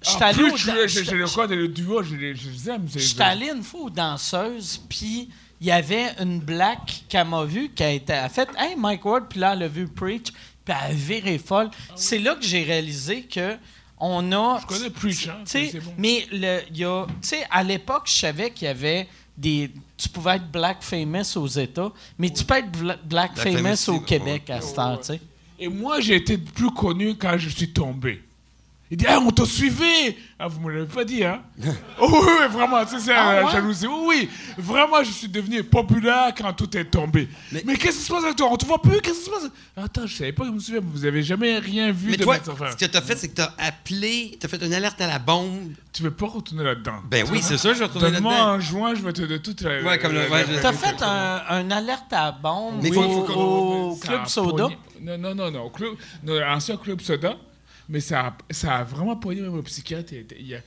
j'étais 0.00 0.24
allé 0.24 0.42
au 0.44 0.56
tu 0.56 0.70
le 0.70 1.34
code 1.34 1.52
et 1.52 1.56
le 1.56 1.68
duo, 1.68 2.02
je 2.02 2.14
les, 2.14 2.70
aime. 2.70 2.86
J'étais 2.94 3.22
allé 3.22 3.50
une 3.50 3.62
fois 3.62 3.82
aux 3.82 3.90
danseuses, 3.90 4.80
puis 4.88 5.28
il 5.60 5.66
y 5.68 5.70
avait 5.70 6.12
une 6.20 6.38
black 6.40 7.04
qu'elle 7.08 7.28
m'a 7.28 7.44
vue, 7.44 7.70
qui 7.70 7.82
a, 7.82 7.90
été, 7.90 8.12
elle 8.12 8.24
a 8.24 8.28
fait 8.28 8.48
«Hey, 8.58 8.76
Mike 8.76 9.04
Ward», 9.04 9.24
puis 9.28 9.40
là, 9.40 9.54
elle 9.54 9.62
a 9.62 9.68
vu 9.68 9.88
Preach, 9.88 10.32
puis 10.64 10.74
elle 10.74 10.90
a 10.90 10.94
viré 10.94 11.38
folle. 11.38 11.70
C'est 11.94 12.18
là 12.18 12.34
que 12.34 12.44
j'ai 12.44 12.62
réalisé 12.62 13.22
que 13.22 13.56
on 13.98 14.30
a... 14.32 14.60
Je 14.60 14.66
connais 14.66 14.90
Preach, 14.90 15.28
hein, 15.28 15.44
bon. 15.84 15.94
Mais 15.96 16.26
le, 16.30 16.60
il 16.70 16.78
y 16.78 16.84
a... 16.84 17.06
Tu 17.22 17.28
sais, 17.28 17.46
à 17.50 17.62
l'époque, 17.62 18.02
je 18.06 18.12
savais 18.12 18.50
qu'il 18.50 18.66
y 18.66 18.70
avait 18.70 19.08
des... 19.36 19.70
Tu 19.96 20.08
pouvais 20.10 20.36
être 20.36 20.50
black 20.50 20.82
famous 20.82 21.36
aux 21.36 21.46
États, 21.46 21.90
mais 22.18 22.28
tu 22.28 22.44
peux 22.44 22.56
être 22.56 22.70
bla- 22.72 22.98
black, 23.02 23.34
Black 23.34 23.48
famous 23.48 23.76
famous, 23.76 23.96
au 23.96 24.00
Québec 24.00 24.50
à 24.50 24.60
cette 24.60 24.78
heure, 24.78 25.00
tu 25.00 25.06
sais. 25.06 25.20
Et 25.58 25.68
moi, 25.68 26.00
j'ai 26.00 26.16
été 26.16 26.36
plus 26.36 26.70
connu 26.70 27.16
quand 27.16 27.38
je 27.38 27.48
suis 27.48 27.72
tombé. 27.72 28.22
Il 28.88 28.96
dit, 28.96 29.04
Ah, 29.08 29.18
on 29.18 29.32
te 29.32 29.44
suivait 29.44 30.16
Ah, 30.38 30.46
vous 30.46 30.60
me 30.60 30.72
l'avez 30.72 30.86
pas 30.86 31.04
dit, 31.04 31.24
hein? 31.24 31.42
Oh, 32.00 32.06
oui, 32.24 32.46
vraiment, 32.52 32.86
c'est 32.86 33.00
ça, 33.00 33.14
Ah, 33.16 33.34
la 33.34 33.44
ouais? 33.46 33.50
jalousie. 33.52 33.86
Oui, 33.88 34.04
oui, 34.06 34.28
vraiment, 34.58 35.02
je 35.02 35.10
suis 35.10 35.28
devenu 35.28 35.64
populaire 35.64 36.32
quand 36.36 36.52
tout 36.52 36.76
est 36.76 36.84
tombé. 36.84 37.28
Mais, 37.50 37.62
Mais- 37.66 37.76
qu'est-ce 37.76 37.98
qui 37.98 38.04
se 38.04 38.12
passe 38.12 38.22
avec 38.22 38.36
toi? 38.36 38.48
On 38.52 38.56
te 38.56 38.64
voit 38.64 38.80
plus, 38.80 39.00
qu'est-ce 39.00 39.18
qui 39.18 39.24
se 39.24 39.30
passe? 39.30 39.50
Attends, 39.76 40.06
je 40.06 40.14
savais 40.16 40.32
pas 40.32 40.44
que 40.44 40.48
vous 40.50 40.54
me 40.54 40.60
suivez, 40.60 40.78
vous 40.80 41.04
avez 41.04 41.22
jamais 41.24 41.58
rien 41.58 41.90
vu 41.90 42.10
Mais 42.12 42.16
de 42.16 42.22
toi, 42.22 42.36
ce 42.36 42.76
que 42.76 42.84
t'as 42.84 43.00
fait, 43.02 43.16
c'est 43.16 43.28
que 43.28 43.34
t'as 43.34 43.52
appelé, 43.58 44.36
t'as 44.38 44.46
fait 44.46 44.62
une 44.64 44.72
alerte 44.74 45.00
à 45.00 45.08
la 45.08 45.18
bombe. 45.18 45.72
Tu 45.92 46.02
veux 46.04 46.10
pas 46.12 46.26
retourner 46.26 46.62
là-dedans 46.62 47.00
Ben 47.10 47.26
oui, 47.32 47.40
c'est 47.42 47.58
ça, 47.58 47.72
je 47.74 47.78
vais 47.80 47.86
retourner 47.86 48.10
là-dedans. 48.10 48.30
en 48.30 48.60
juin, 48.60 48.94
je 48.94 49.00
vais 49.02 49.12
te 49.12 49.22
donner 49.22 49.40
toute 49.42 49.62
la. 49.62 49.82
Ouais, 49.82 49.98
comme 49.98 50.12
le- 50.12 50.20
la- 50.22 50.28
ouais, 50.30 50.46
la- 50.46 50.56
je- 50.58 50.60
T'as 50.62 50.72
fait 50.72 51.02
un, 51.02 51.42
un 51.48 51.70
alerte 51.72 52.12
à 52.12 52.30
bombe 52.30 52.80
Mais 52.82 52.90
au, 52.90 52.92
faut- 53.02 53.02
faut 53.26 53.32
qu'on- 53.32 53.90
au 53.92 53.96
Ça 53.96 54.06
Club 54.08 54.26
Soda? 54.26 54.68
Non, 55.00 55.18
non, 55.18 55.34
non, 55.34 55.50
non. 55.50 55.62
Au 55.64 55.70
club, 55.70 55.94
non, 56.22 56.34
l'ancien 56.38 56.76
Club 56.76 57.00
Soda, 57.00 57.36
mais 57.88 58.00
ça 58.00 58.26
a, 58.26 58.36
ça 58.50 58.76
a 58.78 58.84
vraiment 58.84 59.16
pogné 59.16 59.40
même 59.40 59.54
le 59.56 59.62
psychiatre. 59.62 60.12
Il 60.38 60.46
y 60.46 60.54
a- 60.54 60.60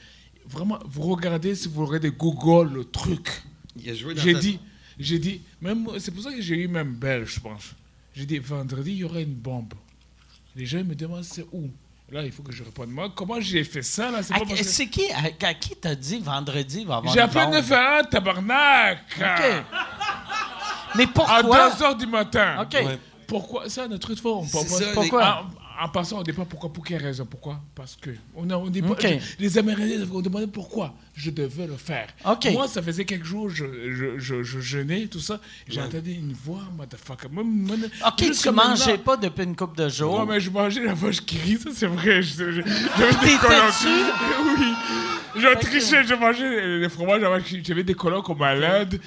vraiment, 0.47 0.79
vous 0.85 1.03
regardez, 1.03 1.55
si 1.55 1.67
vous 1.67 1.85
regardez 1.85 2.11
Google, 2.11 2.73
le 2.73 2.83
truc. 2.85 3.43
Il 3.75 3.89
a 3.89 3.93
joué 3.93 4.13
dans 4.15 4.21
J'ai 4.21 4.33
ta- 4.33 4.39
dit, 4.39 4.59
j'ai 4.97 5.19
dit, 5.19 5.41
même, 5.61 5.87
c'est 5.99 6.11
pour 6.11 6.23
ça 6.23 6.31
que 6.33 6.41
j'ai 6.41 6.55
eu 6.55 6.67
même 6.67 6.93
Belle, 6.93 7.25
je 7.25 7.39
pense. 7.39 7.73
J'ai 8.15 8.25
dit, 8.25 8.39
vendredi, 8.39 8.91
il 8.91 8.97
y 8.97 9.03
aura 9.03 9.19
une 9.21 9.33
bombe. 9.33 9.73
Les 10.55 10.65
gens 10.65 10.83
me 10.83 10.95
demandent 10.95 11.23
c'est 11.23 11.45
où? 11.51 11.69
Là, 12.11 12.23
il 12.25 12.31
faut 12.31 12.41
que 12.41 12.51
je 12.51 12.63
réponde. 12.63 12.89
Moi, 12.89 13.11
comment 13.15 13.39
j'ai 13.39 13.63
fait 13.63 13.83
ça, 13.83 14.09
là? 14.09 14.23
C'est 14.23 14.33
À- 14.33 14.39
pas 14.39 14.45
parce 14.47 14.59
que- 14.61 14.65
C'est 14.65 14.87
qui, 14.87 15.03
à, 15.11 15.47
à 15.47 15.53
qui 15.53 15.75
t'as 15.75 15.93
dit 15.93 16.17
vendredi 16.17 16.79
il 16.81 16.87
va 16.87 16.95
y 16.95 16.97
avoir 16.97 17.13
J'ai 17.13 17.19
appelé 17.19 17.43
bombe? 17.45 17.53
911, 17.53 18.09
tabarnak! 18.09 19.05
OK. 19.15 19.65
Mais 20.95 21.03
À 21.03 21.07
pourquoi? 21.07 21.69
2 21.75 21.83
heures 21.83 21.95
du 21.95 22.07
matin. 22.07 22.61
OK. 22.63 22.73
Ouais. 22.73 22.99
Pourquoi? 23.27 23.69
Ça, 23.69 23.87
notre 23.87 24.15
fois, 24.15 24.37
on 24.37 24.47
parle 24.47 24.65
C'est 24.65 24.79
pas. 24.79 24.85
ça, 24.85 24.91
Pourquoi? 24.95 25.49
En, 25.81 25.87
passant, 25.89 26.17
on 26.19 26.23
ne 26.23 26.31
pas 26.31 26.45
pourquoi. 26.45 26.71
Pour 26.73 26.83
quelle 26.85 27.01
raison 27.01 27.25
Pourquoi? 27.25 27.59
Parce 27.75 27.95
que. 27.95 28.09
On 28.35 28.49
a, 28.49 28.55
on 28.55 28.67
dit 28.69 28.81
pas- 28.81 28.89
Ok. 28.89 29.07
les 29.39 29.57
Amérindiens 29.57 29.99
on 30.13 30.21
demandait 30.21 30.47
pourquoi 30.47 30.93
je 31.15 31.29
devais 31.31 31.67
le 31.67 31.75
faire. 31.77 32.07
Ok. 32.25 32.49
Moi, 32.51 32.67
ça 32.67 32.81
faisait 32.81 33.05
quelques 33.05 33.25
jours, 33.25 33.49
je, 33.49 33.65
je, 33.91 34.17
je, 34.19 34.43
je 34.43 34.59
jeûnais, 34.59 35.07
tout 35.07 35.19
ça. 35.19 35.39
J'ai 35.67 35.81
entendu 35.81 36.11
une 36.11 36.33
voix, 36.33 36.61
motherfucker. 36.77 37.27
OK, 38.07 38.31
tu 38.31 38.51
mangeais 38.51 38.97
pas 38.97 39.17
depuis 39.17 39.43
une 39.43 39.55
couple 39.55 39.77
de 39.77 39.89
jours. 39.89 40.19
Non, 40.19 40.25
mais 40.25 40.39
je 40.39 40.49
mangeais 40.49 40.83
la 40.83 40.93
vache 40.93 41.21
qui 41.21 41.37
rit, 41.37 41.57
ça 41.57 41.69
c'est 41.73 41.87
vrai. 41.87 42.21
Je- 42.21 42.51
je- 42.51 42.61
J'avais 42.97 43.11
des 43.13 43.19
T'étais 43.19 43.37
colocs. 43.37 43.73
Oui. 44.59 44.73
Je 45.35 45.55
trichais, 45.59 46.03
je 46.05 46.13
mangeais 46.15 46.79
les 46.79 46.89
fromages. 46.89 47.21
J'avais 47.63 47.83
des 47.83 47.93
colocs 47.93 48.27
au 48.29 48.35
malade, 48.35 48.99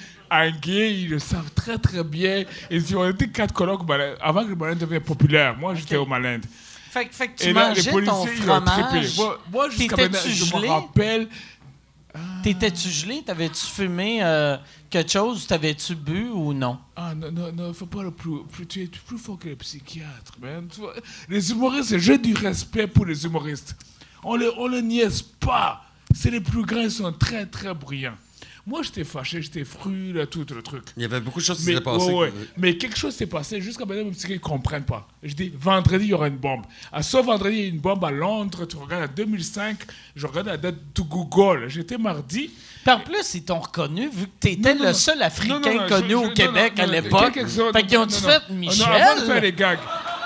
gay, 0.61 0.93
ils 1.01 1.09
le 1.09 1.19
savent 1.19 1.51
très 1.53 1.77
très 1.77 2.03
bien. 2.03 2.45
Et 2.69 2.79
si 2.79 2.95
on 2.95 3.07
était 3.09 3.27
quatre 3.27 3.53
colocs 3.53 3.81
au 3.81 3.85
malade, 3.85 4.17
avant 4.21 4.43
que 4.43 4.49
le 4.49 4.55
malade 4.55 4.77
devienne 4.77 5.01
populaire, 5.01 5.55
moi 5.57 5.75
j'étais 5.75 5.97
au 5.97 6.05
malade. 6.05 6.45
Fait, 6.93 7.07
fait 7.11 7.27
que 7.29 7.37
tu 7.41 7.47
Et 7.49 7.53
là, 7.53 7.69
mangeais 7.69 7.81
les 7.81 7.85
ton 7.87 7.91
policiers, 7.91 8.43
ils 8.45 8.51
ont 8.51 8.61
trippé. 8.61 8.83
fromage. 8.83 9.17
Moi, 9.17 9.39
moi 9.51 9.69
jusqu'à 9.69 9.95
T'étais-tu 9.95 10.11
maintenant, 10.13 10.31
je 10.31 10.45
gelé? 10.45 10.67
me 10.67 10.71
rappelle. 10.73 11.27
T'étais-tu 12.43 12.89
gelé? 12.89 13.23
T'avais-tu 13.25 13.65
fumé 13.65 14.19
euh, 14.23 14.57
quelque 14.89 15.11
chose? 15.11 15.47
T'avais-tu 15.47 15.95
bu 15.95 16.27
ou 16.29 16.53
non? 16.53 16.77
Ah 16.95 17.15
non, 17.15 17.31
non, 17.31 17.51
non, 17.51 17.73
faut 17.73 17.87
pas 17.87 18.03
le 18.03 18.11
plus, 18.11 18.43
plus- 18.51 18.67
Tu 18.67 18.83
es 18.83 18.87
plus 18.87 19.17
fort 19.17 19.39
que 19.39 19.49
le 19.49 19.55
psychiatre, 19.55 20.33
man. 20.39 20.67
Tu 20.71 20.81
vois, 20.81 20.93
les 21.29 21.49
humoristes, 21.51 21.97
j'ai 21.97 22.17
du 22.19 22.33
respect 22.35 22.85
pour 22.85 23.05
les 23.05 23.25
humoristes. 23.25 23.75
On 24.23 24.35
les, 24.35 24.49
on 24.57 24.67
les 24.67 24.81
niaise 24.83 25.21
pas. 25.23 25.83
C'est 26.13 26.29
les 26.29 26.41
plus 26.41 26.63
grands, 26.63 26.81
ils 26.81 26.91
sont 26.91 27.11
très, 27.13 27.45
très 27.47 27.73
brillants. 27.73 28.13
Moi, 28.65 28.81
j'étais 28.81 29.03
fâché, 29.03 29.41
j'étais 29.41 29.65
fru, 29.65 30.13
là, 30.13 30.25
tout 30.25 30.45
le 30.55 30.61
truc. 30.61 30.83
Il 30.95 31.01
y 31.01 31.05
avait 31.05 31.19
beaucoup 31.19 31.39
de 31.41 31.43
choses 31.45 31.57
qui 31.57 31.63
s'étaient 31.65 31.81
passées. 31.81 32.05
ouais, 32.05 32.13
ouais. 32.29 32.33
Mais 32.57 32.77
quelque 32.77 32.97
chose 32.97 33.13
s'est 33.13 33.25
passé 33.27 33.59
jusqu'à 33.59 33.83
maintenant, 33.85 34.05
même 34.05 34.13
si 34.13 34.25
ils 34.27 34.33
ne 34.35 34.37
comprennent 34.39 34.85
pas. 34.85 35.05
Je 35.21 35.33
dis, 35.33 35.51
vendredi, 35.53 36.05
il 36.05 36.09
y 36.11 36.13
aura 36.13 36.29
une 36.29 36.37
bombe. 36.37 36.61
À 36.89 37.03
ce 37.03 37.17
vendredi, 37.17 37.57
il 37.57 37.61
y 37.61 37.65
a 37.65 37.69
une 37.69 37.79
bombe 37.81 38.05
à 38.05 38.11
Londres. 38.11 38.65
Tu 38.65 38.77
regardes 38.77 39.03
à 39.03 39.07
2005, 39.07 39.79
je 40.15 40.25
regarde 40.27 40.47
la 40.47 40.55
date 40.55 40.75
de 40.95 41.01
Google. 41.01 41.65
J'étais 41.67 41.97
mardi. 41.97 42.51
Puis 42.85 42.93
en 42.93 42.99
plus, 43.01 43.33
ils 43.35 43.43
t'ont 43.43 43.59
reconnu 43.59 44.07
vu 44.09 44.27
que 44.39 44.55
Non, 44.61 44.75
non, 44.79 44.85
le 44.85 44.93
seul 44.93 45.21
Africain 45.21 45.59
Non, 45.59 45.73
non, 45.73 45.81
non, 45.81 45.87
connu 45.89 46.09
je- 46.11 46.15
au 46.15 46.25
je- 46.29 46.33
Québec 46.33 46.73
non, 46.77 46.83
à 46.83 46.87
l'époque. 46.87 47.33
Fait 47.33 47.43
qu'ils 47.83 47.97
ont 47.97 48.05
non, 48.05 48.09
fait. 48.09 48.49
Michel. 48.49 48.87
Non, 48.87 48.93
avant 48.93 49.21
de 49.21 49.25
faire 49.25 49.41
les 49.41 49.51
gags. 49.53 49.79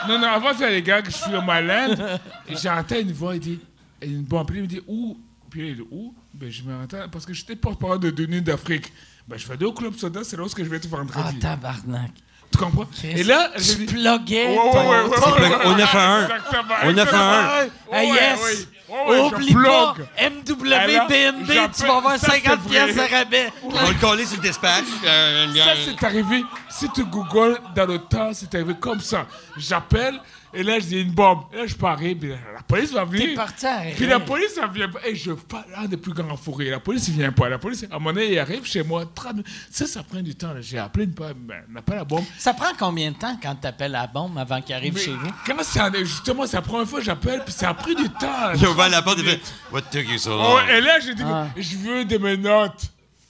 Non, 0.08 0.20
non, 0.20 0.28
avant 0.28 0.52
de 0.52 0.58
faire 0.58 0.70
les 0.70 0.82
gags, 0.84 1.06
je 1.08 1.12
suis 1.16 1.36
au 1.36 1.42
malade. 1.42 2.20
J'entends 2.50 3.00
une 3.00 3.12
voix, 3.14 3.34
il 3.34 3.40
dit, 3.42 3.60
une 4.04 4.22
bombe. 4.22 4.46
Puis 4.48 4.58
il 4.58 4.62
me 4.62 4.68
dit, 4.68 4.82
où 4.88 5.18
Puis 5.58 5.70
il 5.70 5.76
dit, 5.78 5.84
où? 5.90 6.14
Ben, 6.36 6.52
je 6.52 6.62
m'entends, 6.62 7.10
parce 7.12 7.26
que 7.26 7.34
j'étais 7.34 7.56
porte-parole 7.56 8.00
de 8.00 8.12
Denis 8.12 8.42
d'Afrique. 8.42 8.94
Ben, 9.28 9.38
je 9.40 9.48
vais 9.48 9.56
aller 9.56 9.66
au 9.66 9.74
Club 9.74 9.96
Soda, 9.96 10.20
c'est 10.24 10.38
là 10.38 10.44
où 10.44 10.48
je 10.50 10.62
vais 10.64 10.78
être 10.78 10.88
Ah, 10.94 10.98
vendredi. 10.98 11.40
tabarnak. 11.40 12.12
tu 12.52 12.58
comprends? 12.60 12.88
Et 13.04 13.24
là, 13.24 13.50
tu 13.58 13.76
dit, 13.76 13.86
pluguais 13.88 14.48
Ouais, 14.48 14.56
ouais, 14.56 14.58
ouais, 14.58 15.04
ouais, 15.10 15.20
ton- 15.20 15.32
ouais, 15.34 15.50
ouais. 15.50 15.66
Au 15.66 15.76
9 15.76 15.96
à 15.96 16.16
1. 16.16 16.22
Exactement, 16.24 16.76
Au 16.86 16.92
9 16.94 17.14
à 17.14 17.18
1. 17.18 17.64
exactement. 17.64 17.72
Ah, 17.92 17.92
Ouais, 17.98 18.08
yes! 18.08 18.68
je 18.90 19.36
Oublie 19.36 19.54
pas, 19.54 19.94
plug. 19.96 20.08
MW 20.32 20.74
Alors, 20.74 21.08
BNB, 21.10 21.48
tu 21.76 21.84
vas 21.86 21.98
avoir 21.98 22.18
ça, 22.18 22.28
c'est 22.32 22.42
50 22.44 22.60
vrai. 22.62 22.70
pièces 22.70 22.96
de 22.96 23.14
rabais. 23.16 23.52
On 23.64 23.70
va 23.70 23.90
le 23.90 24.00
coller 24.00 24.26
sur 24.26 24.38
le 24.42 24.48
dispatch. 24.48 24.86
Euh, 25.04 25.54
Ça, 25.56 25.72
c'est 25.86 26.06
arrivé. 26.06 26.44
Si 26.70 26.88
tu 26.92 27.04
googles 27.04 27.60
dans 27.76 27.86
le 27.86 27.98
temps, 28.00 28.30
c'est 28.34 28.54
arrivé 28.56 28.76
comme 28.80 29.02
ça. 29.02 29.26
J'appelle, 29.58 30.18
et 30.53 30.64
là, 30.64 30.80
je 30.80 30.86
dis 30.86 31.02
une 31.02 31.11
bombe. 31.11 31.41
Et 31.53 31.57
là, 31.57 31.68
je 31.68 31.76
parie, 31.76 32.15
puis 32.15 32.30
la 32.30 32.61
police 32.68 32.91
va 32.94 33.03
venir. 33.06 33.28
T'es 33.30 33.36
parti 33.36 33.65
à 33.65 33.82
Puis 33.95 34.06
la 34.07 34.19
police, 34.19 34.57
elle 34.61 34.69
vient 34.72 34.90
pas. 34.90 34.99
Et 35.06 35.15
je 35.15 35.32
parle 35.32 35.65
un 35.76 35.86
des 35.86 35.98
plus 35.98 36.14
grands 36.14 36.38
fourrés. 36.38 36.69
La 36.69 36.80
police, 36.80 37.07
il 37.10 37.15
vient 37.15 37.32
pas. 37.32 37.49
La 37.49 37.57
police, 37.57 37.84
à 37.84 37.95
un 37.95 37.99
moment 37.99 38.14
donné, 38.14 38.32
il 38.34 38.40
arrive 38.40 38.65
chez 38.65 38.84
moi. 38.84 39.03
30 39.14 39.34
minutes. 39.34 39.48
Ça, 39.72 39.86
ça 39.86 40.03
prend 40.03 40.22
du 40.22 40.36
temps. 40.36 40.53
là. 40.53 40.61
J'ai 40.61 40.78
appelé 40.78 41.06
une 41.06 41.11
ben, 41.11 41.34
on 41.69 41.74
n'a 41.74 41.82
pas 41.82 41.95
la 41.95 42.03
bombe. 42.03 42.24
Ça 42.38 42.53
prend 42.53 42.72
combien 42.78 43.11
de 43.11 43.18
temps 43.18 43.38
quand 43.41 43.56
t'appelles 43.56 43.91
la 43.91 44.07
bombe 44.07 44.38
avant 44.38 44.61
qu'il 44.61 44.76
arrive 44.76 44.94
Mais 44.94 45.02
chez 45.02 45.11
vous? 45.14 45.30
Quand 45.45 45.56
c'est 45.61 46.06
justement, 46.06 46.45
c'est 46.48 46.57
la 46.57 46.61
première 46.61 46.88
fois 46.88 46.99
que 46.99 47.06
j'appelle, 47.06 47.44
puis 47.44 47.53
ça 47.53 47.69
a 47.69 47.74
pris 47.74 47.95
du 47.95 48.10
temps. 48.10 48.52
Il 48.56 48.65
a 48.65 48.72
ouvert 48.72 48.90
la 48.90 49.02
porte 49.02 49.19
et 49.19 49.24
fait 49.24 49.41
What 49.72 49.82
took 49.91 50.07
you 50.07 50.18
so 50.18 50.32
long? 50.32 50.56
Oh, 50.56 50.60
et 50.69 50.82
là, 50.82 50.99
j'ai 50.99 51.14
dit, 51.14 51.24
Ah. 51.26 51.48
je 51.57 51.78
veux 51.78 52.06
de 52.06 52.18
mes 52.18 52.38
notes. 52.38 52.84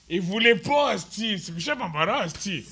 Il 0.10 0.22
voulait 0.22 0.56
pas, 0.56 0.92
Asti. 0.92 1.38
C'est 1.38 1.52
Michel 1.54 1.78
Bambara, 1.78 2.22
Asti. 2.22 2.64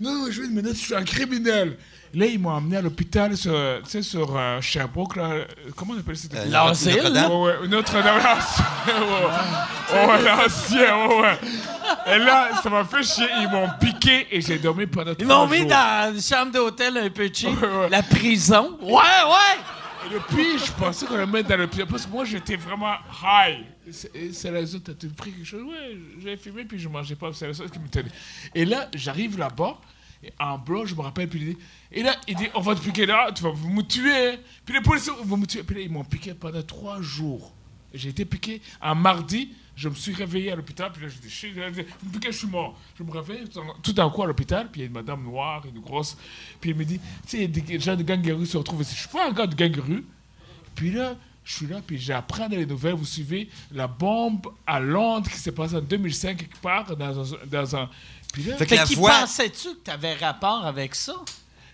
Non, 0.00 0.12
non, 0.14 0.26
je 0.30 0.40
veux 0.42 0.48
de 0.48 0.52
mes 0.54 0.62
notes, 0.62 0.74
je 0.76 0.80
suis 0.80 0.94
un 0.94 1.04
criminel. 1.04 1.76
Là, 2.14 2.26
ils 2.26 2.38
m'ont 2.38 2.50
emmené 2.50 2.76
à 2.78 2.82
l'hôpital 2.82 3.36
sur, 3.36 3.52
tu 3.84 3.90
sais, 3.90 4.02
sur 4.02 4.34
euh, 4.36 4.60
Sherbrooke, 4.60 5.16
là. 5.16 5.30
Comment 5.74 5.94
on 5.96 5.98
appelle 6.00 6.16
ça? 6.16 6.28
Euh, 6.34 6.44
L'asile, 6.48 6.96
Notre-Dame. 7.02 7.30
Ouais, 7.32 7.58
ouais, 7.60 7.68
Notre-Dame, 7.68 8.16
l'ancien, 8.22 8.64
ouais. 9.02 10.06
Ouais, 10.06 10.22
l'ancien, 10.22 11.06
ouais, 11.08 11.20
ouais. 11.20 12.14
Et 12.14 12.18
là, 12.18 12.48
ça 12.62 12.70
m'a 12.70 12.84
fait 12.84 13.02
chier. 13.02 13.26
Ils 13.40 13.48
m'ont 13.50 13.68
piqué 13.80 14.26
et 14.30 14.40
j'ai 14.40 14.58
dormi 14.58 14.86
pendant 14.86 15.12
Ils 15.18 15.26
trois 15.26 15.44
m'ont 15.44 15.50
mis 15.50 15.58
jours. 15.60 15.68
dans 15.68 16.12
une 16.14 16.22
chambre 16.22 16.52
d'hôtel 16.52 16.96
un 16.96 17.10
peu 17.10 17.28
cheap. 17.32 17.60
Ouais, 17.60 17.68
ouais. 17.68 17.88
La 17.90 18.02
prison. 18.02 18.78
Ouais, 18.80 18.92
ouais! 18.92 20.06
Et 20.08 20.14
depuis, 20.14 20.58
je 20.64 20.72
pensais 20.72 21.04
qu'on 21.06 21.14
allait 21.16 21.26
me 21.26 21.32
mettre 21.32 21.48
dans 21.48 21.56
le. 21.56 21.66
Parce 21.66 22.06
que 22.06 22.10
moi, 22.10 22.24
j'étais 22.24 22.56
vraiment 22.56 22.94
high. 23.22 23.64
C'est- 23.90 24.50
la 24.50 24.64
zone, 24.66 24.80
t'as 24.80 24.92
pris 25.16 25.32
quelque 25.32 25.44
chose? 25.44 25.62
Ouais, 25.62 25.96
j'avais 26.20 26.36
fumé, 26.36 26.64
puis 26.64 26.78
je 26.78 26.88
mangeais 26.88 27.14
pas. 27.16 27.32
C'est 27.32 27.46
la 27.46 27.52
chose 27.54 27.70
qui 27.70 27.78
me 27.78 27.88
tenait. 27.88 28.10
Et 28.54 28.64
là, 28.64 28.88
j'arrive 28.94 29.38
là-bas, 29.38 29.78
en 30.40 30.58
blanc, 30.58 30.86
je 30.86 30.94
me 30.94 31.02
rappelle, 31.02 31.28
puis 31.28 31.40
il 31.40 31.46
dit, 31.54 31.58
et 31.92 32.02
là, 32.02 32.16
il 32.26 32.34
dit, 32.36 32.48
on 32.54 32.60
va 32.60 32.74
te 32.74 32.80
piquer 32.80 33.06
là, 33.06 33.30
tu 33.32 33.42
vas 33.44 33.52
me 33.52 33.82
tuer. 33.82 34.38
Puis 34.64 34.74
les 34.74 34.80
policiers 34.80 35.12
vont 35.22 35.36
me 35.36 35.46
tuer. 35.46 35.62
Puis 35.62 35.76
là, 35.76 35.82
ils 35.82 35.90
m'ont 35.90 36.04
piqué 36.04 36.34
pendant 36.34 36.62
trois 36.62 37.00
jours. 37.00 37.52
J'ai 37.94 38.08
été 38.08 38.24
piqué 38.24 38.60
un 38.80 38.94
mardi. 38.94 39.52
Je 39.76 39.90
me 39.90 39.94
suis 39.94 40.14
réveillé 40.14 40.50
à 40.52 40.56
l'hôpital, 40.56 40.90
puis 40.90 41.02
là, 41.02 41.08
je 41.08 41.18
dis, 41.18 41.28
je 41.28 41.46
me 41.48 42.12
piquez, 42.12 42.32
je 42.32 42.38
suis 42.38 42.46
mort. 42.46 42.78
Je 42.98 43.02
me 43.04 43.10
réveille 43.10 43.44
tout 43.82 43.92
d'un 43.92 44.08
coup 44.08 44.22
à 44.22 44.26
l'hôpital, 44.26 44.70
puis 44.70 44.80
il 44.80 44.84
y 44.84 44.86
a 44.86 44.88
une 44.88 44.94
madame 44.94 45.22
noire, 45.22 45.62
une 45.66 45.80
grosse. 45.80 46.16
Puis 46.60 46.70
elle 46.70 46.76
me 46.76 46.84
dit, 46.84 46.98
tu 47.28 47.36
sais, 47.38 47.46
des 47.46 47.78
gens 47.78 47.94
de 47.94 48.02
ganguerie 48.02 48.46
se 48.46 48.56
retrouvent 48.56 48.80
ici. 48.80 48.94
Je 48.94 49.00
suis 49.00 49.08
pas 49.10 49.28
un 49.28 49.32
gars 49.32 49.46
de 49.46 49.54
ganguerie. 49.54 50.02
Puis 50.74 50.92
là, 50.92 51.14
je 51.46 51.52
suis 51.54 51.66
là, 51.68 51.80
puis 51.86 51.96
j'apprends 51.96 52.48
dans 52.48 52.56
les 52.56 52.66
nouvelles, 52.66 52.94
vous 52.94 53.04
suivez, 53.06 53.48
la 53.72 53.86
bombe 53.86 54.48
à 54.66 54.80
Londres 54.80 55.30
qui 55.30 55.38
s'est 55.38 55.52
passée 55.52 55.76
en 55.76 55.80
2005, 55.80 56.36
quelque 56.36 56.58
part, 56.58 56.96
dans 56.96 57.34
un... 57.34 57.38
Dans 57.46 57.76
un 57.76 57.88
puis 58.32 58.42
là, 58.42 58.56
Fait 58.56 58.66
que 58.66 58.74
la 58.74 58.84
qu'ils 58.84 58.96
voix. 58.96 59.20
pensais-tu 59.20 59.68
que 59.76 59.78
t'avais 59.84 60.14
rapport 60.14 60.66
avec 60.66 60.94
ça? 60.94 61.14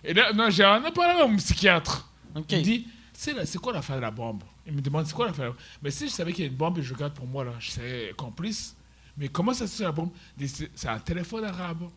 et 0.03 0.13
là, 0.13 0.31
non, 0.31 0.49
j'ai 0.51 0.63
un 0.63 0.79
parlé 0.91 1.19
à 1.19 1.27
mon 1.27 1.35
psychiatre. 1.37 2.07
Il 2.35 2.41
me 2.57 2.63
dit, 2.63 2.87
c'est 3.13 3.57
quoi 3.57 3.73
l'affaire 3.73 3.95
de 3.97 4.01
la 4.01 4.11
bombe? 4.11 4.43
Il 4.67 4.73
me 4.73 4.81
demande, 4.81 5.07
c'est 5.07 5.13
quoi 5.15 5.25
l'affaire? 5.25 5.53
Mais 5.81 5.89
si 5.89 6.07
je 6.07 6.13
savais 6.13 6.31
qu'il 6.33 6.45
y 6.45 6.47
a 6.47 6.51
une 6.51 6.55
bombe 6.57 6.77
et 6.77 6.83
je 6.83 6.93
regarde 6.93 7.13
pour 7.13 7.25
moi, 7.25 7.43
là, 7.43 7.53
je 7.59 7.71
serais 7.71 8.13
complice. 8.15 8.75
Mais 9.17 9.27
comment 9.27 9.53
ça 9.53 9.65
se 9.67 9.77
fait 9.77 9.83
la 9.83 9.91
bombe? 9.91 10.11
Il 10.37 10.45
dit, 10.45 10.53
C'est 10.55 10.71
c'est 10.75 10.87
un 10.87 10.99
téléphone 10.99 11.43
arabe. 11.45 11.89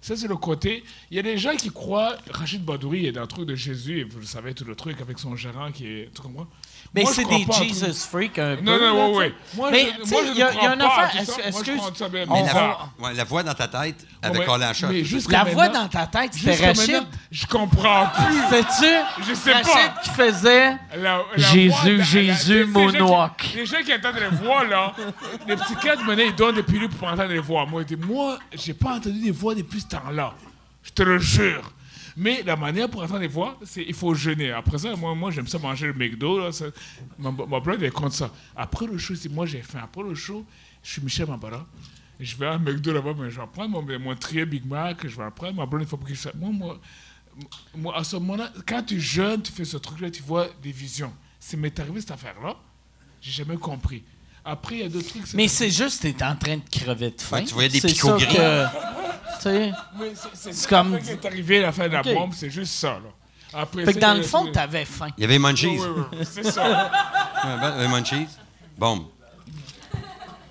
Ça, 0.00 0.14
c'est 0.14 0.28
le 0.28 0.36
côté. 0.36 0.84
Il 1.10 1.16
y 1.16 1.20
a 1.20 1.22
des 1.22 1.38
gens 1.38 1.56
qui 1.56 1.70
croient 1.70 2.16
Rachid 2.30 2.64
Badouri 2.64 3.06
est 3.06 3.12
dans 3.12 3.22
le 3.22 3.26
truc 3.26 3.46
de 3.46 3.54
Jésus, 3.54 4.00
et 4.00 4.04
vous 4.04 4.20
le 4.20 4.26
savez, 4.26 4.52
tout 4.54 4.64
le 4.64 4.74
truc 4.74 5.00
avec 5.00 5.18
son 5.18 5.36
gérant 5.36 5.72
qui 5.72 5.86
est. 5.86 6.10
Tu 6.14 6.20
comprends? 6.20 6.46
Mais 6.94 7.04
c'est 7.06 7.24
des 7.24 7.46
Jesus 7.62 8.06
freak 8.08 8.38
un 8.38 8.56
peu. 8.56 8.62
Non, 8.62 8.78
non, 8.78 9.12
sais. 9.12 9.18
ouais. 9.18 9.34
Moi, 9.54 9.70
Mais, 9.70 9.92
il 10.32 10.36
y 10.38 10.42
a- 10.42 10.52
une 10.74 10.80
affaire- 10.82 11.10
Mais 12.30 12.42
la, 12.42 12.52
va- 12.52 12.78
ouais, 13.00 13.14
la 13.14 13.24
voix 13.24 13.42
dans 13.42 13.54
ta 13.54 13.68
tête 13.68 14.06
avait 14.22 14.38
Ouais, 14.38 14.44
collé 14.46 14.64
à 14.64 14.72
choc. 14.72 14.90
La 15.30 15.44
voix 15.44 15.68
dans 15.68 15.88
ta 15.88 16.06
tête, 16.06 16.32
c'était 16.34 16.66
Rachid. 16.66 17.02
Je 17.30 17.46
comprends 17.46 18.06
plus. 18.06 18.40
Sais-tu? 18.50 19.24
Je 19.28 19.34
sais 19.34 19.52
Rachid 19.52 19.92
qui 20.04 20.10
faisait... 20.10 20.76
Jésus, 21.36 22.02
Jésus, 22.04 22.14
les- 22.14 22.64
les 22.64 22.72
gens 22.72 22.90
qui- 22.92 22.98
moonwalk. 22.98 23.52
Les 23.54 23.66
gens 23.66 23.76
qui 23.84 23.94
entendent 23.94 24.20
les 24.20 24.36
voix, 24.46 24.64
là, 24.64 24.92
les 25.46 25.56
psychiatres, 25.56 26.02
maintenant, 26.04 26.24
ils 26.26 26.34
donnent 26.34 26.54
des 26.54 26.62
pilules 26.62 26.88
pour 26.88 27.08
entendre 27.08 27.28
les 27.30 27.38
voix. 27.38 27.66
Moi, 27.66 27.82
moi, 28.06 28.38
j'ai 28.54 28.74
pas 28.74 28.92
entendu 28.94 29.20
des 29.20 29.30
voix 29.30 29.54
depuis 29.54 29.80
ce 29.80 29.86
temps-là. 29.88 30.32
Je 30.82 30.90
te 30.92 31.02
le 31.02 31.18
jure. 31.18 31.62
Mais 32.16 32.42
la 32.42 32.56
manière 32.56 32.88
pour 32.88 33.02
entendre 33.02 33.20
les 33.20 33.26
voix, 33.28 33.58
c'est 33.64 33.84
il 33.86 33.92
faut 33.94 34.14
jeûner. 34.14 34.50
Après 34.50 34.78
ça, 34.78 34.96
moi, 34.96 35.14
moi 35.14 35.30
j'aime 35.30 35.46
ça 35.46 35.58
manger 35.58 35.86
le 35.88 35.92
McDo. 35.94 36.38
Là, 36.38 36.50
ça- 36.52 36.66
ma, 37.18 37.30
ma 37.30 37.60
blonde, 37.60 37.82
elle 37.82 37.92
compte 37.92 38.12
ça. 38.12 38.30
Après 38.56 38.86
le 38.86 38.96
show, 38.98 39.14
c'est 39.14 39.28
moi 39.28 39.44
j'ai 39.46 39.60
faim. 39.62 39.80
Après 39.82 40.02
le 40.02 40.14
show, 40.14 40.44
je 40.82 40.92
suis 40.92 41.02
Michel 41.02 41.26
Mabara. 41.28 41.66
Je 42.18 42.34
vais 42.36 42.46
à 42.46 42.52
un 42.52 42.58
McDo 42.58 42.92
là-bas, 42.94 43.12
mais 43.18 43.30
je 43.30 43.38
vais 43.38 43.46
prendre 43.52 43.82
mon, 43.82 43.98
mon 43.98 44.16
trio 44.16 44.46
Big 44.46 44.64
Mac, 44.64 45.06
je 45.06 45.14
vais 45.14 45.24
en 45.24 45.30
prendre. 45.30 45.54
Ma 45.56 45.66
blonde, 45.66 45.82
il 45.82 45.88
faut 45.88 45.98
pas 45.98 46.06
que 46.06 46.14
je 46.14 46.20
fasse. 46.20 46.34
Moi, 46.34 46.50
moi, 46.50 46.80
moi, 47.76 47.96
à 47.98 48.02
ce 48.04 48.16
moment-là, 48.16 48.50
quand 48.66 48.82
tu 48.82 48.98
jeûnes, 48.98 49.42
tu 49.42 49.52
fais 49.52 49.66
ce 49.66 49.76
truc-là, 49.76 50.10
tu 50.10 50.22
vois 50.22 50.48
des 50.62 50.72
visions. 50.72 51.12
C'est 51.38 51.58
m'est 51.58 51.78
arrivé 51.78 52.00
cette 52.00 52.12
affaire-là. 52.12 52.56
J'ai 53.20 53.32
jamais 53.32 53.58
compris. 53.58 54.02
Après, 54.42 54.76
il 54.76 54.80
y 54.80 54.84
a 54.84 54.88
d'autres 54.88 55.08
trucs. 55.08 55.34
Mais 55.34 55.48
c'est 55.48 55.70
juste 55.70 56.02
que 56.02 56.08
t'es 56.08 56.24
en 56.24 56.36
train 56.36 56.56
de 56.56 56.62
crever 56.70 57.10
de 57.10 57.20
faim. 57.20 57.38
Ouais, 57.38 57.44
tu 57.44 57.52
voyais 57.52 57.68
des 57.68 57.80
picots 57.82 58.16
gris. 58.16 58.26
que- 58.34 58.64
Tu 58.66 59.05
sais. 59.40 59.72
C'est- 60.14 60.28
c'est 60.34 60.52
C'est 60.52 60.68
comme- 60.68 60.92
comme. 60.98 61.08
est 61.08 61.24
arrivé 61.26 61.60
la 61.60 61.72
fin 61.72 61.88
de 61.88 61.92
la 61.94 62.02
bombe, 62.02 62.32
c'est 62.34 62.50
juste 62.50 62.72
ça. 62.74 62.94
Là. 62.94 63.10
Après, 63.60 63.84
Fait 63.84 63.94
que 63.94 63.98
dans 63.98 64.12
il 64.12 64.18
y 64.18 64.20
le 64.20 64.26
fond, 64.26 64.50
t'avais 64.52 64.84
faim. 64.84 65.08
Il 65.16 65.22
y 65.22 65.24
avait 65.24 65.38
Munchies. 65.38 65.68
Oui, 65.68 65.80
oui, 65.96 66.02
oui, 66.12 66.18
c'est 66.30 66.42
ça. 66.50 66.64
Ouais, 67.44 67.56
ben, 67.60 67.72
euh, 67.78 67.88
Munchies. 67.88 68.26
Bon. 68.76 69.08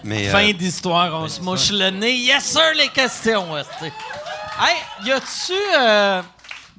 Mais. 0.03 0.27
euh, 0.27 0.31
Fin 0.31 0.51
d'histoire, 0.53 1.13
on 1.19 1.27
se 1.27 1.41
mouche 1.41 1.71
le 1.71 1.89
nez. 1.89 2.15
Yes, 2.17 2.45
sir, 2.45 2.73
les 2.77 2.87
questions. 2.89 3.55
Hey, 3.57 4.77
y 5.05 5.11
a-tu. 5.11 5.53
euh, 5.77 6.21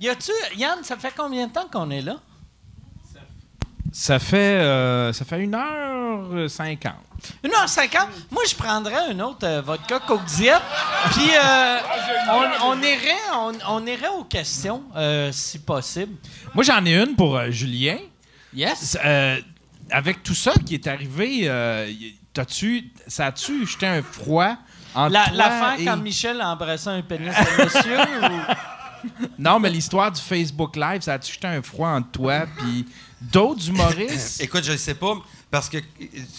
y 0.00 0.08
a-tu. 0.08 0.32
Yann, 0.56 0.82
ça 0.82 0.96
fait 0.96 1.12
combien 1.16 1.46
de 1.48 1.52
temps 1.52 1.68
qu'on 1.70 1.90
est 1.90 2.02
là? 2.02 2.16
Ça 3.92 4.18
fait, 4.18 4.36
euh, 4.36 5.12
ça 5.12 5.24
fait 5.24 5.48
1h50. 7.44 7.48
1h50. 7.48 7.98
Moi, 8.30 8.42
je 8.48 8.54
prendrais 8.54 9.10
un 9.10 9.20
autre 9.20 9.46
euh, 9.46 9.60
vodka 9.62 9.98
Coke 10.00 10.24
Diet. 10.24 10.60
Puis, 11.12 11.30
euh, 11.34 11.78
on, 12.30 12.70
on 12.72 12.82
irait, 12.82 13.16
on, 13.34 13.52
on 13.68 13.86
irait 13.86 14.08
aux 14.18 14.24
questions, 14.24 14.82
euh, 14.96 15.30
si 15.32 15.58
possible. 15.58 16.14
Moi, 16.54 16.64
j'en 16.64 16.84
ai 16.84 16.94
une 16.96 17.14
pour 17.16 17.40
Julien. 17.50 17.98
Yes? 18.54 18.96
Avec 19.90 20.22
tout 20.22 20.34
ça 20.34 20.52
qui 20.66 20.74
est 20.74 20.86
arrivé, 20.88 21.48
t'as-tu, 22.32 22.90
ça 23.06 23.26
a-tu 23.26 23.66
jeté 23.66 23.86
un 23.86 24.02
froid 24.02 24.56
entre 24.94 25.12
La- 25.12 25.24
toi 25.26 25.34
L'affaire 25.36 25.74
et- 25.80 25.84
quand 25.84 25.96
Michel 25.98 26.40
a 26.40 26.48
embrassé 26.50 26.88
un 26.88 27.02
pénis 27.02 27.28
de 27.28 27.62
monsieur 27.64 27.98
ou... 27.98 28.40
Non, 29.38 29.58
mais 29.60 29.70
l'histoire 29.70 30.10
du 30.12 30.20
Facebook 30.20 30.76
Live, 30.76 31.02
ça 31.02 31.14
a-tu 31.14 31.32
jeté 31.32 31.46
un 31.46 31.62
froid 31.62 31.88
entre 31.88 32.10
toi 32.10 32.46
puis 32.58 32.86
d'autres 33.20 33.68
humoristes? 33.68 34.40
Écoute, 34.44 34.64
je 34.64 34.72
ne 34.72 34.76
sais 34.76 34.94
pas, 34.94 35.14
parce 35.50 35.68
que 35.68 35.78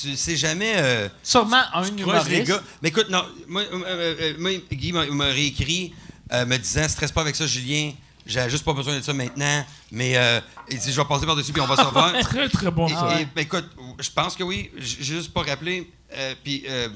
tu 0.01 0.15
sais 0.15 0.35
jamais. 0.35 0.73
euh, 0.77 1.09
Sûrement 1.23 1.61
un 1.73 1.83
tu 1.83 2.01
croises 2.03 2.27
les 2.29 2.35
humoriste. 2.37 2.51
gars. 2.51 2.63
Mais 2.81 2.89
écoute, 2.89 3.09
non, 3.09 3.23
moi, 3.47 3.61
euh, 3.71 4.15
euh, 4.19 4.33
moi, 4.39 4.51
Guy 4.71 4.91
m'a 4.91 5.05
m'a 5.07 5.25
réécrit 5.25 5.93
euh, 6.33 6.45
me 6.45 6.57
disant 6.57 6.87
stresse 6.87 7.11
pas 7.11 7.21
avec 7.21 7.35
ça, 7.35 7.45
Julien. 7.47 7.91
J'ai 8.27 8.49
juste 8.49 8.63
pas 8.65 8.73
besoin 8.73 8.97
de 8.97 9.01
ça 9.01 9.13
maintenant, 9.13 9.65
mais 9.91 10.17
euh, 10.17 10.39
dit, 10.69 10.77
je 10.91 10.99
vais 11.01 11.07
passer 11.07 11.25
par-dessus 11.25 11.51
puis 11.53 11.61
on 11.61 11.65
va 11.65 11.75
se 11.75 11.81
revoir. 11.81 12.13
Très, 12.21 12.47
très 12.49 12.69
bon. 12.71 12.87
Et- 12.87 12.91
ça. 12.93 13.21
et, 13.21 13.25
ben, 13.25 13.41
écoute, 13.41 13.65
je 13.99 14.09
pense 14.11 14.35
que 14.35 14.43
oui. 14.43 14.69
J'ai 14.77 15.03
juste 15.15 15.33
pas 15.33 15.43
rappelé. 15.43 15.89
Euh, 16.13 16.35
puis, 16.43 16.63
euh, 16.67 16.87
euh, 16.87 16.89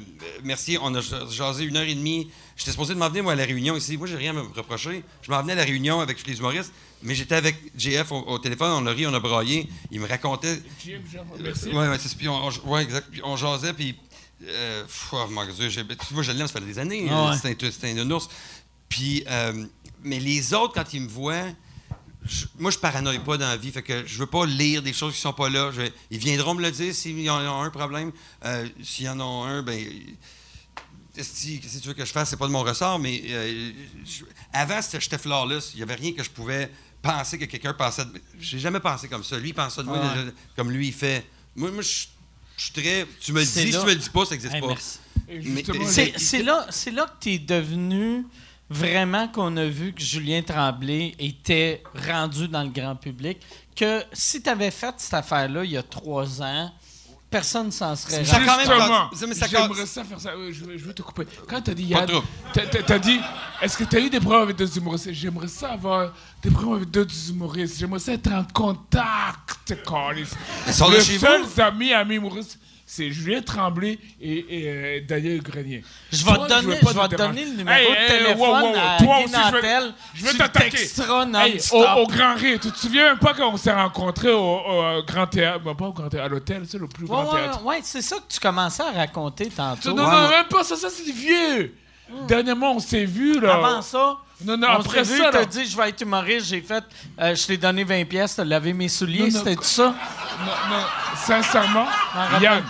merci, 0.44 0.78
on 0.82 0.94
a 0.96 1.02
jasé 1.30 1.64
une 1.66 1.76
heure 1.78 1.84
et 1.84 1.96
demie. 1.96 2.30
J'étais 2.56 2.72
supposé 2.72 2.94
de 2.94 3.00
m'en 3.00 3.10
venir, 3.10 3.24
moi, 3.24 3.34
à 3.34 3.36
la 3.36 3.44
réunion 3.46 3.76
ici. 3.76 3.98
Moi, 3.98 4.08
j'ai 4.08 4.16
rien 4.16 4.32
à 4.32 4.42
me 4.42 4.48
reprocher. 4.56 5.04
Je 5.22 5.32
m'en 5.32 5.42
venais 5.42 5.54
à 5.54 5.58
la 5.58 5.64
réunion 5.64 6.00
avec 6.00 6.18
tous 6.18 6.28
les 6.30 6.38
humoristes, 6.40 6.72
mais 7.04 7.14
j'étais 7.16 7.36
avec 7.36 7.56
JF 7.78 8.12
au, 8.12 8.20
au 8.28 8.40
téléphone, 8.40 8.72
on 8.72 8.86
a 8.88 8.92
ri, 8.92 9.06
on 9.08 9.14
a 9.14 9.20
braillé. 9.20 9.68
Il 9.92 10.00
me 10.00 10.08
racontait. 10.08 10.62
Merci. 11.40 11.70
Ouais, 11.70 11.88
ouais, 11.90 11.98
c'est 12.00 12.08
ça. 12.10 12.16
Puis 12.18 12.30
on, 12.30 12.36
on- 12.48 12.70
ouais, 12.72 12.84
exact. 12.84 13.08
Puis 13.12 13.22
on 13.24 13.36
jasait, 13.36 13.74
puis. 13.74 13.96
Euh, 14.48 14.84
pff, 14.86 15.10
oh 15.12 15.28
mon 15.30 15.46
Dieu, 15.46 15.70
tu 15.70 16.14
vois, 16.14 16.24
je 16.24 16.32
l'aime, 16.32 16.48
ça 16.48 16.54
fait 16.60 16.66
des 16.66 16.80
années. 16.80 17.06
Ah 17.12 17.30
ouais. 17.32 17.38
C'est 17.62 17.92
un, 17.92 17.98
un 17.98 18.12
ours. 18.12 18.28
Puis, 18.90 19.24
euh, 19.30 19.66
mais 20.04 20.20
les 20.20 20.54
autres, 20.54 20.74
quand 20.74 20.94
ils 20.94 21.02
me 21.02 21.08
voient, 21.08 21.48
je- 22.26 22.46
moi, 22.60 22.70
je 22.72 22.78
paranoïe 22.78 23.20
pas 23.20 23.38
dans 23.38 23.48
la 23.48 23.58
vie. 23.58 23.72
Fait 23.72 23.82
que 23.82 24.06
je 24.06 24.18
veux 24.20 24.26
pas 24.28 24.46
lire 24.46 24.82
des 24.84 24.94
choses 24.94 25.14
qui 25.16 25.22
sont 25.22 25.34
pas 25.34 25.50
là. 25.50 25.72
Je- 25.72 25.82
ils 26.12 26.18
viendront 26.20 26.54
me 26.54 26.62
le 26.62 26.72
dire 26.72 26.94
s'ils 26.94 27.30
en 27.30 27.42
ont 27.46 27.62
un 27.62 27.70
problème. 27.70 28.12
Euh, 28.46 28.68
S'ils 28.84 29.10
en 29.10 29.20
ont 29.20 29.44
un, 29.44 29.64
ben. 29.64 29.80
Qu'est-ce 31.14 31.46
que 31.78 31.82
tu 31.82 31.88
veux 31.90 31.94
que 31.94 32.06
je 32.06 32.12
fasse? 32.12 32.30
C'est 32.30 32.38
pas 32.38 32.48
de 32.48 32.54
mon 32.54 32.64
ressort, 32.64 32.98
mais 32.98 33.22
euh, 33.28 33.72
je- 34.06 34.24
avant, 34.54 34.82
c'était- 34.82 35.02
j'étais 35.02 35.18
flawless. 35.18 35.72
Il 35.74 35.82
y 35.82 35.84
avait 35.84 35.96
rien 35.96 36.14
que 36.14 36.24
je 36.24 36.30
pouvais 36.30 36.72
penser 37.02 37.38
que 37.38 37.46
quelqu'un 37.46 37.74
pensait. 37.74 38.06
de- 38.06 38.22
J'ai 38.40 38.60
jamais 38.60 38.80
pensé 38.80 39.10
comme 39.10 39.24
ça. 39.24 39.38
Lui, 39.38 39.50
il 39.50 39.54
pense 39.54 39.76
ça 39.76 39.84
de 39.84 39.88
moi 39.88 40.00
comme 40.56 40.72
lui, 40.72 40.88
il 40.88 40.94
fait. 40.94 41.26
Moi, 41.56 41.70
moi 41.72 41.82
je 41.82 42.06
je 42.58 42.64
suis 42.66 42.74
très. 42.74 43.08
Tu 43.20 43.34
me 43.34 43.40
le 43.40 43.46
dis, 43.46 43.52
si 43.52 43.72
tu 43.72 43.78
me 43.78 43.86
le 43.86 43.96
dis 43.96 44.10
pas, 44.10 44.24
ça 44.26 44.32
n'existe 44.32 44.54
Hey, 44.54 44.62
pas. 44.62 44.76
C'est 46.20 46.44
là, 46.44 46.68
c'est 46.70 46.92
là 46.92 47.06
que 47.08 47.24
tu 47.24 47.32
es 47.34 47.40
devenu 47.40 48.24
vraiment 48.72 49.28
qu'on 49.28 49.56
a 49.58 49.66
vu 49.66 49.94
que 49.94 50.02
Julien 50.02 50.42
Tremblay 50.42 51.14
était 51.20 51.84
rendu 52.08 52.48
dans 52.48 52.64
le 52.64 52.70
grand 52.70 52.96
public. 52.96 53.40
Que 53.76 54.04
si 54.14 54.42
tu 54.42 54.50
avais 54.50 54.72
fait 54.72 54.94
cette 54.98 55.14
affaire-là 55.14 55.64
il 55.66 55.72
y 55.72 55.78
a 55.78 55.84
trois 55.84 56.42
ans, 56.42 56.72
personne 57.30 57.68
ne 57.68 57.72
s'en 57.72 57.96
serait 57.96 58.24
Ça 58.24 58.38
rendu 58.38 58.46
quand 58.46 58.58
même 58.58 58.68
j'aimerais 59.50 59.86
ça 59.86 60.04
faire 60.04 60.20
ça. 60.20 60.32
Je 60.52 60.64
veux, 60.66 60.78
je 60.78 60.84
veux 60.86 60.94
te 60.94 61.02
couper. 61.02 61.26
Quand 61.48 61.62
t'as 61.62 61.74
dit 61.74 61.84
Yann, 61.84 62.08
t'as- 62.54 63.00
dit, 63.00 63.20
est-ce 63.62 63.78
que 63.78 63.84
t'as 63.84 64.00
eu 64.00 64.10
des 64.10 64.20
problèmes 64.20 64.44
avec 64.44 64.56
d'autres 64.58 64.78
humoristes? 64.78 65.12
J'aimerais 65.12 65.48
ça 65.48 65.72
avoir 65.72 66.14
des 66.42 66.50
problèmes 66.50 66.76
avec 66.76 66.92
d'autres 66.92 67.30
humoristes. 67.30 67.78
J'aimerais 67.80 68.00
ça 68.00 68.14
être 68.14 68.32
en 68.32 68.46
contact, 68.54 69.84
Carlis. 69.86 70.28
Ils 70.68 70.74
sont 70.74 70.90
là 70.90 70.98
Les 70.98 71.04
seuls 71.20 71.46
amis, 71.62 71.94
amis 71.94 72.16
humoristes, 72.16 72.58
c'est 72.94 73.10
Julien 73.10 73.42
Tremblay 73.42 73.98
et, 74.20 74.46
et 74.50 74.64
euh, 74.68 75.00
Daniel 75.08 75.42
Grenier. 75.42 75.82
Je 76.12 76.26
vais 76.26 76.34
te 76.34 76.48
donner, 76.50 76.76
veux 76.76 76.80
pas 76.82 76.92
je 76.92 76.98
vais 77.00 77.08
te 77.08 77.12
te 77.12 77.16
donner 77.16 77.46
le 77.46 77.52
numéro 77.52 77.70
Hey, 77.78 77.88
de 77.90 78.08
téléphone 78.08 78.38
wow, 78.38 78.48
wow, 78.50 78.68
wow. 78.72 78.76
à 78.76 78.98
Toi 79.02 79.16
Guy 79.20 79.24
aussi, 79.24 79.34
je 79.34 79.52
vais- 79.56 79.62
Nantel. 79.62 79.94
je 80.14 80.26
vais 80.26 80.34
t'attaquer. 80.34 80.78
Hey, 80.78 81.60
au, 81.72 81.84
au 82.02 82.08
Grand 82.08 82.36
Rire, 82.36 82.60
tu 82.62 82.70
te 82.70 82.78
souviens 82.78 83.06
même 83.12 83.20
pas 83.20 83.34
quand 83.34 83.50
on 83.54 83.56
s'est 83.56 83.72
rencontrés 83.72 84.34
au, 84.34 84.40
au, 84.42 84.84
euh, 84.84 85.02
Grand 85.04 85.26
Théâtre, 85.26 85.64
ben, 85.64 85.74
pas 85.74 85.86
au 85.86 85.94
Grand 85.94 86.10
Théâtre, 86.10 86.26
à 86.26 86.28
l'hôtel, 86.28 86.64
c'est 86.68 86.80
le 86.80 86.88
plus 86.88 87.06
Ouais, 87.06 87.10
grand 87.12 87.34
ouais, 87.34 87.42
théâtre. 87.44 87.64
ouais, 87.66 87.80
c'est 87.82 88.02
ça 88.02 88.18
que 88.18 88.24
tu 88.28 88.42
commençais 88.42 88.84
à 88.84 88.92
raconter 88.92 89.48
tantôt. 89.48 89.94
Non, 89.94 90.04
non, 90.12 90.28
même 90.30 90.48
pas 90.50 90.66
ça, 90.66 90.76
ça 90.76 90.90
c'est 90.90 91.10
vieux. 91.14 91.74
Dernièrement, 92.28 92.74
on 92.76 92.80
s'est 92.80 93.06
vu 93.06 93.40
là. 93.40 93.54
Avant 93.56 93.82
ça, 93.82 94.18
Non, 94.46 94.58
non, 94.58 94.68
on 94.70 94.80
après 94.80 95.04
s'est 95.04 95.14
vu, 95.16 95.20
ça, 95.22 95.30
t'as 95.32 95.46
dit 95.46 95.66
je 95.66 95.78
vais 95.78 95.90
être 95.90 96.02
humoriste, 96.02 96.48
j'ai 96.48 96.62
fait, 96.62 96.84
euh, 97.20 97.36
je 97.36 97.48
t'ai 97.48 97.58
donné 97.58 97.84
20 97.84 98.06
pièces, 98.06 98.36
t'as 98.36 98.44
lavé 98.46 98.74
mes 98.74 98.88
souliers, 98.90 99.30
c'était 99.32 99.56
tout 99.56 99.64
ça? 99.64 99.94
Non, 100.46 100.76
non, 100.78 100.84
sincèrement, 101.16 101.88
Yann, 102.42 102.64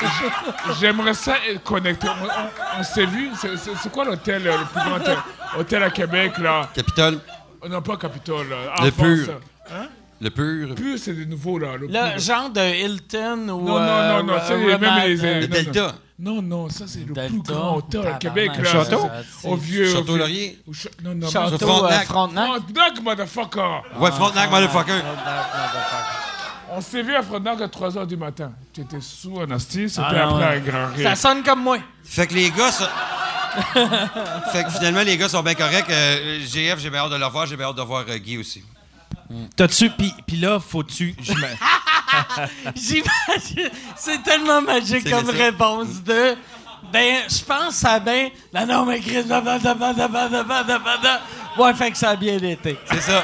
j'aimerais 0.80 1.14
ça 1.14 1.36
être 1.48 1.62
connecté. 1.64 2.06
On, 2.08 2.24
on- 2.24 2.80
on 2.80 2.82
s'est 2.82 3.06
vu, 3.06 3.30
c'est- 3.36 3.90
quoi 3.90 4.04
l'hôtel, 4.04 4.46
euh, 4.46 4.58
le 4.58 4.64
plus 4.64 4.80
grand 4.88 4.96
hôtel, 4.96 5.18
hôtel 5.58 5.82
à 5.82 5.90
Québec, 5.90 6.38
là? 6.38 6.68
Capitole, 6.74 7.18
Oh, 7.60 7.68
non, 7.68 7.82
pas 7.82 7.96
Capitole, 7.96 8.48
là. 8.50 8.56
Le 8.84 8.90
Pur. 8.92 9.34
Hein? 9.72 9.88
le 10.20 10.30
pur. 10.30 10.74
Pur, 10.76 10.96
c'est 10.96 11.12
des 11.12 11.26
nouveaux, 11.26 11.58
là. 11.58 11.72
Le 11.76 11.88
Le 11.88 12.12
Pur. 12.12 12.18
genre 12.20 12.50
de 12.50 12.60
Hilton 12.60 13.48
ou. 13.48 13.62
Non, 13.64 13.80
non, 13.80 13.80
euh, 13.80 14.08
non, 14.18 14.22
non, 14.24 14.32
Ro- 14.34 14.40
c'est 14.46 14.56
les- 14.56 14.78
même 14.78 14.94
les- 15.04 15.24
euh, 15.24 15.40
Le 15.40 15.46
non, 15.48 15.56
non. 15.56 15.62
Delta. 15.62 15.94
Non, 16.20 16.42
non, 16.42 16.68
ça, 16.68 16.84
c'est 16.88 17.06
le 17.06 17.14
plus 17.14 17.42
grand 17.42 17.78
à 17.78 17.82
Tabarnak. 17.82 18.18
Québec, 18.18 18.50
là. 18.56 18.64
Château? 18.64 19.08
Au 19.44 19.54
vieux. 19.54 19.88
au 19.88 19.98
Château 19.98 20.16
Laurier. 20.16 20.58
au 20.66 20.72
Non, 21.04 21.14
non, 21.14 21.30
Château 21.30 21.58
Frontenac. 21.58 22.06
Frontenac. 22.06 22.46
Frontenac, 22.48 23.02
motherfucker! 23.02 23.82
Ouais, 24.00 24.10
Frontenac, 24.10 24.50
motherfucker. 24.50 25.00
On 26.70 26.80
s'est 26.80 27.02
vu 27.02 27.14
à 27.14 27.22
Frontenac 27.22 27.60
à 27.60 27.68
3 27.68 27.90
h 27.90 28.06
du 28.06 28.16
matin. 28.16 28.52
Tu 28.72 28.80
étais 28.80 29.00
sous 29.00 29.36
en 29.36 29.50
asti, 29.52 29.88
c'était 29.88 30.02
Ah, 30.04 30.28
après 30.28 30.56
un 30.56 30.60
grand 30.60 30.86
rire. 30.94 31.08
Ça 31.08 31.14
sonne 31.14 31.42
comme 31.44 31.62
moi. 31.62 31.78
Fait 32.02 32.26
que 32.26 32.34
les 32.34 32.50
gars, 32.50 32.72
ça... 32.72 32.90
fait 34.52 34.64
que 34.64 34.70
finalement, 34.70 35.02
les 35.02 35.16
gars 35.16 35.28
sont 35.28 35.42
bien 35.42 35.54
corrects. 35.54 35.88
Euh, 35.88 36.40
GF, 36.40 36.78
j'ai 36.80 36.90
bien 36.90 37.00
hâte 37.00 37.12
de 37.12 37.16
le 37.16 37.24
revoir. 37.26 37.46
J'ai 37.46 37.56
bien 37.56 37.66
hâte 37.66 37.76
de 37.76 37.82
voir 37.82 38.04
euh, 38.08 38.18
Guy 38.18 38.38
aussi. 38.38 38.64
T'as-tu. 39.56 39.90
Puis 39.90 40.36
là, 40.36 40.58
faut-tu. 40.60 41.14
J'imagine. 42.74 43.70
C'est 43.96 44.22
tellement 44.22 44.62
magique 44.62 45.08
comme 45.10 45.28
réponse 45.30 46.02
de. 46.02 46.36
Ben, 46.92 47.22
je 47.28 47.44
pense 47.44 47.84
à 47.84 48.00
ben. 48.00 48.30
Ben 48.52 48.66
non, 48.66 48.86
mais 48.86 49.00
Chris. 49.00 49.24
Ouais, 51.58 51.74
fait 51.74 51.90
que 51.90 51.98
ça 51.98 52.10
a 52.10 52.16
bien 52.16 52.38
été. 52.38 52.78
C'est 52.90 53.00
ça. 53.00 53.22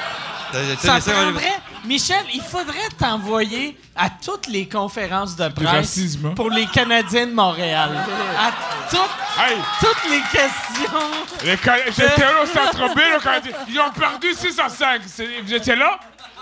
Ça 0.78 1.00
prendrait, 1.00 1.60
Michel, 1.84 2.24
il 2.32 2.40
faudrait 2.40 2.88
t'envoyer 2.98 3.76
à 3.94 4.08
toutes 4.10 4.46
les 4.48 4.68
conférences 4.68 5.36
de 5.36 5.48
presse 5.48 6.16
pour 6.34 6.50
les 6.50 6.66
Canadiens 6.66 7.26
de 7.26 7.32
Montréal. 7.32 7.90
À 8.38 8.52
toutes, 8.90 9.00
Hey, 9.38 9.56
toutes 9.80 10.10
les 10.10 10.20
questions. 10.30 11.00
les 11.44 11.56
Can- 11.56 11.76
j'étais 11.86 12.20
là 12.20 12.42
au 12.42 12.46
Centre 12.46 12.94
Bell, 12.94 13.16
au 13.16 13.20
Canadien. 13.20 13.52
Ils 13.68 13.80
ont 13.80 13.90
perdu 13.90 14.28
6 14.32 14.58
à 14.60 14.68
5. 14.68 15.02
C'est- 15.06 15.40
Vous 15.42 15.52
étiez 15.52 15.74
là? 15.76 15.98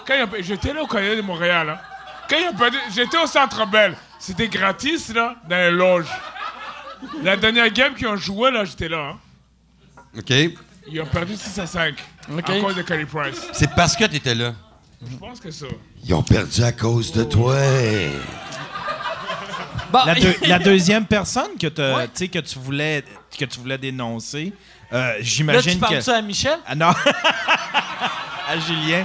Quand 0.06 0.14
J'étais 0.40 0.72
là 0.72 0.82
au 0.82 0.86
Canadien 0.86 1.16
de 1.16 1.22
Montréal. 1.22 1.70
Hein. 1.70 1.78
Quand 2.28 2.56
perdu, 2.58 2.78
j'étais 2.94 3.18
au 3.18 3.26
Centre 3.26 3.66
Bell. 3.66 3.96
C'était 4.18 4.48
gratis, 4.48 5.12
là, 5.12 5.34
dans 5.48 5.56
les 5.56 5.70
loges. 5.70 6.06
La 7.22 7.36
dernière 7.36 7.68
game 7.70 7.94
qu'ils 7.94 8.06
ont 8.06 8.16
joué, 8.16 8.50
là, 8.50 8.64
j'étais 8.64 8.88
là. 8.88 9.12
Hein. 9.14 9.18
OK. 10.18 10.30
Ils 10.88 11.00
ont 11.00 11.06
perdu 11.06 11.36
6 11.36 11.58
à 11.58 11.66
5. 11.66 11.94
OK. 12.32 12.48
À 12.50 12.60
cause 12.60 12.74
de 12.76 12.82
Carey 12.82 13.06
Price. 13.06 13.46
C'est 13.52 13.74
parce 13.74 13.96
que 13.96 14.04
t'étais 14.04 14.34
là. 14.34 14.52
Je 15.10 15.16
pense 15.16 15.40
que 15.40 15.50
ça. 15.50 15.66
Ils 16.04 16.14
ont 16.14 16.22
perdu 16.22 16.62
à 16.62 16.72
cause 16.72 17.12
de 17.12 17.24
toi. 17.24 17.56
Bon, 19.92 19.98
La, 20.06 20.14
deux- 20.14 20.34
la 20.46 20.58
deuxième 20.70 21.06
personne 21.06 21.50
que, 21.60 21.66
Ouais. 21.66 22.08
tu 22.14 22.28
que, 22.28 22.38
tu 22.38 22.58
voulais, 22.58 23.04
que 23.38 23.44
tu 23.44 23.58
voulais 23.60 23.78
dénoncer, 23.78 24.52
euh, 24.92 24.96
là, 24.98 25.14
tu 25.18 25.24
j'imagine 25.24 25.74
que. 25.74 25.80
parles 25.80 26.02
ça 26.02 26.16
à 26.16 26.22
Michel? 26.22 26.58
Ah 26.66 26.74
non. 26.74 26.86
à 28.48 28.58
Julien. 28.58 29.04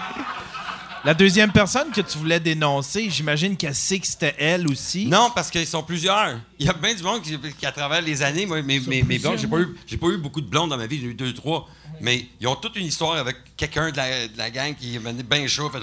La 1.03 1.13
deuxième 1.13 1.51
personne 1.51 1.89
que 1.91 2.01
tu 2.01 2.17
voulais 2.17 2.39
dénoncer, 2.39 3.09
j'imagine 3.09 3.55
qu'elle 3.55 3.75
sait 3.75 3.99
que 3.99 4.07
c'était 4.07 4.35
elle 4.37 4.67
aussi. 4.69 5.05
Non, 5.07 5.29
parce 5.33 5.49
qu'ils 5.49 5.67
sont 5.67 5.83
plusieurs. 5.83 6.37
Il 6.59 6.65
y 6.65 6.69
a 6.69 6.73
bien 6.73 6.93
du 6.93 7.03
monde 7.03 7.21
qui, 7.21 7.37
qui, 7.57 7.65
à 7.65 7.71
travers 7.71 8.01
les 8.01 8.21
années, 8.23 8.45
moi, 8.45 8.61
mes, 8.61 8.79
mes, 8.81 9.03
mes 9.03 9.19
blondes, 9.19 9.37
j'ai 9.37 9.47
pas, 9.47 9.59
eu, 9.59 9.75
j'ai 9.85 9.97
pas 9.97 10.07
eu 10.07 10.17
beaucoup 10.17 10.41
de 10.41 10.47
blondes 10.49 10.69
dans 10.69 10.77
ma 10.77 10.87
vie, 10.87 10.99
j'ai 10.99 11.07
eu 11.07 11.13
deux, 11.13 11.33
trois. 11.33 11.67
Mais 12.01 12.27
ils 12.39 12.47
ont 12.47 12.55
toute 12.55 12.75
une 12.75 12.85
histoire 12.85 13.13
avec 13.17 13.37
quelqu'un 13.55 13.91
de 13.91 13.97
la, 13.97 14.27
de 14.27 14.37
la 14.37 14.49
gang 14.49 14.75
qui 14.75 14.97
venait 14.97 15.23
bien 15.23 15.47
chaud. 15.47 15.69
fait- 15.69 15.79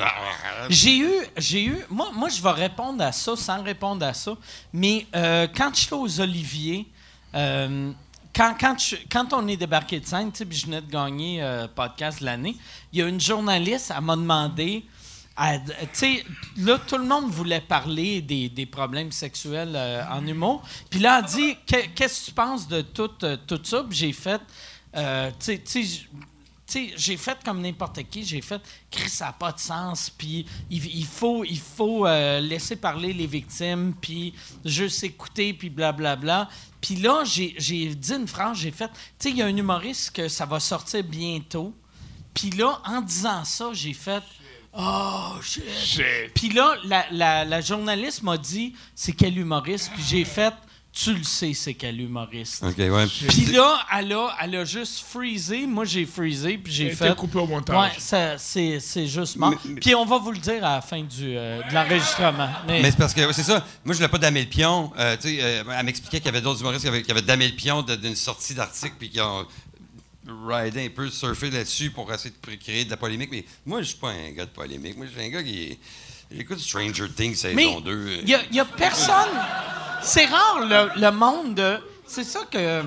J'ai 0.70 0.98
eu, 0.98 1.10
j'ai 1.36 1.64
eu. 1.64 1.78
Moi, 1.90 2.10
moi, 2.14 2.28
je 2.28 2.40
vais 2.42 2.50
répondre 2.50 3.02
à 3.02 3.12
ça 3.12 3.36
sans 3.36 3.62
répondre 3.62 4.04
à 4.06 4.14
ça. 4.14 4.34
Mais 4.72 5.06
euh, 5.16 5.46
quand 5.54 5.70
je 5.74 5.80
suis 5.80 5.94
aux 5.94 6.20
Oliviers, 6.20 6.86
euh, 7.34 7.90
quand, 8.34 8.54
quand, 8.58 8.78
je- 8.78 8.96
quand 9.10 9.32
on 9.32 9.46
est 9.48 9.56
débarqué 9.56 10.00
de 10.00 10.06
scène, 10.06 10.30
tu 10.32 10.38
sais, 10.38 10.44
puis 10.44 10.56
je 10.58 10.66
venais 10.66 10.80
de 10.80 10.90
gagner 10.90 11.42
euh, 11.42 11.66
podcast 11.68 12.20
de 12.20 12.24
l'année, 12.26 12.56
il 12.92 12.98
y 12.98 13.02
a 13.02 13.08
une 13.08 13.20
journaliste, 13.20 13.92
elle 13.96 14.02
m'a 14.04 14.16
demandé. 14.16 14.84
Tu 15.36 15.72
sais, 15.94 16.24
là, 16.58 16.78
tout 16.78 16.96
le 16.96 17.04
monde 17.06 17.28
voulait 17.28 17.60
parler 17.60 18.20
des, 18.22 18.48
des 18.48 18.66
problèmes 18.66 19.10
sexuels 19.10 19.72
euh, 19.74 20.04
en 20.08 20.24
humour. 20.24 20.62
Puis 20.90 21.00
là, 21.00 21.18
elle 21.18 21.24
dit 21.24 21.56
Que- 21.66 21.88
Qu'est-ce 21.94 22.20
que 22.20 22.24
tu 22.26 22.32
penses 22.32 22.68
de 22.68 22.82
tout, 22.82 23.10
euh, 23.24 23.36
tout 23.44 23.58
ça? 23.64 23.82
Puis 23.88 23.98
j'ai 23.98 24.12
fait. 24.12 24.40
Euh, 24.96 25.30
tu 25.38 25.60
sais, 26.66 26.92
j'ai 26.96 27.16
fait 27.16 27.38
comme 27.44 27.60
n'importe 27.60 28.02
qui. 28.10 28.24
J'ai 28.24 28.40
fait, 28.40 28.60
Chris, 28.90 29.08
ça 29.10 29.26
n'a 29.26 29.32
pas 29.32 29.52
de 29.52 29.58
sens. 29.60 30.10
Puis 30.10 30.46
il, 30.70 30.84
il 30.86 31.04
faut, 31.06 31.44
il 31.44 31.58
faut 31.60 32.06
euh, 32.06 32.40
laisser 32.40 32.76
parler 32.76 33.12
les 33.12 33.26
victimes. 33.26 33.94
Puis 34.00 34.34
juste 34.64 35.04
écouter. 35.04 35.52
Puis 35.54 35.70
blablabla. 35.70 36.48
Puis 36.80 36.96
là, 36.96 37.22
j'ai 37.24 37.54
j'ai 37.58 37.94
dit 37.94 38.12
une 38.14 38.26
phrase. 38.26 38.58
J'ai 38.58 38.70
fait, 38.70 38.88
tu 38.88 38.94
sais, 39.18 39.30
il 39.30 39.36
y 39.36 39.42
a 39.42 39.46
un 39.46 39.56
humoriste 39.56 40.10
que 40.12 40.28
ça 40.28 40.46
va 40.46 40.58
sortir 40.60 41.04
bientôt. 41.04 41.74
Puis 42.32 42.50
là, 42.50 42.80
en 42.84 43.00
disant 43.00 43.44
ça, 43.44 43.70
j'ai 43.72 43.92
fait, 43.92 44.22
oh 44.76 45.34
shit. 45.42 45.62
Shit. 45.78 46.32
Puis 46.34 46.48
là, 46.48 46.74
la, 46.84 47.06
la- 47.12 47.44
la 47.44 47.60
journaliste 47.60 48.22
m'a 48.22 48.36
dit, 48.36 48.74
c'est 48.94 49.12
quel 49.12 49.38
humoriste? 49.38 49.92
Puis 49.94 50.02
j'ai 50.02 50.24
fait, 50.24 50.52
tu 50.94 51.12
le 51.12 51.24
sais, 51.24 51.52
c'est 51.54 51.74
quel 51.74 52.00
humoriste. 52.00 52.62
OK, 52.62 52.78
ouais. 52.78 53.06
Puis 53.28 53.46
là, 53.46 53.84
elle 53.98 54.12
a, 54.12 54.36
elle 54.40 54.54
a 54.56 54.64
juste 54.64 55.00
freezé. 55.00 55.66
Moi, 55.66 55.84
j'ai 55.84 56.06
freezé, 56.06 56.56
puis 56.56 56.72
j'ai 56.72 56.86
Elle 56.90 56.96
fait. 56.96 57.16
coupée 57.16 57.38
au 57.40 57.46
montage. 57.48 57.76
Ouais, 57.76 57.90
ça- 57.98 58.38
c'est 58.38 58.78
c'est 58.78 59.08
juste 59.08 59.36
mort. 59.36 59.50
Mais- 59.50 59.56
mais- 59.74 59.80
Puis 59.80 59.94
on 59.96 60.04
va 60.04 60.18
vous 60.18 60.30
le 60.30 60.38
dire 60.38 60.64
à 60.64 60.76
la 60.76 60.80
fin 60.80 61.02
du, 61.02 61.36
euh, 61.36 61.60
de 61.68 61.74
l'enregistrement. 61.74 62.48
Mais, 62.68 62.80
Mais 62.82 62.90
c'est 62.92 62.96
parce 62.98 63.12
que 63.12 63.32
c'est 63.32 63.42
ça. 63.42 63.64
Moi, 63.84 63.92
je 63.94 63.98
voulais 63.98 64.08
pas 64.08 64.18
damer 64.18 64.42
le 64.42 64.48
pion. 64.48 64.92
Euh, 64.98 65.16
tu 65.16 65.28
sais, 65.36 65.38
euh, 65.42 65.64
elle 65.76 65.84
m'expliquait 65.84 66.18
qu'il 66.18 66.26
y 66.26 66.28
avait 66.28 66.40
d'autres 66.40 66.60
humoristes 66.60 66.82
qui 66.82 66.88
avaient, 66.88 67.02
qui 67.02 67.10
avaient 67.10 67.22
damé 67.22 67.48
le 67.48 67.54
pion 67.56 67.82
d'une 67.82 68.14
sortie 68.16 68.54
d'article 68.54 68.94
puis 68.98 69.10
qui 69.10 69.20
ont 69.20 69.44
ridé 70.48 70.86
un 70.86 70.90
peu, 70.90 71.10
surfé 71.10 71.50
là-dessus 71.50 71.90
pour 71.90 72.10
essayer 72.12 72.30
de 72.48 72.54
créer 72.54 72.84
de 72.84 72.90
la 72.90 72.96
polémique. 72.96 73.30
Mais 73.32 73.44
moi, 73.66 73.82
je 73.82 73.88
suis 73.88 73.98
pas 73.98 74.10
un 74.10 74.30
gars 74.30 74.46
de 74.46 74.50
polémique. 74.50 74.96
Moi, 74.96 75.06
je 75.06 75.12
suis 75.18 75.26
un 75.26 75.30
gars 75.30 75.42
qui. 75.42 75.76
J'écoute 76.36 76.58
Stranger 76.58 77.08
Things 77.14 77.36
saison 77.36 77.54
mais 77.54 77.80
2. 77.80 78.18
il 78.22 78.28
y 78.28 78.34
a, 78.34 78.40
y 78.50 78.60
a 78.60 78.64
personne. 78.64 79.30
C'est 80.02 80.26
rare 80.26 80.60
le, 80.60 81.00
le 81.00 81.10
monde 81.10 81.54
de. 81.54 81.78
C'est 82.06 82.24
ça 82.24 82.40
que. 82.50 82.82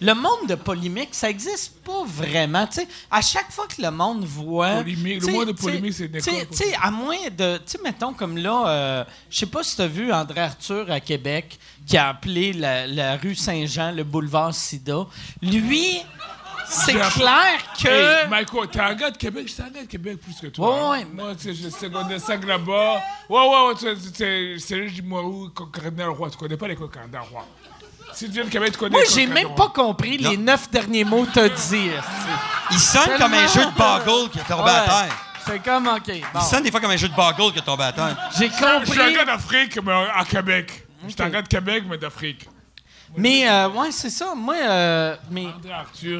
Le 0.00 0.14
monde 0.14 0.46
de 0.48 0.54
polémique, 0.54 1.08
ça 1.10 1.28
existe 1.28 1.82
pas 1.84 2.04
vraiment. 2.06 2.64
Tu 2.68 2.74
sais, 2.74 2.88
à 3.10 3.20
chaque 3.20 3.50
fois 3.50 3.66
que 3.66 3.82
le 3.82 3.90
monde 3.90 4.24
voit. 4.24 4.76
Polémique, 4.76 5.26
le 5.26 5.32
monde 5.32 5.46
de 5.48 5.52
polémique, 5.52 5.92
c'est 5.92 6.08
Tu 6.08 6.56
sais, 6.56 6.74
à 6.80 6.92
moins 6.92 7.16
de. 7.36 7.56
Tu 7.56 7.62
sais, 7.66 7.78
mettons 7.82 8.12
comme 8.12 8.38
là, 8.38 8.68
euh, 8.68 9.04
je 9.28 9.38
sais 9.38 9.46
pas 9.46 9.64
si 9.64 9.74
tu 9.74 9.82
as 9.82 9.88
vu 9.88 10.12
André 10.12 10.40
Arthur 10.40 10.88
à 10.90 11.00
Québec 11.00 11.58
qui 11.84 11.96
a 11.96 12.10
appelé 12.10 12.52
la, 12.52 12.86
la 12.86 13.16
rue 13.16 13.34
Saint-Jean 13.34 13.90
le 13.90 14.04
boulevard 14.04 14.54
Sida. 14.54 15.06
Lui, 15.42 15.98
c'est 16.68 16.92
clair 16.92 17.58
que. 17.82 17.88
Hey, 18.22 18.28
Michael, 18.28 18.68
t'es 18.68 18.80
un 18.80 18.94
gars 18.94 19.10
de 19.10 19.16
Québec, 19.16 19.48
j'étais 19.48 19.62
un 19.62 19.70
gars 19.70 19.82
de 19.82 19.86
Québec 19.86 20.18
plus 20.20 20.34
que 20.40 20.46
toi. 20.48 20.68
Ouais, 20.68 20.80
hein. 20.80 20.90
ouais. 20.90 21.06
Moi, 21.12 21.34
tu 21.34 21.44
sais, 21.44 21.54
j'ai 21.54 21.70
secondaire 21.70 22.20
5 22.20 22.44
là-bas. 22.46 23.00
Ouais, 23.28 23.40
ouais, 23.40 23.66
ouais, 23.68 23.74
tu 23.74 23.80
sais, 23.80 23.94
c'est 24.14 24.54
c'est 24.58 24.76
le 24.76 24.88
Jimorou, 24.88 25.48
Cardinal 25.72 26.10
Roy. 26.10 26.30
Tu 26.30 26.36
connais 26.36 26.56
pas 26.56 26.68
l'école 26.68 26.90
Cardinal 26.90 27.22
Roy. 27.32 27.44
Si 28.14 28.26
tu 28.26 28.32
viens 28.32 28.44
de 28.44 28.50
Québec, 28.50 28.72
tu 28.72 28.78
connais 28.78 28.90
Moi, 28.92 29.02
j'ai 29.12 29.26
même 29.26 29.54
pas 29.54 29.68
compris 29.68 30.16
les 30.18 30.36
neuf 30.36 30.70
derniers 30.70 31.04
mots 31.04 31.24
que 31.24 31.32
t'as 31.34 31.48
dit. 31.48 31.88
esti. 31.88 32.08
Il 32.70 32.78
sonne 32.80 33.18
comme 33.18 33.34
un 33.34 33.46
jeu 33.46 33.64
de 33.64 33.70
boggle 33.76 34.30
qui 34.30 34.38
est 34.38 34.42
tombé 34.48 34.70
à 34.70 34.80
Ouais. 34.82 34.86
terre. 35.08 35.16
C'est 35.46 35.62
comme, 35.62 35.86
OK. 35.86 36.06
bon. 36.06 36.40
Il 36.40 36.42
sonne 36.42 36.62
des 36.62 36.70
fois 36.70 36.80
comme 36.80 36.90
un 36.90 36.96
jeu 36.96 37.08
de 37.08 37.14
boggle 37.14 37.52
qui 37.52 37.58
est 37.58 37.62
tombé 37.62 37.84
à 37.84 37.92
terre. 37.92 38.16
J'ai 38.38 38.48
Je 38.48 38.54
suis 38.54 38.64
un 38.64 38.80
compris. 38.80 39.14
gars 39.14 39.24
d'Afrique, 39.24 39.78
mais 39.84 39.92
à 40.14 40.24
Québec. 40.24 40.84
Je 41.06 41.12
suis 41.12 41.22
un 41.22 41.28
gars 41.30 41.42
de 41.42 41.48
Québec, 41.48 41.84
mais 41.88 41.96
d'Afrique. 41.96 42.48
Mais, 43.16 43.48
euh, 43.48 43.68
ouais, 43.70 43.90
c'est 43.90 44.10
ça. 44.10 44.34
Moi, 44.34 44.56
euh, 44.56 45.16
mais, 45.30 45.46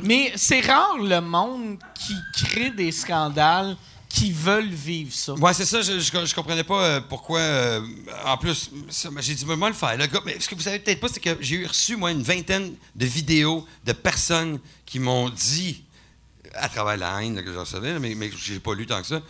mais 0.04 0.32
c'est 0.36 0.60
rare 0.60 0.96
le 0.98 1.20
monde 1.20 1.78
qui 1.94 2.14
crée 2.44 2.70
des 2.70 2.90
scandales 2.92 3.76
qui 4.08 4.32
veulent 4.32 4.70
vivre 4.70 5.12
ça. 5.12 5.34
Ouais, 5.34 5.52
c'est 5.52 5.66
ça, 5.66 5.82
je, 5.82 6.00
je, 6.00 6.24
je 6.24 6.34
comprenais 6.34 6.64
pas 6.64 6.82
euh, 6.82 7.00
pourquoi. 7.06 7.40
euh, 7.40 7.82
en 8.24 8.38
plus, 8.38 8.70
j'ai 9.20 9.34
dit, 9.34 9.44
moi, 9.44 9.68
le 9.68 9.74
faire. 9.74 9.96
Le 9.98 10.06
gars, 10.06 10.20
mais 10.24 10.40
ce 10.40 10.48
que 10.48 10.54
vous 10.54 10.62
savez 10.62 10.78
peut-être 10.78 11.00
pas, 11.00 11.08
c'est 11.08 11.20
que 11.20 11.36
j'ai 11.40 11.56
eu 11.56 11.66
reçu, 11.66 11.94
moi, 11.96 12.10
une 12.10 12.22
vingtaine 12.22 12.74
de 12.96 13.06
vidéos 13.06 13.66
de 13.84 13.92
personnes 13.92 14.58
qui 14.86 14.98
m'ont 14.98 15.28
dit, 15.28 15.82
à 16.54 16.70
travers 16.70 16.96
la 16.96 17.22
haine 17.22 17.36
là, 17.36 17.42
que 17.42 17.52
je 17.52 17.58
recevais, 17.58 17.92
là, 17.92 17.98
mais, 17.98 18.14
mais 18.14 18.30
j'ai 18.42 18.58
pas 18.60 18.74
lu 18.74 18.86
tant 18.86 19.00
que 19.02 19.06
ça, 19.06 19.20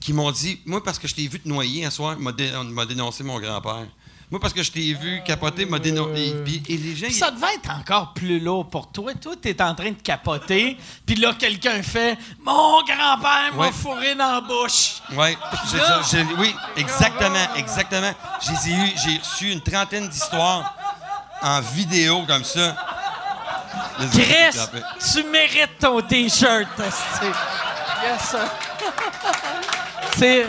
qui 0.00 0.12
m'ont 0.12 0.32
dit, 0.32 0.58
moi, 0.66 0.82
parce 0.82 0.98
que 0.98 1.06
je 1.06 1.14
t'ai 1.14 1.28
vu 1.28 1.38
te 1.38 1.48
noyer 1.48 1.84
un 1.84 1.90
soir, 1.90 2.18
m'a 2.18 2.32
dé- 2.32 2.52
on 2.56 2.64
m'a 2.64 2.86
dénoncé 2.86 3.22
mon 3.22 3.38
grand-père. 3.38 3.86
Moi, 4.34 4.40
parce 4.40 4.52
que 4.52 4.64
je 4.64 4.72
t'ai 4.72 4.92
vu 4.94 5.22
capoter, 5.24 5.64
m'a 5.64 5.78
dénoncé. 5.78 6.34
Et, 6.66 6.74
et 6.74 6.76
les 6.76 6.96
gens. 6.96 7.06
Ça 7.08 7.30
devait 7.30 7.54
être 7.54 7.70
encore 7.70 8.14
plus 8.14 8.40
lourd 8.40 8.68
pour 8.68 8.90
toi. 8.90 9.14
Toi, 9.14 9.34
t'es 9.40 9.62
en 9.62 9.76
train 9.76 9.90
de 9.90 10.02
capoter, 10.02 10.76
puis 11.06 11.14
là, 11.14 11.34
quelqu'un 11.38 11.80
fait 11.84 12.18
«Mon 12.44 12.82
grand-père 12.82 13.54
m'a 13.54 13.66
Ouais. 13.66 13.70
fourré 13.70 14.16
dans 14.16 14.32
la 14.32 14.40
bouche! 14.40 14.94
Ouais, 15.12 15.38
ça, 15.70 16.02
oui, 16.36 16.52
exactement, 16.76 17.54
exactement. 17.54 18.10
J'ai 18.64 18.72
eu, 18.72 18.92
j'ai 18.96 19.18
reçu 19.18 19.52
une 19.52 19.60
trentaine 19.60 20.08
d'histoires 20.08 20.74
en 21.40 21.60
vidéo 21.60 22.24
comme 22.26 22.42
ça.» 22.42 22.74
Chris, 24.14 24.58
tu 25.12 25.22
mérites 25.30 25.78
ton 25.78 26.00
T-shirt. 26.00 26.66
Yes, 28.02 28.30
sir. 28.30 28.40
C'est... 30.18 30.48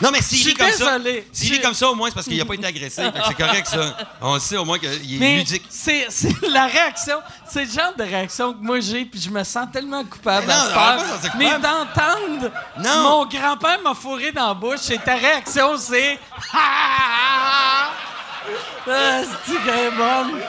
Non, 0.00 0.10
mais 0.10 0.22
s'il 0.22 0.48
est 0.48 0.54
comme 0.54 0.70
ça, 0.70 0.98
s'il 1.32 1.60
comme 1.60 1.74
ça, 1.74 1.88
au 1.90 1.94
moins, 1.94 2.08
c'est 2.08 2.14
parce 2.14 2.26
qu'il 2.26 2.38
n'a 2.38 2.44
pas 2.44 2.54
été 2.54 2.66
agressé. 2.66 3.02
C'est 3.28 3.34
correct, 3.36 3.66
ça. 3.66 3.96
On 4.20 4.38
sait 4.38 4.56
au 4.56 4.64
moins 4.64 4.78
qu'il 4.78 5.22
est 5.22 5.36
ludique. 5.38 5.64
c'est 5.68 6.06
c'est 6.08 6.40
la 6.48 6.66
réaction, 6.66 7.18
c'est 7.48 7.64
le 7.64 7.70
genre 7.70 7.92
de 7.98 8.02
réaction 8.04 8.52
que 8.54 8.58
moi 8.62 8.80
j'ai, 8.80 9.04
puis 9.04 9.20
je 9.20 9.30
me 9.30 9.44
sens 9.44 9.66
tellement 9.72 10.04
coupable 10.04 10.46
Mais 10.46 10.54
non, 10.54 10.60
à 10.60 10.66
cette 10.66 10.76
heure. 10.76 11.18
c'est 11.22 11.34
Mais 11.38 11.50
d'entendre 11.58 12.50
mon 13.02 13.26
grand-père 13.26 13.80
m'a 13.82 13.94
fourré 13.94 14.32
dans 14.32 14.48
la 14.48 14.54
bouche, 14.54 14.90
et 14.90 14.98
ta 14.98 15.14
réaction 15.16 15.76
c'est 15.76 16.18
Ah, 18.88 19.20
c'est 19.46 19.64
qu'elle 19.64 19.86
est 19.86 19.90
bonne? 19.92 20.40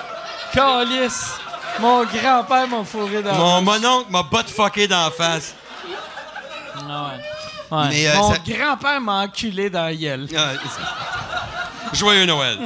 Calice. 0.54 1.34
Mon 1.80 2.04
grand-père 2.06 2.68
m'a 2.68 2.84
fourré 2.84 3.22
dans 3.22 3.34
Mon 3.36 3.56
la 3.56 3.62
bouche. 3.62 3.80
mononcle 3.82 4.12
m'a 4.12 4.24
butt 4.24 4.50
fucké 4.50 4.88
dans 4.88 5.06
la 5.06 5.12
face. 5.12 5.54
Ah 6.78 7.08
ouais. 7.10 7.24
Ouais. 7.74 7.90
Mais, 7.90 8.08
euh, 8.08 8.16
Mon 8.16 8.32
ça- 8.34 8.40
grand-père 8.48 9.02
m'a 9.02 9.22
enculé 9.24 9.70
dans 9.70 9.84
la 9.86 9.96
gueule. 9.96 10.28
Ah, 10.38 10.50
c'est- 11.92 11.98
Joyeux 11.98 12.26
Noël. 12.26 12.58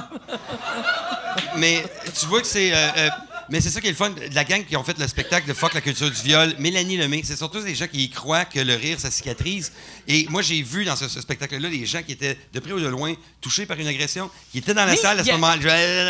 Mais 1.58 1.84
tu 2.20 2.26
vois 2.28 2.42
que 2.42 2.48
c'est. 2.48 2.74
euh, 2.74 2.88
euh, 2.98 3.10
mais 3.50 3.62
c'est 3.62 3.70
ça 3.70 3.80
qui 3.82 3.88
est 3.88 3.92
le 3.92 3.96
fun. 3.96 4.14
La 4.34 4.44
gang 4.44 4.64
qui 4.66 4.76
ont 4.76 4.84
fait 4.84 4.98
le 4.98 5.08
spectacle 5.08 5.48
de 5.48 5.54
Fuck 5.54 5.74
la 5.74 5.82
culture 5.82 6.10
du 6.10 6.22
viol, 6.22 6.54
Mélanie 6.60 6.98
Lemay, 6.98 7.22
c'est 7.24 7.36
surtout 7.36 7.62
des 7.62 7.76
gens 7.76 7.88
qui 7.88 8.04
y 8.06 8.10
croient 8.10 8.46
que 8.46 8.60
le 8.60 8.76
rire, 8.76 9.00
ça 9.00 9.10
cicatrise. 9.12 9.72
Et 10.08 10.26
moi, 10.30 10.42
j'ai 10.42 10.62
vu 10.62 10.86
dans 10.86 10.96
ce, 10.96 11.08
ce 11.08 11.22
spectacle-là 11.22 11.70
des 11.70 11.86
gens 11.86 12.02
qui 12.04 12.12
étaient 12.12 12.38
de 12.54 12.60
près 12.60 12.72
ou 12.74 12.80
de 12.80 12.88
loin 12.88 13.14
touchés 13.42 13.66
par 13.66 13.78
une 13.80 13.88
agression, 13.88 14.30
qui 14.52 14.58
étaient 14.60 14.74
dans 14.74 14.86
la 14.86 14.96
salle 14.96 15.20
à 15.20 15.24
ce 15.24 15.30
a- 15.30 15.34
moment-là, 15.34 15.58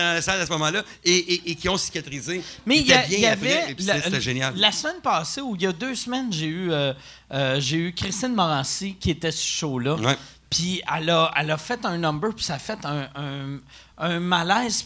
dans 0.09 0.14
la 0.15 0.22
salle 0.22 0.41
à 0.41 0.45
ce 0.45 0.51
moment-là, 0.51 0.84
et, 1.03 1.15
et- 1.15 1.51
et 1.51 1.55
qui 1.55 1.69
ont 1.69 1.77
cicatrisé. 1.77 2.41
Mais 2.65 2.77
il 2.77 2.88
y, 2.88 2.93
a- 2.93 3.07
y 3.07 3.26
avait 3.26 3.76
c'était 3.77 4.22
génial. 4.22 4.55
la 4.55 4.72
semaine 4.72 5.01
passée 5.03 5.41
ou 5.41 5.55
il 5.55 5.61
y 5.61 5.68
a 5.68 5.72
deux 5.72 5.95
semaines, 5.95 6.31
j'ai 6.31 6.45
eu 6.47 6.72
euh, 6.72 6.93
euh, 7.34 7.59
j'ai 7.59 7.77
eu 7.77 7.93
Christine 7.93 8.34
Morancy 8.34 8.95
qui 8.99 9.11
était 9.11 9.31
sur 9.31 9.41
ce 9.47 9.57
show 9.59 9.80
là. 9.80 9.95
Ouais. 9.95 10.18
Puis 10.49 10.81
elle 10.97 11.09
a, 11.09 11.31
elle 11.35 11.51
a 11.51 11.57
fait 11.57 11.84
un 11.85 11.97
number 11.97 12.34
puis 12.34 12.45
ça 12.45 12.55
a 12.55 12.59
fait 12.59 12.80
un, 12.85 13.09
un- 13.15 13.59
un 13.97 14.19
malaise 14.19 14.85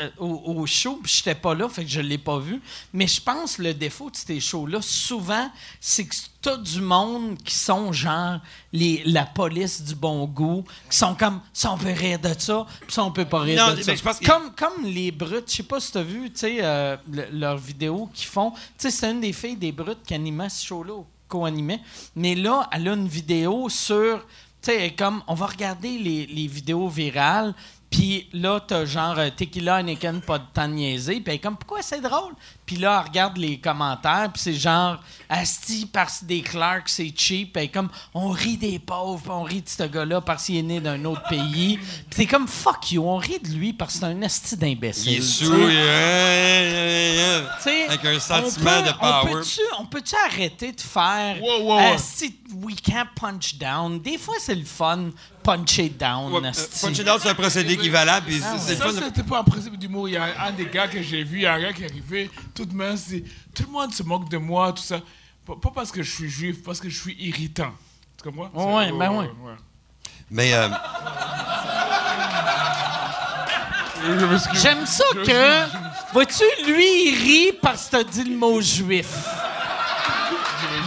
euh, 0.00 0.10
au, 0.18 0.42
au 0.56 0.66
show, 0.66 0.98
puis 1.02 1.12
j'étais 1.16 1.34
pas 1.34 1.54
là, 1.54 1.68
fait 1.68 1.84
que 1.84 1.90
je 1.90 2.00
l'ai 2.00 2.18
pas 2.18 2.38
vu. 2.38 2.60
Mais 2.92 3.06
je 3.06 3.20
pense 3.20 3.56
que 3.56 3.62
le 3.62 3.74
défaut 3.74 4.10
de 4.10 4.16
ces 4.16 4.40
shows-là, 4.40 4.80
souvent, 4.82 5.50
c'est 5.80 6.04
que 6.06 6.14
t'as 6.42 6.56
du 6.56 6.80
monde 6.80 7.38
qui 7.44 7.54
sont 7.54 7.92
genre 7.92 8.40
les, 8.72 9.02
la 9.06 9.24
police 9.24 9.82
du 9.82 9.94
bon 9.94 10.26
goût, 10.26 10.64
qui 10.90 10.96
sont 10.98 11.14
comme 11.14 11.40
ça 11.52 11.72
on 11.72 11.78
peut 11.78 11.92
rire 11.92 12.18
de 12.18 12.34
ça, 12.38 12.66
puis 12.80 12.92
ça 12.92 13.04
on 13.04 13.12
peut 13.12 13.24
pas 13.24 13.40
rire 13.40 13.66
Non, 13.68 13.74
de 13.74 13.82
ça. 13.82 13.94
je 13.94 14.02
pense 14.02 14.18
que- 14.18 14.26
Comme, 14.26 14.52
comme 14.54 14.84
les 14.84 15.10
brutes, 15.12 15.48
je 15.50 15.56
sais 15.56 15.62
pas 15.62 15.80
si 15.80 15.92
t'as 15.92 16.02
vu, 16.02 16.30
tu 16.30 16.40
sais, 16.40 16.56
euh, 16.60 16.96
le- 17.10 17.28
leurs 17.32 17.56
vidéos 17.58 18.08
qu'ils 18.12 18.26
font. 18.28 18.50
Tu 18.50 18.58
sais, 18.78 18.90
c'est 18.90 19.10
une 19.10 19.20
des 19.20 19.32
filles 19.32 19.56
des 19.56 19.72
brutes 19.72 20.02
qui 20.06 20.14
animait 20.14 20.48
ce 20.48 20.66
show-là, 20.66 21.02
co-animait. 21.28 21.80
Mais 22.16 22.34
là, 22.34 22.68
elle 22.72 22.88
a 22.88 22.92
une 22.94 23.08
vidéo 23.08 23.68
sur, 23.68 24.18
tu 24.60 24.70
sais, 24.72 24.90
comme, 24.96 25.22
on 25.26 25.34
va 25.34 25.46
regarder 25.46 25.98
les, 25.98 26.26
les 26.26 26.46
vidéos 26.46 26.88
virales. 26.88 27.54
Puis 27.94 28.26
là, 28.32 28.58
t'as 28.58 28.86
genre 28.86 29.20
euh, 29.20 29.30
Tequila, 29.30 29.78
Heineken, 29.78 30.20
pas 30.20 30.40
de 30.40 30.44
temps 30.52 30.66
de 30.66 30.72
niaiser. 30.74 31.20
Puis 31.20 31.24
elle 31.28 31.34
est 31.34 31.38
comme, 31.38 31.56
pourquoi 31.56 31.80
c'est 31.80 32.00
drôle? 32.00 32.32
Puis 32.66 32.76
là, 32.76 33.00
elle 33.02 33.08
regarde 33.10 33.36
les 33.36 33.58
commentaires, 33.58 34.30
puis 34.32 34.40
c'est 34.42 34.54
genre, 34.54 34.98
Asti, 35.28 35.86
parce 35.92 36.20
que 36.20 36.24
des 36.24 36.40
Clarks, 36.40 36.88
c'est 36.88 37.12
cheap. 37.14 37.56
Et 37.58 37.68
comme, 37.68 37.90
on 38.14 38.30
rit 38.30 38.56
des 38.56 38.78
pauvres, 38.78 39.20
puis 39.20 39.30
on 39.30 39.42
rit 39.42 39.60
de 39.62 39.68
ce 39.68 39.82
gars-là 39.82 40.20
parce 40.22 40.44
qu'il 40.46 40.56
est 40.56 40.62
né 40.62 40.80
d'un 40.80 41.04
autre 41.04 41.22
pays. 41.28 41.76
Puis 41.76 41.86
c'est 42.16 42.26
comme, 42.26 42.48
fuck 42.48 42.90
you, 42.92 43.06
on 43.06 43.16
rit 43.16 43.38
de 43.40 43.48
lui 43.48 43.72
parce 43.74 43.94
que 43.94 43.98
c'est 44.00 44.04
un 44.06 44.22
Asti 44.22 44.56
d'imbécile. 44.56 45.12
Il 45.12 45.18
est 45.18 45.20
sous, 45.20 45.52
sais, 47.60 47.86
Avec 47.88 48.04
un 48.04 48.18
sentiment 48.18 48.82
peut- 48.82 48.88
de 48.88 48.92
power. 48.98 49.22
On 49.22 49.32
peut-tu, 49.34 49.60
on 49.80 49.86
peut-tu 49.86 50.14
arrêter 50.30 50.72
de 50.72 50.80
faire 50.80 51.36
Wow, 51.42 51.60
wow, 51.60 51.66
wow. 51.74 51.94
Asti, 51.94 52.34
we 52.62 52.74
can't 52.80 53.08
punch 53.14 53.56
down? 53.58 54.00
Des 54.00 54.18
fois, 54.18 54.34
c'est 54.38 54.54
le 54.54 54.64
fun, 54.64 55.10
puncher 55.42 55.88
down. 55.90 56.32
Ouais, 56.32 56.40
euh, 56.44 56.48
asti. 56.50 56.86
Punch 56.86 56.98
it 56.98 57.08
out, 57.08 57.20
c'est 57.22 57.28
un 57.28 57.34
procédé 57.34 57.74
équivalent, 57.74 58.18
puis 58.24 58.40
Ah 58.44 58.56
c'est 58.58 58.76
Ça, 58.76 58.84
le 58.86 58.92
fun. 58.92 59.00
de- 59.00 59.04
c'était 59.06 59.22
pas 59.22 59.40
un 59.40 59.44
principe 59.44 59.76
d'humour. 59.78 60.08
Il 60.08 60.12
y 60.12 60.16
a 60.16 60.26
un 60.46 60.52
des 60.52 60.66
gars 60.66 60.88
que 60.88 61.02
j'ai 61.02 61.22
vu, 61.24 61.38
il 61.38 61.42
y 61.42 61.46
a 61.46 61.54
un 61.54 61.60
gars 61.60 61.72
qui 61.72 61.82
est 61.82 61.90
arrivé, 61.90 62.30
toute 62.54 62.72
mince, 62.72 63.08
dit 63.08 63.24
Tout 63.54 63.64
le 63.64 63.70
monde 63.72 63.92
se 63.92 64.02
moque 64.02 64.28
de 64.30 64.38
moi, 64.38 64.72
tout 64.72 64.82
ça. 64.82 65.00
Pas, 65.46 65.54
pas 65.56 65.70
parce 65.74 65.92
que 65.92 66.02
je 66.02 66.10
suis 66.10 66.30
juif, 66.30 66.62
parce 66.64 66.80
que 66.80 66.88
je 66.88 66.98
suis 67.00 67.14
irritant. 67.18 67.72
Tu 68.16 68.30
comprends? 68.30 68.50
Ouais, 68.76 68.86
C'est- 68.86 68.98
ben 68.98 69.10
ouais. 69.10 69.30
Mais 70.30 70.54
euh. 70.54 70.68
J'aime 74.54 74.84
ça 74.86 75.04
que. 75.14 76.12
Vois-tu, 76.12 76.44
lui, 76.66 77.08
il 77.08 77.14
rit 77.22 77.52
parce 77.60 77.86
que 77.86 77.90
t'as 77.92 78.04
dit 78.04 78.24
le 78.24 78.36
mot 78.36 78.60
juif. 78.60 79.08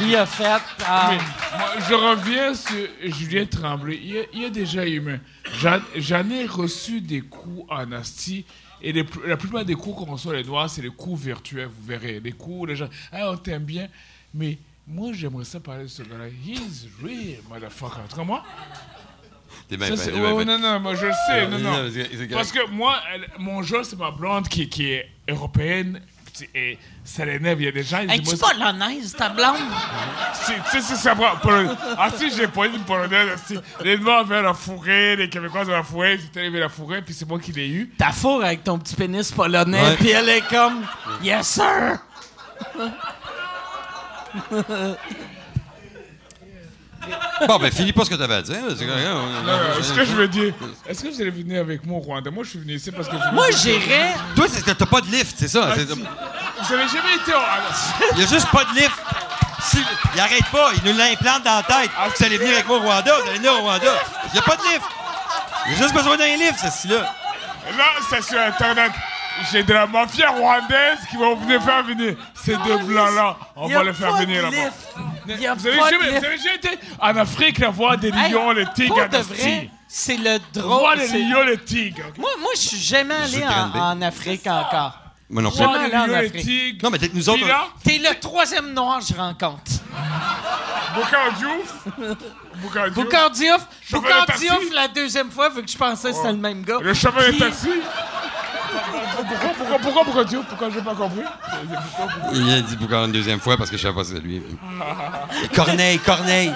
Lui 0.01 0.15
a 0.15 0.25
fait. 0.25 0.61
ah, 0.85 1.09
Mais 1.11 1.17
moi, 1.57 1.69
je 1.89 1.93
reviens 1.95 2.53
sur 2.53 2.87
Julien 3.03 3.45
Tremblay. 3.45 3.99
Il 4.03 4.15
est, 4.15 4.29
il 4.33 4.43
est 4.43 4.49
déjà 4.51 4.85
humain. 4.85 5.17
J'en 5.59 5.79
j'en 5.95 6.29
ai 6.29 6.45
reçu 6.45 7.01
des 7.01 7.21
coups 7.21 7.65
en 7.69 7.91
asti. 7.91 8.45
Et 8.81 8.91
les 8.93 9.05
la 9.25 9.37
plupart 9.37 9.65
des 9.65 9.75
coups 9.75 9.97
qu'on 9.97 10.11
reçoit 10.11 10.35
les 10.35 10.43
Noirs, 10.43 10.69
c'est 10.69 10.81
les 10.81 10.89
coups 10.89 11.21
virtuels, 11.23 11.67
vous 11.67 11.85
verrez. 11.87 12.19
Les 12.19 12.31
coups, 12.31 12.69
les 12.69 12.75
gens, 12.75 12.89
ah, 13.11 13.31
on 13.31 13.37
t'aime 13.37 13.63
bien. 13.63 13.87
Mais 14.33 14.57
moi, 14.87 15.11
j'aimerais 15.13 15.45
ça 15.45 15.59
parler 15.59 15.83
de 15.83 15.87
ce 15.87 16.03
gars-là. 16.03 16.27
He's 16.27 16.87
real, 17.03 17.39
motherfucker. 17.49 18.01
Tu 18.09 18.15
comprends? 18.15 18.41
Ça, 19.87 19.95
c'est- 19.97 20.11
fait. 20.39 20.45
non, 20.45 20.59
non, 20.59 20.79
moi, 20.79 20.95
je 20.95 21.07
le 21.07 21.11
sais. 21.27 21.47
Non, 21.47 21.57
non. 21.59 21.71
Parce 22.35 22.51
que 22.51 22.69
moi, 22.69 22.99
elle- 23.13 23.27
mon 23.39 23.63
jeu, 23.63 23.83
c'est 23.83 23.97
ma 23.97 24.11
blonde 24.11 24.47
qui, 24.47 24.69
qui 24.69 24.91
est 24.91 25.09
européenne. 25.27 26.01
C'est- 26.37 26.49
Et 26.53 26.77
ça 27.03 27.25
l'énerve. 27.25 27.59
Il 27.61 27.65
y 27.65 27.67
a 27.67 27.71
des 27.71 27.83
gens. 27.83 27.99
disent, 28.03 28.11
Es-tu 28.11 28.35
moi, 28.39 28.49
polonaise, 28.51 29.15
ta 29.17 29.29
blonde? 29.29 29.55
Tu 30.45 30.53
sais, 30.71 30.81
c'est 30.81 30.95
ça. 30.95 31.15
Ah, 31.97 32.09
si, 32.15 32.29
j'ai 32.35 32.47
pas 32.47 32.67
une 32.67 32.83
polonaise. 32.83 33.39
si. 33.47 33.57
Les 33.83 33.97
Noirs 33.97 34.23
veulent 34.25 34.43
la 34.45 34.53
fourrer, 34.53 35.15
les 35.15 35.29
Québécois 35.29 35.63
veulent 35.63 35.75
la 35.75 35.83
fourrer, 35.83 36.19
c'était 36.19 36.41
arrivé 36.41 36.59
la 36.59 36.69
fourrer, 36.69 37.01
puis 37.01 37.13
c'est 37.13 37.27
moi 37.27 37.39
qui 37.39 37.51
l'ai 37.51 37.67
eu. 37.69 37.89
Ta 37.97 38.11
fourre 38.11 38.43
avec 38.43 38.63
ton 38.63 38.77
petit 38.77 38.95
pénis 38.95 39.31
polonais, 39.31 39.95
puis 39.97 40.09
elle 40.11 40.29
est 40.29 40.47
comme. 40.47 40.85
Yes, 41.23 41.47
sir! 41.47 41.97
Bon, 47.47 47.57
ben, 47.59 47.71
finis 47.71 47.93
pas 47.93 48.03
ce 48.05 48.09
que 48.09 48.15
t'avais 48.15 48.35
à 48.35 48.41
dire. 48.41 48.55
c'est 48.77 48.85
correct, 48.85 49.07
on- 49.13 49.47
Euh, 49.47 49.81
ce 49.83 49.93
que 49.93 50.03
je 50.05 50.11
veux 50.11 50.27
dire, 50.27 50.53
est-ce 50.87 51.03
que 51.03 51.07
vous 51.09 51.21
allez 51.21 51.29
venir 51.31 51.61
avec 51.61 51.85
moi 51.85 51.97
au 51.99 52.01
Rwanda? 52.01 52.31
Moi, 52.31 52.43
je 52.43 52.49
suis 52.51 52.59
venu 52.59 52.73
ici 52.73 52.91
parce 52.91 53.07
que 53.07 53.15
je 53.17 53.23
veux- 53.23 53.31
Moi, 53.35 53.45
j'irais. 53.51 54.15
Toi, 54.35 54.45
c'est 54.49 54.63
que 54.65 54.71
t'as 54.71 54.85
pas 54.85 55.01
de 55.01 55.07
lift, 55.07 55.35
c'est 55.37 55.47
ça. 55.47 55.69
Ah, 55.71 55.75
c'est-. 55.75 55.85
Vous 55.85 56.73
avez 56.73 56.87
jamais 56.87 57.15
été 57.21 57.33
au. 57.33 57.39
Il 58.15 58.19
y 58.21 58.23
a 58.23 58.27
juste 58.27 58.49
pas 58.51 58.63
de 58.65 58.73
lift. 58.75 58.91
Si, 59.61 59.77
il 60.15 60.19
arrête 60.19 60.45
pas, 60.51 60.71
il 60.75 60.91
nous 60.91 60.97
l'implante 60.97 61.43
dans 61.43 61.55
la 61.57 61.63
tête. 61.63 61.89
Ah, 61.97 62.07
vous 62.15 62.25
allez 62.25 62.37
venir 62.37 62.53
avec 62.53 62.67
moi 62.67 62.77
au 62.77 62.81
Rwanda, 62.81 63.11
vous 63.21 63.29
allez 63.29 63.37
venir 63.39 63.53
au 63.53 63.61
Rwanda. 63.61 63.93
Il 64.31 64.35
y 64.35 64.39
a 64.39 64.41
pas 64.43 64.55
de 64.55 64.61
lift. 64.63 64.81
Il 65.65 65.71
y 65.73 65.75
a 65.75 65.77
juste 65.79 65.93
besoin 65.93 66.15
d'un 66.17 66.27
lift, 66.37 66.59
ce 66.59 66.87
là 66.87 67.13
Là, 67.77 67.83
c'est 68.09 68.23
sur 68.23 68.39
Internet. 68.39 68.91
J'ai 69.51 69.63
de 69.63 69.73
la 69.73 69.87
mafia 69.87 70.29
rwandaise 70.31 70.99
qui 71.09 71.15
vont 71.17 71.35
venir 71.35 71.61
faire 71.63 71.83
venir 71.83 72.15
ces 72.33 72.55
deux 72.57 72.77
blancs-là. 72.79 73.37
On 73.55 73.67
va 73.67 73.83
les 73.83 73.93
faire 73.93 74.15
venir 74.17 74.43
là-bas. 74.43 74.57
Vous 75.25 75.31
avez, 75.31 75.41
jamais, 75.77 76.11
lift. 76.11 76.19
vous 76.19 76.25
avez 76.25 76.37
jamais 76.37 76.55
été 76.55 76.69
en 76.99 77.15
Afrique 77.17 77.61
à 77.61 77.69
voir 77.69 77.97
des 77.97 78.11
lions, 78.11 78.51
les 78.51 78.65
tigres 78.73 79.01
à 79.01 79.07
c'est 79.89 80.17
le 80.17 80.37
Voir 80.61 80.79
drôle. 80.91 80.97
les 80.97 81.07
c'est- 81.07 81.19
lions, 81.19 81.43
les 81.43 81.57
tigres. 81.57 82.03
Moi, 82.17 82.29
moi, 82.41 82.51
je 82.55 82.59
suis 82.59 82.77
jamais 82.77 83.15
allé 83.15 83.43
en, 83.45 84.01
Afrique 84.01 84.45
encore. 84.45 84.99
Moi 85.29 85.41
non 85.41 85.49
plus. 85.49 85.59
Jamais 85.59 85.73
Voir 85.77 85.87
les 85.87 85.93
allé 85.93 86.13
en 86.13 86.19
les 86.21 86.27
Afrique. 86.27 86.83
Non, 86.83 86.89
mais 86.89 86.99
peut-être 86.99 87.13
nous 87.13 87.29
autres. 87.29 87.69
T'es 87.83 87.97
le 87.97 88.19
troisième 88.19 88.73
noir 88.73 88.99
que 88.99 89.05
je 89.05 89.13
rencontre. 89.13 89.71
Boucan 90.93 91.37
Diouf. 91.37 92.17
Boucan 92.61 92.83
Diouf. 92.83 92.93
Boucar 92.95 93.29
Diouf. 93.31 93.67
Chauffeur 93.81 94.01
Boucar 94.01 94.21
de 94.21 94.25
taxi. 94.27 94.43
Diouf, 94.45 94.73
la 94.73 94.87
deuxième 94.87 95.31
fois, 95.31 95.49
vu 95.49 95.63
que 95.63 95.71
je 95.71 95.77
pensais 95.77 96.09
que 96.09 96.15
c'était 96.15 96.31
le 96.31 96.37
même 96.37 96.63
gars. 96.63 96.79
Le 96.81 96.91
Puis- 96.93 97.37
taxi. 97.37 97.69
Pourquoi, 98.77 99.49
pourquoi, 99.57 99.79
pourquoi, 99.79 100.03
pourquoi 100.03 100.23
Diouf? 100.23 100.45
Pourquoi 100.47 100.69
j'ai 100.69 100.81
pas 100.81 100.95
compris? 100.95 101.21
Il 102.33 102.49
a 102.51 102.61
dit 102.61 102.75
Boucard 102.75 103.05
une 103.05 103.11
deuxième 103.11 103.39
fois 103.39 103.57
parce 103.57 103.69
que 103.69 103.77
je 103.77 103.81
savais 103.81 103.95
pas 103.95 104.03
si 104.03 104.11
c'était 104.11 104.21
lui. 104.21 104.41
Corneille, 105.55 105.99
Corneille. 105.99 106.53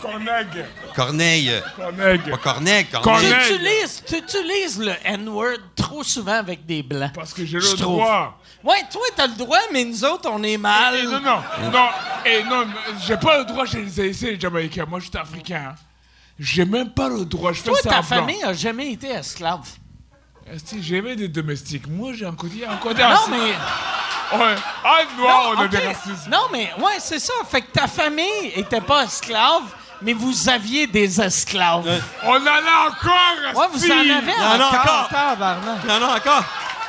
Corneg. 0.00 0.64
Corneille. 0.94 1.62
Pas 1.72 1.76
Corneille, 1.76 2.20
Tu 2.24 2.30
Corneille. 2.40 2.86
Corneille. 3.02 3.32
utilises, 3.52 4.02
tu 4.06 4.16
utilises 4.16 4.78
le 4.80 4.92
N-word 5.04 5.58
trop 5.76 6.02
souvent 6.02 6.34
avec 6.38 6.66
des 6.66 6.82
blancs. 6.82 7.12
Parce 7.14 7.32
que 7.32 7.44
j'ai 7.44 7.58
le 7.58 7.76
droit. 7.76 8.38
Ouais, 8.64 8.82
toi, 8.90 9.02
t'as 9.16 9.26
le 9.26 9.34
droit, 9.34 9.58
mais 9.72 9.84
nous 9.84 10.04
autres, 10.04 10.28
on 10.32 10.42
est 10.42 10.56
mal. 10.56 10.94
Eh, 11.00 11.04
non, 11.06 11.20
non, 11.20 11.38
non, 11.72 11.88
et 12.24 12.44
non, 12.44 12.64
j'ai 13.06 13.16
pas 13.16 13.38
le 13.38 13.44
droit 13.44 13.64
chez 13.66 13.82
les 13.82 14.12
les 14.12 14.40
Jamaïcains. 14.40 14.86
Moi, 14.86 15.00
je 15.00 15.06
suis 15.08 15.16
africain. 15.18 15.70
hein. 15.70 15.74
J'ai 16.38 16.64
même 16.64 16.90
pas 16.90 17.08
le 17.08 17.24
droit. 17.24 17.52
Je 17.52 17.60
fais 17.60 17.70
Toi, 17.70 17.78
ta 17.82 18.02
famille 18.02 18.42
a 18.42 18.52
jamais 18.52 18.92
été 18.92 19.08
esclave. 19.08 19.60
J'avais 20.80 21.16
des 21.16 21.28
domestiques. 21.28 21.88
Moi, 21.88 22.12
j'ai 22.14 22.26
un 22.26 22.34
côté, 22.34 22.66
un 22.66 22.76
côté 22.76 23.02
Non, 23.02 23.28
mais. 23.30 23.52
Ouais. 24.38 24.54
Ah, 24.84 24.98
noir, 25.18 25.52
on 25.56 25.60
a 25.60 25.64
ok. 25.64 25.70
des 25.70 25.78
racistes. 25.78 26.28
Non, 26.30 26.46
mais, 26.50 26.70
ouais, 26.78 26.98
c'est 26.98 27.18
ça. 27.18 27.32
Fait 27.50 27.62
que 27.62 27.70
ta 27.70 27.86
famille 27.86 28.52
était 28.54 28.80
pas 28.80 29.04
esclave, 29.04 29.62
mais 30.00 30.12
vous 30.14 30.48
aviez 30.48 30.86
des 30.86 31.20
esclaves. 31.20 31.86
On 32.24 32.30
en 32.30 32.46
a 32.46 32.88
encore, 32.88 33.60
Ouais, 33.60 33.66
vous 33.72 33.90
en 33.90 33.94
avez 33.94 34.06
y 34.06 34.34
en 34.34 34.60
a 34.60 34.66
encore, 34.68 35.08
encore. 35.10 35.78
Il 35.84 35.90
y 35.90 35.92
en 35.92 36.02
a 36.02 36.16
encore. 36.16 36.44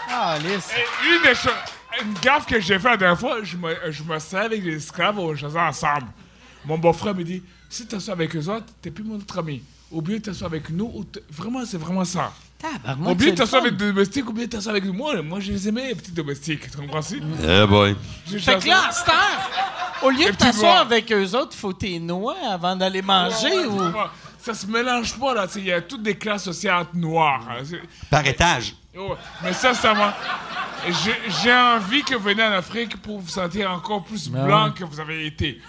Ah, 0.09 0.37
lisse. 0.39 0.69
Une 1.05 1.21
des 1.21 1.35
choses, 1.35 1.51
une 2.01 2.13
gaffe 2.21 2.45
que 2.45 2.59
j'ai 2.59 2.79
fait 2.79 2.89
la 2.89 2.97
dernière 2.97 3.19
fois, 3.19 3.37
je 3.43 3.57
me, 3.57 3.75
je 3.91 4.03
me 4.03 4.19
savais 4.19 4.45
avec 4.45 4.63
les 4.63 4.77
esclaves, 4.77 5.19
on 5.19 5.35
faisait 5.35 5.59
ensemble. 5.59 6.07
Mon 6.65 6.77
beau-frère 6.77 7.13
me 7.15 7.23
dit, 7.23 7.43
si 7.69 7.83
tu 7.83 7.89
t'assois 7.89 8.13
avec 8.13 8.35
eux 8.35 8.47
autres, 8.47 8.67
t'es 8.81 8.91
plus 8.91 9.03
mon 9.03 9.15
autre 9.15 9.39
ami. 9.39 9.63
Ou 9.91 10.01
bien 10.01 10.15
tu 10.15 10.23
t'assois 10.23 10.47
avec 10.47 10.69
nous, 10.69 10.85
ou 10.85 11.05
vraiment, 11.29 11.65
c'est 11.65 11.77
vraiment 11.77 12.05
ça. 12.05 12.31
Tabarnak, 12.63 13.09
Ou 13.11 13.15
bien 13.15 13.17
c'est 13.17 13.23
tu 13.25 13.29
le 13.31 13.35
t'assois 13.35 13.59
fun. 13.59 13.65
avec 13.65 13.77
des 13.77 13.87
domestiques, 13.87 14.29
ou 14.29 14.33
bien 14.33 14.43
tu 14.45 14.49
t'assois 14.49 14.71
avec 14.71 14.85
moi? 14.85 15.21
Moi, 15.21 15.39
je 15.41 15.51
les 15.51 15.67
aimais, 15.67 15.87
les 15.89 15.95
petits 15.95 16.11
domestiques. 16.11 16.71
Tu 16.71 16.77
comprends 16.77 17.01
ça? 17.01 17.15
Eh 17.19 17.67
boy. 17.67 17.95
Fait 18.39 18.59
que 18.59 18.67
là, 18.69 18.87
à 18.87 18.91
cette 18.91 19.09
heure, 19.09 19.49
au 20.03 20.09
lieu 20.09 20.31
de 20.31 20.35
t'asseoir 20.35 20.77
avec 20.81 21.11
eux 21.11 21.35
autres, 21.35 21.51
il 21.53 21.57
faut 21.59 21.73
tes 21.73 21.99
noix 21.99 22.35
avant 22.49 22.75
d'aller 22.75 23.01
manger 23.01 23.65
ou. 23.67 23.81
Ça 24.39 24.53
se 24.53 24.65
mélange 24.67 25.17
pas, 25.17 25.33
là. 25.33 25.47
Il 25.55 25.63
y 25.65 25.71
a 25.71 25.81
toutes 25.81 26.03
des 26.03 26.15
classes 26.17 26.43
sociales 26.43 26.85
noires. 26.93 27.47
hein. 27.49 27.63
Par 28.09 28.25
étage. 28.27 28.75
Oh, 28.97 29.15
mais 29.41 29.53
ça, 29.53 29.73
ça 29.73 29.93
m'a. 29.93 30.13
J'ai 30.85 31.15
j'ai 31.41 31.53
envie 31.53 32.03
que 32.03 32.13
vous 32.15 32.23
veniez 32.25 32.43
en 32.43 32.51
Afrique 32.51 33.01
pour 33.01 33.19
vous 33.21 33.29
sentir 33.29 33.71
encore 33.71 34.03
plus 34.03 34.29
blanc 34.29 34.71
que 34.71 34.83
vous 34.83 34.99
avez 34.99 35.25
été. 35.25 35.61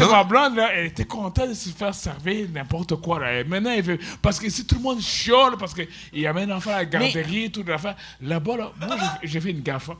Tu 0.00 0.06
sais, 0.06 0.10
Non. 0.10 0.16
ma 0.16 0.24
blonde, 0.24 0.56
là, 0.56 0.70
elle 0.74 0.86
était 0.86 1.04
contente 1.04 1.48
de 1.50 1.54
se 1.54 1.68
faire 1.70 1.94
servir 1.94 2.48
n'importe 2.52 2.96
quoi. 2.96 3.20
Là. 3.20 3.40
Et 3.40 3.44
maintenant, 3.44 3.70
elle 3.70 3.82
veut... 3.82 3.98
Parce 4.22 4.40
que 4.40 4.48
si 4.48 4.66
tout 4.66 4.76
le 4.76 4.80
monde 4.82 5.00
chiale, 5.00 5.56
parce 5.58 5.74
qu'il 5.74 5.88
y 6.14 6.26
a 6.26 6.32
un 6.34 6.50
enfant 6.50 6.70
à 6.70 6.76
la 6.78 6.84
garderie, 6.86 7.50
toute 7.50 7.68
l'affaire, 7.68 7.96
là-bas, 8.22 8.56
là, 8.56 8.72
moi, 8.80 8.96
j'ai- 9.22 9.40
fait 9.40 9.50
une 9.50 9.60
gaffe. 9.60 9.90
hein. 9.90 9.96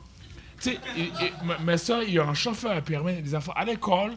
Tu 0.61 0.71
sais, 0.71 0.79
et- 0.97 1.25
et 1.25 1.33
ma- 1.43 1.57
mes 1.59 1.77
soeurs, 1.77 2.03
il 2.03 2.13
y 2.13 2.19
a 2.19 2.23
un 2.23 2.33
chauffeur 2.33 2.71
à 2.77 2.81
permis, 2.81 3.21
des 3.21 3.35
enfants 3.35 3.53
à 3.55 3.63
l'école. 3.65 4.13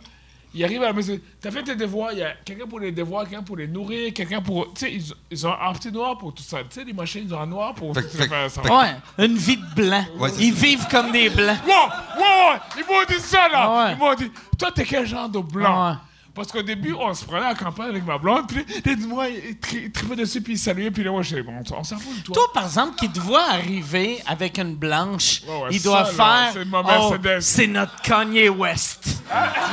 Ils 0.55 0.65
arrivent 0.65 0.83
à 0.83 0.87
la 0.87 0.93
maison. 0.93 1.19
T'as 1.41 1.51
fait 1.51 1.63
tes 1.65 1.75
devoirs, 1.75 2.13
il 2.13 2.19
y 2.19 2.23
a 2.23 2.33
quelqu'un 2.45 2.67
pour 2.67 2.79
les 2.81 2.93
devoirs, 2.93 3.25
quelqu'un 3.25 3.43
pour 3.43 3.57
les 3.57 3.67
nourrir, 3.67 4.13
quelqu'un 4.15 4.41
pour. 4.41 4.73
Tu 4.75 4.87
sais, 4.87 4.93
ils, 4.95 5.05
ils 5.31 5.47
ont 5.47 5.53
un 5.53 5.73
petit 5.73 5.91
noir 5.91 6.17
pour 6.17 6.33
tout 6.33 6.43
ça. 6.43 6.59
Tu 6.61 6.67
sais, 6.71 6.85
les 6.85 6.93
machines, 6.93 7.25
ils 7.27 7.35
ont 7.35 7.41
un 7.41 7.47
noir 7.47 7.75
pour 7.75 7.93
Fait- 7.95 8.03
faire 8.03 8.51
ça. 8.51 8.63
Ouais, 8.63 8.95
une 9.19 9.37
vie 9.37 9.57
de 9.57 9.75
blanc. 9.75 10.05
Ouais, 10.19 10.31
Ils 10.39 10.53
vivent 10.55 10.87
comme 10.91 11.11
des 11.13 11.29
blancs. 11.29 11.59
Ouais, 11.67 11.73
ouais, 11.73 12.53
ouais, 12.53 12.59
ils 12.79 12.85
m'ont 12.85 13.05
dit 13.09 13.21
ça 13.23 13.49
là. 13.49 13.85
Ouais. 13.87 13.93
Ils 13.93 13.99
m'ont 13.99 14.15
dit, 14.15 14.31
toi 14.59 14.71
t'es 14.73 14.85
quel 14.85 15.07
genre 15.07 15.29
de 15.29 15.41
blanc? 15.41 15.91
Ouais. 15.91 15.97
Parce 16.35 16.51
qu'au 16.51 16.63
début, 16.63 16.95
on 16.99 17.15
se 17.15 17.25
prenait 17.25 17.47
en 17.47 17.55
campagne 17.55 17.91
avec 17.91 18.05
ma 18.05 18.19
blonde, 18.19 18.49
puis 18.49 18.65
les 18.85 18.97
moi, 18.97 19.29
ils 19.29 19.57
tri- 19.59 19.83
ils 19.85 19.93
tripaient 19.93 20.17
dessus, 20.17 20.41
puis 20.41 20.55
ils 20.55 20.59
saluaient, 20.59 20.91
puis 20.91 21.05
là, 21.05 21.13
moi, 21.13 21.23
je 21.23 21.37
bon, 21.41 21.53
on 21.71 21.85
s'en 21.85 21.97
fout 21.97 22.17
de 22.19 22.23
toi. 22.25 22.35
Toi, 22.35 22.45
par 22.53 22.65
exemple, 22.65 22.97
qui 22.97 23.09
te 23.09 23.21
voit 23.21 23.45
arriver 23.51 24.21
avec 24.27 24.59
une 24.59 24.75
blanche, 24.75 25.43
Ouais, 25.47 25.63
ouais, 25.71 25.79
doivent 25.79 26.17
là, 26.19 26.51
faire. 26.51 26.51
c'est 26.55 26.65
ma 26.65 26.81
Oh, 26.81 27.11
Mercedes. 27.11 27.41
c'est 27.41 27.67
notre 27.69 28.03
Kanye 28.03 28.49
West. 28.49 29.23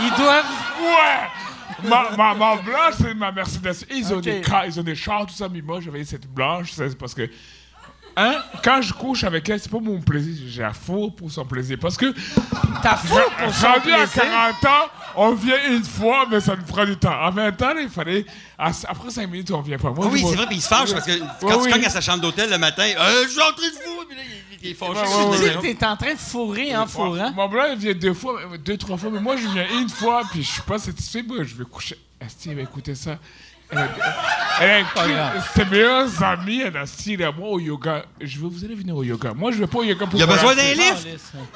Ils 0.04 0.14
doivent. 0.18 0.46
Ouais! 0.82 1.90
ma, 1.90 2.16
ma, 2.16 2.36
ma 2.36 2.56
blanche, 2.58 2.94
c'est 3.00 3.14
ma 3.16 3.32
Mercedes. 3.32 3.86
Ils 3.90 4.14
ont 4.14 4.20
des 4.20 4.44
ils 4.68 4.80
ont 4.80 4.84
des 4.84 4.96
chars, 4.96 5.26
tout 5.26 5.34
ça, 5.34 5.50
mais 5.50 5.62
moi, 5.62 5.80
j'avais 5.82 6.04
cette 6.04 6.28
blanche, 6.28 6.74
c'est 6.74 6.96
parce 6.96 7.16
que. 7.16 7.28
Hein, 8.18 8.36
quand 8.64 8.82
je 8.82 8.94
couche 8.94 9.24
avec 9.24 9.48
elle, 9.50 9.60
c'est 9.60 9.72
pas 9.72 9.80
mon 9.80 10.00
plaisir, 10.02 10.36
j'ai 10.48 10.62
la 10.62 10.74
faux 10.74 11.10
pour 11.12 11.32
son 11.32 11.46
plaisir. 11.46 11.78
Parce 11.80 11.96
que 11.98 12.14
T'as 12.84 12.96
fou 12.98 13.16
pour 13.40 13.54
son 13.54 13.68
rendu 13.68 13.92
à 13.94 13.98
plaisir? 13.98 14.24
40 14.24 14.66
ans, 14.66 14.90
on 15.16 15.34
vient 15.34 15.56
une 15.70 15.84
fois, 15.84 16.26
mais 16.30 16.40
ça 16.42 16.56
nous 16.56 16.64
prend 16.64 16.86
du 16.86 16.98
temps. 16.98 17.14
En 17.22 17.32
20 17.32 17.62
ans, 17.62 17.74
là, 17.74 17.82
il 17.82 17.90
fallait. 17.90 18.26
à- 18.58 18.72
après 18.88 19.10
5 19.12 19.28
minutes, 19.30 19.52
on 19.52 19.62
vient 19.62 19.78
pas. 19.78 19.92
Moi, 19.92 20.06
Ah 20.08 20.12
oui, 20.12 20.20
je 20.22 20.28
c'est 20.28 20.36
vrai, 20.36 20.46
puis 20.48 20.58
il 20.58 20.62
se 20.62 20.68
fâche 20.68 20.92
parce 20.94 21.06
que 21.06 21.20
quand 21.40 21.58
oui. 21.62 21.68
tu 21.68 21.72
cognes 21.74 21.86
à 21.86 21.90
sa 21.90 22.02
chambre 22.02 22.22
d'hôtel 22.22 22.50
le 22.50 22.58
matin, 22.58 22.84
euh, 22.98 23.24
je 23.24 23.30
suis 23.30 23.40
en 23.42 23.54
train 23.54 23.68
de 23.68 23.74
fou, 23.74 24.06
puis 24.08 24.18
là, 24.18 24.24
il, 24.62 24.66
il 24.68 24.72
est 24.72 24.74
fâché. 24.74 24.92
Ouais, 24.94 25.00
ouais, 25.00 25.38
Tu 25.38 25.44
ouais. 25.44 25.50
dis 25.62 25.74
que 25.74 25.80
t'es 25.80 25.86
en 25.86 25.98
train 25.98 26.14
de 26.14 26.20
fourrer 26.20 26.76
en 26.76 26.86
fourrant. 26.88 27.32
Mon 27.32 27.48
blanc, 27.50 27.64
il 27.72 27.78
vient 27.78 27.94
deux 27.94 28.14
fois, 28.14 28.40
euh, 28.42 28.58
deux, 28.58 28.78
trois 28.78 28.98
fois, 28.98 29.10
mais 29.12 29.20
moi, 29.22 29.36
je 29.38 29.48
viens 29.48 29.66
une 29.80 29.90
fois, 29.90 30.22
puis 30.32 30.44
je 30.44 30.52
suis 30.52 30.62
pas 30.64 30.78
satisfait. 30.80 31.24
Moi, 31.24 31.38
je 31.44 31.56
vais 31.56 31.66
coucher. 31.66 31.98
Asti, 32.24 32.50
elle 32.50 32.58
va 32.58 32.62
écouter 32.64 32.94
ça? 32.94 33.18
Elle 34.62 34.86
ses 35.56 35.66
meilleurs 35.66 36.24
amis, 36.24 36.62
elle 36.62 36.78
a 36.78 36.86
dit, 36.86 37.18
moi, 37.18 37.50
au 37.50 37.60
yoga. 37.60 38.06
Je 38.20 38.40
veux, 38.40 38.48
vous 38.48 38.64
allez 38.64 38.76
venir 38.76 38.96
au 38.96 39.04
yoga. 39.04 39.34
Moi, 39.34 39.52
je 39.52 39.58
vais 39.58 39.68
pas 39.68 39.80
au 39.80 39.84
yoga 39.84 40.06
pour 40.06 40.20
Il 40.20 40.24
a 40.24 40.28
besoin 40.28 40.56
d'un 40.56 40.74
livre. 40.74 41.00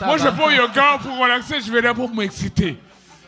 Moi, 0.04 0.18
je 0.18 0.24
vais 0.24 0.32
pas 0.32 0.48
au 0.48 0.52
yoga 0.52 1.00
pour 1.02 1.18
relaxer, 1.18 1.62
je 1.62 1.72
vais 1.72 1.82
là 1.82 1.94
pour 1.94 2.14
m'exciter. 2.14 2.78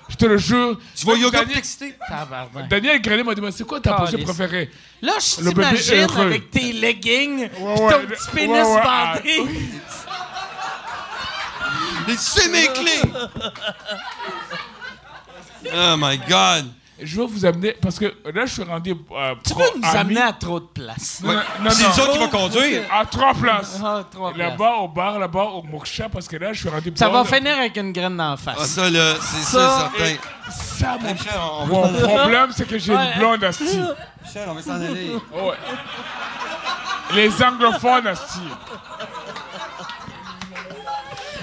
Je 0.09 0.15
te 0.15 0.25
le 0.25 0.37
jure. 0.37 0.79
Tu 0.95 1.05
vas 1.05 1.13
au 1.13 1.15
yoga 1.17 1.39
pour 1.39 1.47
Daniel, 1.47 1.55
t'exciter? 1.55 1.95
Tabarnak. 2.07 2.69
Daniel 2.69 3.01
Grenet 3.01 3.23
m'a 3.23 3.35
demandé, 3.35 3.53
c'est 3.55 3.65
quoi 3.65 3.81
ta 3.81 3.93
position 3.93 4.19
Calisse. 4.19 4.35
préférée? 4.35 4.71
Là, 5.01 5.13
je 5.19 5.49
t'imagine 5.49 6.07
avec 6.17 6.49
tes 6.49 6.71
leggings 6.71 7.49
ouais, 7.59 7.75
ton 7.75 8.07
petit 8.07 8.29
pénis 8.33 8.55
ouais, 8.55 8.81
ah, 8.83 9.15
bandé. 9.15 9.43
Mais 12.07 12.15
c'est 12.17 12.49
mes 12.49 12.67
clés! 12.67 13.01
Oh 15.75 15.95
my 15.97 16.17
God! 16.19 16.67
Je 17.01 17.15
veux 17.19 17.25
vous 17.27 17.45
amener, 17.45 17.73
parce 17.73 17.99
que 17.99 18.05
là, 18.05 18.45
je 18.45 18.53
suis 18.53 18.63
rendu 18.63 18.91
euh, 19.11 19.35
Tu 19.43 19.53
pro 19.53 19.61
veux 19.63 19.79
nous 19.79 19.85
ami. 19.87 19.97
amener 19.97 20.21
à 20.21 20.33
trop 20.33 20.59
de 20.59 20.65
place. 20.65 21.21
Non, 21.23 21.33
non, 21.33 21.39
non, 21.61 21.69
C'est 21.69 22.01
autres 22.01 22.13
qui 22.13 22.17
va 22.19 22.27
conduire. 22.27 22.81
À 22.91 23.05
trois 23.05 23.33
places. 23.35 23.79
Ah, 23.83 24.03
trois 24.09 24.33
places. 24.33 24.49
Là-bas, 24.49 24.73
au 24.81 24.87
bar, 24.87 25.19
là-bas, 25.19 25.43
au 25.43 25.61
Moksha, 25.61 26.09
parce 26.09 26.27
que 26.27 26.37
là, 26.37 26.53
je 26.53 26.59
suis 26.61 26.69
rendu 26.69 26.91
Ça 26.95 27.09
va 27.09 27.23
finir 27.23 27.55
avec 27.57 27.77
une 27.77 27.91
graine 27.93 28.17
d'en 28.17 28.35
face. 28.35 28.57
Ah, 28.59 28.65
ça, 28.65 28.89
là, 28.89 29.13
c'est 29.21 29.43
Ça, 29.43 29.51
ça, 29.59 29.91
certain. 29.97 30.15
Ça, 30.49 30.97
mon, 31.67 31.83
on, 31.83 31.91
mon 31.91 32.17
problème, 32.17 32.49
c'est 32.55 32.67
que 32.67 32.77
j'ai 32.79 32.95
Ouais. 32.95 33.11
une 33.13 33.19
blonde 33.19 33.43
asti. 33.43 33.63
Michel, 34.25 34.47
on 34.47 34.53
va 34.55 34.61
s'en 34.63 34.75
aller. 34.75 35.11
Ouais. 35.33 35.55
Les 37.13 37.43
anglophones 37.43 38.07
asti. 38.07 38.39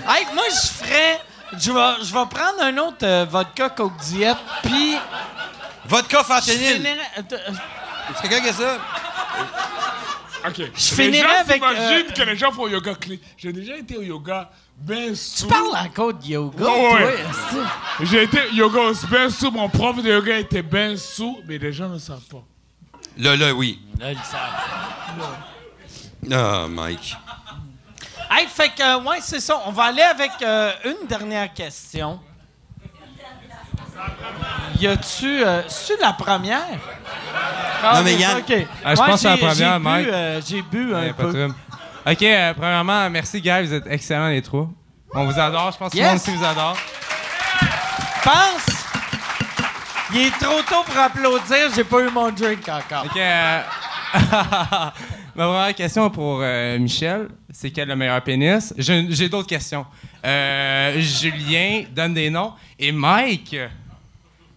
Hey, 0.08 0.26
moi, 0.34 0.44
je 0.50 0.68
ferais... 0.84 1.20
Je 1.56 1.70
vais, 1.70 2.04
je 2.04 2.12
vais 2.12 2.26
prendre 2.26 2.60
un 2.62 2.76
autre 2.78 3.04
euh, 3.04 3.24
vodka 3.30 3.68
Coke 3.68 3.96
Diet, 4.00 4.34
puis 4.64 4.96
Vodka 5.86 6.18
je 6.20 6.24
fentanyl. 6.24 6.86
euh, 6.86 7.22
Est-ce 8.10 8.22
quelqu'un 8.22 8.40
qui 8.40 8.48
a 8.48 8.52
ça? 8.52 8.78
OK. 10.46 10.58
les 10.58 10.70
finirais 10.74 11.22
gens 11.22 11.40
avec, 11.40 11.62
s'imaginent 11.62 12.06
euh, 12.08 12.12
que 12.12 12.22
les 12.22 12.36
gens 12.36 12.52
font 12.52 12.68
yoga 12.68 12.94
clé. 12.94 13.18
J'ai 13.36 13.52
déjà 13.52 13.76
été 13.76 13.96
au 13.96 14.02
yoga 14.02 14.50
bien 14.76 15.14
sous. 15.14 15.46
Tu 15.46 15.52
parles 15.52 15.74
encore 15.86 16.12
de 16.14 16.26
yoga, 16.26 16.64
Ouais, 16.64 16.90
toi, 16.90 17.00
ouais. 17.00 17.16
J'ai 18.02 18.22
été 18.24 18.38
yoga 18.52 18.80
bien 19.10 19.30
sous. 19.30 19.50
Mon 19.50 19.68
prof 19.70 19.96
de 20.02 20.08
yoga 20.10 20.38
était 20.38 20.62
bien 20.62 20.96
sous, 20.96 21.38
mais 21.46 21.56
les 21.58 21.72
gens 21.72 21.88
ne 21.88 21.98
savent 21.98 22.26
pas. 22.30 22.42
Là, 23.16 23.36
là, 23.36 23.54
oui. 23.54 23.80
Là, 23.98 24.12
ils 24.12 24.18
savent. 24.18 25.20
Ah, 26.32 26.66
Mike. 26.68 27.16
Hey, 28.30 28.46
fait 28.48 28.70
que, 28.70 28.82
euh, 28.82 29.00
ouais, 29.02 29.18
c'est 29.20 29.40
ça. 29.40 29.62
On 29.66 29.70
va 29.72 29.84
aller 29.84 30.02
avec 30.02 30.30
euh, 30.42 30.72
une 30.84 31.06
dernière 31.06 31.52
question. 31.54 32.18
Y 34.80 34.86
a-tu. 34.86 35.44
Euh, 35.44 35.62
la 36.00 36.12
première? 36.12 36.60
Ah, 37.82 37.96
Non, 37.98 38.02
mais 38.04 38.12
c'est 38.12 38.18
Yann-. 38.20 38.42
Ah, 38.84 38.94
je 38.94 39.00
Ouais, 39.00 39.06
pense 39.06 39.14
que 39.14 39.16
c'est 39.20 39.28
la 39.28 39.36
j'ai- 39.36 39.46
première, 39.46 39.80
Mike. 39.80 40.08
euh, 40.08 40.40
J'ai 40.46 40.62
bu 40.62 40.94
un 40.94 41.00
Ouais, 41.00 41.12
pas 41.12 41.22
de 41.24 41.32
peu. 41.32 41.48
OK, 42.10 42.22
euh, 42.22 42.54
premièrement, 42.54 43.08
merci, 43.10 43.40
gars. 43.40 43.62
Vous 43.62 43.72
êtes 43.72 43.86
excellents, 43.86 44.28
les 44.28 44.42
trois. 44.42 44.68
On 45.14 45.24
vous 45.24 45.38
adore. 45.38 45.70
Je 45.72 45.78
pense 45.78 45.92
que 45.92 45.96
tout 45.96 46.02
le 46.02 46.08
monde 46.08 46.16
ici 46.16 46.30
vous 46.34 46.44
adore. 46.44 46.76
Pense! 48.22 48.66
Il 50.12 50.20
est 50.26 50.30
trop 50.38 50.60
tôt 50.68 50.82
pour 50.84 50.98
applaudir. 50.98 51.70
J'ai 51.74 51.84
pas 51.84 52.00
eu 52.00 52.10
mon 52.10 52.30
drink 52.30 52.68
encore. 52.68 53.04
OK. 53.06 53.16
euh, 53.16 53.60
Ma 55.36 55.46
première 55.46 55.74
question 55.74 56.08
pour 56.10 56.38
euh, 56.42 56.78
Michel, 56.78 57.28
c'est 57.52 57.70
quel 57.72 57.88
le 57.88 57.96
meilleur 57.96 58.20
pénis? 58.22 58.72
J'ai 58.78 59.06
j'ai 59.10 59.28
d'autres 59.28 59.48
questions. 59.48 59.84
Euh, 60.24 61.00
Julien 61.00 61.82
donne 61.90 62.14
des 62.14 62.30
noms. 62.30 62.52
Et 62.78 62.92
Mike, 62.92 63.56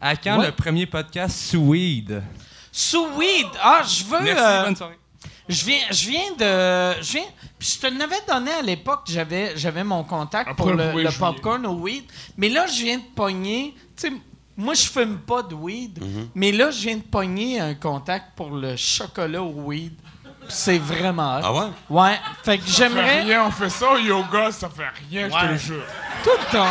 à 0.01 0.15
quand 0.15 0.39
Ouais. 0.39 0.47
le 0.47 0.51
premier 0.51 0.85
podcast 0.85 1.37
sous 1.37 1.59
weed? 1.69 2.21
Sous 2.71 3.07
weed? 3.15 3.47
Ah, 3.61 3.81
je 3.83 4.03
veux. 4.03 4.21
Merci, 4.21 4.43
euh, 4.43 4.63
bonne 4.65 4.75
soirée. 4.75 4.99
Je 5.49 5.65
viens, 5.65 5.79
je 5.91 6.09
viens 6.09 6.31
de. 6.37 7.01
Je 7.01 7.11
viens. 7.13 7.23
Puis 7.57 7.75
je 7.81 7.87
te 7.87 7.93
l'avais 7.93 8.19
donné 8.27 8.51
à 8.51 8.61
l'époque, 8.61 9.03
j'avais, 9.07 9.57
j'avais 9.57 9.83
mon 9.83 10.03
contact 10.03 10.51
Après, 10.51 10.55
pour 10.63 10.73
le, 10.73 11.17
popcorn 11.17 11.65
au 11.65 11.73
weed. 11.73 12.03
Mais 12.37 12.49
là, 12.49 12.67
je 12.67 12.83
viens 12.83 12.97
de 12.97 13.03
pogner. 13.15 13.73
Tu 13.95 14.09
sais, 14.09 14.13
moi, 14.55 14.73
je 14.73 14.83
fume 14.83 15.17
pas 15.19 15.41
de 15.41 15.55
weed. 15.55 15.99
Mhm. 16.03 16.29
Mais 16.35 16.51
là, 16.51 16.69
je 16.69 16.81
viens 16.81 16.97
de 16.97 17.01
pogner 17.01 17.59
un 17.59 17.73
contact 17.75 18.35
pour 18.35 18.51
le 18.51 18.75
chocolat 18.75 19.41
au 19.41 19.53
weed. 19.65 19.93
C'est 20.49 20.77
vraiment. 20.77 21.37
hot. 21.37 21.41
Ah 21.43 21.53
ouais? 21.53 21.67
Ouais. 21.89 22.19
Fait 22.43 22.57
que 22.57 22.63
Ça 22.65 22.71
fait 22.71 22.89
j'aimerais. 22.89 23.21
rien, 23.23 23.45
on 23.45 23.51
fait 23.51 23.69
ça 23.69 23.91
au 23.93 23.97
yoga, 23.97 24.51
ça 24.51 24.69
fait 24.69 24.83
rien, 25.09 25.29
je 25.29 25.33
te 25.47 25.51
le 25.51 25.57
jure. 25.57 25.83
Tout 26.23 26.29
le 26.39 26.51
temps. 26.51 26.67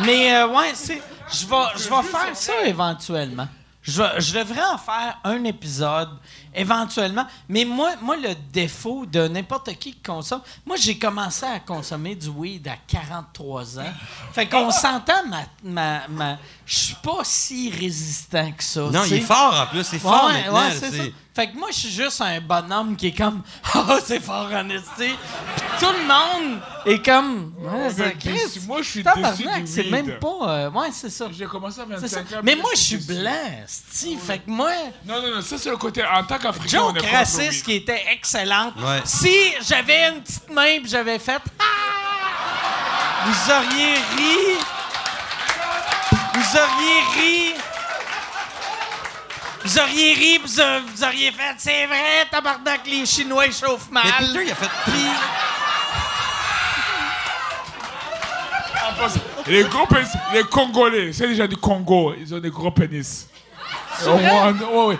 Mais 0.00 0.34
euh, 0.34 0.48
ouais, 0.48 0.72
c'est. 0.74 1.00
Je 1.32 1.46
vais, 1.46 1.56
je 1.76 1.88
vais 1.88 2.02
faire 2.02 2.36
ça 2.36 2.52
éventuellement. 2.64 3.48
Je, 3.82 4.02
je 4.18 4.38
devrais 4.38 4.64
en 4.64 4.78
faire 4.78 5.18
un 5.24 5.44
épisode 5.44 6.08
éventuellement. 6.54 7.26
Mais 7.50 7.66
moi, 7.66 7.90
moi 8.00 8.16
le 8.16 8.34
défaut 8.50 9.04
de 9.04 9.28
n'importe 9.28 9.68
qui 9.78 9.92
qui 9.92 9.96
consomme, 10.00 10.40
moi 10.64 10.76
j'ai 10.78 10.98
commencé 10.98 11.44
à 11.44 11.60
consommer 11.60 12.14
du 12.14 12.28
weed 12.28 12.66
à 12.66 12.76
43 12.86 13.80
ans. 13.80 13.92
Fait 14.32 14.46
qu'on 14.46 14.70
s'entend, 14.70 15.26
ma, 15.28 15.42
ma, 15.62 16.08
ma- 16.08 16.38
je 16.64 16.76
suis 16.76 16.94
pas 17.02 17.18
si 17.24 17.70
résistant 17.70 18.52
que 18.52 18.64
ça. 18.64 18.80
Non, 18.90 19.04
il 19.04 19.14
est 19.14 19.20
fort 19.20 19.54
en 19.60 19.66
plus, 19.66 19.84
c'est 19.84 19.98
fort 19.98 20.26
Ouais, 20.28 20.32
maintenant. 20.50 20.60
ouais. 20.90 21.12
Fait 21.34 21.50
que 21.50 21.56
moi, 21.58 21.68
je 21.72 21.78
suis 21.80 21.90
juste 21.90 22.20
un 22.20 22.40
bonhomme 22.40 22.94
qui 22.94 23.08
est 23.08 23.16
comme 23.16 23.42
Ah, 23.74 23.98
c'est 24.04 24.20
fort 24.20 24.48
en 24.52 24.70
esti. 24.70 24.86
Puis 25.56 25.66
tout 25.80 25.86
le 25.92 26.06
monde 26.06 26.60
est 26.86 27.04
comme 27.04 27.52
Ouais, 27.58 27.92
déçus. 27.92 28.16
Chris, 28.20 28.60
Moi, 28.68 28.82
je 28.82 28.88
suis 28.88 29.02
tabarnak, 29.02 29.64
déçu 29.64 29.82
C'est 29.82 29.90
même 29.90 30.12
pas. 30.20 30.28
euh, 30.42 30.70
ouais, 30.70 30.88
c'est 30.92 31.10
ça. 31.10 31.26
J'ai 31.32 31.46
commencé 31.46 31.80
à 31.80 31.86
C'est 31.98 32.06
ça. 32.06 32.20
25 32.22 32.36
ans. 32.36 32.40
Mais 32.44 32.54
moi, 32.54 32.70
je 32.74 32.80
suis 32.80 32.96
blanc, 32.98 33.32
esti. 33.64 34.16
Fait 34.16 34.38
que 34.38 34.48
moi, 34.48 34.70
Non, 35.04 35.20
non, 35.20 35.34
non, 35.34 35.42
ça, 35.42 35.58
c'est 35.58 35.70
le 35.70 35.76
côté. 35.76 36.04
En 36.04 36.22
tant 36.22 36.38
qu'Africain, 36.38 36.82
on 36.82 36.94
est 36.94 37.00
joke 37.00 37.10
pas 37.10 37.18
raciste 37.18 37.64
qui 37.64 37.72
était 37.74 38.04
excellente. 38.12 38.74
Ouais. 38.76 39.00
Si 39.04 39.34
j'avais 39.66 40.10
une 40.10 40.22
petite 40.22 40.50
main 40.50 40.78
puis 40.80 40.88
j'avais 40.88 41.18
fait 41.18 41.42
Ah! 41.58 41.64
Vous 43.26 43.50
auriez 43.52 43.94
ri. 44.16 44.56
Vous 46.34 46.58
auriez 46.58 47.00
ri. 47.16 47.54
Vous 49.64 49.78
auriez 49.78 50.12
ri, 50.12 50.38
vous, 50.44 50.60
a- 50.60 50.80
vous 50.80 51.02
auriez 51.04 51.32
fait, 51.32 51.54
c'est 51.58 51.86
vrai, 51.86 52.26
tabarnak, 52.30 52.82
les 52.86 53.06
Chinois 53.06 53.46
ils 53.46 53.52
chauffent 53.54 53.90
mal. 53.90 54.04
Mais 54.20 54.26
Peter, 54.26 54.42
il 54.44 54.50
a 54.50 54.54
fait. 54.54 54.70
Passant, 58.98 59.20
Les 59.46 59.64
gros 59.64 59.86
pénis, 59.86 60.08
les 60.32 60.44
Congolais, 60.44 61.12
c'est 61.12 61.26
les 61.26 61.34
gens 61.34 61.46
du 61.48 61.56
Congo, 61.56 62.14
ils 62.18 62.32
ont 62.34 62.38
des 62.38 62.50
gros 62.50 62.70
pénis. 62.70 63.28
Rwanda, 64.02 64.66
ouais, 64.66 64.84
ouais. 64.86 64.98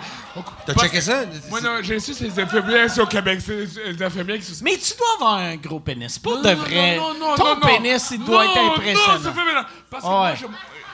T'as 0.65 0.73
checké 0.73 0.99
ça? 0.99 1.23
Moi, 1.49 1.61
non, 1.61 1.77
j'ai 1.81 1.99
su 1.99 2.13
ces 2.13 2.27
infirmières 2.39 2.89
au 2.99 3.05
Québec. 3.05 3.39
C'est 3.45 3.65
les 3.91 4.03
infirmières 4.03 4.37
qui 4.37 4.43
sont. 4.43 4.63
mais 4.63 4.77
tu 4.77 4.93
dois 4.97 5.07
avoir 5.15 5.35
un 5.37 5.55
gros 5.55 5.79
pénis, 5.79 6.19
pas 6.19 6.31
Non, 6.31 6.41
de 6.41 6.49
vrai. 6.55 6.97
non, 6.97 7.13
non, 7.13 7.35
Ton 7.35 7.43
non, 7.45 7.55
non. 7.55 7.61
pénis, 7.67 8.07
il 8.11 8.23
doit 8.23 8.43
Non, 8.45 8.51
être 8.51 8.57
impressionnant. 8.77 9.13
Non, 9.17 9.23
ça 9.23 9.31
fait. 9.31 9.67
Parce 9.89 10.03
que 10.03 10.07
Ouais. 10.09 10.13
moi, 10.15 10.33
je, 10.35 10.41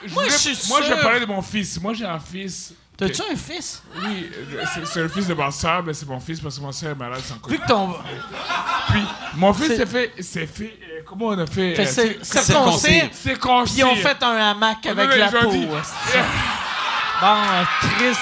je 0.08 0.14
Moi, 0.14 0.22
voulais- 0.24 0.32
je 0.36 0.38
suis 0.54 0.68
moi, 0.68 0.80
je 0.82 0.94
parlais 1.02 1.20
de 1.20 1.26
mon 1.26 1.42
fils. 1.42 1.80
Moi, 1.80 1.94
j'ai 1.94 2.04
un 2.04 2.20
fils. 2.20 2.72
T'as-tu 3.06 3.22
un 3.32 3.36
fils? 3.36 3.82
Oui, 4.02 4.30
euh, 4.54 4.64
c'est- 4.84 5.00
le 5.00 5.08
fils 5.08 5.26
de 5.26 5.34
ma 5.34 5.50
soeur, 5.50 5.82
mais 5.84 5.94
c'est 5.94 6.08
mon 6.08 6.20
fils 6.20 6.40
parce 6.40 6.56
que 6.56 6.62
mon 6.62 6.72
soeur 6.72 6.92
est 6.92 6.94
malade 6.94 7.20
sans 7.26 7.48
Vu 7.48 7.58
que 7.58 7.66
ton. 7.66 7.94
Puis, 8.90 9.02
mon 9.36 9.52
fils 9.52 9.76
s'est 9.76 9.86
fait. 9.86 10.12
fait 10.22 10.64
euh, 10.64 11.02
comment 11.06 11.26
on 11.26 11.38
a 11.38 11.46
fait? 11.46 11.74
Fait 11.74 11.82
euh, 11.82 11.86
c'est- 11.86 12.18
c'est- 12.22 12.42
circoncire. 12.42 13.08
C'est 13.12 13.38
concis. 13.38 13.72
Puis 13.74 13.80
ils 13.82 13.84
ont 13.84 13.96
fait 13.96 14.22
un 14.22 14.36
hamac 14.50 14.84
avec 14.86 15.10
non, 15.10 15.16
la 15.16 15.28
peau. 15.28 15.50
dit-. 15.50 15.66
Bon, 15.66 17.36
Chris, 17.80 18.16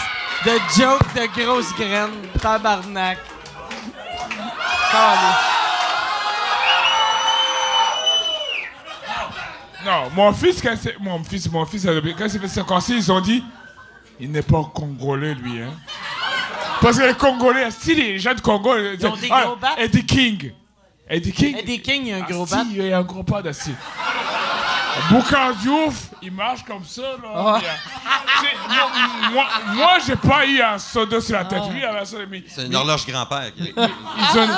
de 0.45 0.51
joke 0.81 1.15
de 1.15 1.43
grosse 1.43 1.73
graine, 1.75 2.11
tabarnak. 2.41 3.19
Non, 9.85 10.11
mon 10.15 10.33
fils, 10.33 10.61
quand 10.61 10.75
c'est. 10.81 10.99
Mon 11.01 11.23
fils, 11.25 11.51
mon 11.51 11.65
fils, 11.65 11.87
quand 11.87 12.25
il 12.25 12.31
s'est 12.31 12.39
fait 12.39 12.49
circoncire, 12.49 12.97
ils 12.97 13.11
ont 13.11 13.21
dit 13.21 13.43
il 14.21 14.31
n'est 14.31 14.43
pas 14.43 14.63
congolais, 14.75 15.35
lui, 15.35 15.61
hein. 15.63 15.73
Parce 16.81 16.97
que 16.99 17.03
les 17.05 17.15
Congolais, 17.15 17.69
si 17.71 17.95
les 17.95 18.19
gens 18.19 18.33
du 18.33 18.41
Congo. 18.41 18.75
Ils 18.77 19.07
ont 19.07 19.15
des 19.17 19.29
gros 19.29 19.57
battes? 19.57 19.73
Eddie 19.79 20.07
King. 20.07 20.53
Eddie 21.09 21.33
King? 21.33 21.57
Eddie 21.59 21.83
King, 21.83 22.07
il 22.07 22.13
a 22.15 22.17
un 22.17 22.21
Ah, 22.27 22.33
gros 22.33 22.47
si, 22.47 22.55
bat. 22.55 22.63
Il 22.71 22.87
y 22.87 22.93
a 22.93 22.99
un 22.99 23.03
gros 23.03 23.23
pas 23.23 23.43
d'assis. 23.43 23.75
Boucan 25.11 25.53
Diouf, 25.61 26.09
il 26.23 26.33
marche 26.33 26.65
comme 26.65 26.85
ça, 26.85 27.03
là. 27.23 27.29
Ah. 27.35 27.61
Y 27.63 28.47
a- 28.47 28.75
moi, 28.75 28.91
moi, 29.33 29.45
moi, 29.75 29.93
j'ai 30.07 30.17
pas 30.17 30.47
eu 30.47 30.61
un 30.63 30.79
soda 30.79 31.21
sur 31.21 31.37
la 31.37 31.45
tête. 31.45 31.63
Lui, 31.71 31.81
il 31.81 31.85
avait 31.85 32.01
un 32.01 32.05
soda, 32.05 32.25
mais 32.31 32.43
C'est 32.49 32.67
une 32.67 32.75
horloge 32.75 33.07
grand-père. 33.07 33.53
qui- 33.55 33.75
ils 33.77 34.39
ont. 34.39 34.49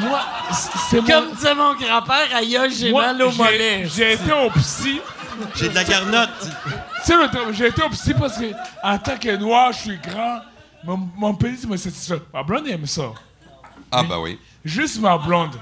Moi, 0.00 0.20
c'est 0.50 1.00
mon- 1.00 1.06
Comme 1.06 1.32
disait 1.34 1.54
mon 1.54 1.74
grand-père, 1.74 2.28
aïe, 2.34 2.58
j'ai 2.78 2.90
moi, 2.90 3.06
mal 3.12 3.22
au 3.22 3.32
mollet. 3.32 3.86
J'ai 3.94 4.12
été 4.14 4.32
au 4.32 4.50
psy. 4.58 5.00
J'ai 5.54 5.68
de 5.68 5.74
la 5.74 5.84
garnotte. 5.84 6.48
J'ai 7.52 7.66
été 7.68 7.82
obsédé 7.82 8.18
parce 8.18 8.38
que, 8.38 8.52
en 8.82 8.98
tant 8.98 9.16
que 9.16 9.36
noir, 9.36 9.72
je 9.72 9.78
suis 9.78 9.98
grand. 9.98 10.40
Mon, 10.84 11.08
mon 11.16 11.34
pénis 11.34 11.66
me 11.66 11.76
satisfait. 11.76 12.20
Ma 12.32 12.42
blonde 12.42 12.68
aime 12.68 12.86
ça. 12.86 13.12
Ah, 13.90 14.02
bah 14.02 14.18
oui. 14.20 14.38
Juste 14.64 15.00
ma 15.00 15.16
blonde. 15.18 15.58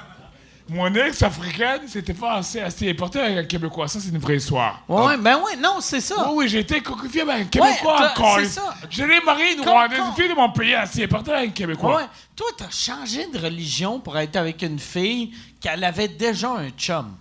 Mon 0.68 0.93
ex-africaine, 0.93 1.82
c'était 1.86 2.12
pas 2.12 2.35
assez, 2.39 2.60
assez 2.60 2.90
important 2.90 3.20
avec 3.20 3.39
un 3.39 3.44
Québécois. 3.44 3.86
Ça, 3.86 4.01
c'est 4.01 4.09
une 4.09 4.18
vraie 4.18 4.36
histoire. 4.36 4.82
Ouais, 4.89 5.06
ouais, 5.06 5.16
ben 5.16 5.36
ouais, 5.36 5.56
non, 5.56 5.77
c'est 5.81 6.01
ça. 6.01 6.28
Oui, 6.28 6.35
oui, 6.39 6.48
j'ai 6.48 6.59
été 6.59 6.81
coquifié 6.81 7.20
avec 7.20 7.35
un 7.35 7.44
Québécois 7.44 7.98
toi, 7.98 8.10
encore. 8.10 8.39
c'est 8.40 8.48
ça. 8.48 8.74
Je 8.90 9.05
l'ai 9.05 9.20
marié 9.20 9.55
une 9.55 9.60
Rwandaise, 9.60 10.01
une 10.01 10.14
fille 10.14 10.28
de 10.28 10.35
mon 10.35 10.51
pays, 10.51 10.74
assez 10.74 11.05
important 11.05 11.32
avec 11.35 11.51
un 11.51 11.52
Québécois. 11.52 11.97
Ouais. 11.98 12.06
Toi, 12.35 12.47
t'as 12.59 12.70
changé 12.70 13.27
de 13.32 13.39
religion 13.39 14.01
pour 14.01 14.18
être 14.18 14.35
avec 14.35 14.60
une 14.62 14.81
fille 14.81 15.32
qu'elle 15.60 15.85
avait 15.85 16.09
déjà 16.09 16.51
un 16.51 16.70
chum. 16.70 17.14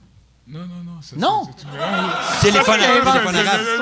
Non, 0.48 0.60
non, 0.60 0.84
non. 0.86 1.02
ça, 1.02 1.16
Non. 1.18 1.50
c'est- 1.58 2.52
Ça, 2.52 2.64
c'est 2.64 2.70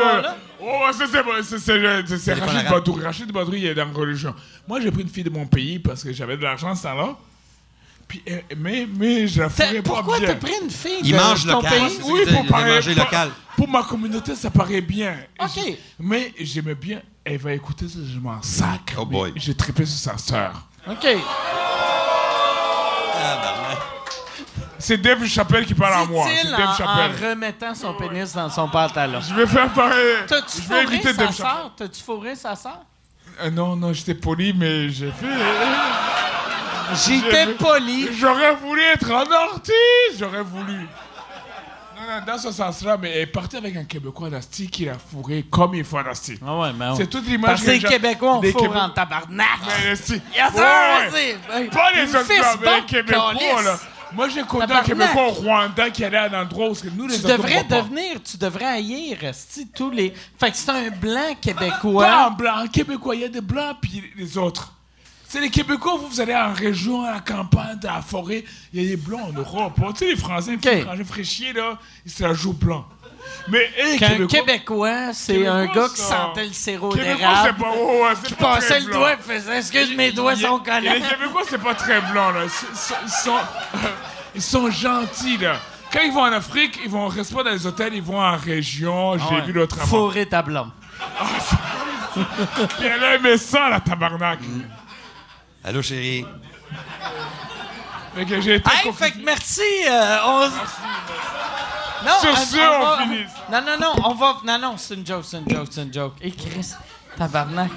arabe. 0.02 0.36
Oh, 0.62 0.80
ça, 0.94 1.06
c'est 1.44 1.60
c'est- 1.60 2.34
Rachid 2.34 2.56
arabe. 2.58 2.70
Badouri. 2.72 3.04
Rachid 3.04 3.32
Badouri, 3.34 3.60
il 3.60 3.66
est 3.68 3.76
dans 3.76 3.86
la 3.86 3.92
religion. 3.94 4.34
Moi, 4.68 4.80
j'ai 4.80 4.90
pris 4.92 5.02
une 5.02 5.10
fille 5.10 5.26
de 5.26 5.30
mon 5.30 5.46
pays 5.46 5.80
parce 5.80 6.04
que 6.04 6.14
j'avais 6.14 6.38
de 6.38 6.44
l'argent 6.44 6.74
ce 6.74 6.84
temps-là. 6.84 7.16
Puis, 8.08 8.22
euh, 8.30 8.40
mais, 8.58 8.88
mais 8.98 9.28
je 9.28 9.42
la 9.42 9.50
ferais 9.50 9.82
pas 9.82 9.90
Pourquoi 9.96 10.20
bien. 10.20 10.28
t'as 10.30 10.36
pris 10.36 10.54
une 10.62 10.70
fille 10.70 11.00
Il 11.04 11.12
de 11.12 11.18
mange 11.18 11.46
ton 11.46 11.54
local. 11.54 11.72
pays? 11.72 12.00
Oui, 12.06 12.20
ça, 12.26 12.32
pour, 12.34 12.44
mangé 12.58 12.94
pour- 12.96 13.04
local. 13.04 13.30
pour 13.58 13.68
ma 13.68 13.84
communauté, 13.84 14.36
ça 14.36 14.50
paraît 14.50 14.82
bien. 14.82 15.18
OK. 15.42 15.50
Je- 15.56 15.74
mais 16.00 16.34
j'aimais 16.40 16.76
bien. 16.76 17.02
Elle 17.26 17.38
va 17.40 17.54
écouter 17.54 17.88
ça, 17.90 18.00
je 18.06 18.20
m'en 18.20 18.42
sac. 18.42 18.94
Oh 18.98 19.06
boy. 19.06 19.34
J'ai 19.36 19.56
trippé 19.56 19.86
sur 19.86 20.00
sa 20.00 20.18
sœur. 20.18 20.66
OK. 20.88 21.06
C'est 24.86 24.98
Dave 24.98 25.26
Chappelle 25.26 25.66
qui 25.66 25.74
parle 25.74 25.94
à 25.94 26.06
moi. 26.06 26.28
C'est 26.28 26.50
Dave 26.50 26.78
Chappelle. 26.78 27.12
en 27.26 27.30
remettant 27.30 27.74
son 27.74 27.94
pénis 27.94 28.34
dans 28.34 28.50
son 28.50 28.68
pantalon. 28.68 29.22
Je 29.22 29.34
vais 29.34 29.48
faire 29.48 29.70
pareil. 29.72 30.16
T'as-tu 30.28 30.60
vais 30.62 30.84
fourré 30.84 31.02
sa 31.14 31.32
sœur? 31.32 31.72
T'as-tu 31.78 32.04
fourré 32.04 32.36
sa 32.36 32.56
sœur? 32.58 32.80
Euh, 33.42 33.50
non, 33.50 33.78
non, 33.78 33.94
j'étais 33.94 34.14
poli, 34.14 34.54
mais 34.54 34.90
j'ai 34.90 35.10
fait. 35.12 35.26
J'étais 37.06 37.46
J'ai- 37.46 37.54
poli. 37.54 38.10
J'aurais 38.14 38.56
voulu 38.56 38.82
être 38.82 39.10
un 39.10 39.24
artiste, 39.32 40.20
j'aurais 40.20 40.44
voulu. 40.44 40.74
Non, 41.96 42.02
non, 42.20 42.26
dans 42.28 42.38
ce 42.38 42.52
sens-là, 42.52 42.98
mais 43.00 43.10
elle 43.12 43.22
est 43.22 43.26
partie 43.28 43.56
avec 43.56 43.78
un 43.78 43.86
Québécois 43.86 44.30
d'Asti 44.30 44.68
qui 44.70 44.84
l'a 44.86 44.96
fourré 44.96 45.46
comme 45.50 45.74
il 45.76 45.86
faut 45.86 45.98
en 45.98 46.06
Asti. 46.06 46.38
Ah 46.46 46.58
ouais, 46.58 46.74
mais 46.78 46.88
C'est 46.98 47.08
toute 47.08 47.26
l'image 47.26 47.52
Parce 47.52 47.62
que 47.64 47.72
les 47.72 47.80
Québécois, 47.80 48.36
on 48.36 48.40
des 48.42 48.52
fourre 48.52 48.64
Québé- 48.64 48.80
en 48.80 48.90
tabarnak. 48.90 49.48
Mais 49.86 49.92
Asti. 49.92 50.22
Yes, 50.36 50.54
Ouais, 50.54 50.62
ouais. 51.14 51.38
Ben, 51.48 51.70
Pas 51.70 51.92
les 51.92 52.14
autres 52.14 52.26
mais 52.62 52.76
les 52.82 52.86
Québécois, 52.86 53.34
là. 53.64 53.80
Moi, 54.14 54.30
j'ai 54.30 54.44
connu 54.44 54.64
un. 54.72 54.82
Québécois 54.84 55.28
au 55.28 55.32
Rwanda 55.32 55.90
qui 55.90 56.04
allait 56.06 56.18
à 56.18 56.24
un 56.32 56.42
endroit 56.44 56.70
où 56.70 56.76
nous, 56.96 57.08
les 57.08 57.16
Tu 57.18 57.24
devrais 57.24 57.64
pas. 57.64 57.82
devenir, 57.82 58.22
tu 58.24 58.38
devrais 58.38 58.66
haïr, 58.66 59.24
esti, 59.24 59.68
tous 59.68 59.90
les... 59.92 60.14
Fait 60.40 60.52
que 60.52 60.58
c'est 60.58 60.70
un 60.70 60.90
blanc 60.90 61.30
Pas 61.30 61.36
québécois. 61.36 62.28
en 62.28 62.32
blanc, 62.32 62.64
en 62.64 62.68
Québécois, 62.68 63.16
il 63.16 63.22
y 63.22 63.26
a 63.26 63.30
des 63.30 63.42
blancs 63.42 63.78
puis 63.82 64.04
les 64.18 64.38
autres. 64.38 64.74
C'est 65.28 65.42
les 65.42 65.50
Québécois, 65.50 65.98
vous, 66.00 66.08
vous 66.10 66.22
allez 66.22 66.36
en 66.36 66.54
région, 66.54 67.04
à 67.04 67.14
la 67.14 67.20
campagne, 67.20 67.80
dans 67.82 67.94
la 67.96 68.02
forêt, 68.04 68.44
il 68.72 68.84
y 68.84 68.86
a 68.86 68.90
des 68.90 68.98
blancs 68.98 69.30
en 69.30 69.34
Europe. 69.34 69.74
hein. 69.84 69.90
Tu 69.94 70.06
sais, 70.06 70.12
les 70.12 70.16
Français, 70.16 70.58
les 70.64 70.78
étrangers 70.82 71.04
fraîchiers, 71.04 71.54
là, 71.54 71.80
ils 72.06 72.12
se 72.12 72.22
la 72.24 72.34
jouent 72.34 72.54
blanc. 72.54 72.86
Mais 73.48 73.70
hey, 73.78 73.98
Qu'un 74.00 74.08
Québécois, 74.10 74.40
Québécois, 74.40 75.14
c'est 75.14 75.46
un 75.46 75.66
gars 75.66 75.88
qui 75.94 76.02
sentait 76.02 76.46
le 76.46 76.54
sirop 76.54 76.90
Québécois, 76.90 77.14
c'est 77.14 77.18
d'érable, 77.18 77.60
pas, 77.60 77.72
oh, 77.78 78.04
ouais, 78.04 78.14
c'est 78.22 78.28
qui 78.28 78.34
pas 78.36 78.56
passait 78.56 78.68
très 78.68 78.80
le 78.80 78.86
blanc. 78.86 78.98
doigt 79.00 79.14
et 79.14 79.18
faisait 79.18 79.58
«Excuse, 79.60 79.96
mes 79.98 80.12
doigts 80.12 80.36
sont 80.38 80.60
et 80.60 80.64
collants. 80.64 80.80
Les 80.94 81.02
Québécois, 81.02 81.42
c'est 81.50 81.62
pas 81.62 81.76
très 81.76 82.00
blanc, 82.02 82.32
là. 82.32 82.42
Ils 82.46 82.50
sont, 82.50 82.96
ils 83.04 83.10
sont, 83.12 83.40
ils 84.36 84.42
sont 84.42 84.72
gentils, 84.72 85.38
là. 85.38 85.58
Quand 85.92 86.00
ils 86.02 86.12
vont 86.14 86.22
en 86.22 86.32
Afrique, 86.32 86.80
ils 86.84 86.90
vont 86.90 87.08
rester 87.08 87.36
pas 87.36 87.44
dans 87.44 87.52
les 87.52 87.68
hôtels, 87.68 87.94
ils 87.94 88.02
vont 88.02 88.20
en 88.22 88.38
région. 88.38 89.18
J'ai 89.18 89.42
vu 89.42 89.52
l'autre 89.52 89.76
avant. 89.78 89.88
Fourrer 89.88 90.26
ta 90.26 90.42
blonde. 90.42 90.72
Puis 92.14 92.86
elle 92.88 93.04
a 93.04 93.16
aimé 93.16 93.38
ça, 93.38 93.70
la 93.70 93.80
tabarnak. 93.80 94.40
Allô, 95.64 95.82
chérie. 95.82 96.26
Fait 98.16 98.26
que 98.26 98.42
j'ai 98.42 98.56
été 98.56 98.70
Hey, 98.72 98.94
fait 98.94 99.12
que 99.12 99.18
merci. 99.26 99.62
euh, 99.90 100.18
on... 100.26 100.50
Non, 102.06 102.12
Sur 102.22 102.38
ce, 102.38 102.58
on 102.58 102.82
va- 102.86 102.98
finit. 103.04 103.24
Non, 103.52 103.62
non, 103.62 103.78
non, 103.80 103.94
on 104.10 104.14
va. 104.16 104.38
Non, 104.46 104.60
non, 104.60 104.78
c'est 104.78 104.96
une 104.96 105.06
joke, 105.06 105.24
c'est 105.26 105.38
une 105.40 105.50
joke, 105.50 105.68
c'est 105.72 105.84
une 105.84 105.94
joke. 105.94 106.14
Et 106.22 106.32
Chris, 106.32 106.72
tabarnak. 107.18 107.72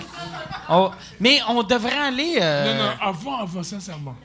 On- 0.69 0.91
Mais 1.21 1.41
on 1.49 1.63
devrait 1.63 1.97
aller. 1.99 2.39
euh, 2.41 2.75
Non, 2.77 2.85
non, 2.85 2.91
avant, 3.01 3.37
avant, 3.39 3.63
sincèrement. 3.63 4.17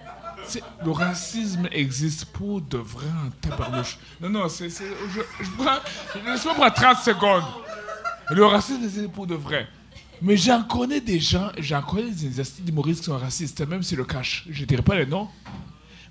Le 0.84 0.92
racisme 0.92 1.68
existe 1.72 2.26
pour 2.26 2.62
de 2.62 2.78
vrai 2.78 3.06
en 3.08 3.30
tabarnouche. 3.48 3.98
Non, 4.20 4.30
non, 4.30 4.50
c'est. 4.50 4.70
Je, 4.70 5.22
je 5.44 5.50
prends. 5.58 5.78
Laisse-moi 6.26 6.56
prendre 6.56 6.74
30 6.74 6.98
secondes. 6.98 7.44
Le 8.32 8.46
racisme 8.46 8.84
existe 8.84 9.12
pour 9.12 9.28
de 9.28 9.36
vrai. 9.36 9.68
Mais 10.24 10.38
j'en 10.38 10.64
connais 10.64 11.00
des 11.02 11.20
gens, 11.20 11.52
j'en 11.58 11.82
connais 11.82 12.12
des 12.12 12.40
astuces 12.40 12.64
d'humoristes 12.64 13.00
qui 13.02 13.06
sont 13.08 13.18
racistes, 13.18 13.62
même 13.68 13.82
s'ils 13.84 13.98
le 13.98 14.06
cachent. 14.06 14.46
Je 14.50 14.66
dirais 14.66 14.82
pas 14.84 14.96
les 14.96 15.06
noms. 15.06 15.28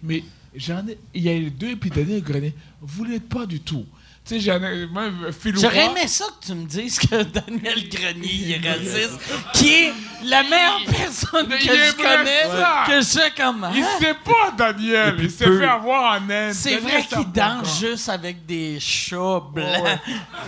Mais 0.02 0.24
j'en 0.54 0.86
ai. 0.88 0.98
Il 1.14 1.22
y 1.22 1.28
a 1.28 1.32
les 1.32 1.50
deux, 1.50 1.76
puis 1.76 1.90
Daniel 1.90 2.22
Grenet. 2.22 2.54
Vous 2.80 3.04
l'êtes 3.04 3.28
pas 3.28 3.46
du 3.46 3.60
tout. 3.60 3.86
Tu 4.30 4.38
sais, 4.38 4.40
j'en 4.40 4.62
ai. 4.62 4.86
Même 4.86 5.32
Phil 5.38 5.58
J'aurais 5.58 5.86
aimé 5.86 6.06
ça 6.06 6.26
que 6.40 6.46
tu 6.46 6.54
me 6.54 6.64
dises 6.64 6.98
que 7.00 7.22
Daniel 7.24 7.88
Grenier 7.88 8.60
est 8.62 8.68
raciste, 8.68 9.18
qui 9.54 9.68
est 9.72 9.92
la 10.24 10.42
meilleure 10.44 10.80
personne 10.88 11.48
que 11.48 11.58
je 11.58 11.96
connais, 11.96 12.42
ça. 12.44 12.84
que 12.86 12.96
je 12.98 13.00
sais 13.06 13.32
comment. 13.36 13.72
Il 13.74 13.84
sait 13.98 14.14
pas, 14.24 14.52
Daniel. 14.56 15.16
Il 15.18 15.30
s'est 15.30 15.46
fait 15.46 15.64
avoir 15.64 16.12
en 16.20 16.30
Inde. 16.30 16.52
C'est 16.52 16.76
vrai 16.76 17.02
qu'il 17.02 17.32
danse 17.32 17.80
juste 17.80 18.08
avec 18.08 18.46
des 18.46 18.78
chats 18.78 19.40
blancs. 19.52 19.82
Ouais. 19.82 19.98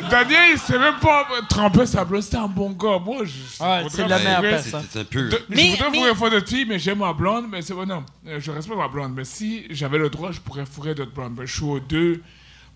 Daniel, 0.09 0.50
il 0.52 0.59
s'est 0.59 0.78
même 0.78 0.98
pas 1.00 1.26
trompé 1.48 1.84
sa 1.86 2.04
blonde. 2.04 2.22
C'était 2.22 2.36
un 2.36 2.46
bon 2.46 2.70
gars. 2.70 3.00
Moi, 3.04 3.24
je. 3.24 3.62
Ouais, 3.64 3.84
c'est 3.90 4.06
la 4.06 4.18
me 4.20 4.24
meilleure 4.24 4.40
personne. 4.42 4.86
C'est. 4.92 5.12
De- 5.12 5.42
Mais- 5.48 5.62
je 5.64 5.70
voudrais 5.72 5.90
mais- 5.90 5.96
fourrer 5.98 6.10
une 6.10 6.16
fois 6.16 6.30
de 6.30 6.40
fille, 6.46 6.66
mais 6.68 6.78
j'aime 6.78 6.98
ma 6.98 7.12
blonde. 7.12 7.46
Mais 7.50 7.62
c'est 7.62 7.74
bon, 7.74 7.84
non. 7.86 8.04
euh, 8.28 8.38
Je 8.38 8.50
respecte 8.52 8.78
ma 8.78 8.86
blonde. 8.88 9.12
Mais 9.16 9.24
si 9.24 9.66
j'avais 9.70 9.98
le 9.98 10.09
droit, 10.09 10.30
je 10.30 10.38
pourrais 10.38 10.66
fourrer 10.66 10.94
d'autres 10.94 11.12
blondes. 11.12 11.34
Mais 11.36 11.46
je 11.48 11.52
suis 11.54 11.64
aux 11.64 11.80
deux. 11.80 12.22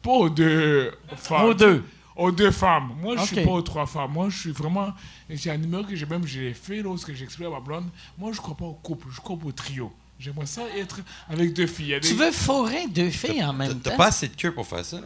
Pas 0.07 0.13
aux 0.13 0.29
deux 0.31 0.93
femmes. 1.17 1.45
Aux 1.45 1.55
deux. 1.55 1.85
Aux 2.17 2.31
deux 2.31 2.51
femmes. 2.51 2.93
Moi, 3.03 3.17
je 3.19 3.23
suis 3.25 3.39
Ok. 3.41 3.45
pas 3.45 3.51
aux 3.51 3.63
trois 3.63 3.87
femmes. 3.87 4.13
Moi, 4.13 4.29
je 4.31 4.39
suis 4.39 4.53
vraiment. 4.53 4.89
J'ai 5.29 5.51
un 5.51 5.57
numéro 5.59 5.83
que 5.83 5.95
j'ai 5.97 6.07
même 6.07 6.27
j'ai 6.27 6.55
fait 6.55 6.81
lorsque 6.81 7.13
j'explique 7.13 7.47
à 7.49 7.51
ma 7.51 7.61
blonde. 7.61 7.89
Moi, 8.17 8.31
je 8.33 8.41
crois 8.41 8.57
pas 8.57 8.65
au 8.65 8.75
couple. 8.75 9.09
Je 9.13 9.21
crois 9.21 9.37
au 9.45 9.53
trio. 9.53 9.93
J'aimerais 10.19 10.47
ça 10.47 10.63
être 10.79 11.01
avec 11.29 11.53
deux 11.53 11.67
filles. 11.67 11.99
Tu 12.01 12.15
veux 12.15 12.31
fourrer 12.31 12.87
deux 12.89 13.11
filles 13.11 13.43
en 13.45 13.49
T'as 13.49 13.53
même 13.53 13.81
t'as 13.81 13.91
temps? 13.91 13.97
pas 13.99 14.07
assez 14.07 14.29
de 14.29 14.35
queue 14.37 14.51
pour 14.53 14.67
faire 14.67 14.83
ça. 14.85 14.97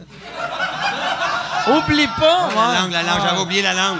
Oublie 1.67 2.07
pas! 2.17 2.47
La 2.47 2.69
ouais. 2.69 2.79
langue, 2.79 2.91
la 2.91 3.03
langue, 3.03 3.15
Ouais. 3.21 3.27
j'avais 3.29 3.41
oublié 3.41 3.61
la 3.61 3.73
langue. 3.73 3.97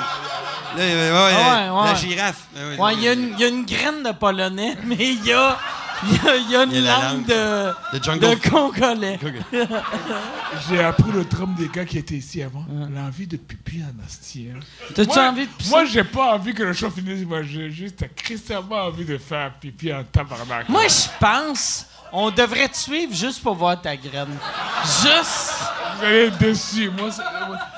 Là, 0.77 0.83
ouais, 0.85 1.81
ouais, 1.81 1.85
La 1.85 1.95
girafe. 1.95 2.47
Ouais, 2.55 2.77
Ouais, 2.79 2.93
il 2.95 3.01
y, 3.03 3.07
a 3.09 3.13
une- 3.13 3.33
il 3.33 3.39
y 3.39 3.43
a 3.43 3.47
une 3.49 3.65
graine 3.65 4.03
de 4.03 4.11
polonais, 4.13 4.77
mais 4.85 4.95
il 4.99 5.25
y 5.25 5.33
a, 5.33 5.57
il 6.03 6.13
y 6.13 6.27
a, 6.29 6.35
il 6.35 6.49
y 6.51 6.55
a 6.55 6.63
une 6.63 6.71
Il 6.71 6.81
y 6.83 6.87
a 6.87 6.97
la 6.97 7.09
langue 7.13 7.27
langue. 7.29 7.73
de, 7.93 8.03
jungle. 8.03 8.19
de 8.19 8.49
congolais. 8.49 9.19
J'ai 10.69 10.83
appris 10.83 11.11
le 11.11 11.23
drum 11.25 11.53
des 11.55 11.67
gars 11.67 11.85
qui 11.85 11.97
étaient 11.97 12.15
ici 12.15 12.41
avant. 12.41 12.65
L'envie 12.93 13.27
de 13.27 13.37
pipi 13.37 13.81
en 13.83 14.05
asti. 14.05 14.47
hein. 14.53 14.59
T'as-tu 14.93 15.09
Moi, 15.13 15.29
envie 15.29 15.45
de 15.47 15.51
pisser? 15.51 15.69
moi 15.69 15.85
j'ai 15.85 16.03
pas 16.03 16.33
envie 16.35 16.53
que 16.53 16.63
le 16.63 16.73
show 16.73 16.89
finisse. 16.89 17.25
Moi, 17.25 17.43
j'ai 17.43 17.71
juste 17.71 18.03
extrêmement 18.03 18.83
envie 18.85 19.05
de 19.05 19.17
faire 19.17 19.53
pipi 19.59 19.93
en 19.93 20.03
tabarnak. 20.03 20.67
Moi, 20.69 20.87
je 20.87 21.07
pense, 21.19 21.85
on 22.11 22.29
devrait 22.31 22.67
te 22.69 22.77
suivre 22.77 23.13
juste 23.13 23.41
pour 23.41 23.55
voir 23.55 23.79
ta 23.81 23.95
graine. 23.95 24.37
Juste. 24.85 25.53
Vous 25.97 26.05
allez 26.05 26.25
être 26.27 26.37
déçus. 26.37 26.89
Moi, 26.89 27.11
c'est- 27.11 27.21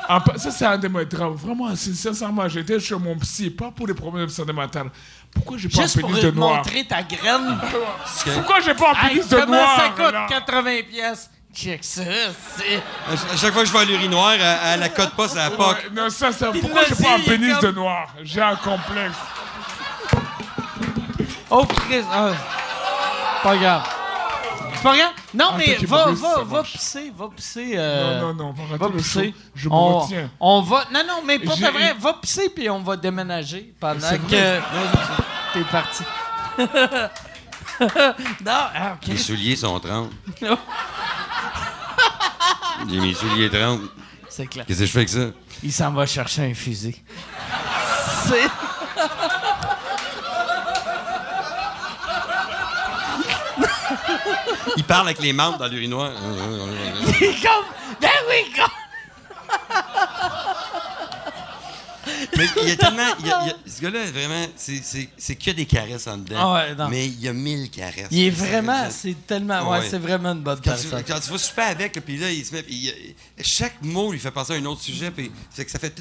en 0.10 0.22
pa- 0.22 0.38
ça, 0.38 0.52
c'est 0.52 0.66
un 0.66 0.78
de 0.78 0.88
mes 0.88 1.06
drames. 1.06 1.34
Vraiment, 1.36 1.76
c'est- 1.76 1.94
sincèrement, 1.94 2.48
j'étais 2.48 2.80
chez 2.80 2.96
mon 2.96 3.16
psy, 3.18 3.50
pas 3.50 3.72
pour 3.72 3.86
les 3.88 3.94
problèmes 3.94 4.26
de 4.26 4.32
santé 4.32 4.54
mentale. 4.54 4.90
Pourquoi 5.36 5.58
j'ai 5.58 5.70
pas 5.70 5.82
Juste 5.82 5.98
un 5.98 6.02
pour 6.02 6.10
pénis 6.10 6.24
de 6.26 6.30
te 6.32 6.36
noir? 6.36 6.56
montrer 6.58 6.86
ta 6.86 7.02
graine. 7.04 7.60
Pourquoi 8.34 8.62
j'ai 8.62 8.74
pas 8.76 8.92
un 8.92 9.04
Hey, 9.08 9.10
pénis 9.16 9.28
de 9.28 9.36
comment 9.40 9.52
noir? 9.54 9.76
ça 9.78 9.90
coûte 10.04 10.14
là? 10.14 10.26
80 10.30 10.72
pièces? 10.90 11.30
Check 11.56 11.84
ça, 11.84 12.02
c'est... 12.58 12.78
À 13.34 13.38
chaque 13.38 13.54
fois 13.54 13.62
que 13.62 13.68
je 13.68 13.74
vais 13.74 13.80
à 13.80 13.86
l'urinoir, 13.86 14.32
elle, 14.34 14.58
elle 14.74 14.80
la 14.80 14.90
cote 14.90 15.12
pas, 15.12 15.28
ça 15.28 15.36
la 15.36 15.52
POC. 15.52 15.68
Ouais, 15.68 15.84
non, 15.94 16.10
ça, 16.10 16.30
pourquoi 16.60 16.82
j'ai 16.90 16.96
pas 17.04 17.16
un 17.16 17.20
pénis 17.20 17.54
comme- 17.58 17.72
de 17.72 17.76
noir? 17.76 18.08
J'ai 18.24 18.42
un 18.42 18.56
complexe. 18.56 19.16
Oh, 21.52 21.64
Chris. 21.66 22.04
ah, 22.12 22.32
pas 23.44 23.56
grave. 23.58 23.84
Pas 24.84 24.98
grave? 24.98 25.12
Non, 25.34 25.46
Ah, 25.52 25.56
mais 25.58 25.76
va, 25.86 25.98
pas 25.98 26.06
plus, 26.12 26.20
va, 26.22 26.44
va 26.44 26.64
pisser, 26.64 27.12
va 27.18 27.30
pisser. 27.36 27.72
euh, 27.76 28.20
non, 28.22 28.34
non, 28.34 28.34
non, 28.34 28.56
on 28.60 28.66
va 28.66 28.78
Va 28.78 28.90
pisser. 28.96 29.34
Je 29.56 29.70
me 29.70 29.74
on, 29.74 30.00
retiens. 30.00 30.30
on 30.40 30.62
va. 30.62 30.84
Non, 30.94 31.04
non, 31.08 31.22
mais 31.26 31.40
pour 31.40 31.56
de 31.56 31.60
J'ai- 31.62 31.72
vrai, 31.72 31.96
va 31.98 32.14
pisser 32.16 32.50
puis 32.50 32.70
on 32.70 32.84
va 32.84 32.98
déménager 32.98 33.74
pendant 33.80 34.10
que 34.10 34.60
t'es 35.54 35.64
parti. 35.72 36.04
non, 37.80 37.88
ah, 38.46 38.98
Les 39.08 39.14
ok. 39.14 39.20
souliers 39.20 39.56
sont 39.56 39.80
30. 39.80 40.10
J'ai 42.90 43.00
mes 43.00 43.14
souliers 43.14 43.50
30. 43.50 43.82
C'est 44.30 44.48
clair. 44.48 44.66
Qu'est-ce 44.66 44.80
que 44.80 44.86
je 44.86 44.92
fais 44.92 44.98
avec 45.00 45.10
ça? 45.10 45.28
Il 45.64 45.72
s'en 45.72 45.92
va 45.92 46.06
chercher 46.06 46.44
un 46.52 46.54
fusil. 46.54 47.02
C'est. 48.28 48.50
Il 54.78 54.84
parle 54.84 55.08
avec 55.08 55.20
les 55.22 55.34
membres 55.34 55.58
dans 55.58 55.68
l'urinoir. 55.68 56.12
Il 57.20 57.24
est. 57.24 57.36
Ben 58.02 58.10
oui. 58.30 58.54
Mais 62.38 62.46
il 62.62 62.70
y 62.70 62.72
a 62.72 62.76
tellement. 62.76 63.04
il 63.20 63.28
y 63.28 63.32
a- 63.32 63.40
il 63.44 63.48
y 63.48 63.52
a- 63.52 63.56
ce 63.66 63.82
gars-là, 63.82 64.00
vraiment, 64.12 64.46
c'est- 64.56 64.82
c'est 64.84 65.10
c'est 65.18 65.36
que 65.36 65.52
des 65.52 65.66
caresses 65.66 66.08
en 66.08 66.18
dedans. 66.18 66.36
Ah 66.40 66.54
ouais, 66.54 66.76
non. 66.76 66.90
mais 66.90 67.06
il 67.08 67.20
y 67.22 67.28
a 67.28 67.34
mille 67.34 67.70
caresses. 67.70 68.08
Il 68.12 68.24
est 68.26 68.30
vraiment, 68.30 68.90
c'est- 68.90 69.16
tellement, 69.28 69.70
ouais, 69.72 69.80
Ouais. 69.80 69.88
c'est 69.90 69.98
vraiment 70.00 70.32
une 70.32 70.42
bonne 70.42 70.60
Quand 70.64 70.76
tu, 70.76 70.88
personne. 70.88 71.04
quand 71.08 71.20
tu 71.20 71.32
vas 71.32 71.38
super 71.38 71.68
avec, 71.68 71.96
là, 71.96 72.02
puis 72.02 72.18
là, 72.18 72.32
il 72.32 72.46
se 72.46 72.54
met. 72.54 72.64
puis 72.64 72.76
il- 72.76 73.16
chaque 73.44 73.82
mot 73.82 74.12
lui 74.12 74.20
fait 74.20 74.32
penser 74.32 74.54
à 74.54 74.56
un 74.58 74.66
autre 74.66 74.82
sujet, 74.82 75.12
puis 75.12 75.32
fait 75.52 75.66
que 75.66 75.72
ça 75.72 75.80
fait. 75.80 75.94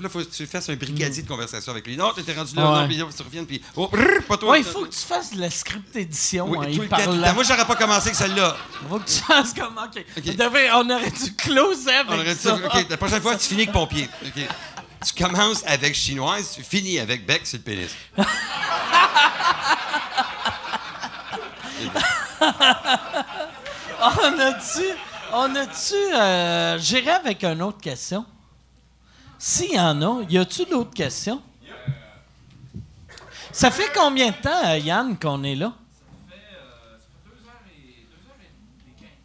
Là, 0.00 0.08
faut 0.08 0.20
que 0.20 0.24
tu 0.24 0.46
fasses 0.46 0.68
un 0.68 0.76
brigadier 0.76 1.22
de 1.22 1.28
conversation 1.28 1.72
avec 1.72 1.86
lui. 1.86 1.96
Non, 1.96 2.12
t'étais 2.12 2.34
rendu 2.34 2.54
là, 2.54 2.70
Ouais. 2.72 2.80
non, 2.82 2.86
puis 2.88 2.96
là, 2.96 3.04
tu 3.16 3.22
reviens, 3.22 3.44
puis. 3.44 3.60
Oh, 3.76 3.88
brrr, 3.88 4.22
pas 4.26 4.36
toi. 4.36 4.50
Ouais, 4.52 4.60
il 4.60 4.64
faut 4.64 4.84
que 4.84 4.90
tu 4.94 4.98
fasses 5.00 5.32
de 5.32 5.40
la 5.40 5.50
script 5.50 5.94
édition 5.96 6.46
Oui, 6.48 6.58
en 6.58 6.62
tout 6.64 6.68
y 6.68 6.72
le 6.76 6.88
temps, 6.88 6.96
tout 6.96 7.02
le 7.02 7.06
parlant. 7.06 7.26
temps. 7.28 7.34
Moi, 7.34 7.44
j'aurais 7.44 7.66
pas 7.66 7.76
commencé 7.76 8.08
avec 8.08 8.16
celle-là. 8.16 8.56
Faut 8.88 8.98
que 8.98 9.08
tu 9.08 9.14
fasses 9.18 9.52
comme, 9.54 9.76
OK. 9.78 10.04
On, 10.72 10.90
aurait 10.90 11.10
dû 11.10 11.32
closer 11.36 11.90
avec 11.90 12.10
On 12.10 12.14
aurait 12.14 12.34
dit 12.34 12.40
ça. 12.40 12.56
ça. 12.58 12.66
OK, 12.78 12.86
la 12.88 12.96
prochaine 12.96 13.20
fois, 13.20 13.36
tu 13.36 13.46
finis 13.46 13.62
avec 13.62 13.72
pompier. 13.72 14.08
OK. 14.24 14.42
Tu 15.06 15.24
commences 15.24 15.64
avec 15.66 15.94
chinoise, 15.94 16.52
tu 16.54 16.62
finis 16.62 16.98
avec 16.98 17.24
bec 17.26 17.46
sur 17.46 17.58
le 17.58 17.62
pénis. 17.64 17.90
On 24.00 24.38
a-tu... 24.38 24.84
On 25.32 25.54
a-tu... 25.54 25.94
Euh, 26.14 26.78
J'irai 26.78 27.10
avec 27.10 27.44
une 27.44 27.62
autre 27.62 27.80
question. 27.80 28.26
S'il 29.38 29.72
y 29.72 29.80
en 29.80 30.00
a, 30.02 30.22
y 30.28 30.36
a-tu 30.38 30.64
d'autres 30.66 30.92
questions? 30.92 31.40
Ça 33.52 33.70
fait 33.70 33.90
combien 33.94 34.28
de 34.28 34.36
temps, 34.36 34.64
euh, 34.66 34.78
Yann, 34.78 35.18
qu'on 35.18 35.42
est 35.44 35.54
là? 35.56 35.72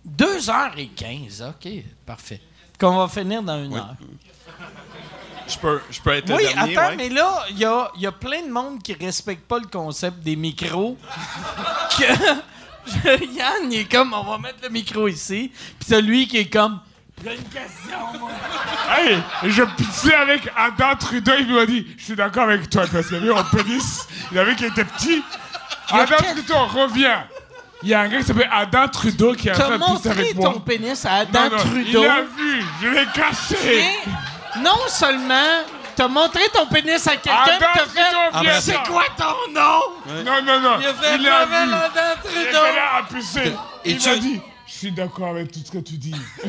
Deux 0.03 0.49
heures 0.49 0.77
et 0.77 0.87
quinze, 0.87 1.41
OK, 1.41 1.67
parfait. 2.05 2.41
Qu'on 2.79 2.95
va 2.95 3.07
finir 3.07 3.43
dans 3.43 3.63
une 3.63 3.75
heure. 3.75 3.95
Je 5.47 5.57
peux, 5.59 5.81
je 5.91 6.01
peux 6.01 6.11
être 6.11 6.33
Oui, 6.35 6.43
le 6.43 6.53
dernier, 6.53 6.77
attends, 6.77 6.89
ouais? 6.89 6.95
mais 6.97 7.09
là, 7.09 7.43
il 7.51 7.59
y 7.59 7.65
a, 7.65 7.91
y 7.97 8.07
a 8.07 8.11
plein 8.11 8.41
de 8.41 8.51
monde 8.51 8.81
qui 8.81 8.93
respecte 8.93 9.47
pas 9.47 9.59
le 9.59 9.67
concept 9.67 10.19
des 10.21 10.35
micros. 10.35 10.97
que 11.97 13.23
Yann, 13.33 13.71
il 13.71 13.79
est 13.81 13.91
comme, 13.91 14.13
on 14.13 14.23
va 14.23 14.37
mettre 14.37 14.59
le 14.63 14.69
micro 14.69 15.07
ici. 15.07 15.51
Puis 15.79 15.87
c'est 15.87 16.01
lui 16.01 16.27
qui 16.27 16.37
est 16.37 16.49
comme, 16.49 16.79
j'ai 17.23 17.35
une 17.35 17.43
question, 17.43 18.19
moi. 18.19 18.29
Hey, 18.97 19.17
je 19.45 19.63
pitié 19.63 20.13
avec 20.13 20.49
Adam 20.55 20.95
Trudeau, 20.99 21.31
il 21.39 21.53
m'a 21.53 21.65
dit 21.65 21.87
Je 21.97 22.03
suis 22.03 22.15
d'accord 22.15 22.43
avec 22.43 22.69
toi, 22.69 22.85
parce 22.91 23.07
qu'il 23.07 23.15
avait 23.17 23.29
mon 23.29 23.43
pénis, 23.43 24.07
il 24.31 24.37
avait 24.39 24.55
qui 24.55 24.65
était 24.65 24.83
petit. 24.83 25.23
Adam 25.89 26.15
quel- 26.19 26.33
Trudeau, 26.43 26.65
reviens. 26.65 27.25
Il 27.83 27.89
y 27.89 27.93
a 27.93 28.01
un 28.01 28.07
gars 28.09 28.17
qui 28.19 28.25
s'appelle 28.25 28.49
Adam 28.51 28.87
Trudeau 28.87 29.33
qui 29.33 29.49
a 29.49 29.53
fait 29.53 29.61
T'as 29.61 29.73
un 29.75 29.77
montré 29.77 30.09
avec 30.09 30.35
moi. 30.35 30.53
ton 30.53 30.59
pénis 30.59 31.05
à 31.05 31.13
Adam 31.17 31.43
Non, 31.43 31.49
non, 31.51 31.57
Trudeau. 31.57 31.83
Il 31.85 32.01
l'a 32.01 32.21
vu, 32.21 32.63
je 32.81 32.87
l'ai 32.87 33.05
caché. 33.13 33.83
Non 34.61 34.77
seulement 34.87 35.63
t'as 35.95 36.07
montré 36.07 36.41
ton 36.53 36.65
pénis 36.67 37.05
à 37.07 37.15
quelqu'un, 37.17 37.43
pis 37.45 37.51
t'as 37.59 37.85
fait, 37.85 38.01
Trudeau, 38.31 38.41
viens 38.41 38.61
c'est 38.61 38.83
quoi 38.83 39.03
ton 39.17 39.51
nom? 39.53 40.23
Non, 40.25 40.41
non, 40.43 40.59
non. 40.59 40.77
Il 40.79 40.85
a 40.87 40.93
fait 40.93 41.17
l'a 41.17 41.31
Pavel 41.45 41.67
vu. 41.69 41.73
Adam 41.73 42.01
Il 42.25 42.29
Trudeau. 42.29 42.41
était 42.49 42.75
là 42.75 42.95
à 42.97 43.03
pisser. 43.03 43.53
Et 43.85 43.91
il 43.91 43.97
tu- 43.97 44.09
m'a 44.09 44.15
dit 44.17 44.41
Je 44.67 44.73
suis 44.73 44.91
d'accord 44.91 45.29
avec 45.29 45.51
tout 45.51 45.59
ce 45.65 45.71
que 45.71 45.77
tu 45.77 45.93
dis. 45.93 46.15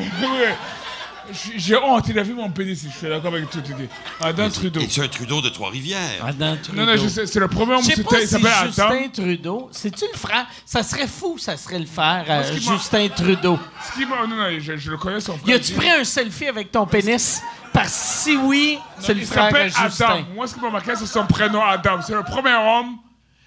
Ouais. 1.27 1.53
J'ai 1.57 1.75
honte, 1.77 2.05
il 2.09 2.17
a 2.19 2.23
vu 2.23 2.33
mon 2.33 2.49
pénis, 2.49 2.83
je 2.83 2.89
suis 2.97 3.07
d'accord 3.07 3.33
avec 3.33 3.49
tout 3.49 3.57
ce 3.59 3.63
que 3.63 3.67
tu 3.67 3.73
dis. 3.73 3.89
Adam 4.21 4.49
Trudeau. 4.49 4.79
Et 4.79 4.85
es 4.85 4.99
un 5.01 5.07
Trudeau 5.07 5.41
de 5.41 5.49
Trois-Rivières. 5.49 6.25
Adam 6.25 6.55
Trudeau. 6.61 6.85
Non, 6.85 6.95
non, 6.95 7.09
c'est 7.09 7.35
le 7.35 7.47
premier 7.47 7.73
homme 7.75 7.81
qui 7.81 7.93
si 7.93 8.03
s'appelle 8.03 8.47
Adam. 8.47 8.65
Justin 8.65 9.09
Trudeau, 9.13 9.69
c'est-tu 9.71 10.05
le 10.11 10.17
frère? 10.17 10.45
Ça 10.65 10.83
serait 10.83 11.07
fou, 11.07 11.37
ça 11.37 11.57
serait 11.57 11.79
le 11.79 11.85
frère, 11.85 12.25
euh, 12.29 12.53
Justin 12.57 13.07
Trudeau. 13.09 13.59
Ce 13.87 13.93
qui 13.93 14.05
non, 14.05 14.27
non, 14.27 14.59
je, 14.59 14.77
je 14.77 14.91
le 14.91 14.97
connais, 14.97 15.19
son 15.19 15.37
frère. 15.37 15.49
Y 15.49 15.53
a-tu 15.53 15.73
pris 15.73 15.89
un 15.89 16.03
selfie 16.03 16.47
avec 16.47 16.71
ton 16.71 16.85
pénis? 16.85 17.41
Parce 17.73 17.91
que 17.91 17.93
si 18.29 18.37
oui, 18.37 18.79
c'est 18.99 19.13
le 19.13 19.21
Il 19.21 19.27
frère 19.27 19.45
s'appelle 19.45 19.71
Justin. 19.71 20.05
Adam. 20.05 20.25
Moi, 20.33 20.47
ce 20.47 20.55
qui 20.55 20.61
m'a 20.61 20.69
marqué, 20.69 20.95
c'est 20.95 21.05
son 21.05 21.25
prénom 21.27 21.61
Adam. 21.61 21.99
C'est 22.01 22.13
le 22.13 22.23
premier 22.23 22.55
homme 22.55 22.97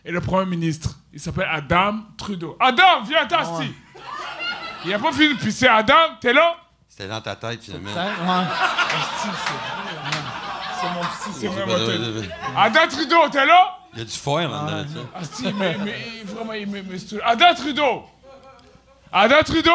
et 0.05 0.13
le 0.13 0.21
premier 0.21 0.47
ministre. 0.47 0.99
Il 1.13 1.19
s'appelle 1.19 1.49
Adam 1.51 2.01
Trudeau. 2.17 2.57
Adam, 2.61 3.03
viens 3.09 3.27
t'assis. 3.27 3.73
Il 4.85 4.95
a 4.95 4.99
pas 4.99 5.13
fini 5.13 5.35
de 5.35 5.39
pisser. 5.41 5.67
Adam, 5.67 6.17
t'es 6.21 6.33
là? 6.33 6.57
C'était 7.01 7.13
dans 7.13 7.21
ta 7.23 7.35
tête, 7.35 7.63
finalement. 7.63 7.91
Ouais. 7.93 8.45
C'est 10.79 10.87
mon 10.91 11.01
petit, 11.01 11.33
c'est 11.33 11.47
Il 11.47 11.49
vraiment 11.49 11.79
y 11.79 11.87
tête. 11.87 12.31
Adam 12.55 12.89
Trudeau, 12.91 13.29
t'es 13.33 13.47
là? 13.47 13.77
a 13.97 14.05
du 14.05 14.11
foire 14.19 14.49
là-dedans. 14.51 14.85
tu 14.85 14.93
sais. 14.93 15.07
Ah, 15.15 15.21
si, 15.33 15.53
mais, 15.55 15.77
mais 15.83 15.95
vraiment, 16.27 16.53
il 16.53 16.67
me. 16.67 16.83
Adam 17.25 17.55
Trudeau! 17.55 18.05
Adam 19.11 19.43
Trudeau! 19.47 19.71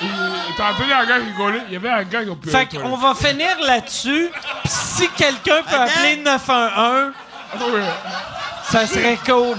Il- 0.00 0.08
T'as 0.56 0.70
entendu 0.74 0.92
un 0.92 1.06
gars 1.06 1.16
rigoler? 1.16 1.60
Il 1.66 1.72
y 1.72 1.76
avait 1.76 1.90
un 1.90 2.04
gars 2.04 2.22
qui 2.24 2.30
a 2.30 2.34
pu. 2.36 2.50
Fait 2.50 2.66
qu'on 2.66 2.96
va 2.96 3.14
finir 3.16 3.58
là-dessus. 3.66 4.30
Pis 4.62 4.70
si 4.70 5.08
quelqu'un 5.10 5.60
peut 5.68 5.74
appeler 5.76 6.16
911, 6.18 7.12
ça 8.70 8.86
serait 8.86 9.18
cool. 9.26 9.56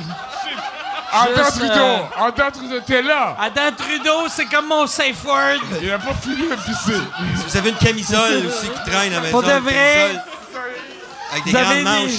Adam 1.21 1.51
Trudeau! 1.51 1.73
euh, 1.75 2.25
Adam 2.27 2.51
Trudeau, 2.51 2.79
t'es 2.85 3.01
là! 3.01 3.37
Adam 3.39 3.71
Trudeau, 3.77 4.27
c'est 4.29 4.45
comme 4.45 4.67
mon 4.67 4.85
safe 4.87 5.23
word. 5.25 5.59
Il 5.81 5.91
a 5.91 5.99
pas 5.99 6.13
fini 6.13 6.47
de 6.49 6.55
pisser. 6.55 6.99
Vous 7.47 7.57
avez 7.57 7.69
une 7.69 7.77
camisole 7.77 8.45
aussi 8.47 8.67
qui 8.69 8.91
traîne 8.91 9.13
à 9.13 9.15
la 9.15 9.21
maison, 9.21 9.31
Pour 9.31 9.43
de 9.43 9.51
vrai? 9.59 10.21
avec 11.31 11.43
des 11.45 11.51
Vous 11.51 11.57
grandes 11.57 11.71
avez 11.71 11.83
manches. 11.83 12.11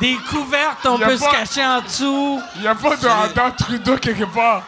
des, 0.00 0.12
des 0.12 0.16
couvertes, 0.30 0.84
on 0.86 0.98
Y 0.98 1.02
a 1.04 1.06
peut 1.06 1.16
se 1.16 1.30
cacher 1.30 1.64
en 1.64 1.80
dessous. 1.80 2.42
Il 2.56 2.60
n'y 2.62 2.68
a 2.68 2.74
pas 2.74 2.96
de 2.96 3.06
Adam 3.08 3.50
Trudeau 3.56 3.96
quelque 3.98 4.24
part. 4.24 4.62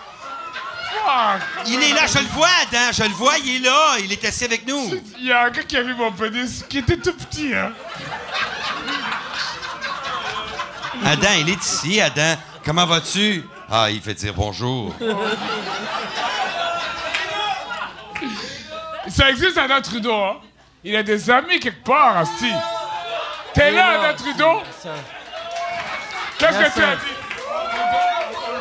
Fuck! 1.05 1.43
Il 1.67 1.83
est 1.83 1.93
là, 1.93 2.07
je 2.07 2.19
le 2.19 2.27
vois, 2.35 2.49
Adam, 2.63 2.93
je 2.93 3.03
le 3.05 3.09
vois, 3.11 3.35
il 3.45 3.57
est 3.57 3.69
là, 3.69 3.97
il 4.03 4.13
est 4.13 4.25
assis 4.25 4.45
avec 4.45 4.67
nous. 4.67 4.91
Il 5.19 5.27
y 5.27 5.33
a 5.33 5.45
un 5.45 5.51
gars 5.51 5.63
qui 5.63 5.77
a 5.77 5.83
vu 5.83 5.95
mon 5.95 6.13
pénis 6.13 6.65
qui 6.69 6.79
était 6.79 6.97
tout 6.97 7.13
petit, 7.13 7.53
hein. 7.55 7.73
Adam, 11.05 11.29
il 11.39 11.49
est 11.49 11.65
ici, 11.65 12.01
Adam. 12.01 12.35
Comment 12.65 12.87
vas-tu? 12.87 13.45
Ah, 13.73 13.89
il 13.89 14.01
fait 14.01 14.15
dire 14.15 14.35
bonjour. 14.35 14.93
Ça 19.09 19.31
existe, 19.31 19.57
Adam 19.59 19.81
Trudeau, 19.81 20.13
hein. 20.13 20.37
Il 20.83 20.97
a 20.97 21.03
des 21.05 21.31
amis 21.31 21.61
quelque 21.61 21.85
part, 21.85 22.17
Asti. 22.17 22.51
T'es 23.55 23.71
là. 23.71 24.01
Adam 24.01 24.17
Trudeau? 24.17 24.63
Qu'est-ce 26.39 26.59
que 26.59 26.75
tu 26.75 26.83
as 26.83 26.97
dit? 26.97 27.15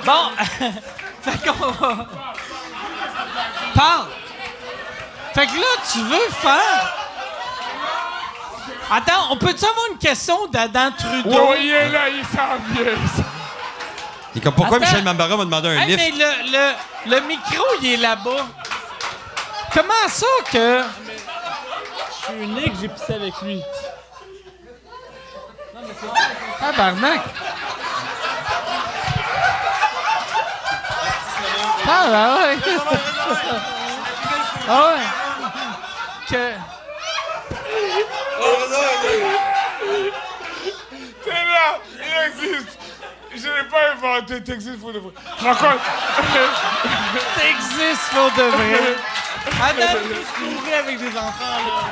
Bon, 0.05 0.31
fait 1.21 1.49
qu'on 1.49 1.71
va... 1.71 2.07
Parle. 3.73 4.07
Fait 5.33 5.47
que 5.47 5.55
là, 5.55 5.83
tu 5.91 5.99
veux 6.01 6.29
faire... 6.31 6.95
Attends, 8.91 9.31
on 9.31 9.37
peut-tu 9.37 9.65
avoir 9.65 9.85
une 9.91 9.97
question 9.97 10.47
d'Adam 10.47 10.91
Trudeau? 10.97 11.29
Oh, 11.49 11.55
il 11.59 11.71
est 11.71 11.89
là, 11.89 12.09
il 12.09 12.25
s'en 12.25 12.57
vient. 12.73 12.93
Et 14.39 14.41
comme 14.41 14.53
pourquoi 14.53 14.77
Attends. 14.77 14.85
Michel 14.85 15.03
Mambara 15.03 15.35
m'a 15.35 15.43
demandé 15.43 15.67
un 15.67 15.81
Hey, 15.81 15.87
lift? 15.87 15.99
mais 15.99 16.11
le, 16.11 16.51
le, 16.51 17.15
le 17.15 17.27
micro, 17.27 17.65
il 17.81 17.93
est 17.93 17.97
là-bas. 17.97 18.45
Comment 19.73 20.07
ça 20.07 20.25
que... 20.49 20.81
Je 20.81 22.25
suis 22.33 22.43
unique, 22.43 22.71
j'ai 22.79 22.87
pissé 22.87 23.15
avec 23.15 23.33
lui. 23.41 23.61
Tabarnak! 26.61 27.21
Ah, 31.91 32.05
ben 32.07 32.35
ouais! 32.35 32.57
ah 34.69 34.87
ouais! 34.87 35.01
Que... 36.29 36.53
T'es 41.23 41.29
là, 41.31 41.79
il 41.93 42.45
existe. 42.47 42.78
Je 43.41 43.47
l'ai 43.47 43.69
pas 43.69 43.93
inventé, 43.93 44.43
t'existes 44.43 44.79
pour 44.79 44.91
de 44.91 44.99
vrai. 44.99 45.11
Raconte. 45.37 45.79
T'existes 47.35 48.09
pour 48.11 48.31
de 48.31 48.49
vrai! 48.49 48.95
Adam, 49.61 49.99
courir 50.35 50.79
avec 50.83 50.99
des 50.99 51.17
enfants, 51.17 51.57
là. 51.65 51.89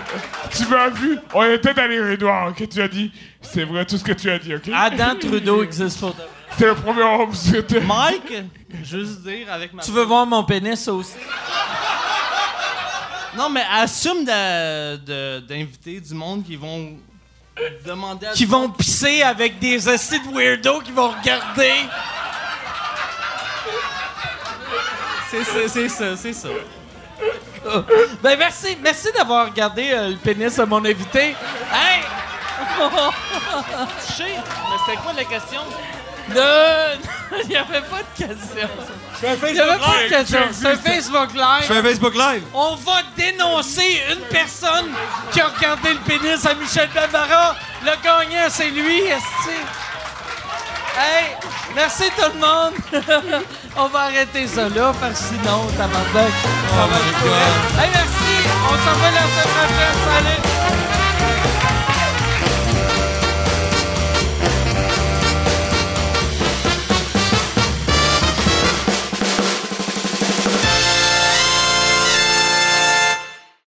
Tu 0.56 0.66
m'as 0.68 0.90
vu? 0.90 1.18
On 1.34 1.44
était 1.52 1.74
dans 1.74 1.90
les 1.90 2.16
ok? 2.50 2.70
Tu 2.70 2.82
as 2.82 2.88
dit. 2.88 3.12
C'est 3.42 3.64
vrai 3.64 3.86
tout 3.86 3.98
ce 3.98 4.04
que 4.04 4.12
tu 4.12 4.30
as 4.30 4.40
dit, 4.40 4.54
ok? 4.56 4.70
Adam 4.74 5.16
Trudeau 5.20 5.64
existe 5.64 6.00
pour 6.00 6.12
de 6.12 6.16
vrai. 6.16 6.28
C'est 6.58 6.66
le 6.66 6.76
premier 6.76 7.04
homme. 7.04 7.32
Mike, 7.86 8.34
juste 8.84 9.22
dire 9.22 9.52
avec 9.52 9.74
ma. 9.74 9.82
Tu 9.82 9.92
veux 9.92 10.04
voir 10.04 10.26
mon 10.26 10.44
pénis 10.44 10.88
aussi? 10.88 11.14
Non, 13.36 13.50
mais 13.50 13.64
assume 13.72 14.26
d'inviter 14.26 16.02
du 16.02 16.14
monde 16.14 16.44
qui 16.44 16.56
vont 16.56 16.98
à. 17.60 18.34
Qui 18.34 18.46
vont 18.46 18.70
pisser 18.70 19.22
avec 19.24 19.60
des 19.60 19.88
acides 19.90 20.26
weirdos 20.34 20.82
qui 20.82 20.92
vont 20.92 21.10
regarder. 21.10 21.74
C'est 25.30 25.44
c'est- 25.44 25.68
c'est 25.68 25.90
ça, 25.90 26.16
c'est 26.16 26.34
ça. 26.34 26.50
Ben 28.24 28.38
merci, 28.38 28.78
merci 28.82 29.10
d'avoir 29.12 29.48
regardé 29.48 29.90
euh, 29.92 30.10
le 30.10 30.16
pénis 30.16 30.56
de 30.56 30.64
mon 30.64 30.84
invité. 30.86 31.36
Hey! 31.74 32.02
Touché. 34.08 34.24
Mais 34.30 34.78
c'était 34.86 34.98
quoi 35.02 35.14
la 35.14 35.24
question? 35.26 35.62
Non! 36.36 37.10
Il 37.44 37.50
n'y 37.50 37.56
avait 37.56 37.82
pas 37.82 38.02
de 38.02 38.26
question. 38.26 38.70
Je 39.14 39.18
fais 39.18 39.30
un 39.30 39.48
Il 39.48 39.54
n'y 39.54 39.60
avait 39.60 39.78
pas 39.78 40.04
de 40.04 40.10
question. 40.10 40.40
C'est 40.52 40.68
un 40.68 40.76
Facebook 40.78 41.34
Live. 41.34 41.62
Je 41.62 41.66
fais 41.66 41.78
un 41.78 41.84
Facebook 41.84 42.16
Live. 42.16 42.44
On 42.54 42.76
va 42.76 43.02
dénoncer 43.16 44.02
une 44.12 44.22
personne 44.30 44.92
qui 45.32 45.42
a 45.42 45.48
regardé 45.48 45.94
le 45.94 46.00
pénis 46.00 46.46
à 46.46 46.54
Michel 46.54 46.90
Bavara. 46.94 47.56
Le 47.84 47.92
gagnant, 48.04 48.48
c'est 48.50 48.70
lui, 48.70 49.02
esti. 49.02 49.58
Hey, 51.00 51.36
merci 51.76 52.06
tout 52.18 52.32
le 52.34 52.40
monde. 52.40 52.74
On 53.78 53.88
va 53.88 54.00
arrêter 54.00 54.48
ça 54.48 54.68
là, 54.70 54.92
parce 55.00 55.20
que 55.20 55.28
sinon, 55.28 55.68
t'as 55.78 55.86
oh, 55.86 56.16
Ça 56.16 56.88
va 56.88 56.98
oh 56.98 57.80
Hey, 57.80 57.90
merci. 57.94 58.34
On 58.66 58.78
s'en 58.84 59.00
va 59.00 59.12
la 59.12 59.22
semaine 59.22 59.52
prochaine. 59.54 60.42
Salut. 60.66 60.87